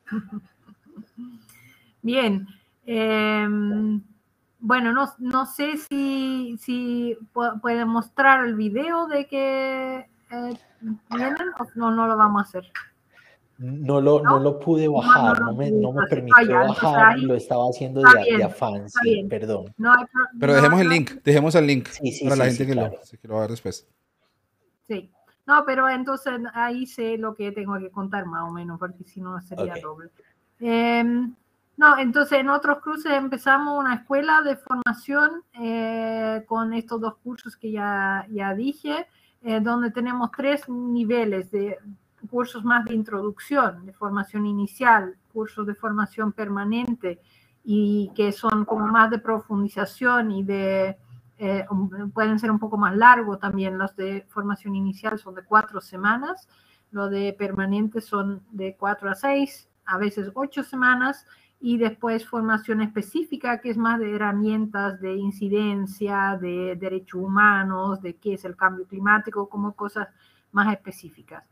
Bien. 2.04 2.48
Eh, 2.86 3.48
bueno, 4.60 4.94
no, 4.94 5.12
no 5.18 5.46
sé 5.48 5.78
si, 5.78 6.56
si 6.60 7.18
puede 7.34 7.86
mostrar 7.86 8.46
el 8.46 8.56
video 8.56 9.08
de 9.08 9.26
que 9.26 10.08
eh, 10.32 10.58
vienen 11.10 11.50
o 11.58 11.68
no, 11.76 11.92
no 11.92 12.08
lo 12.08 12.16
vamos 12.16 12.42
a 12.42 12.46
hacer. 12.46 12.72
No 13.62 14.02
lo, 14.02 14.24
¿No? 14.24 14.40
lo 14.40 14.60
pude 14.60 14.88
bajar, 14.88 15.40
no, 15.40 15.54
me, 15.54 15.70
no 15.70 15.92
me 15.92 16.08
permitió 16.08 16.60
bajar, 16.68 17.20
lo 17.20 17.36
estaba 17.36 17.70
haciendo 17.70 18.02
de, 18.02 18.44
afán, 18.44 18.90
sí, 18.90 19.24
perdón. 19.30 19.72
Pero 20.40 20.56
dejemos 20.56 20.82
el 20.82 20.90
link, 20.90 21.12
dejemos 21.24 21.54
el 21.54 21.68
link 21.68 21.88
para 22.24 22.36
la 22.38 22.46
gente 22.46 22.66
que, 22.66 22.74
lo, 22.74 22.90
que 22.90 23.28
lo 23.28 23.36
va 23.36 23.40
a 23.40 23.44
ver 23.44 23.52
después. 23.52 23.88
Sí, 24.88 25.12
no, 25.46 25.64
pero 25.64 25.88
entonces 25.88 26.34
ahí 26.56 26.88
sé 26.88 27.20
lo 27.20 27.36
que 27.36 27.52
tengo 27.52 27.78
que 27.78 27.92
contar 27.92 28.26
más 28.26 28.50
o 28.50 28.52
menos, 28.52 28.80
porque 28.80 29.04
si 29.04 29.22
no 29.22 29.40
sería 29.42 29.76
doble. 29.80 30.10
Eh, 30.60 31.04
no, 31.78 31.98
entonces 32.00 32.40
en 32.40 32.50
otros 32.50 32.80
cruces 32.80 33.14
empezamos 33.14 33.80
una 33.80 33.94
escuela 33.94 34.42
de 34.42 34.56
formación 34.56 35.44
eh, 35.54 36.44
con 36.48 36.74
estos 36.74 37.00
dos 37.00 37.18
cursos 37.18 37.56
que 37.56 37.72
ya, 37.72 38.26
ya 38.32 38.56
dije, 38.56 39.06
eh, 39.44 39.60
donde 39.60 39.92
tenemos 39.92 40.32
tres 40.36 40.68
niveles 40.68 41.52
de 41.52 41.78
cursos 42.30 42.64
más 42.64 42.86
de 42.86 42.94
introducción, 42.94 43.86
de 43.86 43.94
formación 43.94 44.46
inicial, 44.46 45.16
cursos 45.34 45.66
de 45.66 45.76
formación 45.76 46.32
permanente 46.32 47.20
y 47.64 48.12
que 48.16 48.32
son 48.32 48.66
como 48.66 48.88
más 48.88 49.10
de 49.12 49.20
profundización 49.20 50.32
y 50.32 50.44
de, 50.44 50.98
eh, 51.38 51.66
pueden 52.14 52.40
ser 52.40 52.52
un 52.52 52.60
poco 52.60 52.78
más 52.78 52.96
largos 52.96 53.40
también. 53.40 53.78
Los 53.78 53.96
de 53.96 54.26
formación 54.30 54.76
inicial 54.76 55.18
son 55.20 55.36
de 55.36 55.44
cuatro 55.44 55.82
semanas, 55.82 56.48
los 56.92 57.10
de 57.10 57.34
permanente 57.38 58.02
son 58.02 58.44
de 58.52 58.76
cuatro 58.78 59.10
a 59.10 59.16
seis, 59.16 59.70
a 59.86 59.98
veces 59.98 60.32
ocho 60.34 60.64
semanas 60.64 61.26
y 61.60 61.78
después 61.78 62.28
formación 62.28 62.82
específica, 62.82 63.62
que 63.62 63.70
es 63.70 63.78
más 63.78 64.00
de 64.00 64.16
herramientas 64.16 65.00
de 65.00 65.16
incidencia, 65.16 66.38
de 66.42 66.76
derechos 66.76 67.22
humanos, 67.22 68.02
de 68.02 68.16
qué 68.16 68.34
es 68.34 68.46
el 68.46 68.56
cambio 68.56 68.88
climático, 68.88 69.48
como 69.48 69.74
cosas 69.74 70.08
más 70.52 70.74
específicas. 70.74 71.44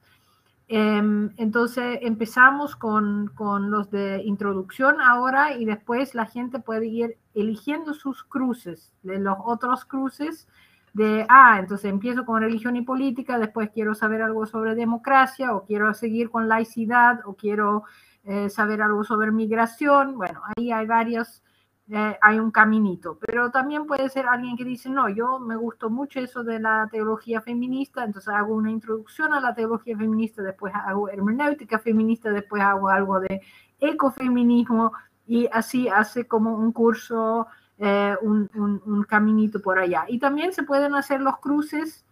Em, 0.71 1.31
entonces 1.37 1.97
empezamos 2.03 2.75
con, 2.75 3.31
con, 3.33 3.71
los 3.71 3.89
de 3.89 4.21
introducción 4.23 5.01
ahora 5.01 5.57
y 5.57 5.65
después 5.65 6.13
la 6.13 6.27
gente 6.27 6.59
puede 6.59 6.85
ir 6.85 7.17
eligiendo 7.33 7.95
sus 7.95 8.23
cruces, 8.23 8.93
de 9.01 9.17
los 9.17 9.35
otros 9.43 9.83
cruces 9.83 10.47
de, 10.93 11.25
ah, 11.29 11.57
entonces 11.59 11.89
empiezo 11.89 12.25
con 12.25 12.41
religión 12.41 12.75
y 12.75 12.81
política, 12.81 13.37
después 13.37 13.69
quiero 13.73 13.93
saber 13.95 14.21
algo 14.21 14.45
sobre 14.45 14.75
democracia 14.75 15.55
o 15.55 15.65
quiero 15.65 15.93
seguir 15.93 16.29
con 16.29 16.47
laicidad 16.47 17.19
o 17.25 17.35
quiero 17.35 17.83
eh, 18.23 18.49
saber 18.49 18.81
algo 18.81 19.03
sobre 19.03 19.31
migración, 19.31 20.17
bueno, 20.17 20.41
ahí 20.55 20.71
hay 20.71 20.85
varios, 20.85 21.43
eh, 21.91 22.17
hay 22.21 22.39
un 22.39 22.51
caminito, 22.51 23.17
pero 23.19 23.49
también 23.49 23.87
puede 23.87 24.09
ser 24.09 24.27
alguien 24.27 24.55
que 24.55 24.63
dice, 24.63 24.89
no, 24.89 25.09
yo 25.09 25.39
me 25.39 25.55
gustó 25.55 25.89
mucho 25.89 26.19
eso 26.19 26.43
de 26.43 26.59
la 26.59 26.87
teología 26.91 27.41
feminista, 27.41 28.03
entonces 28.03 28.31
hago 28.31 28.53
una 28.53 28.69
introducción 28.69 29.33
a 29.33 29.39
la 29.39 29.55
teología 29.55 29.97
feminista, 29.97 30.43
después 30.43 30.71
hago 30.75 31.09
hermenéutica 31.09 31.79
feminista, 31.79 32.31
después 32.31 32.61
hago 32.61 32.89
algo 32.89 33.19
de 33.19 33.41
ecofeminismo 33.79 34.93
y 35.25 35.47
así 35.51 35.87
hace 35.87 36.27
como 36.27 36.55
un 36.55 36.71
curso, 36.73 37.47
eh, 37.79 38.15
un, 38.21 38.49
un, 38.53 38.81
un 38.85 39.03
caminito 39.03 39.59
por 39.59 39.79
allá. 39.79 40.05
Y 40.07 40.19
también 40.19 40.53
se 40.53 40.63
pueden 40.63 40.93
hacer 40.93 41.21
los 41.21 41.39
cruces 41.39 42.05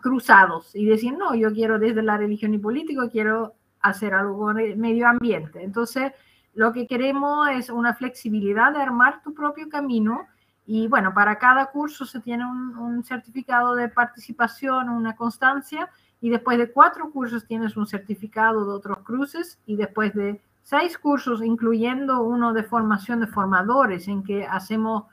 cruzados 0.00 0.74
y 0.74 0.86
decir, 0.86 1.14
no, 1.16 1.34
yo 1.34 1.52
quiero 1.52 1.78
desde 1.78 2.02
la 2.02 2.16
religión 2.16 2.54
y 2.54 2.58
político, 2.58 3.10
quiero 3.10 3.54
hacer 3.80 4.14
algo 4.14 4.38
con 4.38 4.58
el 4.58 4.76
medio 4.76 5.08
ambiente. 5.08 5.62
Entonces, 5.62 6.12
lo 6.56 6.72
que 6.72 6.86
queremos 6.86 7.48
es 7.50 7.68
una 7.68 7.94
flexibilidad 7.94 8.72
de 8.72 8.80
armar 8.80 9.22
tu 9.22 9.34
propio 9.34 9.68
camino 9.68 10.26
y 10.66 10.88
bueno, 10.88 11.12
para 11.12 11.38
cada 11.38 11.66
curso 11.66 12.06
se 12.06 12.18
tiene 12.20 12.44
un, 12.44 13.04
certificado 13.04 13.74
de 13.74 13.88
participación, 13.88 14.88
una 14.88 15.14
constancia 15.14 15.88
y 16.20 16.30
después 16.30 16.56
de 16.56 16.72
cuatro 16.72 17.10
cursos 17.12 17.46
tienes 17.46 17.76
un 17.76 17.86
certificado 17.86 18.64
de 18.64 18.72
otros 18.72 18.98
cruces 19.00 19.60
y 19.66 19.76
después 19.76 20.14
de 20.14 20.40
seis 20.62 20.96
cursos, 20.96 21.42
incluyendo 21.42 22.22
uno 22.22 22.54
de 22.54 22.64
formación 22.64 23.20
de 23.20 23.26
formadores, 23.26 24.08
en 24.08 24.24
que 24.24 24.46
hacemos 24.46 25.04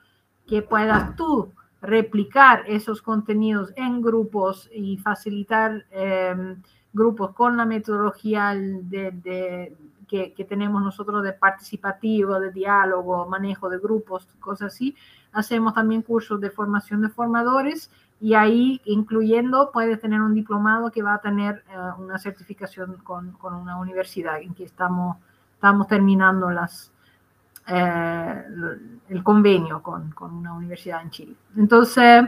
que 0.47 0.61
puedas 0.61 1.15
tú 1.17 1.51
replicar 1.81 2.63
esos 2.67 3.01
contenidos 3.01 3.73
en 3.75 4.01
grupos 4.01 4.69
y 4.73 4.97
facilitar 4.97 5.85
em, 5.91 6.61
grupos 6.93 7.33
con 7.33 7.57
la 7.57 7.65
metodología 7.65 8.55
de, 8.55 9.75
que, 10.07 10.33
que, 10.33 10.45
tenemos 10.45 10.81
nosotros 10.81 11.23
de 11.23 11.33
participativo, 11.33 12.39
de 12.39 12.51
diálogo, 12.51 13.27
manejo 13.27 13.69
de 13.69 13.79
grupos, 13.79 14.27
cosas 14.39 14.73
así. 14.73 14.95
Hacemos 15.31 15.73
también 15.73 16.01
cursos 16.01 16.39
de 16.39 16.49
formación 16.49 17.01
de 17.01 17.09
formadores 17.09 17.89
y 18.23 18.35
ahí, 18.35 18.79
incluyendo, 18.85 19.71
puedes 19.73 19.99
tener 19.99 20.21
un 20.21 20.33
diplomado 20.33 20.89
que 20.91 21.01
va 21.01 21.15
a 21.15 21.19
tener 21.19 21.63
eh, 21.69 21.75
una 21.97 22.17
certificación 22.17 22.95
con, 23.03 23.33
con, 23.33 23.53
una 23.53 23.77
universidad 23.77 24.41
en 24.41 24.53
que 24.53 24.63
estamos, 24.63 25.17
estamos 25.55 25.87
terminando 25.87 26.49
las, 26.49 26.89
eh, 27.67 28.43
el 29.09 29.23
convenio 29.23 29.83
con, 29.83 30.11
con, 30.11 30.33
una 30.33 30.53
universidad 30.53 31.01
en 31.01 31.09
Chile. 31.09 31.35
Entonces, 31.57 32.23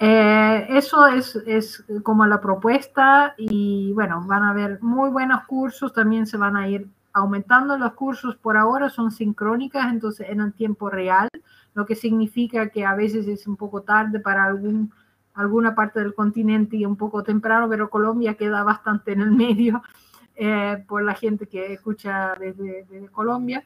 eh, 0.00 0.66
eso 0.70 1.06
es, 1.06 1.36
es, 1.46 1.84
como 2.02 2.24
la 2.26 2.40
propuesta 2.40 3.34
y 3.36 3.92
bueno, 3.94 4.22
van 4.26 4.42
a 4.44 4.50
haber 4.50 4.80
muy 4.82 5.10
buenos 5.10 5.44
cursos, 5.44 5.92
también 5.92 6.26
se 6.26 6.36
van 6.36 6.56
a 6.56 6.68
ir 6.68 6.88
aumentando 7.12 7.76
los 7.76 7.94
cursos 7.94 8.36
por 8.36 8.56
ahora, 8.56 8.90
son 8.90 9.10
sincrónicas, 9.10 9.90
entonces 9.90 10.28
en 10.30 10.40
el 10.40 10.52
tiempo 10.52 10.88
real, 10.88 11.28
lo 11.74 11.84
que 11.84 11.96
significa 11.96 12.68
que 12.68 12.84
a 12.84 12.94
veces 12.94 13.26
es 13.26 13.46
un 13.46 13.56
poco 13.56 13.82
tarde 13.82 14.20
para 14.20 14.44
algún, 14.44 14.92
alguna 15.34 15.74
parte 15.74 16.00
del 16.00 16.14
continente 16.14 16.76
y 16.76 16.86
un 16.86 16.96
poco 16.96 17.22
temprano, 17.22 17.68
pero 17.68 17.90
Colombia 17.90 18.34
queda 18.34 18.62
bastante 18.62 19.12
en 19.12 19.20
el 19.20 19.32
medio 19.32 19.82
eh, 20.36 20.84
por 20.86 21.02
la 21.02 21.14
gente 21.14 21.46
que 21.46 21.72
escucha 21.74 22.34
desde, 22.38 22.84
desde 22.88 23.08
Colombia. 23.08 23.64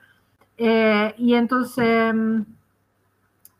Eh, 0.56 1.14
y 1.18 1.34
entonces, 1.34 2.14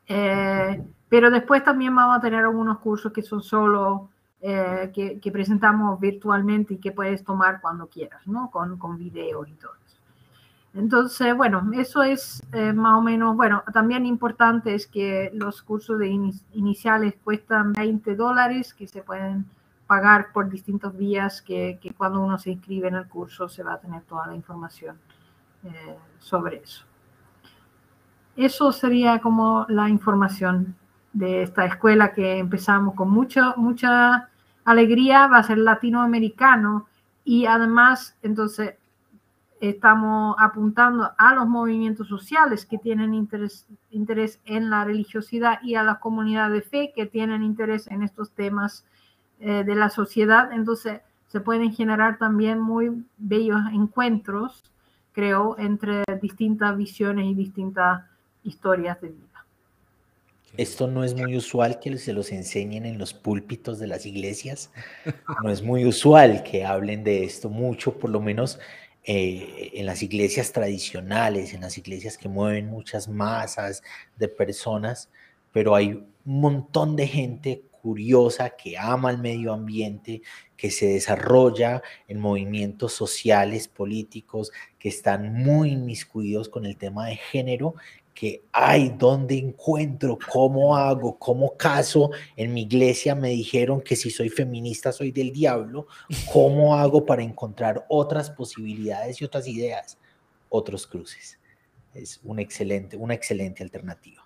eh, 0.07 0.83
pero 1.13 1.31
después 1.31 1.63
también 1.63 1.95
vamos 1.95 2.17
a 2.17 2.21
tener 2.23 2.41
algunos 2.41 2.79
cursos 2.79 3.13
que 3.13 3.21
son 3.21 3.43
solo, 3.43 4.09
eh, 4.41 4.91
que, 4.95 5.21
que, 5.21 5.31
presentamos 5.31 6.01
virtualmente 6.01 6.73
y 6.73 6.79
que 6.79 6.91
puedes 6.91 7.23
tomar 7.23 7.61
cuando 7.61 7.87
quieras, 7.87 8.27
¿no? 8.27 8.51
Con, 8.51 8.79
con 8.79 8.97
videos 8.97 9.47
y 9.47 9.53
todo 9.53 9.73
eso. 9.85 9.99
Entonces, 10.73 11.37
bueno, 11.37 11.71
eso 11.75 12.03
es 12.03 12.43
más 12.75 12.99
o 12.99 13.03
menos, 13.03 13.37
bueno, 13.37 13.63
también 13.75 14.07
importante 14.07 14.75
es 14.75 14.87
que 14.87 15.31
los 15.35 15.61
cursos 15.61 15.99
de 15.99 16.09
iniciales 16.55 17.13
cuestan 17.23 17.75
20 17.75 18.17
dólares 18.17 18.73
que 18.73 18.87
se 18.87 19.03
pueden 19.03 19.45
pagar 19.87 20.33
por 20.33 20.49
distintos 20.49 20.97
días 20.97 21.43
que, 21.43 21.79
que 21.83 21.93
cuando 21.93 22.23
uno 22.23 22.39
se 22.39 22.53
inscribe 22.53 22.89
en 22.89 22.95
el 22.95 23.07
curso 23.07 23.51
se 23.51 23.63
va 23.63 23.75
a 23.75 23.81
tener 23.81 24.01
toda 24.05 24.29
la 24.29 24.35
información. 24.35 24.97
Eh, 25.63 25.99
sobre 26.21 26.57
eso. 26.57 26.87
Eso 28.35 28.73
sería 28.73 29.21
como 29.21 29.67
la 29.69 29.91
información 29.91 30.75
de 31.13 31.43
esta 31.43 31.65
escuela 31.67 32.13
que 32.13 32.39
empezamos 32.39 32.95
con 32.95 33.11
mucha, 33.11 33.55
mucha 33.57 34.29
alegría, 34.65 35.27
va 35.27 35.39
a 35.39 35.43
ser 35.43 35.59
latinoamericano 35.59 36.87
y 37.25 37.47
además 37.47 38.17
entonces 38.23 38.75
estamos 39.61 40.35
apuntando 40.39 41.13
a 41.17 41.35
los 41.35 41.47
movimientos 41.47 42.09
sociales 42.09 42.67
que 42.67 42.79
tienen 42.79 43.15
interés, 43.15 43.67
interés 43.91 44.41
en 44.45 44.71
la 44.71 44.85
religiosidad 44.85 45.63
y 45.63 45.77
a 45.77 45.83
la 45.83 46.01
comunidad 46.01 46.51
de 46.51 46.63
fe 46.63 46.93
que 46.95 47.07
tienen 47.07 47.43
interés 47.43 47.87
en 47.87 48.03
estos 48.03 48.31
temas 48.33 48.85
eh, 49.39 49.63
de 49.65 49.75
la 49.75 49.89
sociedad. 49.89 50.51
Entonces 50.53 51.01
se 51.29 51.41
pueden 51.41 51.73
generar 51.73 52.19
también 52.19 52.61
muy 52.61 53.05
bellos 53.19 53.61
encuentros 53.73 54.73
creo, 55.13 55.57
entre 55.59 56.03
distintas 56.21 56.77
visiones 56.77 57.27
y 57.27 57.35
distintas 57.35 58.05
historias 58.43 59.01
de 59.01 59.09
vida. 59.11 59.32
Esto 60.57 60.87
no 60.87 61.03
es 61.03 61.15
muy 61.15 61.37
usual 61.37 61.81
que 61.81 61.97
se 61.97 62.13
los 62.13 62.31
enseñen 62.31 62.85
en 62.85 62.99
los 62.99 63.15
púlpitos 63.15 63.79
de 63.79 63.87
las 63.87 64.05
iglesias. 64.05 64.71
No 65.43 65.51
es 65.51 65.63
muy 65.63 65.87
usual 65.87 66.43
que 66.43 66.65
hablen 66.65 67.05
de 67.05 67.25
esto 67.25 67.49
mucho, 67.49 67.99
por 67.99 68.11
lo 68.11 68.21
menos 68.21 68.59
eh, 69.05 69.71
en 69.75 69.87
las 69.87 70.03
iglesias 70.03 70.53
tradicionales, 70.53 71.55
en 71.55 71.63
las 71.63 71.79
iglesias 71.79 72.19
que 72.19 72.29
mueven 72.29 72.69
muchas 72.69 73.09
masas 73.09 73.83
de 74.17 74.29
personas, 74.29 75.11
pero 75.53 75.75
hay 75.75 75.89
un 76.25 76.41
montón 76.41 76.97
de 76.97 77.07
gente 77.09 77.63
curiosa, 77.83 78.51
que 78.51 78.79
ama 78.79 79.11
el 79.11 79.19
medio 79.19 79.53
ambiente, 79.53 80.23
que 80.57 80.71
se 80.71 80.87
desarrolla 80.87 81.83
en 82.07 82.21
movimientos 82.21 82.93
sociales, 82.93 83.67
políticos, 83.67 84.53
que 84.79 84.89
están 84.89 85.35
muy 85.35 85.71
inmiscuidos 85.73 86.49
con 86.49 86.65
el 86.65 86.77
tema 86.77 87.07
de 87.09 87.17
género, 87.17 87.75
que 88.15 88.43
hay 88.53 88.91
donde 88.91 89.39
encuentro, 89.39 90.19
cómo 90.31 90.77
hago, 90.77 91.19
cómo 91.19 91.57
caso. 91.57 92.11
En 92.37 92.53
mi 92.53 92.63
iglesia 92.63 93.15
me 93.15 93.31
dijeron 93.31 93.81
que 93.81 93.97
si 93.97 94.11
soy 94.11 94.29
feminista 94.29 94.93
soy 94.93 95.11
del 95.11 95.33
diablo. 95.33 95.87
¿Cómo 96.33 96.77
hago 96.77 97.05
para 97.05 97.23
encontrar 97.23 97.85
otras 97.89 98.31
posibilidades 98.31 99.21
y 99.21 99.25
otras 99.25 99.47
ideas? 99.49 99.99
Otros 100.49 100.87
cruces. 100.87 101.39
Es 101.95 102.21
un 102.25 102.39
excelente, 102.39 102.97
una 102.97 103.15
excelente 103.15 103.63
alternativa. 103.63 104.23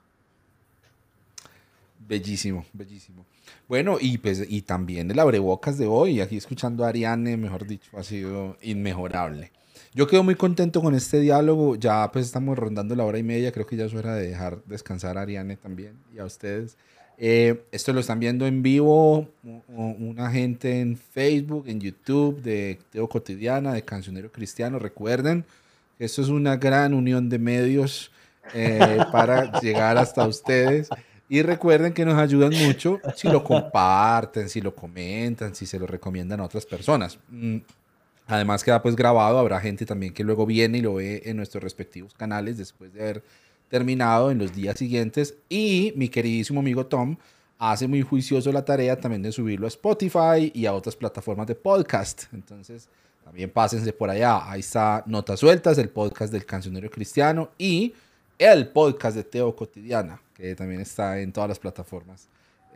Bellísimo, 1.98 2.64
bellísimo. 2.72 3.26
Bueno, 3.68 3.98
y 4.00 4.18
pues 4.18 4.44
y 4.48 4.62
también 4.62 5.10
el 5.10 5.18
abrebocas 5.18 5.76
de 5.76 5.86
hoy, 5.86 6.20
aquí 6.20 6.36
escuchando 6.36 6.84
a 6.84 6.88
Ariane, 6.88 7.36
mejor 7.36 7.66
dicho, 7.66 7.90
ha 7.98 8.04
sido 8.04 8.56
inmejorable. 8.62 9.50
Yo 9.96 10.06
quedo 10.06 10.22
muy 10.22 10.34
contento 10.34 10.82
con 10.82 10.94
este 10.94 11.20
diálogo, 11.20 11.74
ya 11.74 12.12
pues 12.12 12.26
estamos 12.26 12.58
rondando 12.58 12.94
la 12.94 13.06
hora 13.06 13.16
y 13.16 13.22
media, 13.22 13.50
creo 13.50 13.64
que 13.66 13.76
ya 13.76 13.86
es 13.86 13.94
hora 13.94 14.14
de 14.14 14.28
dejar 14.28 14.62
descansar 14.66 15.16
a 15.16 15.22
Ariane 15.22 15.56
también 15.56 15.96
y 16.14 16.18
a 16.18 16.26
ustedes. 16.26 16.76
Eh, 17.16 17.64
esto 17.72 17.94
lo 17.94 18.00
están 18.00 18.20
viendo 18.20 18.46
en 18.46 18.62
vivo 18.62 19.26
una 19.68 20.30
gente 20.30 20.80
en 20.80 20.98
Facebook, 20.98 21.64
en 21.66 21.80
YouTube 21.80 22.42
de 22.42 22.78
Teo 22.90 23.08
Cotidiana, 23.08 23.72
de 23.72 23.86
Cancionero 23.86 24.30
Cristiano. 24.30 24.78
Recuerden 24.78 25.46
esto 25.98 26.20
es 26.20 26.28
una 26.28 26.58
gran 26.58 26.92
unión 26.92 27.30
de 27.30 27.38
medios 27.38 28.10
eh, 28.52 28.98
para 29.12 29.58
llegar 29.62 29.96
hasta 29.96 30.26
ustedes. 30.26 30.90
Y 31.30 31.40
recuerden 31.40 31.94
que 31.94 32.04
nos 32.04 32.18
ayudan 32.18 32.52
mucho 32.66 33.00
si 33.14 33.28
lo 33.28 33.42
comparten, 33.42 34.50
si 34.50 34.60
lo 34.60 34.76
comentan, 34.76 35.54
si 35.54 35.64
se 35.64 35.78
lo 35.78 35.86
recomiendan 35.86 36.40
a 36.40 36.44
otras 36.44 36.66
personas. 36.66 37.18
Además 38.26 38.64
queda 38.64 38.82
pues 38.82 38.96
grabado, 38.96 39.38
habrá 39.38 39.60
gente 39.60 39.86
también 39.86 40.12
que 40.12 40.24
luego 40.24 40.46
viene 40.46 40.78
y 40.78 40.80
lo 40.82 40.94
ve 40.94 41.22
en 41.26 41.36
nuestros 41.36 41.62
respectivos 41.62 42.14
canales 42.14 42.58
después 42.58 42.92
de 42.92 43.00
haber 43.00 43.22
terminado 43.68 44.30
en 44.30 44.38
los 44.38 44.54
días 44.54 44.78
siguientes. 44.78 45.34
Y 45.48 45.92
mi 45.96 46.08
queridísimo 46.08 46.60
amigo 46.60 46.86
Tom 46.86 47.16
hace 47.58 47.86
muy 47.86 48.02
juicioso 48.02 48.52
la 48.52 48.64
tarea 48.64 49.00
también 49.00 49.22
de 49.22 49.32
subirlo 49.32 49.66
a 49.66 49.68
Spotify 49.68 50.50
y 50.52 50.66
a 50.66 50.74
otras 50.74 50.96
plataformas 50.96 51.46
de 51.46 51.54
podcast. 51.54 52.24
Entonces 52.32 52.88
también 53.24 53.50
pásense 53.50 53.92
por 53.92 54.10
allá. 54.10 54.50
Ahí 54.50 54.60
está 54.60 55.04
Notas 55.06 55.40
Sueltas, 55.40 55.78
el 55.78 55.88
podcast 55.88 56.32
del 56.32 56.44
cancionero 56.44 56.90
cristiano 56.90 57.50
y 57.58 57.94
el 58.38 58.68
podcast 58.68 59.16
de 59.16 59.24
Teo 59.24 59.54
Cotidiana 59.54 60.20
que 60.36 60.54
también 60.54 60.80
está 60.80 61.18
en 61.20 61.32
todas 61.32 61.48
las 61.48 61.58
plataformas 61.58 62.28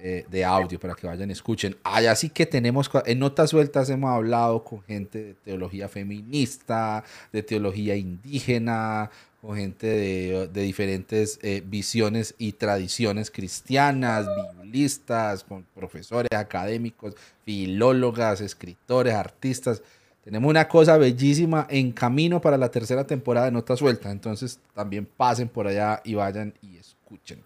eh, 0.02 0.24
de 0.30 0.44
audio 0.44 0.80
para 0.80 0.94
que 0.94 1.06
vayan 1.06 1.28
y 1.28 1.32
escuchen. 1.32 1.76
Allá 1.82 2.14
sí 2.16 2.30
que 2.30 2.46
tenemos, 2.46 2.90
en 3.04 3.18
notas 3.18 3.50
sueltas 3.50 3.90
hemos 3.90 4.10
hablado 4.10 4.64
con 4.64 4.82
gente 4.82 5.22
de 5.22 5.34
teología 5.34 5.88
feminista, 5.88 7.04
de 7.32 7.42
teología 7.42 7.96
indígena, 7.96 9.10
con 9.40 9.56
gente 9.56 9.86
de, 9.86 10.48
de 10.52 10.62
diferentes 10.62 11.38
eh, 11.42 11.62
visiones 11.64 12.34
y 12.38 12.52
tradiciones 12.52 13.30
cristianas, 13.30 14.26
biblistas, 14.62 15.44
con 15.44 15.64
profesores 15.74 16.30
académicos, 16.32 17.14
filólogas, 17.44 18.40
escritores, 18.40 19.14
artistas. 19.14 19.82
Tenemos 20.24 20.48
una 20.48 20.68
cosa 20.68 20.98
bellísima 20.98 21.66
en 21.70 21.92
camino 21.92 22.40
para 22.40 22.58
la 22.58 22.70
tercera 22.70 23.06
temporada 23.06 23.46
de 23.46 23.52
Notas 23.52 23.78
Sueltas. 23.78 24.12
Entonces 24.12 24.60
también 24.74 25.06
pasen 25.06 25.48
por 25.48 25.66
allá 25.66 26.02
y 26.04 26.14
vayan 26.14 26.52
y 26.62 26.76
escuchen. 26.76 27.42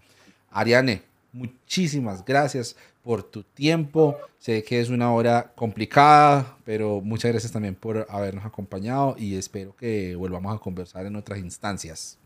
Ariane, 0.51 1.03
muchísimas 1.35 2.25
gracias 2.25 2.77
por 3.03 3.23
tu 3.23 3.43
tiempo. 3.43 4.17
Sé 4.39 4.63
que 4.63 4.81
es 4.81 4.89
una 4.89 5.13
hora 5.13 5.53
complicada, 5.55 6.57
pero 6.65 7.01
muchas 7.03 7.33
gracias 7.33 7.53
también 7.53 7.75
por 7.75 8.07
habernos 8.09 8.47
acompañado 8.47 9.15
y 9.19 9.37
espero 9.37 9.77
que 9.77 10.15
volvamos 10.17 10.55
a 10.55 10.59
conversar 10.59 11.05
en 11.05 11.17
otras 11.17 11.39
instancias. 11.39 12.19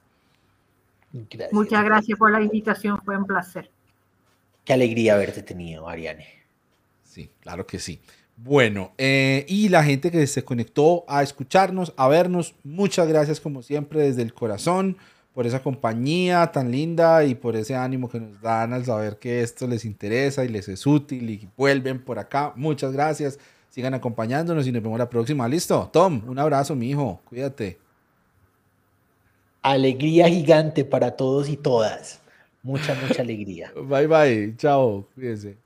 Muchas 1.52 1.85
gracias 1.85 2.18
por 2.18 2.30
la 2.30 2.40
invitación, 2.40 3.01
fue 3.02 3.16
un 3.16 3.26
placer. 3.26 3.70
Qué 4.64 4.74
alegría 4.74 5.14
haberte 5.14 5.43
tenido, 5.43 5.89
Ariane. 5.89 6.26
Sí, 7.02 7.30
claro 7.40 7.66
que 7.66 7.78
sí. 7.78 8.01
Bueno, 8.36 8.93
eh, 8.98 9.44
y 9.48 9.68
la 9.68 9.82
gente 9.82 10.10
que 10.10 10.24
se 10.26 10.44
conectó 10.44 11.05
a 11.09 11.22
escucharnos, 11.22 11.93
a 11.97 12.06
vernos, 12.06 12.55
muchas 12.62 13.09
gracias 13.09 13.40
como 13.40 13.62
siempre 13.62 14.02
desde 14.02 14.22
el 14.22 14.35
corazón 14.35 14.97
por 15.39 15.47
esa 15.47 15.62
compañía 15.62 16.51
tan 16.51 16.73
linda 16.73 17.23
y 17.23 17.36
por 17.36 17.55
ese 17.55 17.77
ánimo 17.77 18.09
que 18.09 18.19
nos 18.19 18.43
dan 18.43 18.73
al 18.73 18.85
saber 18.85 19.20
que 19.20 19.40
esto 19.40 19.69
les 19.69 19.85
interesa 19.85 20.44
y 20.44 20.48
les 20.48 20.66
es 20.66 20.85
útil 20.85 21.31
y 21.31 21.48
vuelven 21.56 22.02
por 22.02 22.19
acá. 22.19 22.52
Muchas 22.56 22.90
gracias. 22.90 23.39
Sigan 23.70 23.94
acompañándonos 23.94 24.66
y 24.66 24.73
nos 24.73 24.82
vemos 24.82 24.98
la 24.98 25.09
próxima. 25.09 25.47
Listo. 25.47 25.90
Tom, 25.93 26.23
un 26.27 26.40
abrazo, 26.40 26.74
mi 26.74 26.90
hijo. 26.90 27.20
Cuídate. 27.24 27.78
Alegría 29.62 30.27
gigante 30.27 30.85
para 30.85 31.12
todos 31.12 31.48
y 31.48 31.56
todas. 31.56 32.20
Mucha, 32.65 32.97
mucha 32.97 33.23
alegría. 33.23 33.73
Bye, 33.81 34.09
bye. 34.09 34.56
Chao. 34.56 35.06
Cuídense. 35.15 35.56